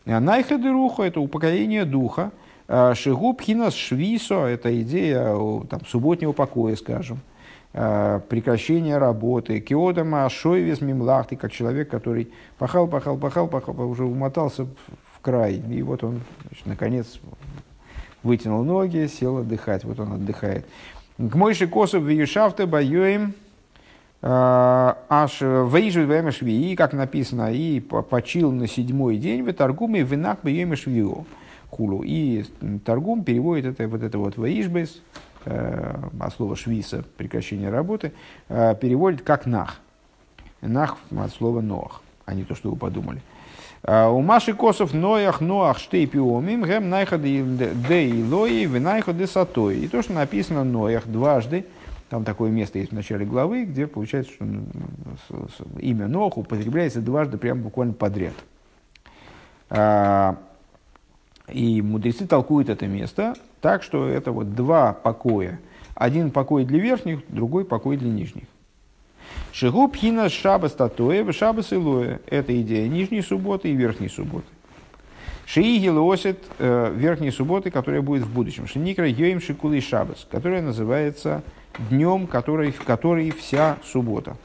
Найхеды 0.06 0.72
руха– 0.72 1.04
это 1.04 1.22
упокоение 1.22 1.86
духа. 1.86 2.32
Э, 2.68 2.94
Шигу 2.96 3.34
пхинас 3.34 3.74
швисо– 3.74 4.46
это 4.48 4.82
идея 4.82 5.36
там, 5.70 5.86
субботнего 5.88 6.34
покоя, 6.34 6.76
скажем. 6.76 7.20
Э, 7.72 8.20
прекращение 8.28 8.98
работы, 8.98 9.60
киодама 9.60 10.28
шойвес 10.30 10.82
мимлахты, 10.82 11.36
как 11.36 11.52
человек, 11.52 11.90
который 11.90 12.30
пахал, 12.58 12.88
пахал, 12.88 13.16
пахал, 13.18 13.48
пахал, 13.48 13.80
уже 13.90 14.04
умотался 14.04 14.66
в 14.66 15.22
край. 15.22 15.62
И 15.70 15.82
вот 15.84 16.04
он, 16.04 16.22
значит, 16.48 16.66
наконец, 16.66 17.20
вытянул 18.24 18.64
ноги, 18.64 19.08
сел 19.08 19.38
отдыхать. 19.38 19.84
Вот 19.84 20.00
он 20.00 20.14
отдыхает. 20.14 20.66
К 21.18 21.36
мойши 21.36 21.68
косов 21.68 22.04
виешафте 22.04 22.66
баюем 22.66 23.34
э, 23.34 23.49
аж 24.22 25.42
вейжу 25.42 26.32
швии, 26.32 26.76
как 26.76 26.94
написано, 26.94 27.54
и 27.54 27.80
почил 27.80 28.52
на 28.52 28.68
седьмой 28.68 29.18
день 29.18 29.44
в 29.44 29.54
торгуме 29.54 30.04
винах 30.04 30.40
баюем 30.44 30.76
швию 30.76 31.26
כולו. 31.70 32.04
И 32.04 32.44
торгум 32.84 33.24
переводит 33.24 33.66
это 33.66 33.88
вот 33.88 34.04
это 34.04 34.18
вот 34.18 34.38
вейжбес, 34.38 35.02
Э, 35.46 35.96
от 36.20 36.34
слова 36.34 36.56
שביתה, 36.58 37.04
прекращение 37.18 37.70
работы, 37.70 38.12
э, 38.50 38.76
переводит 38.76 39.22
как 39.22 39.46
נח. 39.46 39.80
נח 40.62 40.98
от 41.18 41.32
слова 41.32 41.62
נח, 41.62 42.02
а 42.26 42.34
не 42.34 42.44
то, 42.44 42.56
что 42.56 42.70
вы 42.70 42.76
подумали. 42.76 43.22
Э, 43.84 44.08
у 44.08 44.20
Маши 44.20 44.54
Косов 44.54 44.94
Ноях 44.94 45.40
Ноах 45.40 45.80
Штейпиомим 45.80 46.64
Гэм 46.64 46.90
Найха 46.90 47.18
Де 47.18 47.40
Илои 47.40 48.66
Винайха 48.66 49.14
Де 49.14 49.28
Сатой. 49.28 49.80
И 49.80 49.88
то, 49.88 50.02
что 50.02 50.12
написано 50.12 50.66
נח 50.66 51.08
дважды, 51.08 51.66
там 52.10 52.24
такое 52.24 52.50
место 52.50 52.80
есть 52.80 52.92
в 52.92 52.96
начале 52.96 53.26
главы, 53.26 53.66
где 53.66 53.88
получается, 53.88 54.34
что 54.34 54.46
имя 55.80 56.08
Нох 56.08 56.38
употребляется 56.38 57.02
дважды 57.02 57.38
прямо 57.38 57.62
буквально 57.62 57.94
подряд. 57.94 58.34
И 61.48 61.82
мудрецы 61.82 62.28
толкуют 62.28 62.70
это 62.70 62.88
место 62.88 63.36
так, 63.62 63.84
что 63.84 64.08
это 64.08 64.32
вот 64.32 64.56
два 64.56 64.94
покоя. 64.94 65.60
Один 65.96 66.32
покой 66.32 66.66
для 66.66 66.80
верхних, 66.80 67.20
другой 67.28 67.66
покой 67.66 67.98
для 67.98 68.10
нижних. 68.10 68.46
Шигу 69.52 69.88
пхина 69.88 70.30
шаба 70.30 70.68
статуя, 70.68 71.30
шаба 71.32 71.62
силуя. 71.62 72.22
Это 72.28 72.60
идея 72.62 72.88
нижней 72.88 73.22
субботы 73.22 73.70
и 73.70 73.76
верхней 73.76 74.10
субботы. 74.10 74.48
Шии 75.46 75.80
гелосит 75.80 76.44
э, 76.60 76.94
верхней 76.96 77.32
субботы, 77.32 77.72
которая 77.72 78.02
будет 78.02 78.24
в 78.24 78.32
будущем. 78.32 78.68
Шиникра 78.68 79.08
йоим 79.08 79.42
шикулы 79.42 79.82
шабас, 79.82 80.28
которая 80.30 80.62
называется 80.62 81.44
днем, 81.90 82.28
который, 82.28 82.72
в 82.72 82.84
который 82.84 83.32
вся 83.32 83.78
суббота. 83.84 84.38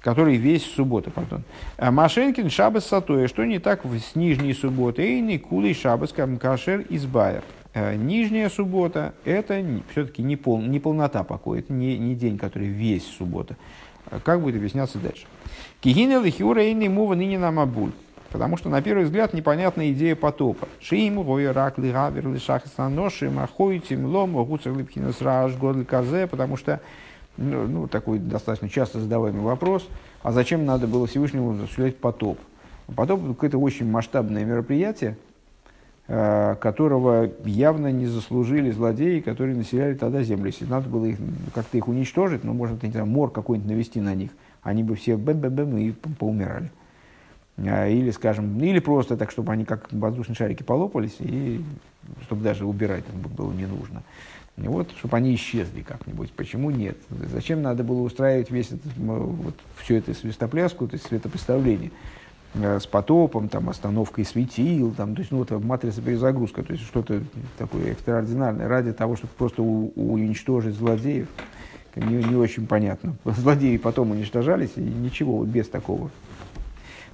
который 0.00 0.36
весь 0.36 0.64
суббота, 0.64 1.10
пардон. 1.10 1.44
А 1.76 1.92
Машенкин 1.92 2.50
шабас 2.50 2.86
сатоя, 2.86 3.28
что 3.28 3.44
не 3.44 3.60
так 3.60 3.84
с 3.84 4.16
нижней 4.16 4.52
субботой, 4.52 5.20
и 5.20 5.38
кулей 5.38 5.74
шабас 5.74 6.12
кашер 6.12 6.84
избавер. 6.88 7.44
Э, 7.74 7.94
нижняя 7.94 8.50
суббота– 8.50 9.14
это 9.24 9.64
все-таки 9.92 10.22
не, 10.22 10.36
пол, 10.36 10.60
не 10.60 10.78
полнота 10.78 11.22
покоя, 11.24 11.60
это 11.60 11.72
не, 11.72 11.96
не 11.98 12.14
день, 12.14 12.36
который 12.36 12.66
весь 12.66 13.06
суббота. 13.06 13.56
Э, 14.10 14.18
как 14.22 14.42
будет 14.42 14.56
объясняться 14.56 14.98
дальше? 14.98 15.24
Кигина 15.80 16.20
лихюра 16.22 16.64
и 16.64 16.88
мува 16.88 17.14
ныне 17.14 17.38
на 17.38 17.50
мабуль. 17.50 17.92
Потому 18.32 18.56
что, 18.56 18.68
на 18.68 18.80
первый 18.80 19.04
взгляд, 19.04 19.34
непонятная 19.34 19.92
идея 19.92 20.16
потопа. 20.16 20.66
Шим, 20.80 21.22
гоя, 21.22 21.52
рак, 21.52 21.78
лигавер, 21.78 22.28
лишах, 22.28 22.66
станоши, 22.66 23.30
махойтим, 23.30 24.06
лом, 24.06 24.32
гуцер, 24.44 24.76
липхинус, 24.76 25.20
раш, 25.20 25.52
казе, 25.86 26.26
потому 26.26 26.56
что, 26.56 26.80
ну, 27.36 27.66
ну, 27.66 27.88
такой 27.88 28.18
достаточно 28.18 28.68
часто 28.68 29.00
задаваемый 29.00 29.42
вопрос, 29.42 29.86
а 30.22 30.32
зачем 30.32 30.64
надо 30.64 30.86
было 30.86 31.06
Всевышнему 31.06 31.52
осуществлять 31.52 31.98
потоп? 31.98 32.38
Потоп– 32.96 33.26
какое-то 33.28 33.58
очень 33.58 33.90
масштабное 33.90 34.44
мероприятие, 34.44 35.16
Э, 36.08 36.56
которого 36.60 37.30
явно 37.44 37.92
не 37.92 38.06
заслужили 38.06 38.72
злодеи, 38.72 39.20
которые 39.20 39.56
населяли 39.56 39.94
тогда 39.94 40.22
землю. 40.24 40.46
Если 40.46 40.64
надо 40.64 40.88
было 40.88 41.04
их 41.04 41.16
как-то 41.54 41.78
их 41.78 41.86
уничтожить, 41.86 42.42
ну, 42.42 42.52
может, 42.52 42.82
не 42.82 42.90
знаю, 42.90 43.06
мор 43.06 43.30
какой-нибудь 43.30 43.70
навести 43.70 44.00
на 44.00 44.14
них, 44.14 44.30
они 44.62 44.82
бы 44.82 44.96
все 44.96 45.12
бэм-бэм-бэм 45.14 45.78
и 45.78 45.92
поумирали. 45.92 46.66
А, 46.66 46.81
или, 47.58 48.10
скажем, 48.10 48.58
или 48.60 48.78
просто 48.78 49.16
так, 49.16 49.30
чтобы 49.30 49.52
они 49.52 49.64
как 49.64 49.92
воздушные 49.92 50.36
шарики 50.36 50.62
полопались, 50.62 51.16
и 51.20 51.62
чтобы 52.22 52.42
даже 52.42 52.64
убирать 52.64 53.04
было 53.36 53.52
не 53.52 53.66
нужно. 53.66 54.02
И 54.58 54.68
вот, 54.68 54.90
чтобы 54.98 55.16
они 55.16 55.34
исчезли 55.34 55.82
как-нибудь. 55.82 56.32
Почему 56.32 56.70
нет? 56.70 56.96
Зачем 57.10 57.62
надо 57.62 57.84
было 57.84 58.02
устраивать 58.02 58.50
весь 58.50 58.68
этот, 58.68 58.96
вот, 58.96 59.54
всю 59.78 59.94
эту 59.94 60.14
свистопляску, 60.14 60.86
то 60.86 60.94
есть 60.94 61.06
светопредставление? 61.06 61.90
Э, 62.54 62.78
с 62.78 62.86
потопом, 62.86 63.48
там, 63.48 63.70
остановкой 63.70 64.26
светил, 64.26 64.92
там, 64.92 65.14
то 65.14 65.20
есть, 65.20 65.30
ну, 65.30 65.38
вот 65.38 65.50
матрица 65.64 66.02
перезагрузка, 66.02 66.62
то 66.62 66.72
есть 66.72 66.84
что-то 66.84 67.22
такое 67.56 67.92
экстраординарное 67.92 68.68
ради 68.68 68.92
того, 68.92 69.16
чтобы 69.16 69.32
просто 69.38 69.62
у, 69.62 69.90
уничтожить 69.96 70.74
злодеев, 70.74 71.28
не, 71.96 72.22
не 72.22 72.36
очень 72.36 72.66
понятно. 72.66 73.16
Злодеи 73.24 73.78
потом 73.78 74.10
уничтожались, 74.10 74.72
и 74.76 74.80
ничего, 74.80 75.38
вот 75.38 75.48
без 75.48 75.68
такого 75.68 76.10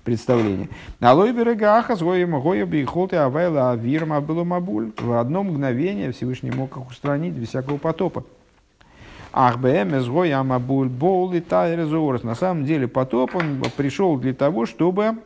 представления. 0.09 0.71
Алой 1.01 1.33
берегаха 1.33 1.95
зоем 1.95 2.41
гоя 2.41 2.65
бейхолты 2.65 3.17
авайла 3.17 3.73
авирма 3.73 4.23
было 4.23 4.43
мабуль. 4.43 4.93
В 4.97 5.13
одно 5.21 5.43
мгновение 5.43 6.13
Всевышний 6.13 6.51
мог 6.51 6.79
их 6.79 6.89
устранить 6.89 7.35
без 7.35 7.49
всякого 7.51 7.77
потопа. 7.77 8.25
Ах, 9.35 9.59
бэм, 9.59 9.99
изгой, 9.99 10.33
амабуль, 10.33 10.89
бол 10.89 11.31
и 11.35 11.43
На 11.51 12.35
самом 12.35 12.65
деле 12.65 12.89
потоп, 12.89 13.37
он 13.37 13.63
пришел 13.77 14.17
для 14.17 14.33
того, 14.33 14.65
чтобы 14.65 15.19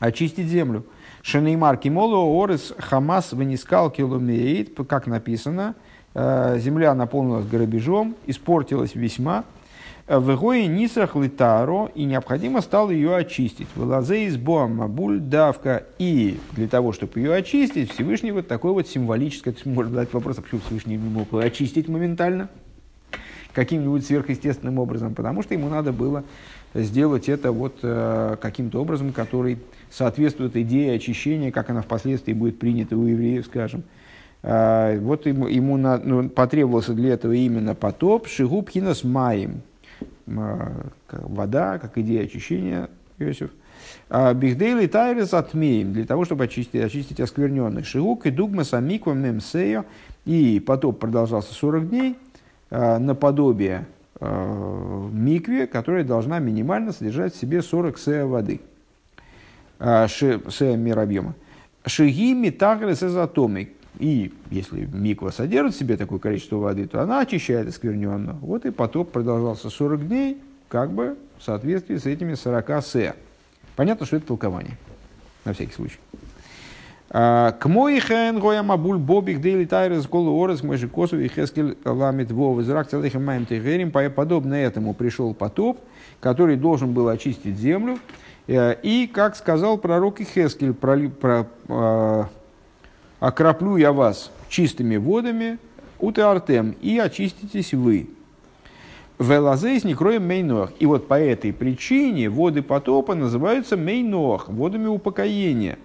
очистить 0.00 0.46
землю. 0.46 0.86
Шенеймар 1.20 1.76
кимолу 1.76 2.42
орес 2.42 2.72
хамас 2.78 3.32
вынискал 3.32 3.90
киломеид, 3.90 4.78
как 4.88 5.06
написано, 5.06 5.74
э, 6.14 6.58
земля 6.58 6.94
наполнилась 6.94 7.46
грабежом, 7.46 8.14
испортилась 8.26 8.94
весьма. 8.94 9.44
В 10.06 10.34
Игое 10.34 10.66
нисрах 10.66 11.16
литаро, 11.16 11.90
и 11.94 12.04
необходимо 12.04 12.60
стало 12.60 12.90
ее 12.90 13.16
очистить. 13.16 13.68
В 13.74 13.84
лазе 13.84 14.26
из 14.26 14.36
мабуль 14.36 15.18
давка. 15.18 15.84
И 15.98 16.38
для 16.52 16.68
того, 16.68 16.92
чтобы 16.92 17.20
ее 17.20 17.34
очистить, 17.34 17.90
Всевышний 17.90 18.30
вот 18.30 18.46
такой 18.46 18.72
вот 18.72 18.86
символический, 18.86 19.54
можно 19.64 19.94
задать 19.94 20.12
вопрос, 20.12 20.36
а 20.38 20.42
почему 20.42 20.60
Всевышний 20.66 20.98
не 20.98 21.08
мог 21.08 21.32
очистить 21.32 21.88
моментально, 21.88 22.50
каким-нибудь 23.54 24.04
сверхъестественным 24.04 24.78
образом, 24.78 25.14
потому 25.14 25.42
что 25.42 25.54
ему 25.54 25.70
надо 25.70 25.90
было 25.90 26.22
сделать 26.74 27.30
это 27.30 27.50
вот 27.50 27.78
э, 27.82 28.36
каким-то 28.42 28.82
образом, 28.82 29.10
который 29.10 29.58
соответствует 29.90 30.54
идее 30.54 30.96
очищения, 30.96 31.50
как 31.50 31.70
она 31.70 31.80
впоследствии 31.80 32.34
будет 32.34 32.58
принята 32.58 32.94
у 32.94 33.06
евреев, 33.06 33.46
скажем. 33.46 33.84
А, 34.42 34.98
вот 34.98 35.24
ему, 35.24 35.46
ему 35.46 35.78
на, 35.78 35.96
ну, 35.96 36.28
потребовался 36.28 36.92
для 36.92 37.14
этого 37.14 37.32
именно 37.32 37.74
потоп, 37.74 38.26
шигубхина 38.26 38.92
с 38.92 39.02
маем. 39.02 39.62
А, 40.26 40.86
вода, 41.10 41.78
как 41.78 41.98
идея 41.98 42.24
очищения, 42.24 42.88
Иосиф. 43.18 43.50
А, 44.08 44.32
Бихдейли 44.34 44.86
тайрес 44.86 45.34
отмеем, 45.34 45.92
для 45.92 46.04
того, 46.04 46.24
чтобы 46.24 46.44
очистить, 46.44 46.80
очистить 46.80 47.20
оскверненный. 47.20 47.84
Шигук 47.84 48.26
и 48.26 48.30
дугма 48.30 48.64
самиква 48.64 49.12
мемсео. 49.12 49.84
И 50.24 50.62
потоп 50.66 51.00
продолжался 51.00 51.52
40 51.52 51.90
дней, 51.90 52.16
наподобие 52.70 53.86
микве, 54.20 55.66
которая 55.66 56.02
должна 56.02 56.38
минимально 56.38 56.92
содержать 56.92 57.34
в 57.34 57.38
себе 57.38 57.60
40 57.60 57.98
сея 57.98 58.24
воды– 58.24 58.60
а, 59.78 60.08
с 60.08 60.60
мер 60.60 60.98
объема. 60.98 61.34
Шиги 61.86 62.32
метагрес 62.32 63.02
изотомик. 63.02 63.70
И 63.98 64.32
если 64.50 64.88
миква 64.92 65.30
содержит 65.30 65.74
в 65.74 65.78
себе 65.78 65.96
такое 65.96 66.18
количество 66.18 66.56
воды, 66.56 66.86
то 66.86 67.00
она 67.00 67.20
очищает 67.20 67.68
оскверненно. 67.68 68.34
Вот 68.40 68.64
и 68.64 68.70
потоп 68.70 69.12
продолжался 69.12 69.70
40 69.70 70.08
дней, 70.08 70.38
как 70.68 70.92
бы 70.92 71.16
в 71.38 71.42
соответствии 71.42 71.96
с 71.96 72.06
этими 72.06 72.34
40 72.34 72.84
се. 72.84 73.14
Понятно, 73.76 74.06
что 74.06 74.16
это 74.16 74.26
толкование, 74.26 74.76
на 75.44 75.52
всякий 75.52 75.72
случай. 75.72 75.98
А, 77.10 77.52
к 77.52 77.66
мой 77.66 78.00
хен 78.00 78.40
гоя 78.40 78.62
мабуль 78.62 78.98
бобик 78.98 79.40
дейли 79.40 79.64
тайрес 79.64 80.06
голу 80.06 80.42
орес 80.42 80.62
же 80.62 80.88
косу 80.88 81.18
и 81.18 81.28
хескель 81.28 81.76
ламит 81.84 82.32
вов 82.32 82.58
израк 82.60 82.88
целых 82.88 83.14
маем 83.14 83.46
тегерим. 83.46 83.92
Подобно 83.92 84.54
этому 84.54 84.94
пришел 84.94 85.34
потоп, 85.34 85.78
который 86.20 86.56
должен 86.56 86.92
был 86.92 87.08
очистить 87.08 87.56
землю, 87.56 87.98
Э, 88.46 88.74
и, 88.82 89.06
как 89.06 89.36
сказал 89.36 89.78
пророк 89.78 90.20
Ихескель, 90.20 90.74
э, 90.82 92.24
окроплю 93.20 93.76
я 93.76 93.92
вас 93.92 94.30
чистыми 94.48 94.96
водами, 94.96 95.58
утеартем, 95.98 96.76
и 96.80 96.98
очиститесь 96.98 97.74
вы. 97.74 98.08
Велазейс 99.18 99.84
не 99.84 99.94
кроем 99.94 100.26
мейнох. 100.26 100.72
И 100.80 100.86
вот 100.86 101.06
по 101.06 101.18
этой 101.18 101.52
причине 101.52 102.28
воды 102.28 102.62
потопа 102.62 103.14
называются 103.14 103.76
мейнох, 103.76 104.48
водами 104.48 104.86
упокоения. 104.86 105.78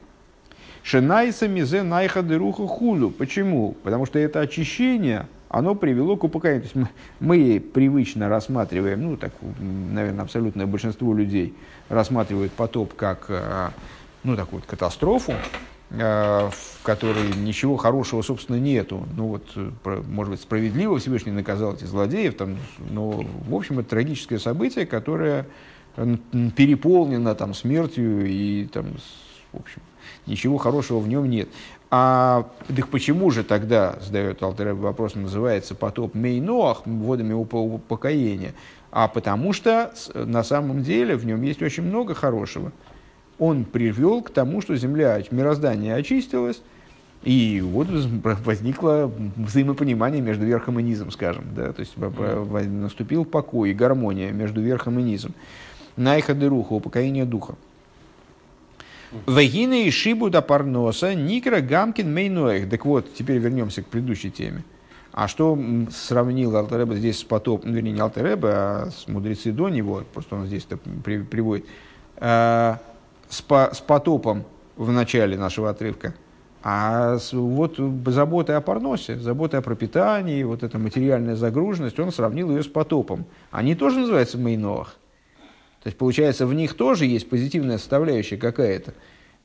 Шенайса 0.82 1.48
мизе 1.48 1.84
найха 1.84 2.24
деруха 2.24 2.66
худу. 2.68 3.12
Почему? 3.12 3.76
Потому 3.84 4.06
что 4.06 4.18
это 4.20 4.40
очищение– 4.40 5.28
оно 5.50 5.74
привело 5.76 6.16
к 6.16 6.24
упокоению. 6.24 6.62
То 6.62 6.66
есть 6.66 6.76
мы, 6.76 6.90
мы 7.20 7.60
привычно 7.60 8.30
рассматриваем, 8.30 9.02
ну, 9.02 9.18
так, 9.18 9.32
наверное, 9.60 10.24
абсолютное 10.24 10.68
большинство 10.68 11.14
людей 11.14 11.56
рассматривают 11.90 12.54
потоп 12.54 12.94
как, 12.94 13.26
э, 13.30 13.70
ну, 14.24 14.36
такую 14.36 14.62
вот 14.62 14.70
катастрофу, 14.70 15.34
в 15.90 16.54
которой 16.84 17.34
ничего 17.36 17.76
хорошего, 17.76 18.22
собственно, 18.22 18.58
нету. 18.58 19.08
Ну, 19.16 19.28
вот, 19.28 19.48
может 20.08 20.32
быть, 20.32 20.42
справедливо 20.42 21.00
Всевышний 21.00 21.32
наказал 21.32 21.74
этих 21.74 21.88
злодеев, 21.88 22.36
там, 22.36 22.58
но, 22.92 23.26
в 23.48 23.56
общем, 23.56 23.80
это 23.80 23.90
трагическое 23.90 24.38
событие, 24.38 24.86
которое 24.86 25.48
переполнено 26.56 27.34
там, 27.34 27.54
смертью 27.54 28.26
и, 28.30 28.66
там, 28.72 28.86
в 29.52 29.60
общем, 29.60 29.82
ничего 30.28 30.58
хорошего 30.58 31.00
в 31.00 31.08
нем 31.08 31.28
нет. 31.28 31.50
А 31.92 32.48
так 32.68 32.90
почему 32.90 33.32
же 33.32 33.44
тогда, 33.44 33.98
задает 34.00 34.44
Алтер 34.44 34.76
вопрос, 34.76 35.16
называется 35.16 35.74
потоп 35.74 36.14
Мейноах, 36.14 36.86
водами 36.86 37.34
упокоения? 37.34 38.54
А 38.92 39.08
потому 39.08 39.54
что 39.54 39.92
на 40.14 40.44
самом 40.44 40.84
деле 40.84 41.16
в 41.16 41.26
нем 41.26 41.42
есть 41.42 41.64
очень 41.64 41.82
много 41.82 42.14
хорошего. 42.14 42.72
Он 43.40 43.64
привел 43.66 44.22
к 44.22 44.30
тому, 44.30 44.62
что 44.62 44.76
земля, 44.76 45.22
мироздание 45.32 45.96
очистилось, 45.96 46.62
и 47.24 47.62
вот 47.62 47.88
возникло 48.46 49.12
взаимопонимание 49.36 50.22
между 50.22 50.46
верхом 50.46 50.80
и 50.80 50.84
низом, 50.84 51.12
скажем. 51.12 51.46
Да? 51.56 51.74
То 51.74 51.82
есть 51.82 51.98
наступил 51.98 53.26
покой 53.26 53.72
и 53.72 53.74
гармония 53.74 54.32
между 54.32 54.62
верхом 54.62 55.00
и 55.00 55.04
низом. 55.04 55.34
Найха 55.98 56.34
руха, 56.48 56.74
упокоение 56.74 57.26
духа. 57.26 57.56
Вагина 59.26 59.84
и 59.86 59.90
шибу 59.90 60.30
да 60.30 60.42
парноса 60.42 61.16
никра 61.16 61.62
гамкин 61.62 62.14
мейноэх. 62.14 62.70
Так 62.70 62.86
вот, 62.86 63.14
теперь 63.14 63.40
вернемся 63.40 63.82
к 63.82 63.88
предыдущей 63.88 64.30
теме. 64.30 64.64
А 65.12 65.28
что 65.28 65.58
сравнил 65.92 66.56
Алтереба 66.56 66.96
здесь 66.96 67.20
с 67.20 67.24
потопом, 67.24 67.74
вернее, 67.74 67.92
не 67.92 68.00
Алтереба, 68.00 68.50
а 68.52 68.90
с 68.92 69.08
мудрецы 69.08 69.52
до 69.52 69.70
него, 69.70 70.04
просто 70.14 70.36
он 70.36 70.46
здесь 70.46 70.66
это 70.70 70.78
при, 71.04 71.24
приводит, 71.24 71.66
э, 72.18 72.76
с, 73.30 73.42
по, 73.42 73.70
с 73.74 73.80
потопом 73.80 74.44
в 74.76 74.92
начале 74.92 75.38
нашего 75.38 75.70
отрывка. 75.70 76.14
А 76.62 77.18
вот 77.32 77.78
заботой 78.08 78.58
о 78.58 78.62
парносе, 78.62 79.18
заботой 79.18 79.60
о 79.60 79.64
пропитании, 79.64 80.44
вот 80.44 80.64
эта 80.64 80.78
материальная 80.78 81.36
загруженность, 81.36 81.98
он 82.00 82.12
сравнил 82.12 82.50
ее 82.50 82.64
с 82.64 82.68
потопом. 82.68 83.26
Они 83.50 83.76
тоже 83.76 84.00
называются 84.00 84.38
мейноах. 84.38 84.96
То 85.82 85.88
есть, 85.88 85.98
получается, 85.98 86.46
в 86.46 86.54
них 86.54 86.74
тоже 86.74 87.06
есть 87.06 87.30
позитивная 87.30 87.78
составляющая 87.78 88.36
какая-то. 88.36 88.92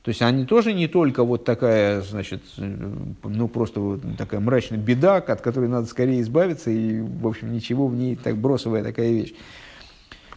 То 0.01 0.09
есть, 0.09 0.21
они 0.21 0.45
тоже 0.45 0.73
не 0.73 0.89
только 0.89 1.23
вот 1.23 1.45
такая, 1.45 2.01
значит, 2.01 2.43
ну, 2.57 3.47
просто 3.47 3.79
вот 3.79 4.01
такая 4.17 4.41
мрачная 4.41 4.77
беда, 4.77 5.17
от 5.17 5.41
которой 5.41 5.69
надо 5.69 5.87
скорее 5.87 6.19
избавиться, 6.21 6.69
и, 6.69 6.99
в 6.99 7.25
общем, 7.25 7.53
ничего 7.53 7.87
в 7.87 7.95
ней 7.95 8.17
так 8.17 8.35
бросовая 8.35 8.83
такая 8.83 9.11
вещь. 9.11 9.33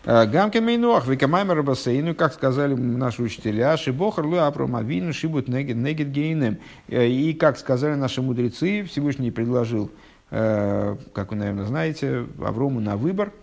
Гамкен 0.08 0.64
Мейнуах, 0.64 1.06
Викамаймер 1.06 1.62
Басейну, 1.62 2.14
как 2.14 2.32
сказали 2.32 2.72
наши 2.72 3.22
учителя, 3.22 3.76
Шибохар 3.76 4.24
Луапром 4.24 4.74
Авину 4.74 5.12
Шибут 5.12 5.48
Негет 5.48 6.10
Гейнем. 6.10 6.56
И 6.88 7.36
как 7.38 7.58
сказали 7.58 7.94
наши 7.94 8.22
мудрецы, 8.22 8.84
Всевышний 8.84 9.30
предложил, 9.30 9.90
как 10.30 11.26
вы, 11.28 11.36
наверное, 11.36 11.66
знаете, 11.66 12.24
Аврому 12.42 12.80
на 12.80 12.96
выбор 12.96 13.34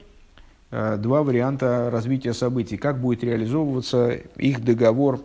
два 0.71 1.21
варианта 1.21 1.89
развития 1.91 2.33
событий. 2.33 2.77
Как 2.77 2.99
будет 2.99 3.23
реализовываться 3.23 4.13
их 4.35 4.63
договор, 4.63 5.21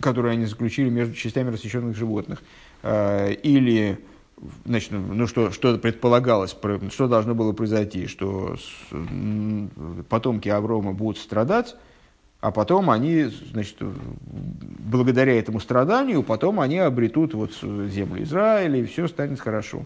который 0.00 0.32
они 0.32 0.46
заключили 0.46 0.88
между 0.88 1.14
частями 1.14 1.50
рассеченных 1.50 1.94
животных. 1.94 2.42
Или 2.82 3.98
значит, 4.64 4.92
ну 4.92 5.26
что, 5.26 5.50
что 5.50 5.78
предполагалось, 5.78 6.56
что 6.90 7.08
должно 7.08 7.34
было 7.34 7.52
произойти, 7.52 8.06
что 8.06 8.56
потомки 10.08 10.48
Аврома 10.48 10.92
будут 10.92 11.18
страдать, 11.18 11.76
а 12.40 12.50
потом 12.50 12.90
они, 12.90 13.24
значит, 13.52 13.76
благодаря 13.80 15.38
этому 15.38 15.60
страданию, 15.60 16.22
потом 16.22 16.60
они 16.60 16.78
обретут 16.78 17.34
вот 17.34 17.52
землю 17.88 18.22
Израиля, 18.24 18.80
и 18.80 18.84
все 18.84 19.06
станет 19.06 19.40
хорошо. 19.40 19.84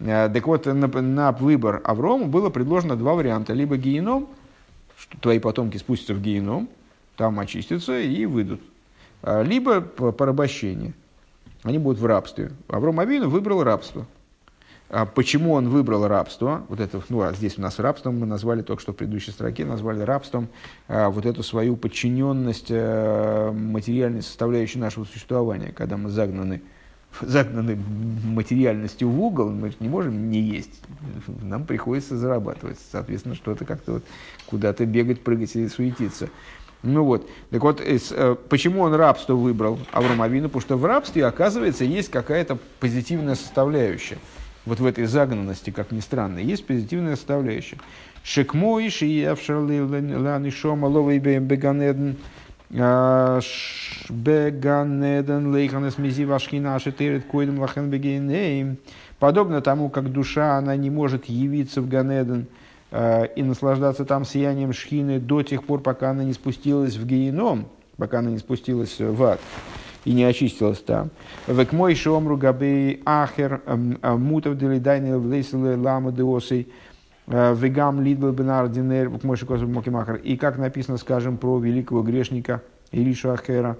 Э, 0.00 0.28
так 0.28 0.46
вот, 0.46 0.66
на, 0.66 0.88
на 0.88 1.32
выбор 1.32 1.80
Аврома 1.84 2.26
было 2.26 2.50
предложено 2.50 2.96
два 2.96 3.14
варианта. 3.14 3.52
Либо 3.52 3.76
геном, 3.76 4.26
что 4.98 5.16
твои 5.18 5.38
потомки 5.38 5.76
спустятся 5.76 6.14
в 6.14 6.20
геном, 6.20 6.68
там 7.16 7.38
очистятся 7.38 8.00
и 8.00 8.26
выйдут. 8.26 8.60
А, 9.22 9.42
либо 9.42 9.80
порабощение 9.80 10.94
они 11.62 11.78
будут 11.78 12.00
в 12.00 12.06
рабстве. 12.06 12.52
Авром 12.68 13.00
Авину 13.00 13.28
выбрал 13.28 13.62
рабство. 13.62 14.06
А 14.90 15.06
почему 15.06 15.52
он 15.52 15.68
выбрал 15.68 16.08
рабство? 16.08 16.66
Вот 16.68 16.80
это, 16.80 17.00
ну, 17.10 17.20
а 17.20 17.32
здесь 17.32 17.58
у 17.58 17.60
нас 17.60 17.78
рабством 17.78 18.18
мы 18.18 18.26
назвали 18.26 18.62
только 18.62 18.82
что 18.82 18.92
в 18.92 18.96
предыдущей 18.96 19.30
строке, 19.30 19.64
назвали 19.64 20.00
рабством 20.00 20.48
а, 20.88 21.10
вот 21.10 21.26
эту 21.26 21.44
свою 21.44 21.76
подчиненность 21.76 22.68
а, 22.70 23.52
материальной 23.52 24.22
составляющей 24.22 24.80
нашего 24.80 25.04
существования, 25.04 25.70
когда 25.70 25.96
мы 25.96 26.10
загнаны, 26.10 26.62
загнаны 27.20 27.76
материальностью 27.76 29.08
в 29.08 29.22
угол, 29.22 29.50
мы 29.50 29.72
не 29.78 29.88
можем 29.88 30.28
не 30.28 30.40
есть, 30.40 30.82
нам 31.40 31.66
приходится 31.66 32.16
зарабатывать, 32.16 32.78
соответственно, 32.90 33.36
что-то 33.36 33.64
как-то 33.64 33.92
вот 33.92 34.04
куда-то 34.46 34.86
бегать, 34.86 35.20
прыгать 35.22 35.54
и 35.54 35.68
суетиться. 35.68 36.30
Ну 36.82 37.04
вот, 37.04 37.28
так 37.50 37.62
вот, 37.62 37.82
э, 37.84 38.36
почему 38.48 38.80
он 38.80 38.94
рабство 38.94 39.34
выбрал 39.34 39.78
Авраам? 39.92 40.18
Потому 40.18 40.60
что 40.60 40.76
в 40.76 40.84
рабстве, 40.86 41.26
оказывается, 41.26 41.84
есть 41.84 42.10
какая-то 42.10 42.56
позитивная 42.78 43.34
составляющая. 43.34 44.16
Вот 44.64 44.80
в 44.80 44.86
этой 44.86 45.04
загнанности, 45.04 45.70
как 45.70 45.90
ни 45.90 46.00
странно, 46.00 46.38
есть 46.38 46.66
позитивная 46.66 47.16
составляющая. 47.16 47.78
Шекмой, 48.22 48.88
Шиявшарлы, 48.88 50.50
Шома, 50.50 50.86
Ловый 50.86 51.18
Беганеден, 51.18 52.16
а, 52.78 53.40
Беганеден, 54.08 55.54
Лейханес 55.54 55.98
Мизи 55.98 56.24
Вашхина, 56.24 56.78
Шетерет 56.78 57.26
Койдем 57.26 57.58
Лахен 57.58 57.90
Бегейнейм. 57.90 58.78
Подобно 59.18 59.60
тому, 59.60 59.90
как 59.90 60.10
душа, 60.12 60.56
она 60.56 60.76
не 60.76 60.88
может 60.88 61.26
явиться 61.26 61.82
в 61.82 61.88
Ганеден– 61.88 62.46
Э, 62.56 62.59
и 62.92 63.42
наслаждаться 63.42 64.04
там 64.04 64.24
сиянием 64.24 64.72
шхины 64.72 65.20
до 65.20 65.42
тех 65.42 65.62
пор, 65.64 65.80
пока 65.80 66.10
она 66.10 66.24
не 66.24 66.32
спустилась 66.32 66.96
в 66.96 67.06
геном, 67.06 67.66
пока 67.96 68.18
она 68.18 68.30
не 68.30 68.38
спустилась 68.38 68.98
в 68.98 69.22
ад 69.22 69.40
и 70.04 70.12
не 70.12 70.24
очистилась 70.24 70.80
там. 70.80 71.10
Век 71.46 71.72
мой 71.72 71.94
шомру 71.94 72.36
габей 72.36 73.02
ахер 73.04 73.60
эм, 73.66 73.98
э, 74.00 74.14
мутов 74.14 74.56
делидайны 74.56 75.18
влесилы 75.18 75.76
лама 75.76 76.12
деосей 76.12 76.68
э, 77.26 77.54
вегам 77.54 78.00
лидбл 78.00 78.30
бенар 78.30 78.68
динер 78.68 79.10
мой 79.22 79.36
мокимахар. 79.66 80.16
И 80.16 80.36
как 80.36 80.58
написано, 80.58 80.96
скажем, 80.96 81.36
про 81.36 81.58
великого 81.58 82.02
грешника 82.02 82.62
Илишу 82.92 83.30
Ахера, 83.30 83.76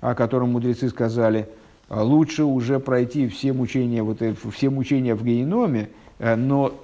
о 0.00 0.14
котором 0.14 0.52
мудрецы 0.52 0.88
сказали, 0.88 1.48
лучше 1.88 2.44
уже 2.44 2.78
пройти 2.78 3.28
все 3.28 3.52
мучения, 3.52 4.02
вот, 4.02 4.20
все 4.52 4.70
мучения 4.70 5.14
в 5.14 5.24
геноме, 5.24 5.88
но 6.18 6.74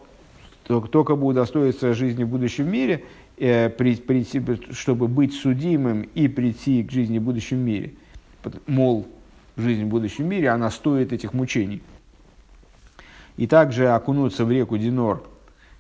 только 0.81 1.17
бы 1.17 1.27
удостоиться 1.27 1.95
жизни 1.95 2.25
в 2.25 2.29
будущем 2.29 2.71
мире, 2.71 3.05
э, 3.39 3.71
чтобы 4.71 5.09
быть 5.09 5.35
судимым 5.35 6.03
и 6.15 6.29
прийти 6.29 6.83
к 6.83 6.91
жизни 6.91 7.19
в 7.19 7.23
будущем 7.23 7.59
мире. 7.59 7.93
Мол, 8.67 9.07
жизнь 9.57 9.85
в 9.85 9.89
будущем 9.89 10.29
мире, 10.29 10.49
она 10.51 10.71
стоит 10.71 11.13
этих 11.13 11.33
мучений. 11.33 11.83
И 13.37 13.47
также 13.47 13.89
окунуться 13.89 14.45
в 14.45 14.51
реку 14.51 14.79
Динор, 14.79 15.25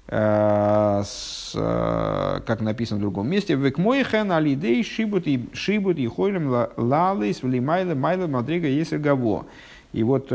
э, 0.08 1.02
с, 1.04 1.52
э, 1.54 2.40
как 2.46 2.60
написано 2.60 2.98
в 2.98 3.02
другом 3.02 3.28
месте, 3.28 3.54
«Век 3.54 3.78
мойхен 3.78 4.32
алидей 4.32 4.82
шибут 4.84 5.26
и 5.26 5.48
шибут 5.52 5.98
и 5.98 6.06
хойлем 6.06 6.68
лалейс 6.76 7.42
влимайла 7.42 7.94
майла 7.94 8.26
мадрига 8.26 8.68
есергаво». 8.68 9.46
И 9.92 10.02
вот 10.02 10.28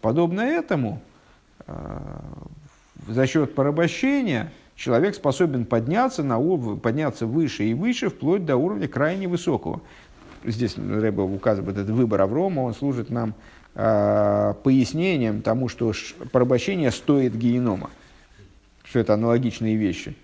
подобно 0.00 0.40
этому 0.40 1.02
за 3.08 3.26
счет 3.26 3.54
порабощения 3.54 4.52
человек 4.76 5.14
способен 5.14 5.64
подняться, 5.64 6.22
на, 6.22 6.40
подняться 6.76 7.26
выше 7.26 7.64
и 7.64 7.74
выше, 7.74 8.08
вплоть 8.08 8.44
до 8.44 8.56
уровня 8.56 8.88
крайне 8.88 9.28
высокого. 9.28 9.80
Здесь 10.44 10.76
Рэба 10.76 11.22
указывает 11.22 11.76
этот 11.76 11.90
выбор 11.90 12.22
Аврома, 12.22 12.60
он 12.60 12.74
служит 12.74 13.10
нам 13.10 13.34
э, 13.74 14.54
пояснением 14.62 15.42
тому, 15.42 15.68
что 15.68 15.92
порабощение 16.32 16.90
стоит 16.90 17.36
генома, 17.36 17.90
что 18.82 18.98
это 18.98 19.14
аналогичные 19.14 19.76
вещи. 19.76 20.16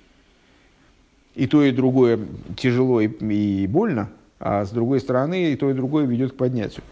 И 1.35 1.47
то, 1.47 1.63
и 1.63 1.71
другое 1.71 2.19
тяжело 2.57 3.01
и, 3.01 3.07
и 3.07 3.67
больно, 3.69 4.11
а 4.41 4.65
с 4.65 4.71
другой 4.71 4.99
стороны, 4.99 5.53
и 5.53 5.57
то, 5.57 5.71
и 5.71 5.75
другое 5.75 6.05
ведет 6.05 6.33
к 6.33 6.37
поднятию. 6.37 6.83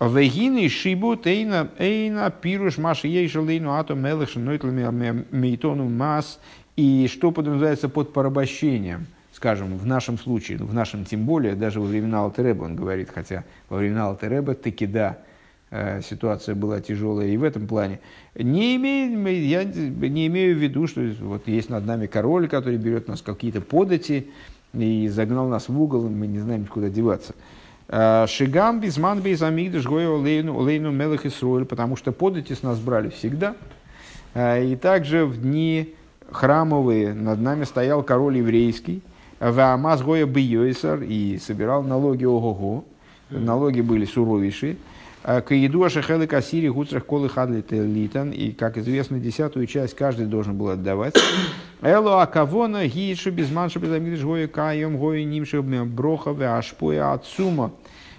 Вегины 0.00 0.68
шибу 0.68 1.14
тейна 1.16 1.70
эйна 1.78 2.30
пируш 2.30 2.78
маши 2.78 3.06
ейшалейну 3.06 3.70
атом 3.70 4.02
мелыш 4.02 4.34
нойтлами 4.34 5.24
мейтону 5.30 5.88
мас. 5.88 6.40
И 6.76 7.08
что 7.08 7.30
подразумевается 7.30 7.88
под 7.88 8.12
порабощением? 8.12 9.06
Скажем, 9.32 9.78
в 9.78 9.86
нашем 9.86 10.18
случае, 10.18 10.58
в 10.58 10.74
нашем 10.74 11.04
тем 11.04 11.24
более, 11.24 11.54
даже 11.54 11.80
во 11.80 11.86
времена 11.86 12.20
Алтереба 12.20 12.64
он 12.64 12.74
говорит, 12.74 13.10
хотя 13.14 13.44
во 13.68 13.78
времена 13.78 14.06
Алтереба 14.06 14.54
таки 14.54 14.86
да, 14.86 15.18
э, 15.70 16.02
ситуация 16.02 16.56
была 16.56 16.80
тяжелая 16.80 17.28
и 17.28 17.36
в 17.36 17.44
этом 17.44 17.66
плане. 17.68 18.00
Не 18.34 18.76
имею, 18.76 19.46
я 19.46 19.64
не 19.64 20.26
имею 20.26 20.56
в 20.56 20.58
виду, 20.58 20.88
что 20.88 21.02
вот 21.20 21.46
есть 21.46 21.68
над 21.68 21.86
нами 21.86 22.06
король, 22.06 22.48
который 22.48 22.78
берет 22.78 23.06
нас 23.06 23.22
какие-то 23.22 23.60
подати 23.60 24.28
и 24.72 25.08
загнал 25.08 25.48
нас 25.48 25.68
в 25.68 25.80
угол, 25.80 26.06
и 26.06 26.10
мы 26.10 26.26
не 26.26 26.40
знаем, 26.40 26.66
куда 26.66 26.88
деваться. 26.88 27.34
Э, 27.88 28.26
Шигам 28.26 28.80
безман 28.80 29.20
без 29.20 29.42
амигдаш 29.42 29.86
гою 29.86 30.18
лейну 30.20 30.90
мелых 30.90 31.26
Исруэль, 31.26 31.64
потому 31.64 31.96
что 31.96 32.12
подати 32.12 32.54
с 32.54 32.62
нас 32.62 32.78
брали 32.78 33.10
всегда. 33.10 33.54
Э, 34.34 34.64
и 34.64 34.76
также 34.76 35.26
в 35.26 35.40
дни 35.40 35.94
храмовые 36.30 37.12
над 37.12 37.40
нами 37.40 37.64
стоял 37.64 38.02
король 38.02 38.38
еврейский, 38.38 39.02
Ваамаз 39.40 40.02
Гоя 40.02 40.26
Бейойсар, 40.26 41.02
и 41.02 41.38
собирал 41.38 41.82
налоги 41.82 42.24
ого-го. 42.24 42.84
Налоги 43.30 43.80
были 43.80 44.04
суровейшие. 44.04 44.76
Э, 45.24 45.40
Каиду 45.40 45.82
Ашахелы 45.82 46.26
Кассири 46.26 46.68
Гуцрах 46.68 47.06
Колы 47.06 47.30
Хадлит 47.30 47.72
Литан. 47.72 48.30
И, 48.30 48.52
как 48.52 48.76
известно, 48.76 49.18
десятую 49.18 49.66
часть 49.66 49.96
каждый 49.96 50.26
должен 50.26 50.56
был 50.56 50.68
отдавать. 50.68 51.14
Эло 51.80 52.22
Акавона 52.22 52.86
Гишу 52.86 53.30
Безманша 53.30 53.78
Безамидыш 53.78 54.22
Гоя 54.22 54.48
Каем 54.48 54.98
Гоя 54.98 55.24
Нимша 55.24 55.62
Брохове 55.62 56.48
Ашпоя 56.48 57.14
Ацума. 57.14 57.72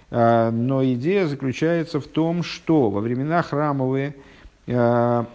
Э, 0.10 0.50
но 0.50 0.84
идея 0.84 1.28
заключается 1.28 2.00
в 2.00 2.08
том, 2.08 2.42
что 2.42 2.90
во 2.90 3.02
времена 3.02 3.44
храмовые 3.44 4.16
э, 4.66 5.26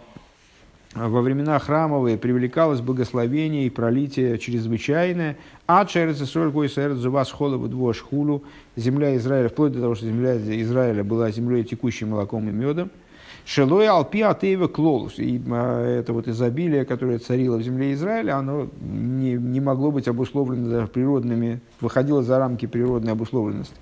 во 0.92 1.22
времена 1.22 1.56
храмовые 1.60 2.18
привлекалось 2.18 2.80
благословение 2.80 3.66
и 3.66 3.70
пролитие 3.70 4.38
чрезвычайное, 4.38 5.36
а 5.72 5.84
через 5.84 6.20
Исроль 6.20 6.50
Гойсер 6.50 6.94
Зувас 6.94 7.30
Холову 7.30 7.68
Двош 7.68 8.00
Хулу, 8.00 8.42
земля 8.74 9.16
Израиля, 9.16 9.48
вплоть 9.48 9.70
до 9.70 9.80
того, 9.80 9.94
что 9.94 10.04
земля 10.04 10.36
Израиля 10.36 11.04
была 11.04 11.30
землей 11.30 11.62
текущей 11.62 12.06
молоком 12.06 12.48
и 12.48 12.52
медом, 12.52 12.90
Шелой 13.44 13.86
Алпи 13.86 14.20
Атеева 14.20 14.66
Клолус. 14.66 15.20
И 15.20 15.40
а, 15.48 15.86
это 15.86 16.12
вот 16.12 16.26
изобилие, 16.26 16.84
которое 16.84 17.20
царило 17.20 17.56
в 17.56 17.62
земле 17.62 17.92
Израиля, 17.92 18.36
оно 18.38 18.68
не, 18.80 19.34
не 19.34 19.60
могло 19.60 19.92
быть 19.92 20.08
обусловлено 20.08 20.88
природными, 20.88 21.60
выходило 21.80 22.22
за 22.24 22.38
рамки 22.38 22.66
природной 22.66 23.12
обусловленности. 23.12 23.76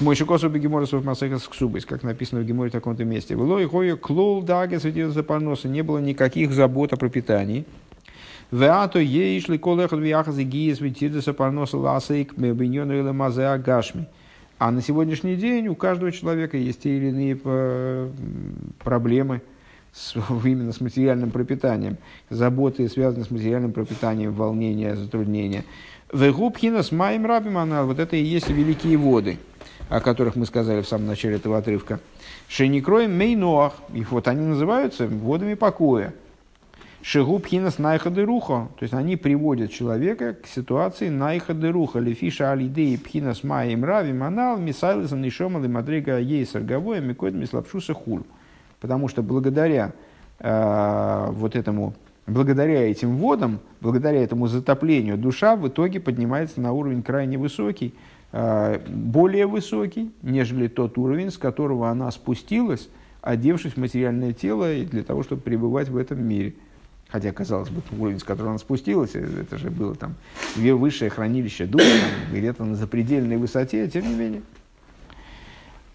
Мой 0.00 0.14
шикосу 0.14 0.48
бегеморосов 0.48 1.04
масехас 1.04 1.48
ксубис, 1.48 1.86
как 1.86 2.04
написано 2.04 2.42
в 2.42 2.44
Геморе 2.44 2.70
в 2.70 2.72
таком-то 2.72 3.04
месте. 3.04 3.34
Было 3.34 3.58
и 3.58 3.66
хое 3.66 3.96
клол 3.96 4.42
даге 4.42 4.78
светился 4.78 5.24
парноса, 5.24 5.68
не 5.68 5.82
было 5.82 5.98
никаких 5.98 6.52
забот 6.52 6.92
о 6.92 6.96
пропитании. 6.96 7.64
Веато 8.50 9.00
ейш 9.00 9.48
ли 9.48 9.58
колехот 9.58 10.00
вияхаз 10.00 10.38
и 10.38 10.44
гиес 10.44 10.80
ветирдеса 10.80 11.32
парноса 11.32 11.78
ласейк 11.78 12.34
биньону 12.36 12.94
или 12.94 13.10
мазе 13.10 13.46
агашми. 13.46 14.06
А 14.58 14.70
на 14.70 14.80
сегодняшний 14.80 15.36
день 15.36 15.68
у 15.68 15.74
каждого 15.74 16.12
человека 16.12 16.56
есть 16.56 16.82
те 16.82 16.96
или 16.96 17.08
иные 17.08 18.10
проблемы, 18.82 19.42
с, 19.92 20.14
именно 20.44 20.72
с 20.72 20.80
материальным 20.80 21.30
пропитанием. 21.30 21.96
Заботы 22.30 22.88
связаны 22.88 23.24
с 23.24 23.30
материальным 23.30 23.72
пропитанием, 23.72 24.32
волнения, 24.32 24.94
затруднения. 24.94 25.64
Вегубхина 26.12 26.82
с 26.82 26.92
моим 26.92 27.26
рабим 27.26 27.58
она, 27.58 27.82
вот 27.82 27.98
это 27.98 28.16
и 28.16 28.22
есть 28.22 28.48
великие 28.48 28.96
воды, 28.96 29.38
о 29.88 30.00
которых 30.00 30.36
мы 30.36 30.46
сказали 30.46 30.82
в 30.82 30.88
самом 30.88 31.06
начале 31.08 31.36
этого 31.36 31.58
отрывка. 31.58 31.98
Шеникроем 32.48 33.12
мейноах, 33.12 33.74
их 33.92 34.12
вот 34.12 34.28
они 34.28 34.46
называются 34.46 35.08
водами 35.08 35.54
покоя. 35.54 36.14
Шигубхинас 37.08 37.78
найхады 37.78 38.24
руха, 38.24 38.68
то 38.76 38.82
есть 38.82 38.92
они 38.92 39.14
приводят 39.14 39.70
человека 39.70 40.34
к 40.34 40.48
ситуации 40.48 41.08
найхады 41.08 41.70
руха, 41.70 42.00
лефиша 42.00 42.50
алидеи 42.50 42.96
пхинас 42.96 43.44
маем 43.44 43.84
рави 43.84 44.12
манал 44.12 44.58
мисайлисом 44.58 45.22
нишомал 45.22 45.62
и 45.62 45.68
мадрига 45.68 46.18
ейсар 46.18 46.62
гавоя 46.62 47.00
микод 47.00 47.32
мислапшуса 47.32 47.94
хуль. 47.94 48.24
Потому 48.80 49.06
что 49.06 49.22
благодаря 49.22 49.92
э, 50.40 51.28
вот 51.30 51.54
этому, 51.54 51.94
благодаря 52.26 52.90
этим 52.90 53.18
водам, 53.18 53.60
благодаря 53.80 54.20
этому 54.20 54.48
затоплению, 54.48 55.16
душа 55.16 55.54
в 55.54 55.68
итоге 55.68 56.00
поднимается 56.00 56.60
на 56.60 56.72
уровень 56.72 57.04
крайне 57.04 57.38
высокий, 57.38 57.94
э, 58.32 58.80
более 58.88 59.46
высокий, 59.46 60.10
нежели 60.22 60.66
тот 60.66 60.98
уровень, 60.98 61.30
с 61.30 61.38
которого 61.38 61.88
она 61.88 62.10
спустилась, 62.10 62.88
одевшись 63.22 63.74
в 63.74 63.76
материальное 63.76 64.32
тело 64.32 64.74
для 64.74 65.04
того, 65.04 65.22
чтобы 65.22 65.42
пребывать 65.42 65.88
в 65.88 65.96
этом 65.96 66.20
мире– 66.26 66.54
Хотя, 67.08 67.30
казалось 67.32 67.68
бы, 67.68 67.82
уровень, 67.98 68.18
с 68.18 68.24
которого 68.24 68.50
она 68.50 68.58
спустилась, 68.58 69.14
э, 69.14 69.42
это 69.42 69.58
же 69.58 69.70
было 69.70 69.94
там 69.94 70.14
высшее 70.56 71.10
хранилище 71.10 71.66
духа, 71.66 71.84
где-то 72.32 72.64
на 72.64 72.74
запредельной 72.74 73.36
высоте, 73.36 73.88
тем 73.88 74.08
не 74.08 74.14
менее. 74.14 74.42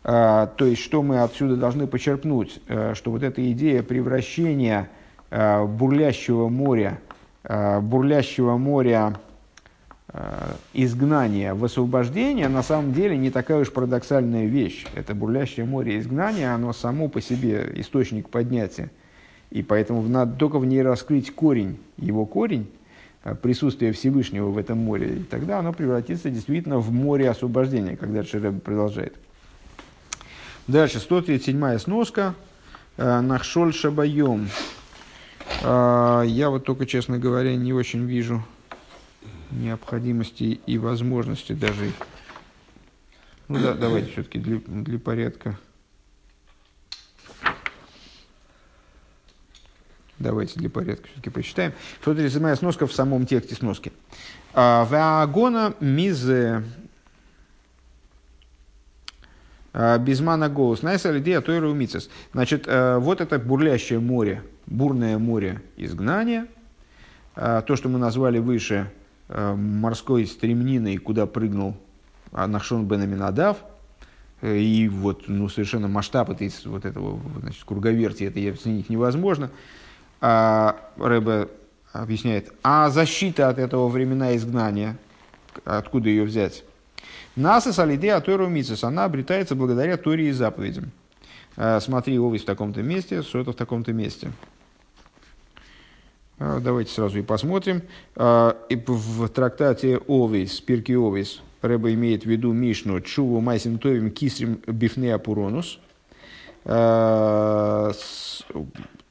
А, 0.04 0.48
то 0.48 0.66
есть, 0.66 0.82
что 0.82 1.04
мы 1.04 1.22
отсюда 1.22 1.58
должны 1.58 1.86
почерпнуть, 1.86 2.60
а, 2.68 2.94
что 2.96 3.12
вот 3.12 3.24
эта 3.24 3.52
идея 3.52 3.84
превращения 3.84 4.90
а, 5.30 5.66
бурлящего 5.66 6.48
моря, 6.48 7.00
а, 7.44 7.82
бурлящего 7.82 8.58
моря 8.58 9.20
а, 10.08 10.56
изгнания 10.74 11.54
в 11.54 11.64
освобождение, 11.66 12.48
на 12.48 12.64
самом 12.64 12.94
деле 12.94 13.18
не 13.18 13.32
такая 13.32 13.60
уж 13.60 13.72
парадоксальная 13.72 14.46
вещь. 14.46 14.86
Это 14.96 15.14
бурлящее 15.14 15.66
море 15.66 16.00
изгнания, 16.00 16.54
оно 16.54 16.74
само 16.74 17.10
по 17.10 17.22
себе 17.22 17.70
источник 17.76 18.30
поднятия 18.30 18.90
и 19.52 19.62
поэтому 19.62 20.02
надо 20.02 20.36
только 20.38 20.58
в 20.58 20.66
ней 20.66 20.82
раскрыть 20.82 21.36
корень, 21.36 21.78
его 21.98 22.26
корень, 22.26 22.68
а, 23.24 23.36
присутствие 23.36 23.92
Всевышнего 23.92 24.50
в 24.50 24.58
этом 24.58 24.78
море. 24.80 25.18
И 25.18 25.24
тогда 25.24 25.60
оно 25.60 25.74
превратится 25.74 26.30
действительно 26.30 26.80
в 26.80 26.92
море 26.92 27.30
освобождения, 27.30 27.98
когда 27.98 28.24
Шереб 28.24 28.64
продолжает. 28.64 29.14
Дальше, 30.68 30.98
137-я 30.98 31.78
сноска. 31.80 32.34
А, 32.98 33.22
Нахшоль 33.22 33.74
Шабайом. 33.74 34.48
А, 35.64 36.24
я 36.24 36.50
вот 36.50 36.64
только, 36.64 36.86
честно 36.86 37.20
говоря, 37.20 37.56
не 37.56 37.74
очень 37.74 38.06
вижу 38.06 38.44
необходимости 39.52 40.62
и 40.66 40.78
возможности 40.78 41.52
даже. 41.52 41.92
Ну 43.50 43.60
да, 43.60 43.74
давайте 43.74 44.12
все-таки 44.12 44.40
для, 44.40 44.62
для 44.66 44.98
порядка. 44.98 45.60
Давайте 50.22 50.60
для 50.60 50.70
порядка 50.70 51.08
все-таки 51.08 51.30
это 52.02 52.12
резюме 52.22 52.56
сноска 52.56 52.86
в 52.86 52.94
самом 52.94 53.26
тексте 53.26 53.56
сноски. 53.56 53.92
А, 54.54 54.86
Ваагона 54.86 55.74
мизе 55.80 56.64
а, 59.74 59.98
Безмана 59.98 60.48
голос. 60.48 60.84
Найса 60.84 61.12
лидея 61.12 61.42
тойра 61.42 61.68
умицес. 61.68 62.10
Значит, 62.34 62.66
э, 62.68 62.98
вот 63.00 63.20
это 63.20 63.40
бурлящее 63.40 64.00
море, 64.00 64.44
бурное 64.68 65.18
море 65.18 65.64
изгнания, 65.76 66.46
а, 67.36 67.62
то, 67.62 67.76
что 67.76 67.90
мы 67.90 67.98
назвали 67.98 68.40
выше 68.40 68.92
морской 69.30 70.28
стремниной, 70.28 70.98
куда 70.98 71.26
прыгнул 71.26 71.78
Нахшон 72.34 72.86
бен 72.86 73.00
Аминадав, 73.02 73.58
э, 74.42 74.58
и 74.58 74.90
вот 74.90 75.30
ну, 75.30 75.48
совершенно 75.48 75.88
масштаб 75.88 76.30
этой, 76.30 76.54
вот 76.66 76.86
этого 76.86 77.20
значит, 77.40 77.64
круговерти 77.64 78.26
это 78.26 78.54
оценить 78.54 78.90
невозможно 78.90 79.46
а, 79.46 79.82
Рэбе 80.22 81.50
объясняет, 81.92 82.54
а 82.64 82.90
защита 82.90 83.50
от 83.50 83.58
этого 83.58 83.88
времена 83.88 84.36
изгнания, 84.36 84.98
откуда 85.66 86.10
ее 86.10 86.24
взять? 86.24 86.64
Насас 87.36 87.80
алиде 87.80 88.14
атойру 88.14 88.48
мицес, 88.48 88.84
она 88.84 89.06
обретается 89.06 89.56
благодаря 89.56 89.98
Торе 89.98 90.30
и 90.30 90.32
заповедям. 90.32 90.92
А, 91.58 91.80
смотри, 91.80 92.20
овощ 92.20 92.42
в 92.42 92.46
таком-то 92.46 92.82
месте, 92.84 93.24
сота 93.24 93.52
в 93.52 93.56
таком-то 93.56 93.94
месте. 93.94 94.32
А, 96.40 96.60
давайте 96.60 96.92
сразу 96.92 97.20
и 97.20 97.22
посмотрим. 97.22 97.82
А, 98.16 98.58
и 98.70 98.76
в 98.76 99.28
трактате 99.30 100.00
Овейс, 100.08 100.60
Пирки 100.62 100.92
Овейс, 100.94 101.42
Рэба 101.62 101.94
имеет 101.94 102.24
в 102.24 102.26
виду 102.26 102.52
Мишну 102.52 103.02
Чуву 103.02 103.40
Майсим 103.42 103.80
Товим 103.80 104.12
Кисрим 104.12 104.62
Бифне 104.68 105.14
Апуронус. 105.14 105.80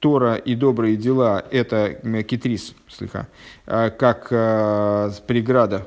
Тора 0.01 0.37
и 0.37 0.55
добрые 0.55 0.97
дела– 0.97 1.45
это 1.51 1.95
китрис, 2.27 2.75
слыха, 2.89 3.29
а, 3.67 3.91
как 3.91 4.29
а, 4.31 5.11
преграда 5.27 5.87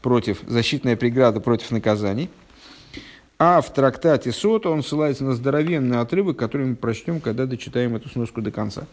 против, 0.00 0.40
защитная 0.46 0.96
преграда 0.96 1.40
против 1.40 1.70
наказаний. 1.70 2.30
А 3.38 3.60
в 3.60 3.70
трактате 3.72 4.32
Сота 4.32 4.70
он 4.70 4.82
ссылается 4.82 5.24
на 5.24 5.34
здоровенный 5.34 6.00
отрывок, 6.00 6.38
который 6.38 6.66
мы 6.68 6.76
прочтем, 6.76 7.20
когда 7.20 7.44
дочитаем 7.44 7.94
эту 7.94 8.08
сноску 8.08 8.40
до 8.40 8.50
конца. 8.50 8.84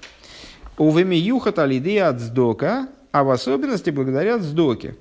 Увеми 0.78 1.16
юхат 1.16 1.58
алидея 1.60 2.10
от 2.10 2.20
сдока, 2.20 2.90
а 3.14 3.24
в 3.24 3.30
особенности 3.30 3.90
благодаря 3.90 4.38
сдоке, 4.40 4.96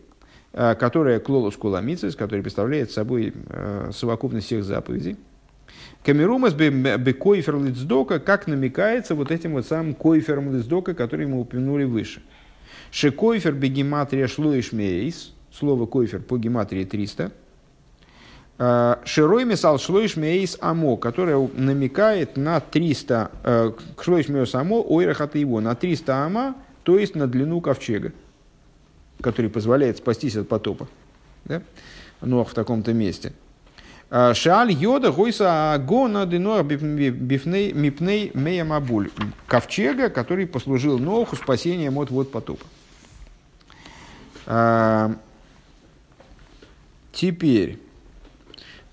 а, 0.52 0.76
которая 0.76 1.18
клолус 1.18 1.56
куламицис, 1.56 2.14
который 2.14 2.42
представляет 2.42 2.92
собой 2.92 3.34
совокупность 3.92 4.46
всех 4.46 4.62
заповедей– 4.62 5.16
Камерумас 6.04 6.54
бекойфер 6.54 7.58
лицдока, 7.58 8.20
как 8.20 8.46
намекается 8.46 9.14
вот 9.14 9.30
этим 9.30 9.52
вот 9.52 9.66
самым 9.66 9.94
койфером 9.94 10.56
лицдока, 10.56 10.94
который 10.94 11.26
мы 11.26 11.40
упомянули 11.40 11.84
выше. 11.84 12.22
Шекойфер 12.90 13.52
бегематрия 13.52 14.26
шлоиш 14.26 14.72
мейс, 14.72 15.32
слово 15.52 15.86
койфер 15.86 16.20
по 16.20 16.38
гематрии 16.38 16.84
300. 16.84 17.32
А, 18.58 19.00
Широй 19.04 19.44
мисал 19.44 19.78
шлоиш 19.78 20.16
мейс 20.16 20.56
амо, 20.60 20.96
которое 20.96 21.48
намекает 21.54 22.36
на 22.36 22.60
300, 22.60 23.30
э, 23.44 23.72
шлоиш 24.00 24.28
мейс 24.28 24.54
амо, 24.54 24.82
ойрахата 24.82 25.38
его, 25.38 25.60
на 25.60 25.74
300 25.74 26.24
ама, 26.24 26.56
то 26.82 26.98
есть 26.98 27.14
на 27.14 27.26
длину 27.26 27.60
ковчега, 27.60 28.12
который 29.20 29.50
позволяет 29.50 29.98
спастись 29.98 30.36
от 30.36 30.48
потопа. 30.48 30.88
Да? 31.44 31.62
Но 32.22 32.44
в 32.44 32.54
таком-то 32.54 32.92
месте. 32.92 33.32
Шааль 34.10 34.72
йода 34.72 35.12
гойса 35.12 35.72
агона 35.72 36.26
дыно 36.26 36.62
бифней 36.64 37.72
мипней 37.72 38.32
мея 38.34 38.64
мабуль. 38.64 39.10
Ковчега, 39.46 40.10
который 40.10 40.48
послужил 40.48 40.98
Ноху 40.98 41.36
спасением 41.36 41.96
от 41.98 42.10
вот 42.10 42.32
потопа. 42.32 42.66
А, 44.46 45.12
теперь 47.12 47.78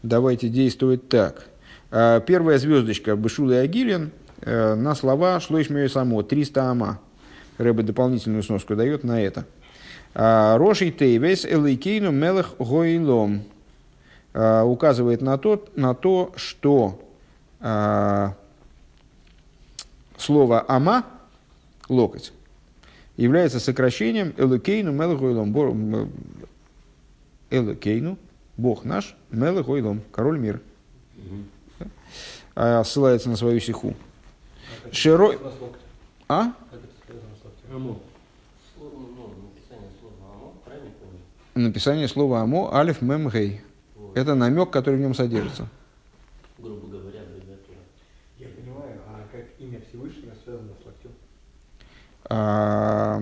давайте 0.04 0.50
действовать 0.50 1.10
так. 1.10 1.48
А, 1.90 2.20
первая 2.20 2.60
звездочка 2.60 3.16
Бышула 3.16 3.54
и 3.54 3.56
Агилин 3.56 4.12
э, 4.42 4.76
на 4.76 4.94
слова 4.94 5.40
«Шлойш 5.40 5.68
само» 5.92 6.22
300 6.22 6.70
ама. 6.70 7.00
Рэбе 7.58 7.82
дополнительную 7.82 8.44
сноску 8.44 8.76
дает 8.76 9.04
на 9.04 9.20
это. 9.20 9.46
А, 10.14 10.60
Рошей 10.60 10.92
Тейвес 10.92 11.44
Элейкейну 11.44 12.12
Мелех 12.12 12.54
Гойлом. 12.60 13.44
Э, 14.40 14.62
указывает 14.62 15.24
на 15.24 15.40
то, 15.40 15.66
на 15.76 15.96
то 15.96 16.32
что 16.36 17.02
э, 17.60 18.30
слово 20.16 20.64
«ама»– 20.68 21.06
локоть 21.90 22.34
является 23.16 23.60
сокращением 23.60 24.36
«элокейну 24.38 24.92
мелахойлом» 24.92 26.12
«элокейну»– 27.50 28.20
Бог 28.58 28.86
наш, 28.86 29.18
мелахойлом– 29.32 30.04
король. 30.12 30.38
Mm-hmm. 30.38 31.44
ссылается 32.84 33.30
на 33.30 33.38
свою 33.38 33.60
сиху. 33.60 33.96
А 34.86 34.94
Широй... 34.94 35.40
А? 36.28 36.54
Написание 41.56 42.08
слова 42.08 42.42
«амо»– 42.42 42.72
алиф 42.76 43.02
мем 43.02 43.30
гей. 43.30 43.62
Это 44.18 44.34
намек, 44.34 44.72
который 44.72 44.96
в 44.96 45.00
нем 45.00 45.14
содержится. 45.14 45.68
Грубо 46.58 46.88
говоря, 46.88 47.22
аббревиатура. 47.22 47.78
Я 48.40 48.48
понимаю, 48.48 49.00
а 49.08 49.28
как 49.32 49.46
имя 49.60 49.80
Всевышнего 49.88 50.34
связано 50.44 50.72
с 50.82 50.86
локтем? 50.86 51.12
А, 52.28 53.22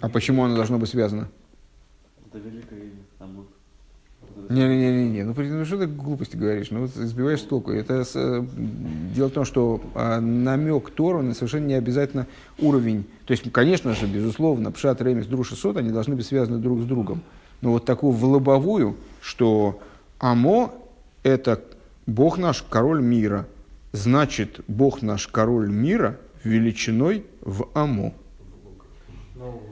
а 0.00 0.08
почему 0.10 0.44
оно 0.44 0.54
должно 0.54 0.78
быть 0.78 0.90
связано? 0.90 1.28
Это 2.26 2.38
великое 2.38 2.80
имя, 2.80 3.02
Амур. 3.20 3.46
Не-не-не, 4.50 5.24
ну, 5.24 5.34
ну 5.34 5.64
что 5.64 5.78
ты 5.78 5.86
глупости 5.86 6.36
говоришь? 6.36 6.70
Ну, 6.70 6.80
вот 6.80 6.90
сбиваешь 6.90 7.40
с 7.40 7.44
толку. 7.44 7.72
Это 7.72 8.04
с, 8.04 8.12
э, 8.16 8.44
дело 9.14 9.28
в 9.28 9.32
том, 9.32 9.46
что 9.46 9.80
а, 9.94 10.20
намек 10.20 10.90
Тору 10.90 11.22
на 11.22 11.32
совершенно 11.32 11.66
не 11.66 11.74
обязательно 11.74 12.26
уровень. 12.58 13.04
То 13.24 13.32
есть, 13.32 13.50
конечно 13.50 13.94
же, 13.94 14.06
безусловно, 14.06 14.72
Пшат, 14.72 15.00
Ремес, 15.00 15.26
Друша, 15.26 15.54
Сот, 15.54 15.78
они 15.78 15.90
должны 15.90 16.16
быть 16.16 16.26
связаны 16.26 16.58
друг 16.58 16.82
с 16.82 16.84
другом. 16.84 17.22
Но 17.64 17.70
вот 17.70 17.86
такую 17.86 18.12
в 18.12 18.22
лобовую, 18.22 18.94
что 19.22 19.80
Амо– 20.18 20.70
это 21.22 21.62
Бог 22.06 22.36
наш, 22.36 22.62
король 22.62 23.00
мира. 23.00 23.46
Значит, 23.92 24.60
Бог 24.68 25.00
наш, 25.00 25.28
король 25.28 25.70
мира, 25.70 26.18
величиной 26.42 27.24
в 27.40 27.68
Амо. 27.72 28.12
Ну? 29.34 29.62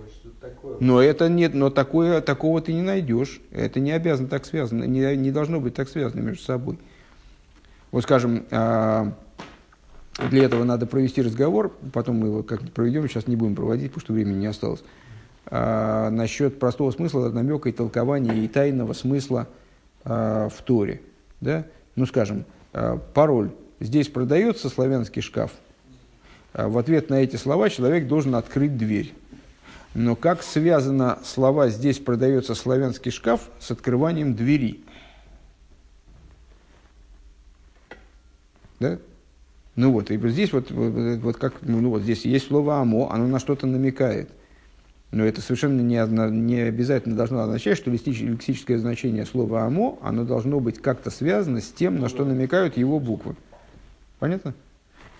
Но 0.80 1.02
это 1.02 1.28
нет, 1.28 1.52
но 1.52 1.68
такое, 1.68 2.22
такого 2.22 2.62
ты 2.62 2.72
не 2.72 2.80
найдешь. 2.80 3.42
Это 3.50 3.78
не 3.78 3.92
обязано 3.92 4.28
так 4.28 4.46
связано, 4.46 4.84
не, 4.84 5.14
не 5.14 5.30
должно 5.30 5.60
быть 5.60 5.74
так 5.74 5.90
связано 5.90 6.22
между 6.22 6.42
собой. 6.42 6.78
Вот 7.90 8.04
скажем, 8.04 8.46
а, 8.50 9.12
для 10.30 10.44
этого 10.44 10.64
надо 10.64 10.86
провести 10.86 11.20
разговор, 11.20 11.76
потом 11.92 12.20
мы 12.20 12.28
его 12.28 12.42
как-то 12.42 12.68
проведем, 12.68 13.06
сейчас 13.06 13.26
не 13.26 13.36
будем 13.36 13.54
проводить, 13.54 13.90
потому 13.90 14.00
что 14.00 14.12
времени 14.14 14.38
не 14.38 14.46
осталось. 14.46 14.82
А, 15.54 16.08
насчет 16.08 16.58
простого 16.58 16.90
смысла, 16.92 17.28
намека 17.28 17.68
и 17.68 17.72
толкования 17.72 18.42
и 18.42 18.48
тайного 18.48 18.94
смысла 18.94 19.48
а, 20.02 20.48
в 20.48 20.62
Торе. 20.62 21.02
Да? 21.42 21.66
Ну, 21.94 22.06
скажем, 22.06 22.46
пароль. 23.12 23.50
Здесь 23.78 24.08
продается 24.08 24.70
славянский 24.70 25.20
шкаф. 25.20 25.50
В 26.54 26.78
ответ 26.78 27.10
на 27.10 27.16
эти 27.16 27.36
слова 27.36 27.68
человек 27.68 28.08
должен 28.08 28.34
открыть 28.34 28.78
дверь. 28.78 29.12
Но 29.94 30.16
как 30.16 30.42
связано 30.42 31.18
слова 31.22 31.68
«здесь 31.68 31.98
продается 31.98 32.54
славянский 32.54 33.10
шкаф» 33.10 33.50
с 33.60 33.70
открыванием 33.70 34.34
двери? 34.34 34.80
Да? 38.80 38.98
Ну 39.76 39.92
вот, 39.92 40.10
и 40.10 40.28
здесь 40.30 40.54
вот, 40.54 40.70
вот, 40.70 41.36
как, 41.36 41.56
ну 41.60 41.90
вот 41.90 42.02
здесь 42.02 42.24
есть 42.24 42.46
слово 42.46 42.80
«амо», 42.80 43.12
оно 43.12 43.26
на 43.26 43.38
что-то 43.38 43.66
намекает. 43.66 44.30
Но 45.12 45.26
это 45.26 45.42
совершенно 45.42 45.82
не, 45.82 46.00
не 46.30 46.60
обязательно 46.62 47.14
должно 47.14 47.40
означать, 47.40 47.76
что 47.76 47.90
лексическое 47.90 48.78
значение 48.78 49.26
слова 49.26 49.64
«амо», 49.64 49.98
оно 50.02 50.24
должно 50.24 50.58
быть 50.58 50.80
как-то 50.80 51.10
связано 51.10 51.60
с 51.60 51.68
тем, 51.68 52.00
на 52.00 52.08
что 52.08 52.24
намекают 52.24 52.78
его 52.78 52.98
буквы. 52.98 53.36
Понятно? 54.18 54.54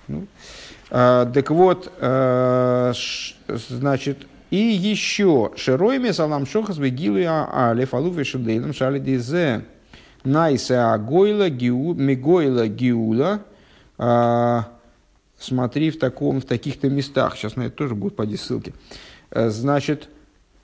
Ну. 0.08 0.26
А, 0.90 1.30
так 1.30 1.50
вот, 1.50 1.92
а, 2.00 2.92
ш, 2.94 3.34
значит, 3.48 4.26
и 4.50 4.56
еще 4.56 5.52
шеройме 5.56 6.14
салам 6.14 6.46
шохас 6.46 6.78
вегилы 6.78 7.24
алиф 7.26 7.92
алуфе 7.92 8.24
шедейлам 8.24 8.72
шали 8.72 8.98
дизе 8.98 9.64
найсе 10.24 10.76
агойла 10.76 11.50
мигойла 11.50 12.66
гиула 12.66 13.40
а, 13.98 14.68
смотри 15.38 15.90
в, 15.90 15.98
таком, 15.98 16.40
в 16.40 16.44
таких-то 16.44 16.88
местах. 16.88 17.36
Сейчас 17.36 17.56
на 17.56 17.62
это 17.62 17.76
тоже 17.76 17.94
будут 17.94 18.16
поди 18.16 18.36
ссылки. 18.36 18.74
Э, 19.34 19.48
значит, 19.48 20.10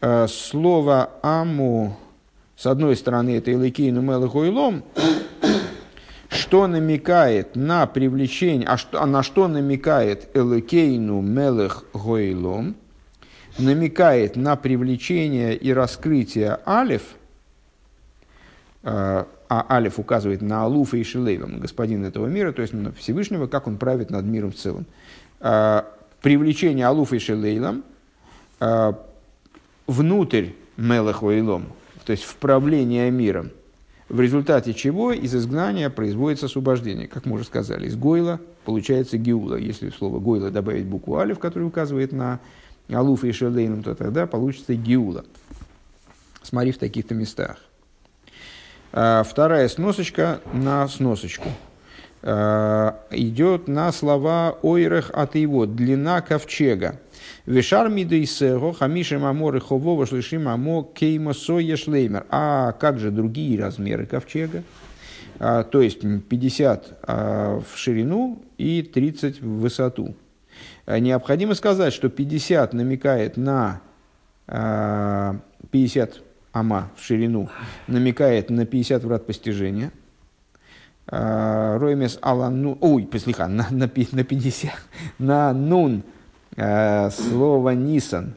э, 0.01 0.27
слово 0.29 1.11
аму, 1.23 1.97
с 2.57 2.67
одной 2.67 2.97
стороны, 2.97 3.39
это 3.39 3.51
Илыкейну 3.51 4.03
Мелыхуилом, 4.03 4.85
что 6.29 6.67
намекает 6.67 7.57
на 7.57 7.87
привлечение, 7.87 8.69
а, 8.69 8.77
что, 8.77 9.03
а 9.03 9.07
на 9.07 9.23
что 9.23 9.49
намекает 9.49 10.29
Элыкейну 10.35 11.21
Мелых 11.21 11.85
Гойлом– 11.93 12.77
намекает 13.59 14.37
на 14.37 14.55
привлечение 14.55 15.57
и 15.57 15.73
раскрытие 15.73 16.61
алиф, 16.65 17.03
э, 18.85 19.25
а 19.49 19.67
алиф 19.69 19.99
указывает 19.99 20.43
на 20.43 20.63
Алуфа 20.63 20.97
и 20.97 21.03
Шилейвам, 21.03 21.59
господин 21.59 22.05
этого 22.05 22.27
мира, 22.27 22.53
то 22.53 22.63
есть 22.63 22.75
на 22.75 22.93
Всевышнего, 22.93 23.49
как 23.49 23.67
он 23.67 23.79
правит 23.79 24.11
над 24.11 24.27
миром 24.27 24.53
в 24.53 24.57
целом. 24.57 24.87
Привлечение 26.21 26.87
Алуфа 26.87 27.17
и 27.17 27.19
Шилейлам 27.19 27.83
э, 28.61 28.93
внутрь 29.87 30.49
Мелахуилом, 30.77 31.67
то 32.05 32.13
есть 32.13 32.25
в 32.25 32.37
правление 32.37 33.11
миром, 33.11 33.51
в 34.09 34.21
результате 34.21 34.73
чего 34.73 35.13
из 35.13 35.35
изгнания 35.35 35.91
производится 35.91 36.47
освобождение. 36.47 37.09
Как 37.09 37.27
мы 37.27 37.37
уже 37.37 37.45
сказали, 37.45 37.87
из 37.87 37.97
Гойла 37.97 38.41
получается 38.65 39.19
Гиула. 39.19 39.57
Если 39.57 39.91
слово 39.91 40.19
Гойла 40.19 40.51
добавить 40.51 40.87
букву 40.87 41.19
Алиф, 41.19 41.39
который 41.39 41.65
указывает 41.65 42.13
на 42.13 42.41
Алуф 42.91 43.25
и 43.25 43.33
Шелейном, 43.33 43.83
то 43.83 43.95
тогда 43.95 44.27
получится 44.27 44.75
Гиула. 44.75 45.25
Смотри 46.43 46.73
в 46.73 46.79
таких-то 46.79 47.15
местах. 47.15 47.59
А, 48.93 49.23
вторая 49.23 49.69
сносочка 49.69 50.41
на 50.53 50.89
сносочку. 50.89 51.49
А, 52.23 53.05
идет 53.11 53.69
на 53.69 53.93
слова 53.93 54.59
ойрех 54.63 55.11
от 55.13 55.35
его 55.35 55.67
длина 55.67 56.23
ковчега. 56.23 57.01
Вишар 57.49 57.89
мидейсего 57.89 58.75
хамишем 58.75 59.25
амор 59.25 59.57
и 59.57 59.59
ховова 59.59 60.05
шлишим 60.07 60.49
амо 60.49 60.83
кейма 60.83 61.33
соя 61.33 61.77
шлеймер. 61.77 62.27
А 62.29 62.73
как 62.73 62.99
же 62.99 63.11
другие 63.11 63.59
размеры 63.59 64.05
ковчега? 64.05 64.63
А, 65.39 65.65
то 65.65 65.81
есть 65.81 66.01
50 66.29 66.99
в 67.07 67.65
ширину 67.75 68.43
и 68.59 68.83
30 68.83 69.41
в 69.41 69.61
высоту. 69.61 70.15
Э, 70.85 70.99
необходимо 70.99 71.55
сказать, 71.55 71.95
что 71.95 72.11
50 72.11 72.75
намекает 72.75 73.39
на 73.39 73.81
50 74.47 74.51
э, 75.71 76.13
ама 76.53 76.91
в 76.97 77.03
ширину, 77.03 77.49
намекает 77.87 78.51
на 78.51 78.67
50 78.67 79.05
врат 79.05 79.27
постижения. 79.27 79.91
Э, 81.11 81.79
Роймес 81.79 82.19
алану, 82.21 82.77
ой, 82.83 83.07
послиха, 83.07 83.49
на, 83.49 83.69
на, 83.71 83.91
на 84.13 84.25
50, 84.25 84.73
на 85.19 85.55
нун 85.55 86.03
слово 86.59 87.71
нисан, 87.71 88.35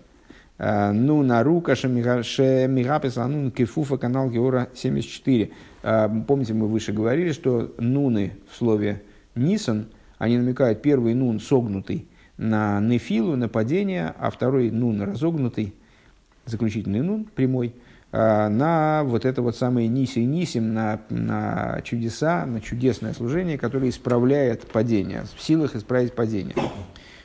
ну 0.59 1.23
на 1.23 1.41
рука 1.43 1.75
шемигапес 1.75 3.17
анун 3.17 3.49
кефуфа 3.49 3.97
канал 3.97 4.29
Геора 4.29 4.67
74. 4.75 5.49
Помните, 5.81 6.53
мы 6.53 6.67
выше 6.67 6.93
говорили, 6.93 7.31
что 7.31 7.73
нуны 7.79 8.33
в 8.51 8.55
слове 8.55 9.01
нисан, 9.33 9.87
они 10.19 10.37
намекают 10.37 10.83
первый 10.83 11.15
нун 11.15 11.39
согнутый, 11.39 12.07
на 12.37 12.79
нефилу, 12.79 13.35
на 13.35 13.49
падение, 13.49 14.13
а 14.19 14.29
второй 14.29 14.69
нун 14.69 15.01
разогнутый, 15.01 15.73
заключительный 16.45 17.01
нун 17.01 17.25
прямой, 17.25 17.73
на 18.11 19.03
вот 19.05 19.25
это 19.25 19.41
вот 19.41 19.55
самое 19.55 19.87
ниси 19.87 20.19
нисим, 20.19 20.73
на, 20.73 20.99
на 21.09 21.81
чудеса, 21.83 22.45
на 22.45 22.59
чудесное 22.59 23.13
служение, 23.13 23.57
которое 23.57 23.89
исправляет 23.89 24.67
падение, 24.67 25.23
в 25.35 25.41
силах 25.41 25.75
исправить 25.75 26.13
падение. 26.13 26.55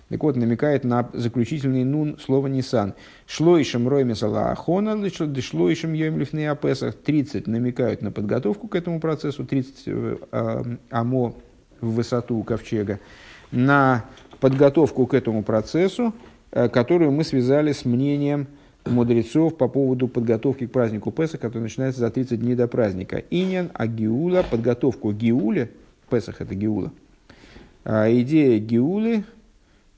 Так 0.08 0.22
вот, 0.22 0.36
намекает 0.36 0.84
на 0.84 1.08
заключительный 1.12 1.82
нун 1.82 2.16
слова 2.18 2.46
Нисан. 2.46 2.94
Шлоишем 3.26 3.88
роймесала 3.88 4.52
ахона, 4.52 4.96
шлоишем 5.10 5.94
йоим 5.94 6.18
лифны 6.18 6.46
апесах. 6.46 6.94
30 6.94 7.48
намекают 7.48 8.02
на 8.02 8.12
подготовку 8.12 8.68
к 8.68 8.76
этому 8.76 9.00
процессу, 9.00 9.44
30 9.44 9.82
э, 9.86 10.16
а, 10.30 10.64
амо 10.90 11.34
в 11.80 11.94
высоту 11.94 12.40
ковчега. 12.44 13.00
На 13.50 14.04
подготовку 14.38 15.06
к 15.06 15.14
этому 15.14 15.42
процессу, 15.42 16.14
э, 16.52 16.68
которую 16.68 17.10
мы 17.10 17.24
связали 17.24 17.72
с 17.72 17.84
мнением 17.84 18.46
мудрецов 18.84 19.56
по 19.56 19.66
поводу 19.66 20.06
подготовки 20.06 20.68
к 20.68 20.70
празднику 20.70 21.10
Песах, 21.10 21.40
который 21.40 21.62
начинается 21.62 22.00
за 22.00 22.10
30 22.10 22.40
дней 22.40 22.54
до 22.54 22.68
праздника. 22.68 23.24
Иньян, 23.30 23.70
а 23.74 23.88
Гиула, 23.88 24.44
подготовку 24.48 25.10
Гиуле, 25.12 25.70
Песах 26.08 26.40
это 26.40 26.54
Гиула, 26.54 26.92
а, 27.84 28.08
идея 28.08 28.60
Гиулы, 28.60 29.24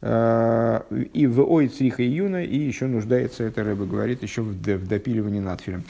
и 0.01 1.27
в 1.27 1.41
Ой 1.41 1.69
Цриха 1.69 2.05
Июна, 2.05 2.45
и 2.45 2.57
еще 2.57 2.87
нуждается, 2.87 3.43
это 3.43 3.65
Рэба 3.65 3.85
говорит, 3.85 4.23
еще 4.23 4.43
в, 4.43 4.53
в 4.53 4.87
допиливании 4.87 5.41
надфилем. 5.41 5.83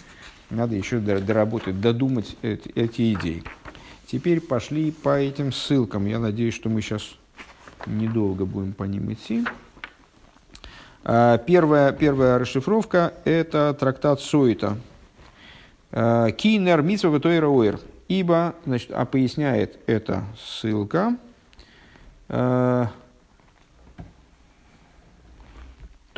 Надо 0.50 0.76
еще 0.76 0.98
доработать, 0.98 1.78
додумать 1.80 2.36
эти, 2.40 3.12
идеи. 3.12 3.42
Теперь 4.06 4.40
пошли 4.40 4.90
по 4.90 5.18
этим 5.20 5.52
ссылкам. 5.52 6.06
Я 6.06 6.18
надеюсь, 6.18 6.54
что 6.54 6.70
мы 6.70 6.80
сейчас 6.80 7.16
недолго 7.86 8.46
будем 8.46 8.72
по 8.72 8.84
ним 8.84 9.12
идти. 9.12 9.44
А, 11.04 11.36
первая, 11.36 11.92
первая 11.92 12.38
расшифровка– 12.38 13.12
это 13.24 13.76
трактат 13.78 14.20
Суита. 14.20 14.78
А, 15.92 16.30
Кинер 16.30 16.80
митсва 16.80 17.18
оир. 17.18 17.78
Ибо, 18.08 18.54
значит, 18.64 18.90
а 18.90 19.04
поясняет 19.04 19.78
эта 19.86 20.24
ссылка, 20.38 21.18
а, 22.30 22.90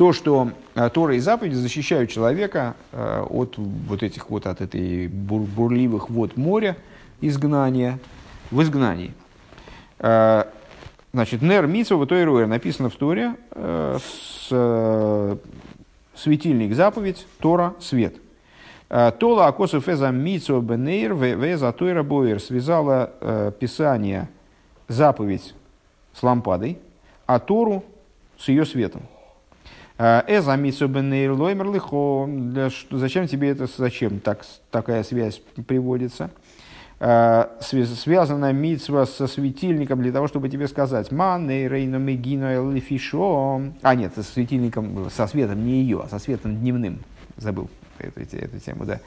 то, 0.01 0.13
что 0.13 0.49
Тора 0.95 1.15
и 1.15 1.19
заповеди 1.19 1.53
защищают 1.53 2.09
человека 2.09 2.73
от 2.91 3.53
вот 3.59 4.01
этих 4.01 4.31
вот, 4.31 4.47
от 4.47 4.59
этой 4.59 5.07
бур 5.07 5.41
бурливых 5.41 6.09
вод 6.09 6.37
моря, 6.37 6.75
изгнания, 7.21 7.99
в 8.49 8.63
изгнании. 8.63 9.13
Значит, 9.99 11.43
Нер 11.43 11.67
Митсва 11.67 11.97
в 11.97 12.07
Тойруэр 12.07 12.47
написано 12.47 12.89
в 12.89 12.95
Торе, 12.95 13.35
э, 13.51 13.99
с, 14.01 14.47
э, 14.49 15.37
светильник 16.15 16.73
заповедь, 16.73 17.27
Тора 17.39 17.75
свет. 17.79 18.15
Э, 18.89 19.11
Тола 19.11 19.45
Акосов 19.45 19.87
Эза 19.87 20.09
Мицо 20.09 20.61
Бенейр 20.61 21.13
Веза 21.13 21.71
Тойра 21.73 22.01
Боер 22.01 22.39
связала 22.39 23.11
э, 23.21 23.51
Писание, 23.59 24.29
заповедь 24.87 25.53
с 26.15 26.23
лампадой, 26.23 26.79
а 27.27 27.37
Тору 27.37 27.83
с 28.39 28.47
ее 28.47 28.65
светом. 28.65 29.03
Э, 30.03 30.23
Эза 30.27 30.55
Мицо 30.55 30.87
Бенейр 30.87 31.33
Лоймер 31.33 31.71
Лихо. 31.71 32.27
Зачем 32.89 33.27
тебе 33.27 33.49
это, 33.49 33.67
зачем 33.77 34.19
так, 34.19 34.43
такая 34.71 35.03
связь 35.03 35.41
приводится? 35.67 36.31
связана 36.99 38.53
митсва 38.53 39.07
со 39.07 39.25
светильником 39.25 40.03
для 40.03 40.11
того, 40.11 40.27
чтобы 40.27 40.49
тебе 40.49 40.67
сказать 40.67 41.11
«Мане 41.11 41.67
рейно 41.67 41.95
мегино 41.95 42.71
лифишо». 42.71 43.59
А 43.81 43.95
нет, 43.95 44.13
со 44.13 44.21
светильником, 44.21 45.09
со 45.09 45.25
светом 45.25 45.65
не 45.65 45.81
ее, 45.81 46.03
а 46.05 46.09
со 46.09 46.19
светом 46.19 46.57
дневным. 46.57 46.99
Забыл 47.37 47.71
эту, 47.97 48.19
эту 48.37 48.59
тему, 48.59 48.85
да. 48.85 48.99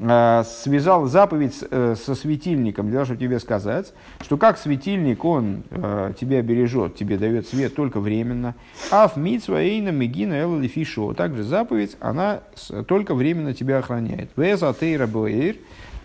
А, 0.00 0.44
связал 0.44 1.06
заповедь 1.06 1.56
э, 1.68 1.96
со 1.96 2.14
светильником 2.14 2.86
для 2.86 2.98
того, 2.98 3.04
чтобы 3.06 3.20
тебе 3.20 3.40
сказать, 3.40 3.92
что 4.20 4.36
как 4.36 4.56
светильник, 4.56 5.24
он 5.24 5.64
э, 5.70 6.12
тебя 6.18 6.40
бережет, 6.40 6.94
тебе 6.94 7.18
дает 7.18 7.48
свет 7.48 7.74
только 7.74 7.98
временно, 7.98 8.54
а 8.92 9.08
в 9.08 9.16
митсва 9.16 9.60
эйна 9.60 9.88
мегина 9.88 10.34
эл 10.34 10.62
фишо. 10.68 11.14
Также 11.14 11.42
заповедь, 11.42 11.96
она 11.98 12.42
только 12.86 13.14
временно 13.14 13.54
тебя 13.54 13.78
охраняет. 13.78 14.30
Веза 14.36 14.72
тейра 14.72 15.08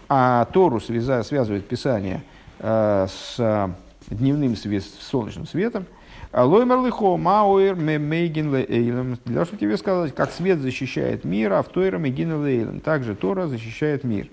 а 0.09 0.45
Тору 0.45 0.79
связывает 0.79 1.67
Писание 1.67 2.23
э, 2.59 3.07
с 3.07 3.75
дневным 4.09 4.55
солнечным 4.55 5.45
светом, 5.45 5.85
Лоймер 6.33 6.83
лихо 6.83 7.15
мауэр 7.15 7.75
мейгин 7.75 8.51
лейлем. 8.51 9.19
Для 9.25 9.33
того, 9.35 9.45
чтобы 9.45 9.61
тебе 9.61 9.77
сказать, 9.77 10.15
как 10.15 10.31
свет 10.31 10.59
защищает 10.59 11.23
мир, 11.23 11.53
а 11.53 11.61
в 11.61 11.69
тойра 11.69 11.99
мейгин 11.99 12.41
лейлем. 12.41 12.79
Также 12.79 13.15
Тора 13.15 13.47
защищает 13.47 14.03
мир. 14.03 14.29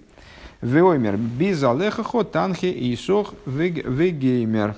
Веоймер 0.62 1.16
без 1.16 1.62
алехахо 1.62 2.24
танхе 2.24 2.70
и 2.70 2.97
сох 2.97 3.35
вегеймер. 3.44 4.77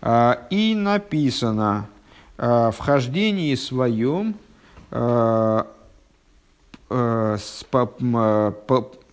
А, 0.00 0.46
и 0.50 0.74
написано 0.74 1.86
а, 2.38 2.72
в 2.72 2.78
хождении 2.78 3.54
своем 3.54 4.34
а, 4.90 5.66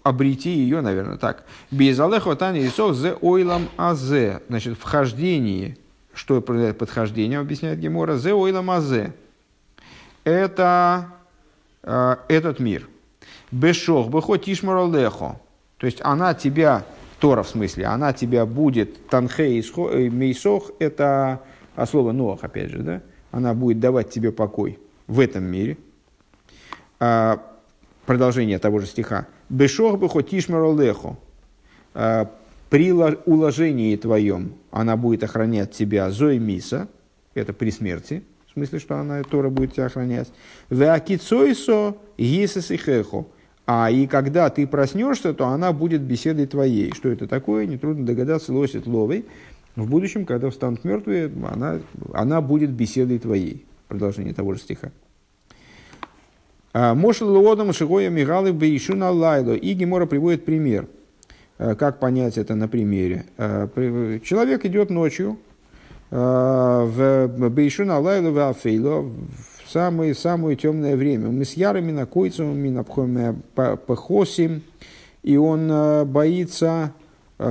обрети 0.03 0.49
ее, 0.49 0.81
наверное, 0.81 1.17
так. 1.17 1.45
Без 1.69 1.99
алехо 1.99 2.35
тани 2.35 2.61
и 2.61 2.69
сох 2.69 2.95
зе 2.95 3.13
ойлам 3.21 3.69
азе. 3.77 4.41
Значит, 4.49 4.79
в 4.79 4.83
хождении 4.83 5.77
что 6.19 6.35
определяет 6.35 6.77
подхождение, 6.77 7.39
объясняет 7.39 7.79
Гемора, 7.79 8.17
зе 8.17 8.33
ойла 8.33 8.61
мазе. 8.61 9.13
Это 10.25 11.05
э, 11.81 12.17
этот 12.27 12.59
мир. 12.59 12.89
Бешох, 13.51 14.09
бехо 14.09 14.37
тишмара 14.37 14.85
лехо. 14.85 15.39
То 15.77 15.85
есть 15.85 15.99
она 16.01 16.33
тебя, 16.33 16.83
Тора 17.21 17.43
в 17.43 17.47
смысле, 17.47 17.85
она 17.85 18.11
тебя 18.11 18.45
будет, 18.45 19.07
танхе 19.07 19.59
э, 19.61 20.09
мейсох, 20.09 20.71
это 20.79 21.41
а 21.77 21.85
слово 21.85 22.11
Ноах, 22.11 22.43
опять 22.43 22.69
же, 22.69 22.79
да? 22.79 23.01
Она 23.31 23.53
будет 23.53 23.79
давать 23.79 24.09
тебе 24.09 24.33
покой 24.33 24.77
в 25.07 25.21
этом 25.21 25.45
мире. 25.45 25.77
А, 26.99 27.41
продолжение 28.05 28.59
того 28.59 28.79
же 28.79 28.87
стиха. 28.87 29.25
Бешох 29.47 29.97
бехо 29.97 30.21
тишмара 30.21 30.69
лехо. 30.73 31.15
А, 32.69 32.75
при 32.75 32.91
уложении 32.91 33.95
твоем 33.95 34.53
она 34.71 34.95
будет 34.95 35.23
охранять 35.23 35.71
тебя 35.71 36.09
Зои 36.11 36.37
Миса, 36.37 36.87
это 37.33 37.53
при 37.53 37.71
смерти, 37.71 38.23
в 38.47 38.53
смысле, 38.53 38.79
что 38.79 38.97
она 38.97 39.23
Тора 39.23 39.49
будет 39.49 39.73
тебя 39.73 39.85
охранять. 39.85 40.31
Веакицойсо 40.69 41.95
Гисес 42.17 42.71
и 42.71 42.77
Хехо. 42.77 43.27
А 43.65 43.91
и 43.91 44.07
когда 44.07 44.49
ты 44.49 44.65
проснешься, 44.65 45.33
то 45.33 45.47
она 45.47 45.71
будет 45.71 46.01
беседой 46.01 46.47
твоей. 46.47 46.91
Что 46.91 47.09
это 47.09 47.27
такое? 47.27 47.67
Нетрудно 47.67 48.05
догадаться, 48.05 48.51
лосит 48.51 48.87
ловой. 48.87 49.25
В 49.75 49.87
будущем, 49.87 50.25
когда 50.25 50.49
встанут 50.49 50.83
мертвые, 50.83 51.31
она, 51.51 51.79
она 52.13 52.41
будет 52.41 52.71
беседой 52.71 53.19
твоей. 53.19 53.65
Продолжение 53.87 54.33
того 54.33 54.55
же 54.55 54.59
стиха. 54.59 54.91
Мошел 56.73 57.29
Луодом 57.29 57.71
Шигоя 57.71 58.09
Мигалы 58.09 58.53
Бейшуна 58.53 59.11
Лайло. 59.11 59.53
И 59.53 59.73
Гемора 59.73 60.07
приводит 60.07 60.45
пример– 60.45 60.87
как 61.59 61.99
понять 61.99 62.37
это 62.37 62.55
на 62.55 62.67
примере? 62.67 63.25
Э, 63.37 63.67
человек 64.23 64.65
идет 64.65 64.89
ночью 64.89 65.37
э, 66.09 66.15
в 66.15 67.49
Бейшуна 67.49 67.99
Лайлу 67.99 68.31
в 68.31 68.49
Афейло 68.49 69.01
в 69.01 69.69
самое, 69.69 70.15
самое 70.15 70.55
темное 70.55 70.95
время. 70.95 71.29
Мы 71.29 71.43
с 71.43 71.53
ярами 71.53 71.91
находимся, 71.91 72.43
мы 72.43 73.35
похосим, 73.53 74.63
и 75.21 75.35
он 75.35 76.07
боится 76.07 76.93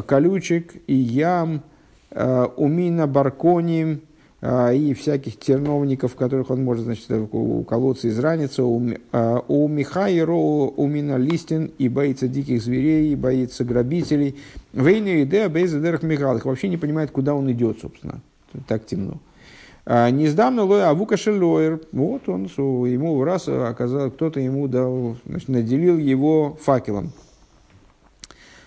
колючек 0.06 0.74
и 0.86 0.94
ям, 0.94 1.62
умина 2.10 3.06
барконим, 3.06 4.00
и 4.40 4.94
всяких 4.94 5.36
терновников, 5.36 6.14
которых 6.14 6.50
он 6.50 6.62
может 6.62 6.84
значит, 6.84 7.10
уколоться, 7.10 8.08
израниться. 8.08 8.64
У 8.64 8.92
а, 9.10 9.42
Михайро, 9.48 10.68
у 10.68 10.86
Миналистин 10.86 11.72
и 11.76 11.88
боится 11.88 12.28
диких 12.28 12.62
зверей, 12.62 13.12
и 13.12 13.16
боится 13.16 13.64
грабителей. 13.64 14.36
Вейну 14.72 15.22
идея 15.24 15.48
Бейзадерах 15.48 16.04
Михалых 16.04 16.44
вообще 16.44 16.68
не 16.68 16.76
понимает, 16.76 17.10
куда 17.10 17.34
он 17.34 17.50
идет, 17.50 17.80
собственно. 17.80 18.20
Так 18.68 18.86
темно. 18.86 19.14
А, 19.84 20.08
Нездавно 20.10 20.62
лоя 20.62 20.90
авука 20.90 21.16
шелоер. 21.16 21.80
Вот 21.90 22.28
он, 22.28 22.44
ему 22.44 23.24
раз 23.24 23.48
оказал, 23.48 24.08
кто-то 24.12 24.38
ему 24.38 24.68
дал, 24.68 25.16
значит, 25.26 25.48
наделил 25.48 25.98
его 25.98 26.56
факелом. 26.62 27.10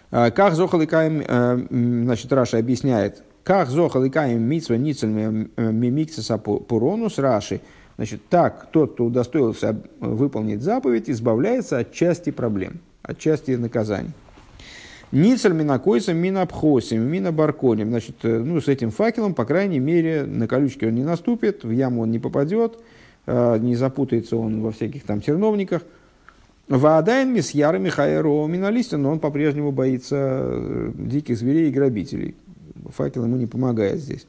Как 0.10 0.56
Зохаликаем, 0.56 1.23
значит, 2.06 2.34
Раша 2.34 2.57
объясняет, 2.57 3.23
как 3.43 3.69
зохал 3.69 4.03
и 4.03 4.09
каем 4.09 4.43
митсва 4.43 4.76
ницель 4.76 5.09
мимикциса 5.09 6.38
пуронус 6.38 7.18
раши. 7.18 7.61
Значит, 7.97 8.22
так 8.30 8.68
тот, 8.72 8.93
кто 8.93 9.05
удостоился 9.05 9.80
выполнить 9.99 10.61
заповедь, 10.61 11.09
избавляется 11.09 11.80
от 11.80 11.91
части 11.91 12.31
проблем, 12.31 12.80
от 13.03 13.19
части 13.19 13.51
наказаний. 13.51 14.11
Ницель 15.11 15.53
минакойсом 15.53 16.18
минапхосим, 16.18 17.01
минабарконим. 17.01 17.89
Значит, 17.89 18.15
э, 18.23 18.39
ну, 18.39 18.61
с 18.61 18.69
этим 18.69 18.91
факелом, 18.91 19.34
по 19.34 19.43
крайней 19.43 19.80
мере, 19.80 20.23
на 20.23 20.47
колючке 20.47 20.88
он 20.88 20.95
не 20.95 21.03
наступит, 21.03 21.63
в 21.65 21.72
яму 21.72 22.03
он 22.03 22.11
не 22.11 22.19
попадет, 22.19 22.80
э, 23.26 23.57
не 23.59 23.76
запутается 23.76 24.38
он 24.38 24.61
во 24.61 24.72
всяких 24.72 25.03
там 25.03 25.19
терновниках. 25.19 25.81
Ваадайн 26.69 27.34
мисьяра 27.34 27.77
Михайро 27.77 28.47
Миналистин, 28.47 29.01
но 29.01 29.11
он 29.11 29.19
по-прежнему 29.19 29.73
боится 29.73 30.15
э, 30.18 30.91
диких 30.95 31.38
зверей 31.38 31.68
и 31.68 31.73
грабителей 31.73 32.35
факел 32.89 33.25
ему 33.25 33.37
не 33.37 33.47
помогает 33.47 33.99
здесь. 33.99 34.25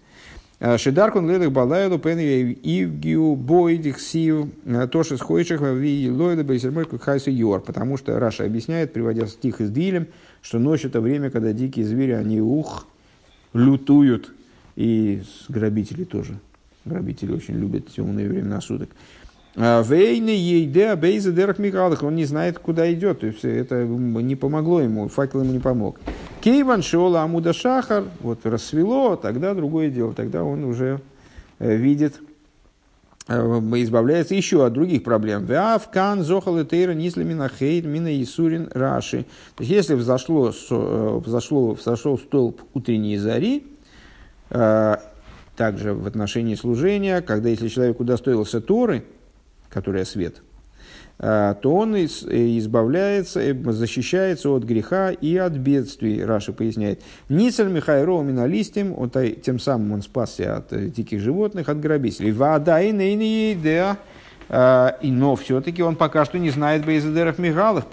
А, 0.65 0.79
Шидаркун 0.79 1.29
ледах 1.29 1.51
балайлу 1.51 1.99
пен 1.99 2.19
ивгиу 2.21 3.35
бойдих 3.35 4.01
сив 4.01 4.47
а, 4.65 4.87
тоши 4.87 5.17
схойших 5.17 5.61
ви 5.61 6.09
лойда 6.09 6.45
бейсермой 6.45 6.87
хайсу 7.01 7.31
йор. 7.31 7.61
Потому 7.61 7.97
что 7.97 8.19
Раша 8.21 8.45
объясняет, 8.45 8.93
приводя 8.93 9.27
стих 9.27 9.61
из 9.61 9.71
Дилем, 9.71 10.07
что 10.41 10.61
ночь 10.61 10.85
это 10.85 11.01
время, 11.01 11.31
когда 11.31 11.53
дикие 11.53 11.85
звери, 11.85 12.13
они 12.13 12.41
ух, 12.41 12.87
лютуют. 13.53 14.33
И 14.77 15.23
грабители 15.49 16.05
тоже. 16.05 16.39
Грабители 16.85 17.33
очень 17.33 17.55
любят 17.55 17.89
темные 17.89 18.29
времена 18.29 18.61
суток. 18.61 18.91
А, 19.55 19.83
Вейны 19.83 20.31
ейде 20.31 20.95
бейза 20.97 21.33
дерах 21.33 21.59
Михалых. 21.59 22.03
Он 22.03 22.15
не 22.15 22.25
знает, 22.25 22.59
куда 22.59 22.93
идет. 22.93 23.21
То 23.21 23.27
есть 23.27 23.45
это 23.45 23.85
не 23.85 24.37
помогло 24.37 24.81
ему, 24.81 25.09
факел 25.09 25.43
ему 25.43 25.53
не 25.53 25.59
помог. 25.59 26.01
Кейван 26.41 26.83
шола 26.83 27.23
амуда 27.23 27.53
шахар. 27.53 28.05
Вот 28.21 28.47
рассвело, 28.47 29.17
тогда 29.17 29.55
другое 29.55 29.91
дело. 29.91 30.15
Тогда 30.15 30.43
он 30.43 30.65
уже 30.65 31.01
э, 31.59 31.77
видит, 31.77 32.21
э, 33.29 33.35
избавляется 33.35 34.35
еще 34.35 34.65
от 34.65 34.73
других 34.73 35.05
проблем. 35.05 35.45
Веав 35.45 35.91
кан 35.91 36.23
зохал 36.23 36.59
и 36.59 36.65
тейра 36.65 36.93
нисли 36.93 37.23
мина 37.23 37.51
хейт 37.51 37.85
мина 37.85 38.23
исурин 38.23 38.71
раши. 38.73 39.27
То 39.57 39.65
есть 39.65 39.71
если 39.71 39.95
взошло, 39.95 40.51
э, 40.51 41.21
взошло, 41.25 41.75
взошел 41.75 42.19
столб 42.19 42.63
утренней 42.75 43.19
зари, 43.19 43.67
также 44.49 45.95
в 45.95 46.07
отношении 46.07 46.55
служения, 46.57 47.23
когда 47.23 47.49
если 47.49 47.69
человек 47.69 48.01
удостоился 48.01 48.61
Торы, 48.61 49.03
которая 49.73 50.05
свет, 50.05 50.43
а, 51.25 51.55
то 51.55 51.77
он 51.77 51.95
э, 51.95 52.05
избавляется, 52.05 53.41
э, 53.41 53.55
защищается 53.55 54.51
от 54.51 54.65
греха 54.65 55.11
и 55.13 55.37
от 55.37 55.53
бедствий, 55.53 56.25
Раша 56.25 56.53
поясняет. 56.53 57.01
Ницель 57.29 57.69
Михайро 57.69 58.21
миналистим, 58.23 58.93
он, 58.99 59.11
тем 59.11 59.61
самым 59.61 59.93
он 59.93 60.03
спасся 60.03 60.57
от 60.57 60.73
э, 60.73 60.89
диких 60.89 61.21
животных, 61.21 61.69
от 61.69 61.79
грабителей. 61.79 62.33
Вода 62.33 62.81
и 62.81 62.91
нейни 62.91 63.57
а, 64.49 64.99
но 65.01 65.37
все-таки 65.37 65.83
он 65.83 65.95
пока 65.95 66.25
что 66.25 66.41
не 66.41 66.51
знает 66.51 66.85
Бейзадеров 66.85 67.39
Мигалов, 67.39 67.87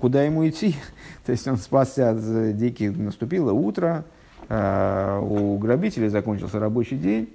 куда 0.00 0.24
ему 0.24 0.46
идти. 0.48 0.74
То 1.26 1.30
есть 1.30 1.46
он 1.46 1.58
спасся 1.58 2.10
от 2.10 2.56
диких, 2.56 2.96
наступило 2.96 3.52
утро, 3.52 4.04
а, 4.48 5.20
у 5.20 5.56
грабителей 5.58 6.08
закончился 6.08 6.58
рабочий 6.58 6.96
день, 6.96 7.28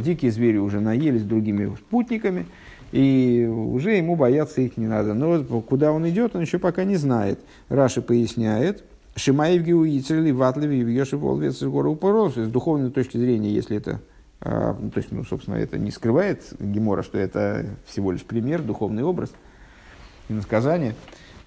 дикие 0.00 0.32
звери 0.32 0.58
уже 0.58 0.80
наелись 0.80 1.22
другими 1.22 1.74
спутниками, 1.76 2.46
И 2.92 3.46
уже 3.46 3.96
ему 3.96 4.16
бояться 4.16 4.60
их 4.60 4.76
не 4.76 4.86
надо. 4.86 5.14
Но 5.14 5.42
куда 5.60 5.92
он 5.92 6.08
идет, 6.08 6.36
он 6.36 6.42
еще 6.42 6.58
пока 6.58 6.84
не 6.84 6.96
знает. 6.96 7.40
Раши 7.68 8.02
поясняет. 8.02 8.84
Шимаев 9.16 9.62
Геуицели, 9.62 10.30
Ватлеви, 10.30 10.92
Йоши 10.92 11.16
Волвец, 11.16 11.62
Гору 11.62 11.92
Упорос. 11.92 12.34
С 12.34 12.48
духовной 12.48 12.90
точки 12.90 13.16
зрения, 13.16 13.50
если 13.50 13.76
это 13.76 14.00
а, 14.40 14.76
ну, 14.78 14.90
то 14.90 14.98
есть, 14.98 15.10
ну, 15.12 15.24
собственно, 15.24 15.56
это 15.56 15.78
не 15.78 15.90
скрывает 15.90 16.42
Гемора, 16.60 17.02
что 17.02 17.18
это 17.18 17.66
всего 17.86 18.12
лишь 18.12 18.22
пример, 18.22 18.62
духовный 18.62 19.02
образ 19.02 19.32
и 20.28 20.32
насказание. 20.32 20.94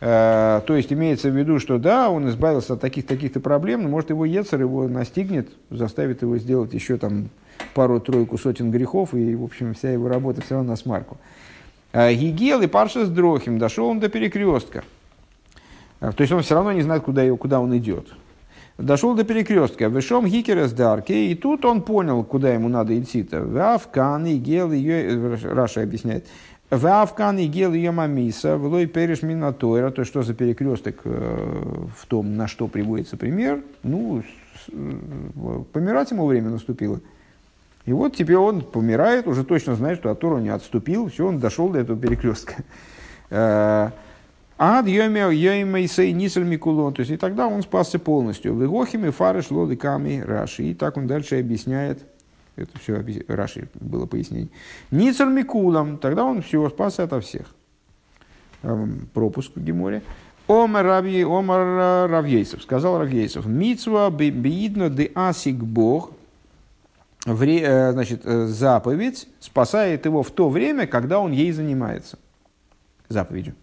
А, 0.01 0.61
то 0.61 0.75
есть 0.75 0.91
имеется 0.91 1.29
в 1.29 1.37
виду, 1.37 1.59
что 1.59 1.77
да, 1.77 2.09
он 2.09 2.29
избавился 2.29 2.73
от 2.73 2.81
таких-таких-то 2.81 3.39
проблем, 3.39 3.83
но 3.83 3.89
может 3.89 4.09
его 4.09 4.25
Ецер 4.25 4.61
его 4.61 4.87
настигнет, 4.87 5.49
заставит 5.69 6.21
его 6.21 6.37
сделать 6.37 6.73
еще 6.73 6.97
там 6.97 7.29
пару-тройку 7.73 8.37
сотен 8.37 8.71
грехов, 8.71 9.13
и, 9.13 9.35
в 9.35 9.43
общем, 9.43 9.73
вся 9.73 9.91
его 9.91 10.07
работа 10.07 10.41
все 10.41 10.55
равно 10.55 10.71
на 10.71 10.75
смарку. 10.75 11.17
А, 11.91 12.11
Гигел 12.13 12.61
и 12.61 12.67
Парша 12.67 13.05
с 13.05 13.09
Дрохим, 13.09 13.57
дошел 13.57 13.87
он 13.87 13.99
до 13.99 14.09
перекрестка. 14.09 14.83
То 15.99 16.15
есть 16.19 16.31
он 16.31 16.41
все 16.43 16.55
равно 16.55 16.71
не 16.71 16.81
знает, 16.81 17.03
куда, 17.03 17.29
куда 17.35 17.59
он 17.59 17.75
идет. 17.77 18.07
Дошел 18.77 19.13
до 19.13 19.25
перекрестка. 19.25 19.89
Вышом 19.89 20.25
Гикерес 20.25 20.71
Дарки, 20.71 21.11
и 21.11 21.35
тут 21.35 21.65
он 21.65 21.81
понял, 21.81 22.23
куда 22.23 22.53
ему 22.53 22.69
надо 22.69 22.97
идти-то. 22.97 23.41
Вавкан 23.41 24.25
и 24.25 24.37
гел 24.37 24.71
ее, 24.71 25.35
Раша 25.43 25.81
объясняет, 25.81 26.25
Вавкан 26.69 27.39
и 27.39 27.47
гел 27.47 27.73
ее 27.73 27.91
мамиса, 27.91 28.55
влой 28.55 28.85
переш 28.85 29.21
минатойра, 29.21 29.91
то 29.91 30.05
что 30.05 30.21
за 30.21 30.33
перекресток 30.33 31.01
э, 31.03 31.85
в 31.97 32.05
том, 32.05 32.37
на 32.37 32.47
что 32.47 32.67
приводится 32.67 33.17
пример, 33.17 33.63
ну, 33.83 34.23
э, 34.71 35.63
помирать 35.73 36.11
ему 36.11 36.25
время 36.25 36.49
наступило. 36.49 37.01
И 37.89 37.91
вот 37.91 38.15
теперь 38.15 38.35
он 38.35 38.61
помирает, 38.61 39.25
уже 39.27 39.43
точно 39.43 39.73
знает, 39.73 39.97
что 39.97 40.11
от 40.11 40.21
не 40.21 40.49
отступил, 40.49 41.09
все, 41.09 41.25
он 41.25 41.39
дошел 41.39 41.69
до 41.69 41.79
этого 41.79 41.99
перекрестка. 41.99 42.57
Э, 43.31 43.89
Ад 44.59 44.85
йоймейсей 44.85 46.11
нисаль 46.11 46.43
микулон. 46.43 46.93
То 46.93 46.99
есть 46.99 47.11
и 47.11 47.17
тогда 47.17 47.47
он 47.47 47.63
спасся 47.63 47.97
полностью. 47.97 48.53
Вегохими 48.53 49.09
фарыш 49.09 49.49
лодыками 49.49 50.21
раши. 50.23 50.65
И 50.65 50.73
так 50.75 50.97
он 50.97 51.07
дальше 51.07 51.39
объясняет. 51.39 52.05
Это 52.55 52.77
все 52.77 53.03
Раши 53.27 53.69
было 53.73 54.05
пояснение. 54.05 54.49
Ницаль 54.91 55.31
микулом. 55.31 55.97
Тогда 55.97 56.25
он 56.25 56.43
все 56.43 56.69
спасся 56.69 57.05
ото 57.05 57.19
всех. 57.21 57.47
Пропуск 59.15 59.55
в 59.55 59.63
Геморе. 59.63 60.03
Омар, 60.47 60.85
Рави, 60.85 61.23
Омар 61.23 62.07
Равьейсов, 62.09 62.61
сказал 62.61 62.99
Равьейсов, 62.99 63.45
Мицва 63.45 64.09
биидно 64.09 64.89
де 64.89 65.11
асик 65.13 65.55
Бог, 65.55 66.11
э, 67.25 67.91
значит, 67.91 68.21
э, 68.23 68.45
заповедь 68.45 69.27
спасает 69.39 70.05
его 70.05 70.23
в 70.23 70.31
то 70.31 70.49
время, 70.49 70.87
когда 70.87 71.19
он 71.19 71.31
ей 71.31 71.51
занимается. 71.51 72.17
Заповедью. 73.09 73.55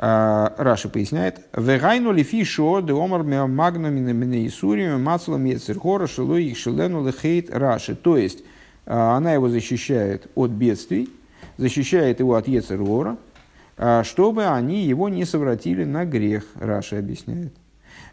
А, 0.00 0.54
Раши 0.56 0.88
поясняет, 0.88 1.40
«Вегайну 1.52 2.12
лифи 2.12 2.44
шо 2.44 2.80
де 2.80 2.92
омар 2.92 3.24
магну 3.24 3.90
мине 3.90 4.46
Исурием 4.46 5.02
мацлом 5.02 5.44
ецерхора 5.44 6.06
шилу 6.06 6.36
их 6.36 6.56
шилену 6.56 7.04
лехейт 7.04 7.50
Раши». 7.50 7.96
То 7.96 8.16
есть, 8.16 8.44
а, 8.86 9.16
она 9.16 9.32
его 9.32 9.48
защищает 9.48 10.28
от 10.36 10.52
бедствий, 10.52 11.10
защищает 11.56 12.20
его 12.20 12.36
от 12.36 12.46
Ецергора, 12.46 13.16
а, 13.76 14.04
чтобы 14.04 14.46
они 14.46 14.84
его 14.84 15.08
не 15.08 15.24
совратили 15.24 15.82
на 15.82 16.04
грех, 16.04 16.44
Раши 16.54 16.96
объясняет. 16.96 17.52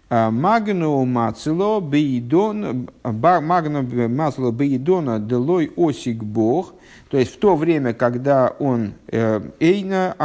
Магну 0.10 1.04
мацло 1.06 1.82
бейдон, 1.82 2.90
магну 3.04 4.08
мацло 4.10 4.52
бейдона 4.52 5.20
делой 5.20 5.72
осик 5.76 6.24
бог, 6.24 6.76
то 7.10 7.18
есть 7.18 7.34
в 7.34 7.40
то 7.40 7.56
время, 7.56 7.94
когда 7.94 8.54
он 8.60 8.94
э, 9.08 9.42
эйна 9.60 10.16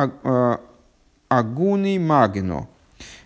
агуни 1.29 1.99
магино. 1.99 2.69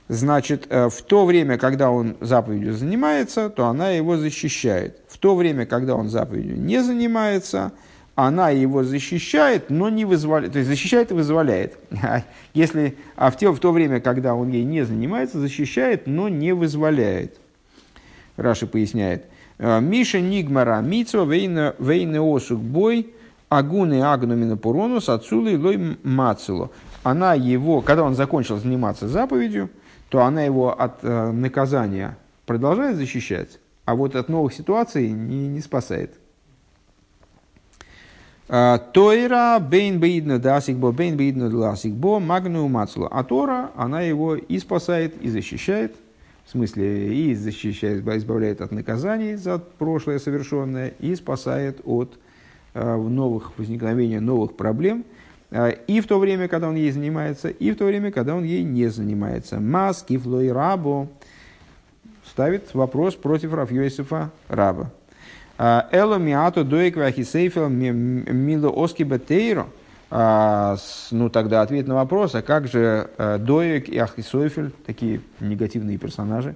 Значит, 0.08 0.66
э, 0.68 0.90
в 0.90 1.02
то 1.02 1.24
время, 1.24 1.56
когда 1.56 1.90
он 1.90 2.16
заповедью 2.20 2.74
занимается, 2.74 3.48
то 3.48 3.66
она 3.66 3.90
его 3.90 4.18
защищает. 4.18 5.00
В 5.08 5.16
то 5.16 5.34
время, 5.34 5.64
когда 5.64 5.94
он 5.94 6.10
заповедью 6.10 6.60
не 6.60 6.82
занимается, 6.82 7.72
она 8.14 8.50
его 8.50 8.84
защищает, 8.84 9.70
но 9.70 9.88
не 9.88 10.04
вызволяет. 10.04 10.52
То 10.52 10.58
есть 10.58 10.68
защищает 10.68 11.10
и 11.10 11.14
вызволяет. 11.14 11.76
Если, 12.54 12.96
а 13.16 13.30
в, 13.30 13.36
те, 13.36 13.50
в 13.50 13.58
то 13.58 13.72
время, 13.72 14.00
когда 14.00 14.34
он 14.34 14.50
ей 14.50 14.64
не 14.64 14.84
занимается, 14.84 15.38
защищает, 15.40 16.06
но 16.06 16.28
не 16.28 16.52
вызволяет. 16.52 17.38
Раши 18.36 18.66
поясняет. 18.66 19.24
«Э, 19.58 19.80
Миша 19.80 20.20
нигмара 20.20 20.80
мицо 20.80 21.24
вейне 21.24 22.20
осук 22.20 22.60
бой 22.60 23.14
агуны 23.48 24.02
агнумина 24.02 24.56
пуронус 24.56 25.08
отсюлы 25.08 25.56
лой 25.56 25.96
мацело 26.02 26.70
она 27.04 27.34
его, 27.34 27.82
когда 27.82 28.02
он 28.02 28.14
закончил 28.14 28.56
заниматься 28.56 29.06
заповедью, 29.06 29.70
то 30.08 30.22
она 30.22 30.42
его 30.42 30.72
от 30.72 30.98
э, 31.02 31.30
наказания 31.30 32.16
продолжает 32.46 32.96
защищать, 32.96 33.60
а 33.84 33.94
вот 33.94 34.16
от 34.16 34.28
новых 34.28 34.54
ситуаций 34.54 35.10
не, 35.10 35.46
не 35.46 35.60
спасает. 35.60 36.14
А, 38.48 38.78
Тойра 38.78 39.58
бейн 39.60 39.98
бейдна 40.00 40.38
дасикбо 40.38 40.92
бейн 40.92 41.16
бейдна 41.16 41.50
дасикбо 41.50 42.20
магну 42.20 42.68
мацлу. 42.68 43.08
А 43.10 43.24
Тора, 43.24 43.70
она 43.76 44.02
его 44.02 44.36
и 44.36 44.58
спасает, 44.58 45.20
и 45.22 45.28
защищает. 45.28 45.96
В 46.44 46.50
смысле, 46.50 47.14
и 47.14 47.34
защищает, 47.34 48.06
избавляет 48.06 48.60
от 48.60 48.70
наказаний 48.70 49.34
за 49.36 49.58
прошлое 49.58 50.18
совершенное, 50.18 50.88
и 51.00 51.14
спасает 51.14 51.80
от 51.84 52.18
э, 52.74 52.96
новых 52.96 53.58
возникновения 53.58 54.20
новых 54.20 54.54
проблем– 54.54 55.04
а, 55.54 55.68
и 55.68 56.00
в 56.00 56.06
то 56.08 56.18
время, 56.18 56.48
когда 56.48 56.68
он 56.68 56.74
ей 56.74 56.90
занимается, 56.90 57.48
и 57.48 57.70
в 57.70 57.76
то 57.76 57.84
время, 57.84 58.10
когда 58.10 58.34
он 58.34 58.42
ей 58.42 58.64
не 58.64 58.88
занимается. 58.88 59.60
Маски 59.60 60.18
флой 60.18 60.50
рабу 60.50 61.08
ставит 62.24 62.74
вопрос 62.74 63.14
против 63.14 63.54
Рафьёсифа 63.54 64.32
раба. 64.48 64.90
А, 65.56 65.88
Эло 65.92 66.16
миато 66.16 66.64
доек 66.64 66.96
вахисейфел 66.96 67.68
мило 67.68 68.68
оски 68.70 69.02
бетейро. 69.02 69.66
А, 70.10 70.76
ну, 71.10 71.28
тогда 71.28 71.62
ответ 71.62 71.88
на 71.88 71.94
вопрос, 71.94 72.34
а 72.34 72.42
как 72.42 72.68
же 72.68 73.10
Доек 73.40 73.88
и 73.88 73.98
Ахисойфель, 73.98 74.70
такие 74.86 75.20
негативные 75.40 75.98
персонажи 75.98 76.54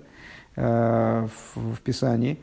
в, 0.54 1.28
в 1.56 1.80
Писании, 1.82 2.38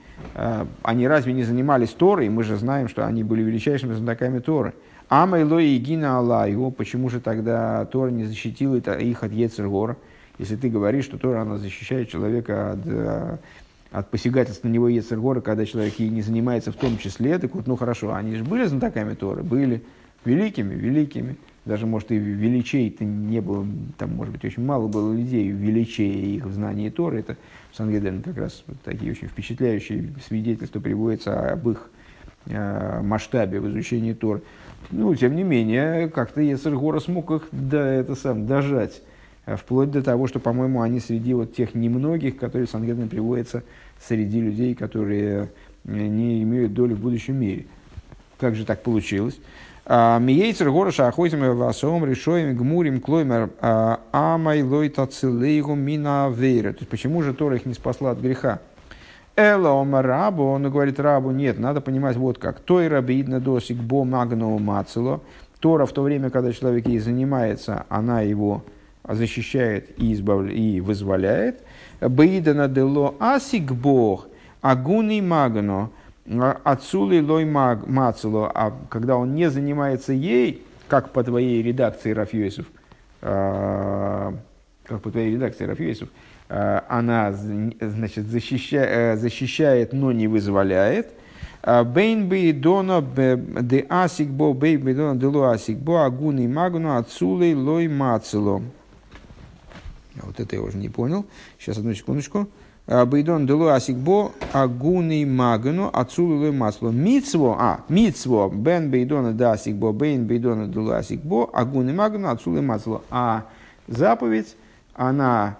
они 0.83 1.07
разве 1.07 1.31
не 1.31 1.43
занимались 1.43 1.91
Торой? 1.91 2.27
Мы 2.27 2.43
же 2.43 2.57
знаем, 2.57 2.89
что 2.89 3.05
они 3.05 3.23
были 3.23 3.43
величайшими 3.43 3.93
знатоками 3.93 4.39
Торы. 4.39 4.73
Амайло 5.09 5.59
и 5.59 5.77
Гина 5.77 6.17
Аллаю, 6.17 6.71
почему 6.71 7.09
же 7.09 7.19
тогда 7.19 7.85
Тора 7.85 8.09
не 8.09 8.25
защитила 8.25 8.75
их 8.75 9.23
от 9.23 9.31
Ецергора? 9.31 9.97
Если 10.37 10.55
ты 10.55 10.69
говоришь, 10.69 11.05
что 11.05 11.17
Тора 11.17 11.41
она 11.41 11.57
защищает 11.57 12.09
человека 12.09 12.71
от, 12.71 12.79
э, 12.85 13.37
от 13.95 14.11
посягательства 14.11 14.67
на 14.67 14.73
него 14.73 14.89
Ецергора, 14.89 15.39
когда 15.39 15.65
человек 15.65 15.97
ей 15.99 16.09
не 16.09 16.21
занимается 16.21 16.73
в 16.73 16.75
том 16.75 16.97
числе, 16.97 17.39
так 17.39 17.55
вот, 17.55 17.65
ну 17.65 17.77
хорошо, 17.77 18.13
они 18.13 18.35
же 18.35 18.43
были 18.43 18.65
знатоками 18.65 19.13
Торы, 19.13 19.41
были 19.41 19.83
великими, 20.25 20.75
великими. 20.75 21.37
Даже, 21.63 21.87
может, 21.87 22.11
и 22.11 22.17
величей-то 22.17 23.05
не 23.05 23.39
было, 23.39 23.65
там, 23.97 24.13
может 24.13 24.33
быть, 24.33 24.43
очень 24.43 24.63
мало 24.63 24.87
было 24.87 25.13
людей 25.13 25.49
величей 25.49 26.35
их 26.35 26.45
в 26.45 26.51
знании 26.51 26.89
Торы. 26.89 27.19
Это 27.19 27.37
в 27.71 27.77
Сангедрин 27.77 28.21
как 28.21 28.37
раз 28.37 28.65
такие 28.83 29.13
очень 29.13 29.29
впечатляющие 29.29 30.13
свидетельства 30.27 30.79
приводятся 30.81 31.53
об 31.53 31.69
их 31.69 31.89
э, 32.47 33.01
масштабе 33.01 33.61
в 33.61 33.69
изучении 33.69 34.13
Торы. 34.13 34.41
Ну, 34.91 35.15
тем 35.15 35.35
не 35.35 35.43
менее, 35.43 36.09
как-то 36.09 36.41
Ецергора 36.41 36.99
смог 36.99 37.31
их 37.31 37.47
да, 37.51 37.87
это 37.87 38.13
сам, 38.15 38.45
дожать. 38.45 39.01
А 39.45 39.57
вплоть 39.57 39.91
до 39.91 40.01
того, 40.01 40.27
что, 40.27 40.39
по-моему, 40.39 40.81
они 40.81 40.99
среди 40.99 41.33
вот 41.33 41.55
тех 41.55 41.75
немногих, 41.75 42.37
которые 42.37 42.67
Сангедрин 42.67 43.09
приводятся 43.09 43.63
среди 43.99 44.41
людей, 44.41 44.75
которые 44.75 45.49
э, 45.85 45.91
не 45.91 46.43
имеют 46.43 46.73
доли 46.73 46.93
в 46.93 46.99
будущем 46.99 47.35
мире. 47.35 47.65
Как 48.39 48.55
же 48.55 48.65
так 48.65 48.83
получилось? 48.83 49.39
А, 49.87 50.17
Миейцер 50.17 50.71
гороша 50.71 51.07
охотим 51.07 51.55
васом 51.55 52.05
решоем 52.05 52.57
гмурим 52.57 52.99
клоймер 52.99 53.51
а, 53.61 53.99
амай 54.11 54.63
лой 54.63 54.89
тацилейгу 54.89 55.75
мина 55.75 56.31
вейра. 56.33 56.73
То 56.73 56.79
есть 56.79 56.89
почему 56.89 57.21
же 57.21 57.33
Тора 57.33 57.57
их 57.57 57.65
не 57.65 57.75
спасла 57.75 58.11
от 58.11 58.19
греха? 58.19 58.61
Элом 59.35 59.95
рабу, 59.95 60.43
он 60.43 60.71
говорит 60.71 60.99
рабу, 60.99 61.31
нет, 61.31 61.59
надо 61.59 61.81
понимать 61.81 62.15
вот 62.15 62.39
как. 62.39 62.61
Той 62.61 62.87
рабидна 62.87 63.39
досик 63.39 63.77
бо 63.77 64.05
магноу 64.05 64.57
мацело. 64.59 65.21
Тора 65.59 65.85
в 65.85 65.91
то 65.91 66.03
время, 66.03 66.29
когда 66.29 66.51
человек 66.51 66.87
ей 66.87 66.99
занимается, 66.99 67.85
она 67.89 68.21
его 68.21 68.63
защищает 69.07 69.99
и, 69.99 70.13
избавляет, 70.13 70.57
и 70.57 70.79
вызволяет. 70.79 71.61
Баидана 72.01 72.67
дело 72.67 73.15
асик 73.19 73.71
бог, 73.71 74.27
агуни 74.61 75.21
магно, 75.21 75.91
отсули 76.63 77.19
лой 77.19 77.45
маг, 77.45 77.87
мацело. 77.87 78.51
А 78.53 78.73
когда 78.89 79.17
он 79.17 79.35
не 79.35 79.49
занимается 79.49 80.13
ей, 80.13 80.63
как 80.87 81.11
по 81.11 81.23
твоей 81.23 81.61
редакции 81.63 82.11
Рафьюсов, 82.11 82.65
а, 83.21 84.33
как 84.83 85.01
по 85.01 85.11
твоей 85.11 85.33
редакции 85.33 85.65
Рафьюсов, 85.65 86.09
Э, 86.47 86.81
она 86.87 87.31
значит, 87.31 88.27
защищает, 88.27 88.89
э, 88.89 89.17
защищает, 89.17 89.93
но 89.93 90.11
не 90.11 90.27
вызволяет. 90.27 91.07
Бейн 91.63 92.29
бейдона 92.29 93.01
де 93.01 93.85
асикбо, 93.89 94.53
бейн 94.53 94.81
бейдона 94.81 95.15
де 95.15 95.25
ло 95.25 95.49
асикбо, 95.49 96.05
агуни 96.05 96.47
магну 96.47 96.95
ацулей 96.95 97.55
лой 97.55 97.87
мацело. 97.87 98.61
Вот 100.23 100.39
это 100.39 100.55
я 100.55 100.61
уже 100.61 100.77
не 100.77 100.89
понял. 100.89 101.25
Сейчас, 101.59 101.77
одну 101.77 101.93
секундочку. 101.93 102.47
Бейдон 102.87 103.47
делу 103.47 103.67
асикбо 103.67 104.31
агуни 104.53 105.25
магну 105.25 105.89
ацулу 105.91 106.51
масло. 106.51 106.91
Мицво, 106.91 107.57
а, 107.59 107.79
мицво, 107.89 108.47
бен 108.49 108.91
бейдона 108.91 109.33
да 109.33 109.53
асикбо, 109.53 109.91
бейн 109.91 110.25
бейдона 110.25 110.67
делу 110.67 110.91
асикбо, 110.91 111.49
агуни 111.51 111.93
магну 111.93 112.29
ацулу 112.29 112.61
масло. 112.61 113.01
А 113.09 113.45
заповедь, 113.87 114.55
она 114.93 115.57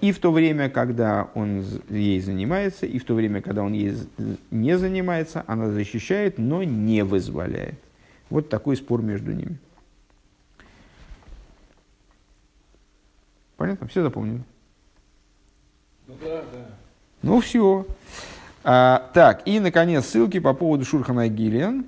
и 0.00 0.10
в 0.10 0.18
то 0.20 0.32
время, 0.32 0.70
когда 0.70 1.28
он 1.34 1.62
ей 1.90 2.20
занимается, 2.20 2.86
и 2.86 2.98
в 2.98 3.04
то 3.04 3.14
время, 3.14 3.42
когда 3.42 3.62
он 3.62 3.74
ей 3.74 3.94
не 4.50 4.78
занимается, 4.78 5.44
она 5.46 5.70
защищает, 5.70 6.38
но 6.38 6.62
не 6.62 7.04
вызволяет. 7.04 7.78
Вот 8.30 8.48
такой 8.48 8.76
спор 8.76 9.02
между 9.02 9.32
ними. 9.32 9.58
Понятно? 13.60 13.86
Все 13.88 14.02
запомнили? 14.02 14.42
Ну 16.06 16.14
да, 16.18 16.40
да. 16.50 16.66
Ну 17.20 17.40
все. 17.40 17.86
А, 18.64 19.10
так, 19.12 19.46
и, 19.46 19.60
наконец, 19.60 20.06
ссылки 20.06 20.40
по 20.40 20.54
поводу 20.54 20.86
Шурхана 20.86 21.28
Гиллиан. 21.28 21.84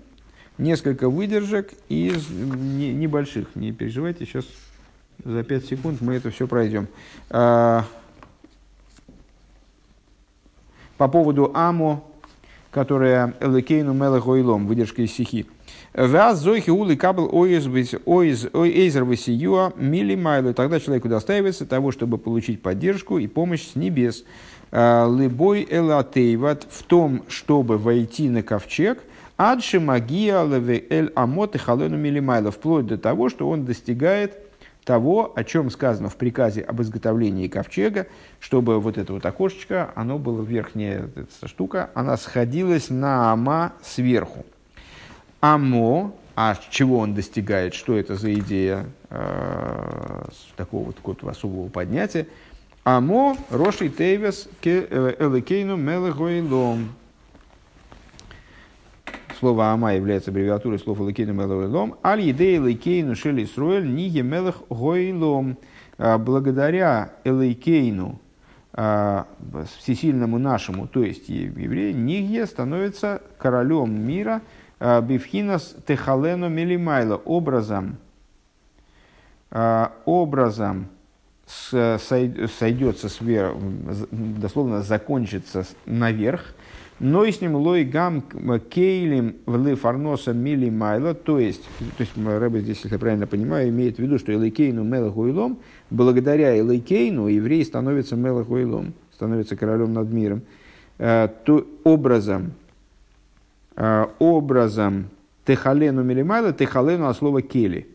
Несколько 0.58 1.08
выдержек 1.08 1.72
из 1.88 2.28
не, 2.28 2.92
небольших. 2.92 3.56
Не 3.56 3.72
переживайте, 3.72 4.26
сейчас 4.26 4.44
за 5.24 5.42
5 5.42 5.64
секунд 5.64 6.02
мы 6.02 6.12
это 6.16 6.30
все 6.30 6.46
пройдем. 6.46 6.88
А, 7.30 7.86
по 10.98 11.08
поводу 11.08 11.52
Амо, 11.54 12.04
которая 12.70 13.32
Элекейну 13.40 13.94
Мелахойлом, 13.94 14.66
выдержка 14.66 15.00
из 15.00 15.12
стихи. 15.12 15.46
Ваз 15.94 16.38
зойхи 16.38 16.70
улы 16.70 16.96
кабл 16.96 17.28
ойзер 17.34 19.04
васиюа 19.04 19.72
мили 19.76 20.14
майлы. 20.14 20.54
Тогда 20.54 20.80
человеку 20.80 21.08
достаивается 21.08 21.66
того, 21.66 21.92
чтобы 21.92 22.16
получить 22.16 22.62
поддержку 22.62 23.18
и 23.18 23.26
помощь 23.26 23.72
с 23.72 23.76
небес. 23.76 24.24
А, 24.70 25.06
Лыбой 25.06 25.66
элатейват 25.68 26.66
в 26.70 26.82
том, 26.84 27.24
чтобы 27.28 27.76
войти 27.76 28.30
на 28.30 28.42
ковчег, 28.42 29.02
адши 29.36 29.80
магия 29.80 30.42
леве 30.46 30.82
эль 30.88 31.12
амот 31.14 31.56
и 31.56 31.58
халену 31.58 31.98
милимайла, 31.98 32.50
вплоть 32.50 32.86
до 32.86 32.96
того, 32.96 33.28
что 33.28 33.50
он 33.50 33.66
достигает 33.66 34.38
того, 34.84 35.30
о 35.36 35.44
чем 35.44 35.70
сказано 35.70 36.08
в 36.08 36.16
приказе 36.16 36.62
об 36.62 36.80
изготовлении 36.80 37.48
ковчега, 37.48 38.06
чтобы 38.40 38.80
вот 38.80 38.96
это 38.96 39.12
вот 39.12 39.26
окошечко, 39.26 39.92
оно 39.94 40.18
было 40.18 40.42
верхняя 40.42 41.10
эта 41.14 41.48
штука, 41.48 41.90
она 41.92 42.16
сходилась 42.16 42.88
на 42.88 43.30
ама 43.30 43.74
сверху. 43.82 44.46
Амо, 45.42 46.14
а 46.36 46.56
чего 46.70 46.98
он 46.98 47.14
достигает, 47.14 47.74
что 47.74 47.96
это 47.96 48.14
за 48.14 48.32
идея 48.32 48.86
э, 49.10 50.24
такого 50.56 50.84
вот 50.84 50.96
какого 50.96 51.32
особого 51.32 51.68
поднятия, 51.68 52.28
Амо 52.84 53.36
Роши 53.50 53.88
Тейвес 53.88 54.48
э, 54.62 55.16
Элекейну 55.18 55.76
Мелегоилом. 55.76 56.94
Слово 59.40 59.72
Ама 59.72 59.94
является 59.96 60.30
аббревиатурой 60.30 60.78
слов 60.78 61.00
Элекейну 61.00 61.32
Мелегоилом. 61.32 61.96
Аль 62.04 62.20
Едей 62.20 62.58
Элекейну 62.58 63.16
Шели 63.16 63.44
Сруэль 63.44 63.92
Ниге 63.92 64.22
Мелех 64.22 64.62
Гоилом. 64.70 65.58
А, 65.98 66.18
благодаря 66.18 67.14
Элекейну, 67.24 68.20
всесильному 68.72 70.38
нашему, 70.38 70.86
то 70.86 71.02
есть 71.02 71.28
еврею, 71.28 71.96
Нигье 71.96 72.46
становится 72.46 73.20
королем 73.38 74.06
мира– 74.06 74.40
Э, 74.52 74.61
Бифхинас 75.02 75.76
техалену 75.86 76.48
милимайла 76.48 77.16
образом, 77.16 77.98
э, 79.52 79.86
образом 80.06 80.88
сойдется 81.46 83.08
сверх, 83.08 83.54
дословно 84.10 84.82
закончится 84.82 85.66
наверх, 85.86 86.54
но 86.98 87.24
и 87.24 87.30
с 87.30 87.40
ним 87.40 87.56
лой 87.56 87.84
гам 87.84 88.24
кейлим 88.70 89.36
в 89.46 89.76
фарноса 89.76 90.32
милимайла, 90.32 91.14
то 91.14 91.38
есть, 91.38 91.62
то 91.96 92.00
есть 92.00 92.12
Рэбе 92.16 92.60
здесь, 92.60 92.78
если 92.78 92.94
я 92.94 92.98
правильно 92.98 93.26
понимаю, 93.26 93.68
имеет 93.68 93.96
в 93.96 93.98
виду, 94.00 94.18
что 94.18 94.32
Элейкейну 94.32 94.82
Мелахуилом, 94.82 95.58
благодаря 95.90 96.58
Элейкейну 96.58 97.28
еврей 97.28 97.64
становится 97.64 98.16
Мелахуилом, 98.16 98.94
становится 99.12 99.56
королем 99.56 99.92
над 99.92 100.10
миром, 100.12 100.42
э, 100.98 101.28
то 101.44 101.66
образом, 101.84 102.54
Э, 102.54 102.61
образом 104.18 105.08
техалену 105.46 106.02
милимайла, 106.02 106.52
техалену 106.52 107.08
от 107.08 107.16
слова 107.16 107.42
кели, 107.42 107.86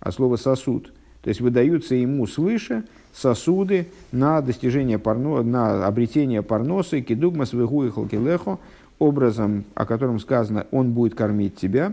от 0.00 0.14
слова 0.14 0.36
сосуд. 0.36 0.92
То 1.22 1.28
есть 1.28 1.40
выдаются 1.40 1.94
ему 1.94 2.26
свыше 2.26 2.84
сосуды 3.12 3.88
на 4.10 4.40
достижение 4.40 4.98
парно, 4.98 5.42
на 5.42 5.86
обретение 5.86 6.42
парносы, 6.42 7.00
кидугма 7.00 7.44
свегу 7.44 7.84
и 7.84 7.90
халкилехо, 7.90 8.58
образом, 8.98 9.64
о 9.74 9.86
котором 9.86 10.18
сказано, 10.18 10.66
он 10.70 10.92
будет 10.92 11.14
кормить 11.14 11.56
тебя. 11.56 11.92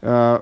Э, 0.00 0.40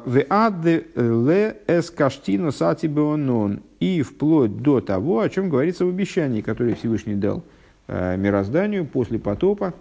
сатибеонон. 2.52 3.60
И 3.80 4.02
вплоть 4.02 4.62
до 4.62 4.80
того, 4.80 5.20
о 5.20 5.28
чем 5.28 5.48
говорится 5.48 5.84
в 5.84 5.88
обещании, 5.88 6.40
которое 6.42 6.74
Всевышний 6.74 7.14
дал 7.14 7.42
э, 7.88 8.16
мирозданию 8.16 8.86
после 8.86 9.18
потопа 9.18 9.74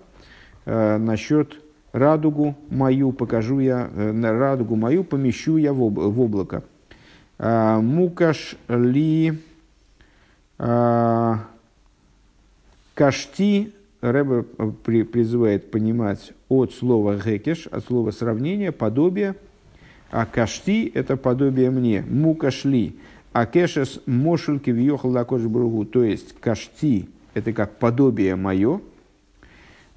насчет 0.65 1.55
радугу 1.91 2.55
мою 2.69 3.11
покажу 3.11 3.59
я, 3.59 3.89
э, 3.93 4.11
на 4.11 4.33
радугу 4.33 4.75
мою 4.75 5.03
помещу 5.03 5.57
я 5.57 5.73
в, 5.73 5.81
облако. 5.81 6.63
А, 7.37 7.79
мукаш 7.79 8.55
ли 8.67 9.39
а, 10.57 11.39
кашти, 12.93 13.71
Рэбе 14.01 14.45
э, 14.57 14.71
призывает 15.03 15.71
понимать 15.71 16.33
от 16.47 16.73
слова 16.73 17.15
гекеш, 17.15 17.67
от 17.67 17.85
слова 17.85 18.11
сравнения, 18.11 18.71
подобие, 18.71 19.35
а 20.11 20.25
кашти– 20.25 20.91
это 20.93 21.17
подобие 21.17 21.69
мне, 21.69 22.03
мукашли, 22.07 22.95
а 23.33 23.45
кешес 23.45 24.01
мошельки 24.05 24.71
въехал 24.71 25.11
лакош 25.11 25.43
бругу, 25.43 25.85
то 25.85 26.03
есть 26.03 26.33
кашти– 26.39 27.09
это 27.33 27.53
как 27.53 27.77
подобие 27.77 28.35
мое, 28.35 28.81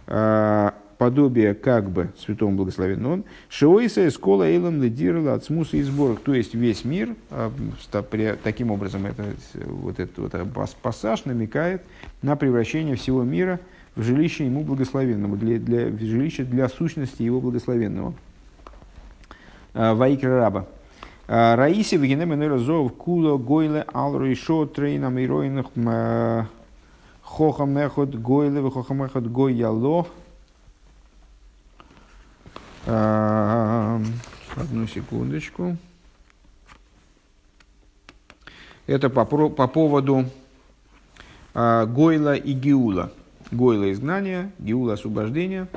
а, 0.07 0.75
подобие 1.03 1.55
как 1.55 1.91
бы 1.91 2.11
святому 2.17 2.57
благословенному 2.57 3.15
он, 3.15 3.25
шиоиса 3.49 4.07
эскола 4.07 4.45
эйлам 4.45 4.81
ледирла 4.81 5.35
от 5.35 5.43
смуса 5.43 5.77
и 5.77 5.83
сборок, 5.83 6.21
то 6.21 6.33
есть 6.33 6.55
весь 6.55 6.85
мир, 6.85 7.17
а, 7.29 7.51
таким 8.45 8.71
образом 8.71 9.07
это, 9.07 9.25
вот 9.65 9.99
этот 9.99 10.17
вот 10.17 10.77
пассаж 10.81 11.25
намекает 11.25 11.83
на 12.23 12.37
превращение 12.37 12.95
всего 12.95 13.25
мира 13.25 13.59
в 13.97 14.03
жилище 14.05 14.47
ему 14.47 14.63
благословенному, 14.63 15.37
для, 15.37 15.59
для, 15.59 15.87
в 15.89 15.99
жилище 15.99 16.45
для 16.45 16.69
сущности 16.69 17.25
его 17.25 17.41
благословенного. 17.41 18.15
А, 19.75 19.97
Ваикра 19.97 20.39
раба. 20.39 20.67
А, 21.27 21.57
Раиси 21.57 21.97
вегенем 21.97 22.59
зов 22.61 22.93
куло 22.93 23.39
гойле 23.39 23.85
ал 23.93 24.17
рейшо 24.21 24.67
трейнам 24.67 25.19
и 25.19 25.27
ройнах 25.27 25.67
хохам 27.23 27.77
эхот 27.77 28.15
гойле 28.15 28.71
хохам 28.71 29.03
эхот 29.03 29.27
гой 29.27 29.55
яло 29.55 30.07
Одну 32.85 34.03
секундочку. 34.93 35.77
Это 38.87 39.09
по, 39.09 39.25
по 39.25 39.69
поводу 39.69 40.25
а, 41.55 41.87
Гойла 41.87 42.35
и 42.35 42.53
Гиула. 42.53 43.13
Гойла 43.53 43.93
изгнания, 43.93 44.51
Гиула 44.59 44.95
освобождения. 44.95 45.69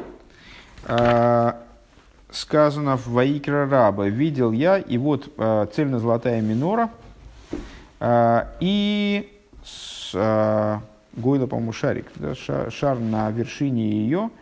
А, 0.86 1.62
сказано 2.32 2.98
в 2.98 3.08
Ваикра 3.08 3.70
Раба, 3.70 4.08
видел 4.08 4.52
я, 4.52 4.80
и 4.80 4.98
вот 4.98 5.32
а, 5.38 5.68
цельно-золотая 5.68 6.42
минора, 6.42 6.90
и 8.60 9.32
с, 9.64 10.82
Гойла, 11.16 11.48
по-моему, 11.48 11.72
шарик, 11.72 12.08
да, 12.16 12.36
шар, 12.36 13.00
на 13.00 13.30
вершине 13.32 13.90
ее– 13.90 14.32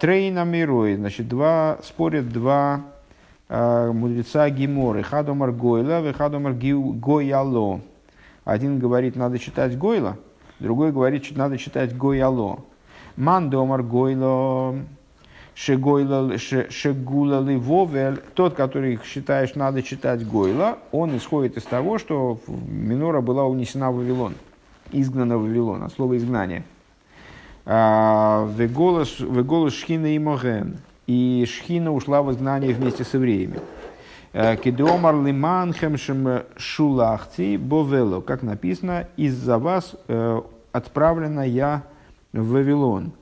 Трейна 0.00 0.44
Мирой, 0.44 0.96
значит, 0.96 1.28
два, 1.28 1.78
спорят 1.84 2.28
два 2.28 2.80
э, 3.48 3.92
мудреца 3.92 4.50
Гиморы, 4.50 5.04
Хадомар 5.04 5.52
Гойла, 5.52 6.04
и 6.08 6.12
Хадомар 6.12 6.52
Гойало. 6.52 7.80
Один 8.44 8.80
говорит, 8.80 9.14
надо 9.14 9.38
читать 9.38 9.78
Гойла, 9.78 10.16
другой 10.58 10.90
говорит, 10.90 11.36
надо 11.36 11.58
читать 11.58 11.96
Гойало. 11.96 12.64
Мандомар 13.16 13.84
Гойло, 13.84 14.78
Шегула 15.54 17.42
Вовель, 17.42 18.20
тот, 18.34 18.54
который 18.54 18.98
считаешь, 19.04 19.54
надо 19.54 19.84
читать 19.84 20.26
Гойла, 20.26 20.78
он 20.90 21.16
исходит 21.16 21.56
из 21.56 21.62
того, 21.62 21.98
что 21.98 22.40
Минора 22.48 23.20
была 23.20 23.44
унесена 23.44 23.92
в 23.92 23.98
Вавилон, 23.98 24.34
изгнана 24.90 25.38
в 25.38 25.42
Вавилон, 25.42 25.84
от 25.84 25.92
слова 25.92 26.16
изгнание. 26.16 26.64
Веголос 27.64 29.08
шхина 29.74 30.14
и 30.14 30.18
моген. 30.18 30.78
и 31.06 31.46
Шхина 31.48 31.92
ушла 31.92 32.22
в 32.22 32.30
изгнание 32.32 32.74
вместе 32.74 33.04
с 33.04 33.14
евреями. 33.14 33.60
Э, 34.32 34.56
Кедомар 34.56 35.14
лиманхемшем 35.14 36.42
шулахти 36.56 37.56
бовело, 37.56 38.20
как 38.20 38.42
написано, 38.42 39.06
из-за 39.16 39.58
вас 39.58 39.94
э, 40.08 40.40
отправлена 40.72 41.46
я 41.46 41.82
в 42.32 42.52
Вавилон. 42.52 43.12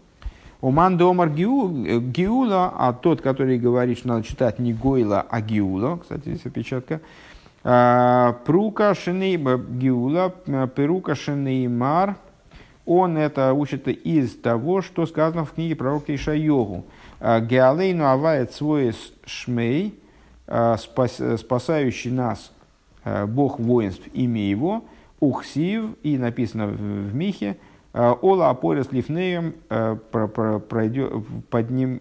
Уман 0.61 0.99
домар 0.99 1.31
гиула, 1.31 2.73
а 2.79 2.93
тот, 2.93 3.23
который 3.23 3.59
говорит, 3.59 3.99
что 3.99 4.09
надо 4.09 4.25
читать 4.25 4.59
не 4.59 4.75
гойла, 4.75 5.25
а 5.29 5.41
гиула, 5.41 5.97
кстати, 5.97 6.29
здесь 6.29 6.45
опечатка, 6.45 7.01
прука 8.45 8.95
шенейба 8.95 9.57
гиула, 9.57 10.35
перука 10.75 11.15
шенеймар, 11.15 12.17
он 12.91 13.17
это 13.17 13.53
учит 13.53 13.87
из 13.87 14.35
того, 14.35 14.83
что 14.83 15.07
сказано 15.07 15.45
в 15.45 15.53
книге 15.53 15.77
пророка 15.77 16.13
Ишайогу. 16.13 16.87
Геалейну 17.21 18.05
авает 18.05 18.53
свой 18.53 18.93
шмей, 19.25 19.95
спасающий 20.47 22.11
нас 22.11 22.51
Бог 23.29 23.61
воинств, 23.61 24.09
имя 24.13 24.43
его, 24.43 24.85
Ухсив, 25.21 25.91
и 26.03 26.19
написано 26.19 26.67
в 26.67 27.15
Михе, 27.15 27.59
Ола 27.93 28.51
Апорис 28.51 28.91
Лифнеем 28.91 29.55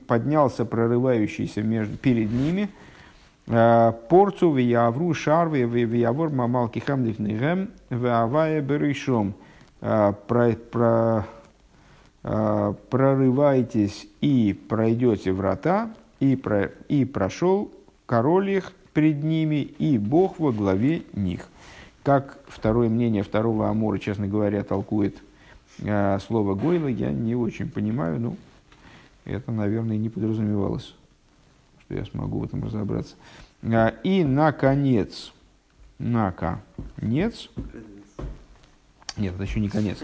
поднялся 0.07 0.65
прорывающийся 0.65 1.61
между, 1.61 1.97
перед 1.97 2.31
ними, 2.31 2.67
Порцу 3.45 4.53
виявру 4.53 5.13
шарве 5.13 5.65
виявор 5.65 6.31
мамал 6.31 6.67
кихам 6.67 7.05
лифнегем 7.05 7.69
виавая 9.81 10.57
берешом. 10.72 11.26
Прорывайтесь 12.22 14.07
и 14.19 14.53
пройдете 14.68 15.31
врата, 15.31 15.89
и, 16.19 16.35
про, 16.35 16.72
и 16.89 17.06
прошел 17.06 17.72
король 18.06 18.49
их 18.49 18.73
пред 18.93 19.23
ними, 19.23 19.61
и 19.61 19.97
Бог 19.97 20.38
во 20.39 20.51
главе 20.51 21.03
них. 21.14 21.47
Как 22.03 22.39
второе 22.47 22.89
мнение 22.89 23.23
второго 23.23 23.69
Амора, 23.69 23.99
честно 23.99 24.27
говоря, 24.27 24.64
толкует 24.64 25.23
э, 25.80 26.19
слово 26.19 26.56
Гойла, 26.56 26.88
я 26.88 27.11
не 27.11 27.35
очень 27.35 27.69
понимаю, 27.69 28.19
ну, 28.19 28.38
это, 29.23 29.51
наверное, 29.51 29.97
не 29.97 30.10
подразумевалось, 30.10 30.95
что 31.85 31.93
я 31.93 32.03
смогу 32.03 32.39
в 32.39 32.43
этом 32.43 32.64
разобраться. 32.64 33.15
И, 34.03 34.23
наконец, 34.26 35.31
наконец, 35.99 37.49
нет, 39.19 39.35
это 39.35 39.43
еще 39.43 39.59
не 39.59 39.69
конец, 39.69 39.97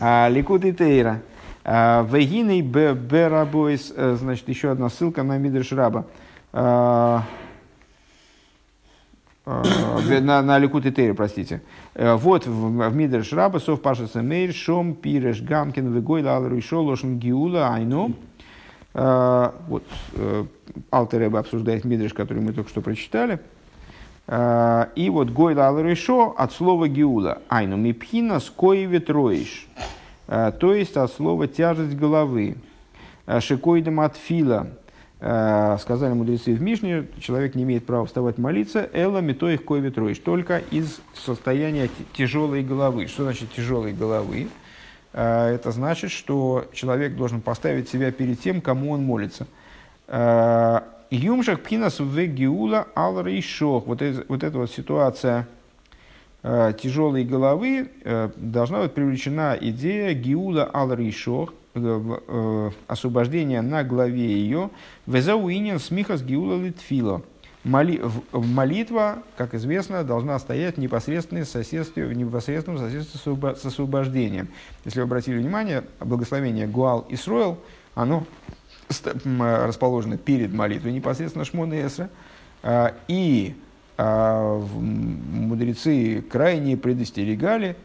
а, 0.00 0.28
Ликут 0.28 0.64
и 0.64 0.72
Тейра, 0.72 1.22
а, 1.64 2.06
Вегиней 2.10 2.62
Берабойс, 2.62 3.92
э, 3.96 4.16
значит, 4.18 4.48
еще 4.48 4.70
одна 4.70 4.88
ссылка 4.88 5.22
на 5.22 5.38
Мидрш 5.38 5.72
Раба. 5.72 6.06
А, 6.52 7.24
Э, 9.46 10.20
на, 10.20 10.42
на 10.42 10.58
Ликут 10.58 10.86
и 10.86 10.90
Тейре, 10.90 11.14
простите. 11.14 11.60
Э, 11.94 12.14
вот 12.14 12.46
в, 12.46 12.88
в 12.88 12.96
Мидреш 12.96 13.32
Раба, 13.32 13.58
Сов 13.58 13.82
Паша 13.82 14.06
Самейр, 14.06 14.54
Шом, 14.54 14.94
Пиреш, 14.94 15.42
Гамкин, 15.42 15.92
Вегой, 15.92 16.22
Лалру, 16.22 16.60
Шолошин, 16.60 17.18
Гиула, 17.18 17.74
Айну. 17.74 18.14
Э, 18.94 19.50
вот 19.68 19.84
Алтер 20.90 21.20
Рэба 21.20 21.40
обсуждает 21.40 21.84
Мидреш, 21.84 22.14
который 22.14 22.42
мы 22.42 22.52
только 22.52 22.70
что 22.70 22.80
прочитали. 22.80 23.38
И 24.26 25.10
вот 25.10 25.30
Гой 25.30 25.54
Лалру, 25.54 25.94
Шо 25.94 26.34
от 26.36 26.52
слова 26.52 26.88
Гиула. 26.88 27.42
Айну, 27.48 27.76
Мипхина, 27.76 28.40
Скои 28.40 28.86
Ветроиш. 28.86 29.66
То 30.26 30.74
есть 30.74 30.96
от 30.96 31.12
слова 31.12 31.46
тяжесть 31.46 31.94
головы. 31.94 32.56
Шикоидем 33.40 34.00
от 34.00 34.16
фила 34.16 34.68
Э, 35.26 35.78
сказали 35.80 36.12
мудрецы 36.12 36.52
в 36.52 36.60
Мишне, 36.60 37.06
человек 37.18 37.54
не 37.54 37.62
имеет 37.62 37.86
права 37.86 38.04
вставать 38.04 38.36
молиться, 38.36 38.90
эла 38.92 39.20
мито 39.20 39.48
их 39.48 39.64
кой 39.64 39.80
ветроиш, 39.80 40.18
только 40.18 40.58
из 40.70 41.00
состояния 41.14 41.88
тяжелой 42.12 42.62
головы. 42.62 43.06
Что 43.06 43.22
значит 43.22 43.50
тяжелой 43.50 43.94
головы? 43.94 44.48
Э, 45.14 45.54
это 45.54 45.70
значит, 45.70 46.10
что 46.10 46.66
человек 46.74 47.16
должен 47.16 47.40
поставить 47.40 47.88
себя 47.88 48.12
перед 48.12 48.38
тем, 48.40 48.60
кому 48.60 48.92
он 48.92 49.02
молится. 49.02 49.46
Э, 51.10 51.14
Юмшах 51.14 51.60
пхинас 51.60 52.00
в 52.00 52.26
гиула 52.26 52.88
ал 52.94 53.22
рейшох. 53.22 53.86
Вот, 53.86 54.02
вот 54.28 54.44
эта 54.44 54.58
вот 54.58 54.70
ситуация 54.70 55.48
тяжелой 56.42 57.24
головы 57.24 57.88
должна 58.36 58.82
быть 58.82 58.92
привлечена 58.92 59.56
идея 59.58 60.12
гиула 60.12 60.68
ал 60.70 60.92
рейшох, 60.92 61.54
Э, 61.76 62.70
освобождение 62.86 63.60
на 63.60 63.82
главе 63.82 64.26
ее, 64.26 64.70
везауинен 65.06 65.80
смихас 65.80 66.22
гиула 66.22 66.62
литфила. 66.62 67.22
Моли, 67.64 68.00
молитва, 68.30 69.24
как 69.36 69.54
известно, 69.54 70.04
должна 70.04 70.38
стоять 70.38 70.76
в 70.76 70.78
непосредственном 70.78 71.46
соседстве, 71.46 72.06
в 72.06 72.12
непосредственном 72.12 72.78
соседстве 72.78 73.18
с 73.56 73.64
освобождением. 73.64 74.48
Если 74.84 75.00
вы 75.00 75.06
обратили 75.06 75.38
внимание, 75.38 75.82
благословение 75.98 76.68
Гуал 76.68 77.06
и 77.08 77.16
Сроил, 77.16 77.58
оно 77.96 78.24
расположено 78.88 80.16
перед 80.16 80.52
молитвой 80.52 80.92
непосредственно 80.92 81.44
Шмона 81.44 81.86
Эсра. 81.86 82.10
А, 82.62 82.94
и 83.08 83.54
а, 83.96 84.58
мудрецы 84.58 86.22
крайне 86.22 86.76
предостерегали 86.76 87.76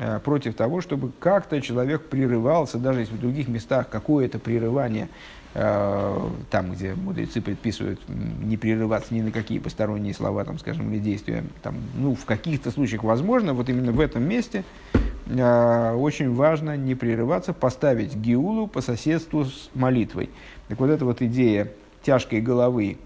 Э, 0.00 0.20
против 0.22 0.54
того, 0.54 0.80
чтобы 0.80 1.10
как-то 1.18 1.60
человек 1.60 2.08
прерывался, 2.08 2.78
даже 2.78 3.00
если 3.00 3.14
в 3.14 3.20
других 3.20 3.48
местах 3.48 3.88
какое-то 3.88 4.38
прерывание, 4.38 5.08
э, 5.54 6.28
там, 6.50 6.72
где 6.72 6.94
мудрецы 6.94 7.40
предписывают 7.40 8.00
не 8.08 8.56
прерываться 8.56 9.12
ни 9.12 9.22
на 9.22 9.32
какие 9.32 9.58
посторонние 9.58 10.14
слова, 10.14 10.44
там, 10.44 10.58
скажем, 10.60 10.92
или 10.92 11.00
действия, 11.00 11.42
там, 11.62 11.74
ну, 11.96 12.14
в 12.14 12.24
каких-то 12.26 12.70
случаях 12.70 13.02
возможно, 13.02 13.54
вот 13.54 13.68
именно 13.70 13.90
в 13.90 13.98
этом 13.98 14.22
месте 14.22 14.62
э, 14.92 14.98
очень 15.30 16.34
важно 16.34 16.76
не 16.76 16.94
прерываться, 16.94 17.52
поставить 17.52 18.14
гиулу 18.14 18.66
по 18.66 18.80
соседству 18.80 19.44
с 19.44 19.70
молитвой. 19.74 20.30
Так 20.68 20.80
вот 20.80 20.90
эта 20.90 21.04
вот 21.04 21.20
идея 21.22 21.70
тяжкой 22.02 22.40
головы, 22.40 22.98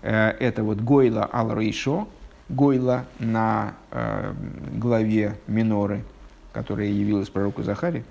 это 0.00 0.64
вот 0.64 0.80
гойла 0.80 1.28
ал-рейшо, 1.32 2.08
гойла 2.48 3.04
на 3.20 3.74
главе 4.74 5.36
миноры, 5.46 6.02
которая 6.52 6.88
явилась 6.88 7.28
пророку 7.28 7.62
Захаре. 7.62 8.04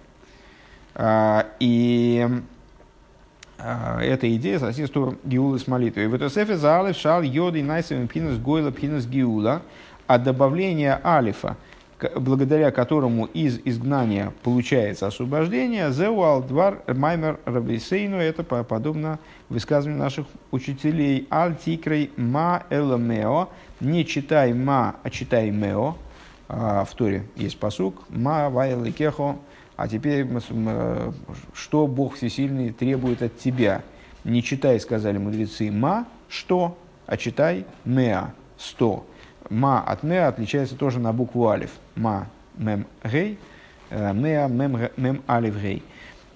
А, 0.93 1.47
и 1.59 2.27
а, 3.57 4.01
эта 4.01 4.33
идея 4.35 4.59
соседства 4.59 5.15
Гиулы 5.23 5.59
с 5.59 5.67
молитвой. 5.67 6.07
В 6.07 6.15
Этосефе 6.15 6.57
за 6.57 6.79
Алиф 6.79 6.97
шал 6.97 7.21
йоды 7.21 7.63
найсовым 7.63 8.07
пинус 8.07 8.37
гойла 8.37 8.71
пинус 8.71 9.05
Гиула, 9.05 9.61
а 10.07 10.17
добавление 10.17 10.99
Алифа, 11.03 11.55
благодаря 12.15 12.71
которому 12.71 13.25
из 13.25 13.59
изгнания 13.65 14.33
получается 14.43 15.07
освобождение, 15.07 15.91
зеуал 15.91 16.41
двар 16.41 16.83
маймер 16.87 17.39
рабисейну, 17.45 18.17
это 18.17 18.43
подобно 18.43 19.19
высказыванию 19.49 20.01
наших 20.01 20.27
учителей, 20.51 21.27
аль 21.31 21.55
тикрей 21.55 22.11
ма 22.17 22.63
эламео, 22.69 23.49
не 23.79 24.05
читай 24.05 24.53
ма, 24.53 24.95
а 25.03 25.09
читай 25.09 25.51
мео, 25.51 25.95
а, 26.47 26.85
в 26.85 26.93
Торе 26.95 27.23
есть 27.35 27.57
посук. 27.59 28.03
«Ма 28.09 28.49
вайл 28.49 28.91
кехо», 28.91 29.37
а 29.81 29.87
теперь 29.87 30.27
что 31.55 31.87
Бог 31.87 32.15
Всесильный 32.15 32.71
требует 32.71 33.23
от 33.23 33.39
тебя? 33.39 33.81
Не 34.23 34.43
читай, 34.43 34.79
сказали 34.79 35.17
мудрецы, 35.17 35.71
«ма»– 35.71 36.05
что, 36.29 36.77
а 37.07 37.17
читай 37.17 37.65
«меа»– 37.83 38.33
сто. 38.59 39.03
«Ма» 39.49 39.81
от 39.81 40.03
«меа» 40.03 40.27
отличается 40.27 40.75
тоже 40.75 40.99
на 40.99 41.13
букву 41.13 41.47
«алиф». 41.49 41.71
«Ма»– 42.01 42.27
«мем»– 42.57 42.85
«гей», 43.03 43.37
э, 43.91 44.13
«меа»– 44.13 44.47
«мем»– 44.97 45.21
«алиф»– 45.29 45.55
«гей». 45.61 45.83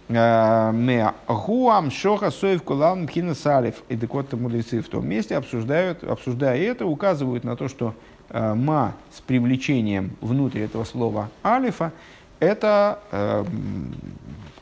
Э, 0.09 0.71
«Меа»– 0.71 1.15
«гуам 1.27 1.89
шоха 1.89 2.29
соев 2.29 2.61
кулам 2.61 3.03
мхина 3.03 3.33
салиф». 3.33 3.81
И 3.89 3.97
так 3.97 4.13
вот 4.13 4.31
мудрецы 4.33 4.81
в 4.81 4.89
том 4.89 5.07
месте 5.07 5.35
обсуждают, 5.35 6.03
обсуждая 6.03 6.61
это, 6.61 6.85
указывают 6.85 7.43
на 7.43 7.55
то, 7.55 7.67
что 7.67 7.95
ма 8.29 8.93
с 9.11 9.21
привлечением 9.21 10.15
внутрь 10.21 10.59
этого 10.59 10.83
слова 10.83 11.29
алифа, 11.43 11.91
это 12.39 12.99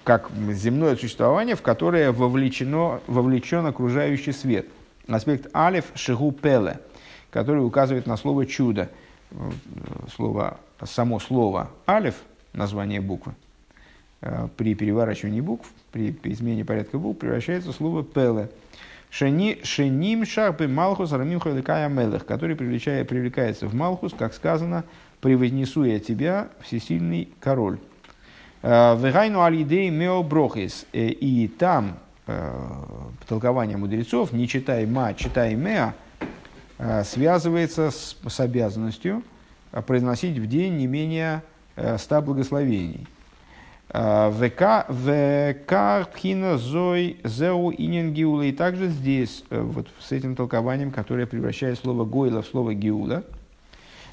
как 0.03 0.29
земное 0.51 0.95
существование, 0.95 1.55
в 1.55 1.61
которое 1.61 2.11
вовлечено, 2.11 3.01
вовлечен 3.07 3.65
окружающий 3.65 4.31
свет. 4.31 4.67
Аспект 5.07 5.53
алиф 5.55 5.85
шигу 5.95 6.31
пеле, 6.31 6.79
который 7.29 7.65
указывает 7.65 8.05
на 8.05 8.17
слово 8.17 8.45
чудо. 8.45 8.89
Слово, 10.15 10.59
само 10.83 11.19
слово 11.19 11.69
алиф, 11.87 12.15
название 12.53 13.01
буквы, 13.01 13.33
э, 14.21 14.47
при 14.57 14.75
переворачивании 14.75 15.41
букв, 15.41 15.67
при 15.91 16.15
измене 16.23 16.63
порядка 16.63 16.97
букв 16.97 17.19
превращается 17.19 17.71
в 17.71 17.75
слово 17.75 18.03
пеле. 18.03 18.49
Шени, 19.09 19.59
шеним 19.63 20.25
шахбы 20.25 20.67
Малхус 20.67 21.11
Рамим 21.11 21.39
Халикая 21.39 21.87
Мелех, 21.87 22.25
который 22.25 22.55
привлекает, 22.55 23.07
привлекается 23.07 23.67
в 23.67 23.75
Малхус, 23.75 24.13
как 24.17 24.33
сказано, 24.33 24.83
превознесу 25.21 25.83
я 25.83 25.99
тебя, 25.99 26.49
всесильный 26.61 27.29
король. 27.39 27.79
Э, 28.61 28.95
Вегайну 28.97 29.43
алидей 29.43 29.89
мео 29.89 30.23
брохис. 30.23 30.85
Э, 30.93 31.07
и 31.07 31.47
там 31.47 31.97
толкование 33.27 33.75
мудрецов, 33.75 34.31
не 34.31 34.47
читай 34.47 34.85
ма, 34.85 35.13
читай 35.13 35.55
меа, 35.55 35.93
связывается 37.05 37.91
с, 37.91 38.17
с 38.27 38.39
обязанностью 38.39 39.23
произносить 39.85 40.37
в 40.37 40.47
день 40.47 40.77
не 40.77 40.87
менее 40.87 41.43
ста 41.97 42.21
благословений. 42.21 43.07
Векар 43.89 44.87
пхина 46.07 46.57
зой 46.57 47.17
зеу 47.23 47.71
инин 47.71 48.13
гиула. 48.13 48.43
И 48.43 48.51
также 48.51 48.89
здесь, 48.89 49.43
вот 49.49 49.87
с 49.99 50.11
этим 50.11 50.35
толкованием, 50.35 50.91
которое 50.91 51.25
превращает 51.25 51.79
слово 51.79 52.05
гойла 52.05 52.41
в 52.41 52.47
слово 52.47 52.73
гиула– 52.73 53.23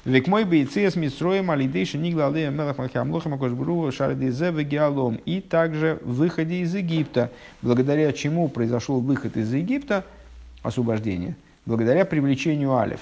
Век 0.03 0.27
мой 0.27 0.45
бейцы 0.45 0.89
с 0.89 0.95
Митсроем, 0.95 1.51
алидейши 1.51 1.99
нигла 1.99 2.25
алея 2.25 2.49
мелах 2.49 2.79
малхамлохам 2.79 3.35
акошбру 3.35 3.91
шардизе 3.91 4.49
вегиалом. 4.49 5.19
И 5.25 5.41
также 5.41 5.99
в 6.01 6.15
выходе 6.15 6.61
из 6.61 6.73
Египта, 6.73 7.29
благодаря 7.61 8.11
чему 8.11 8.49
произошел 8.49 8.99
выход 8.99 9.37
из 9.37 9.53
Египта, 9.53 10.03
освобождение, 10.63 11.35
благодаря 11.71 12.03
привлечению 12.03 12.77
алев, 12.77 12.99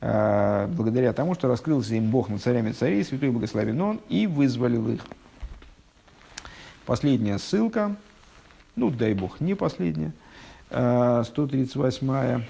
э, 0.00 0.68
благодаря 0.68 1.12
тому, 1.12 1.34
что 1.34 1.48
раскрылся 1.48 1.96
им 1.96 2.10
Бог 2.10 2.28
над 2.28 2.40
царями 2.40 2.70
царей, 2.70 3.02
святой 3.02 3.30
благословен 3.30 3.80
он, 3.80 4.00
и 4.08 4.28
вызволил 4.28 4.88
их. 4.88 5.00
Последняя 6.86 7.38
ссылка, 7.38 7.96
ну 8.76 8.90
дай 8.90 9.14
Бог, 9.14 9.40
не 9.40 9.54
последняя, 9.54 10.12
138-я, 10.70 12.42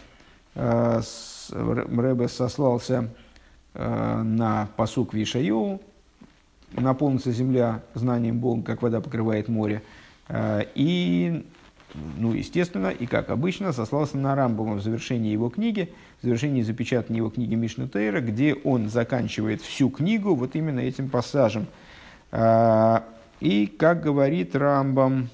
э, 0.55 1.01
э, 1.01 1.85
Рэбе 1.97 2.29
сослался 2.29 3.09
на 3.75 4.69
посук 4.77 5.15
Вишаю, 5.15 5.81
наполнится 6.73 7.33
земля 7.33 7.83
знанием 7.95 8.39
Бога, 8.39 8.63
как 8.63 8.83
вода 8.83 9.01
покрывает 9.01 9.49
море. 9.49 9.83
И, 10.77 11.45
ну, 11.95 12.33
естественно, 12.33 12.89
и 12.89 13.07
как 13.07 13.31
обычно, 13.31 13.73
сослался 13.73 14.17
на 14.17 14.35
Рамбома 14.35 14.75
в 14.75 14.83
завершении 14.83 15.33
его 15.33 15.49
книги, 15.49 15.93
в 16.21 16.25
завершении 16.25 16.63
запечатания 16.63 17.19
его 17.19 17.31
книги 17.31 17.55
Мишна 17.55 17.89
Тейра, 17.89 18.21
где 18.21 18.55
он 18.55 18.89
заканчивает 18.89 19.63
всю 19.63 19.91
книгу 19.91 20.35
вот 20.35 20.57
именно 20.57 20.81
этим 20.81 21.09
пассажем. 21.09 21.67
Э, 22.33 23.01
и, 23.41 23.67
как 23.67 24.03
говорит 24.03 24.57
Рамбам, 24.57 25.29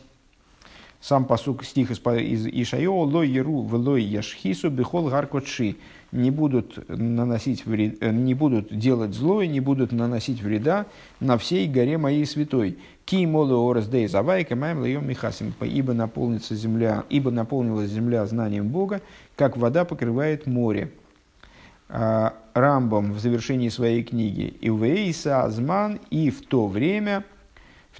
сам 1.00 1.24
посук 1.24 1.64
стих 1.64 1.90
из, 1.90 1.98
из 1.98 2.46
Ишайо, 2.46 3.04
«Лой 3.04 3.28
еру 3.28 3.66
велой 3.66 4.02
яшхису 4.02 4.68
бихол 4.68 5.08
гаркотши» 5.08 5.76
не 6.12 6.30
будут, 6.30 6.88
наносить 6.88 7.66
вред, 7.66 7.98
э, 8.00 8.10
не 8.10 8.34
будут 8.34 8.76
делать 8.76 9.14
зло 9.14 9.42
и 9.42 9.48
не 9.48 9.60
будут 9.60 9.92
наносить 9.92 10.42
вреда 10.42 10.86
на 11.20 11.38
всей 11.38 11.68
горе 11.68 11.98
моей 11.98 12.26
святой. 12.26 12.78
Ки 13.04 13.26
молу 13.26 13.70
орес 13.70 13.88
дей 13.88 14.06
завайка 14.08 14.56
маем 14.56 14.80
лаем 14.80 15.08
михасим, 15.08 15.52
ибо 15.60 15.92
наполнится 15.92 16.54
земля, 16.54 17.04
ибо 17.08 17.30
наполнилась 17.30 17.90
земля 17.90 18.26
знанием 18.26 18.68
Бога, 18.68 19.00
как 19.36 19.56
вода 19.56 19.84
покрывает 19.84 20.46
море. 20.46 20.90
А, 21.88 22.34
Рамбом 22.54 23.12
в 23.12 23.18
завершении 23.18 23.68
своей 23.68 24.04
книги 24.04 24.54
«Ивейса 24.60 25.42
Азман» 25.42 26.00
и 26.10 26.30
в 26.30 26.42
то 26.46 26.66
время– 26.66 27.24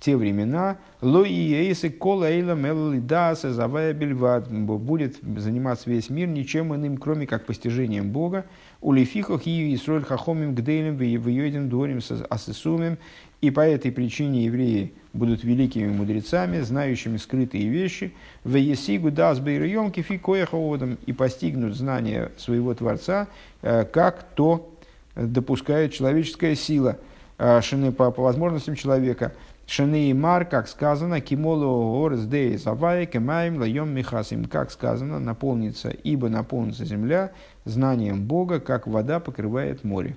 те 0.01 0.17
времена 0.17 0.79
Лоиейсы 1.03 1.91
Колейла 1.91 2.55
Меллидаса 2.55 3.53
Завая 3.53 3.93
Бельват 3.93 4.51
будет 4.51 5.19
заниматься 5.23 5.91
весь 5.91 6.11
мир 6.11 6.27
ничем 6.27 6.75
иным, 6.75 6.97
кроме 6.97 7.27
как 7.27 7.45
постижением 7.45 8.11
Бога. 8.11 8.47
У 8.81 8.93
Лефихах 8.93 9.47
и 9.47 9.75
Исроль 9.75 10.03
Хахомим 10.03 10.55
Гдейлем 10.55 10.97
Вейодин 10.97 11.69
Дворим 11.69 12.01
Асесумим. 12.31 12.99
И 13.43 13.51
по 13.51 13.61
этой 13.61 13.91
причине 13.93 14.45
евреи 14.45 14.93
будут 15.15 15.45
великими 15.45 15.89
мудрецами, 15.89 16.61
знающими 16.61 17.17
скрытые 17.17 17.69
вещи. 17.69 18.13
В 18.45 18.57
Есигу 18.57 19.11
дас 19.11 19.39
бейрьем 19.39 19.91
кифи 19.91 20.19
кояховодом 20.19 20.99
и 21.07 21.13
постигнут 21.13 21.75
знания 21.75 22.33
своего 22.37 22.75
Творца, 22.75 23.29
э, 23.63 23.85
как 23.85 24.25
то 24.35 24.71
допускает 25.17 25.95
человеческая 25.95 26.55
сила, 26.55 26.99
э, 27.39 27.63
шины 27.63 27.93
по, 27.93 28.11
по 28.11 28.23
возможностям 28.23 28.75
человека– 28.75 29.33
Шаны 29.71 30.11
и 30.11 30.13
Мар, 30.13 30.47
как 30.47 30.67
сказано, 30.67 31.21
Кимолу 31.21 32.05
Орес 32.05 32.27
Дей 32.27 32.57
Завай 32.57 33.07
Кемаем 33.07 33.57
Лайом 33.61 33.95
Михасим, 33.95 34.47
как 34.47 34.73
сказано, 34.73 35.21
наполнится, 35.21 35.91
ибо 35.91 36.29
наполнится 36.29 36.85
земля 36.85 37.31
знанием 37.65 38.27
Бога, 38.27 38.59
как 38.59 38.89
вода 38.89 39.21
покрывает 39.21 39.85
море. 39.85 40.17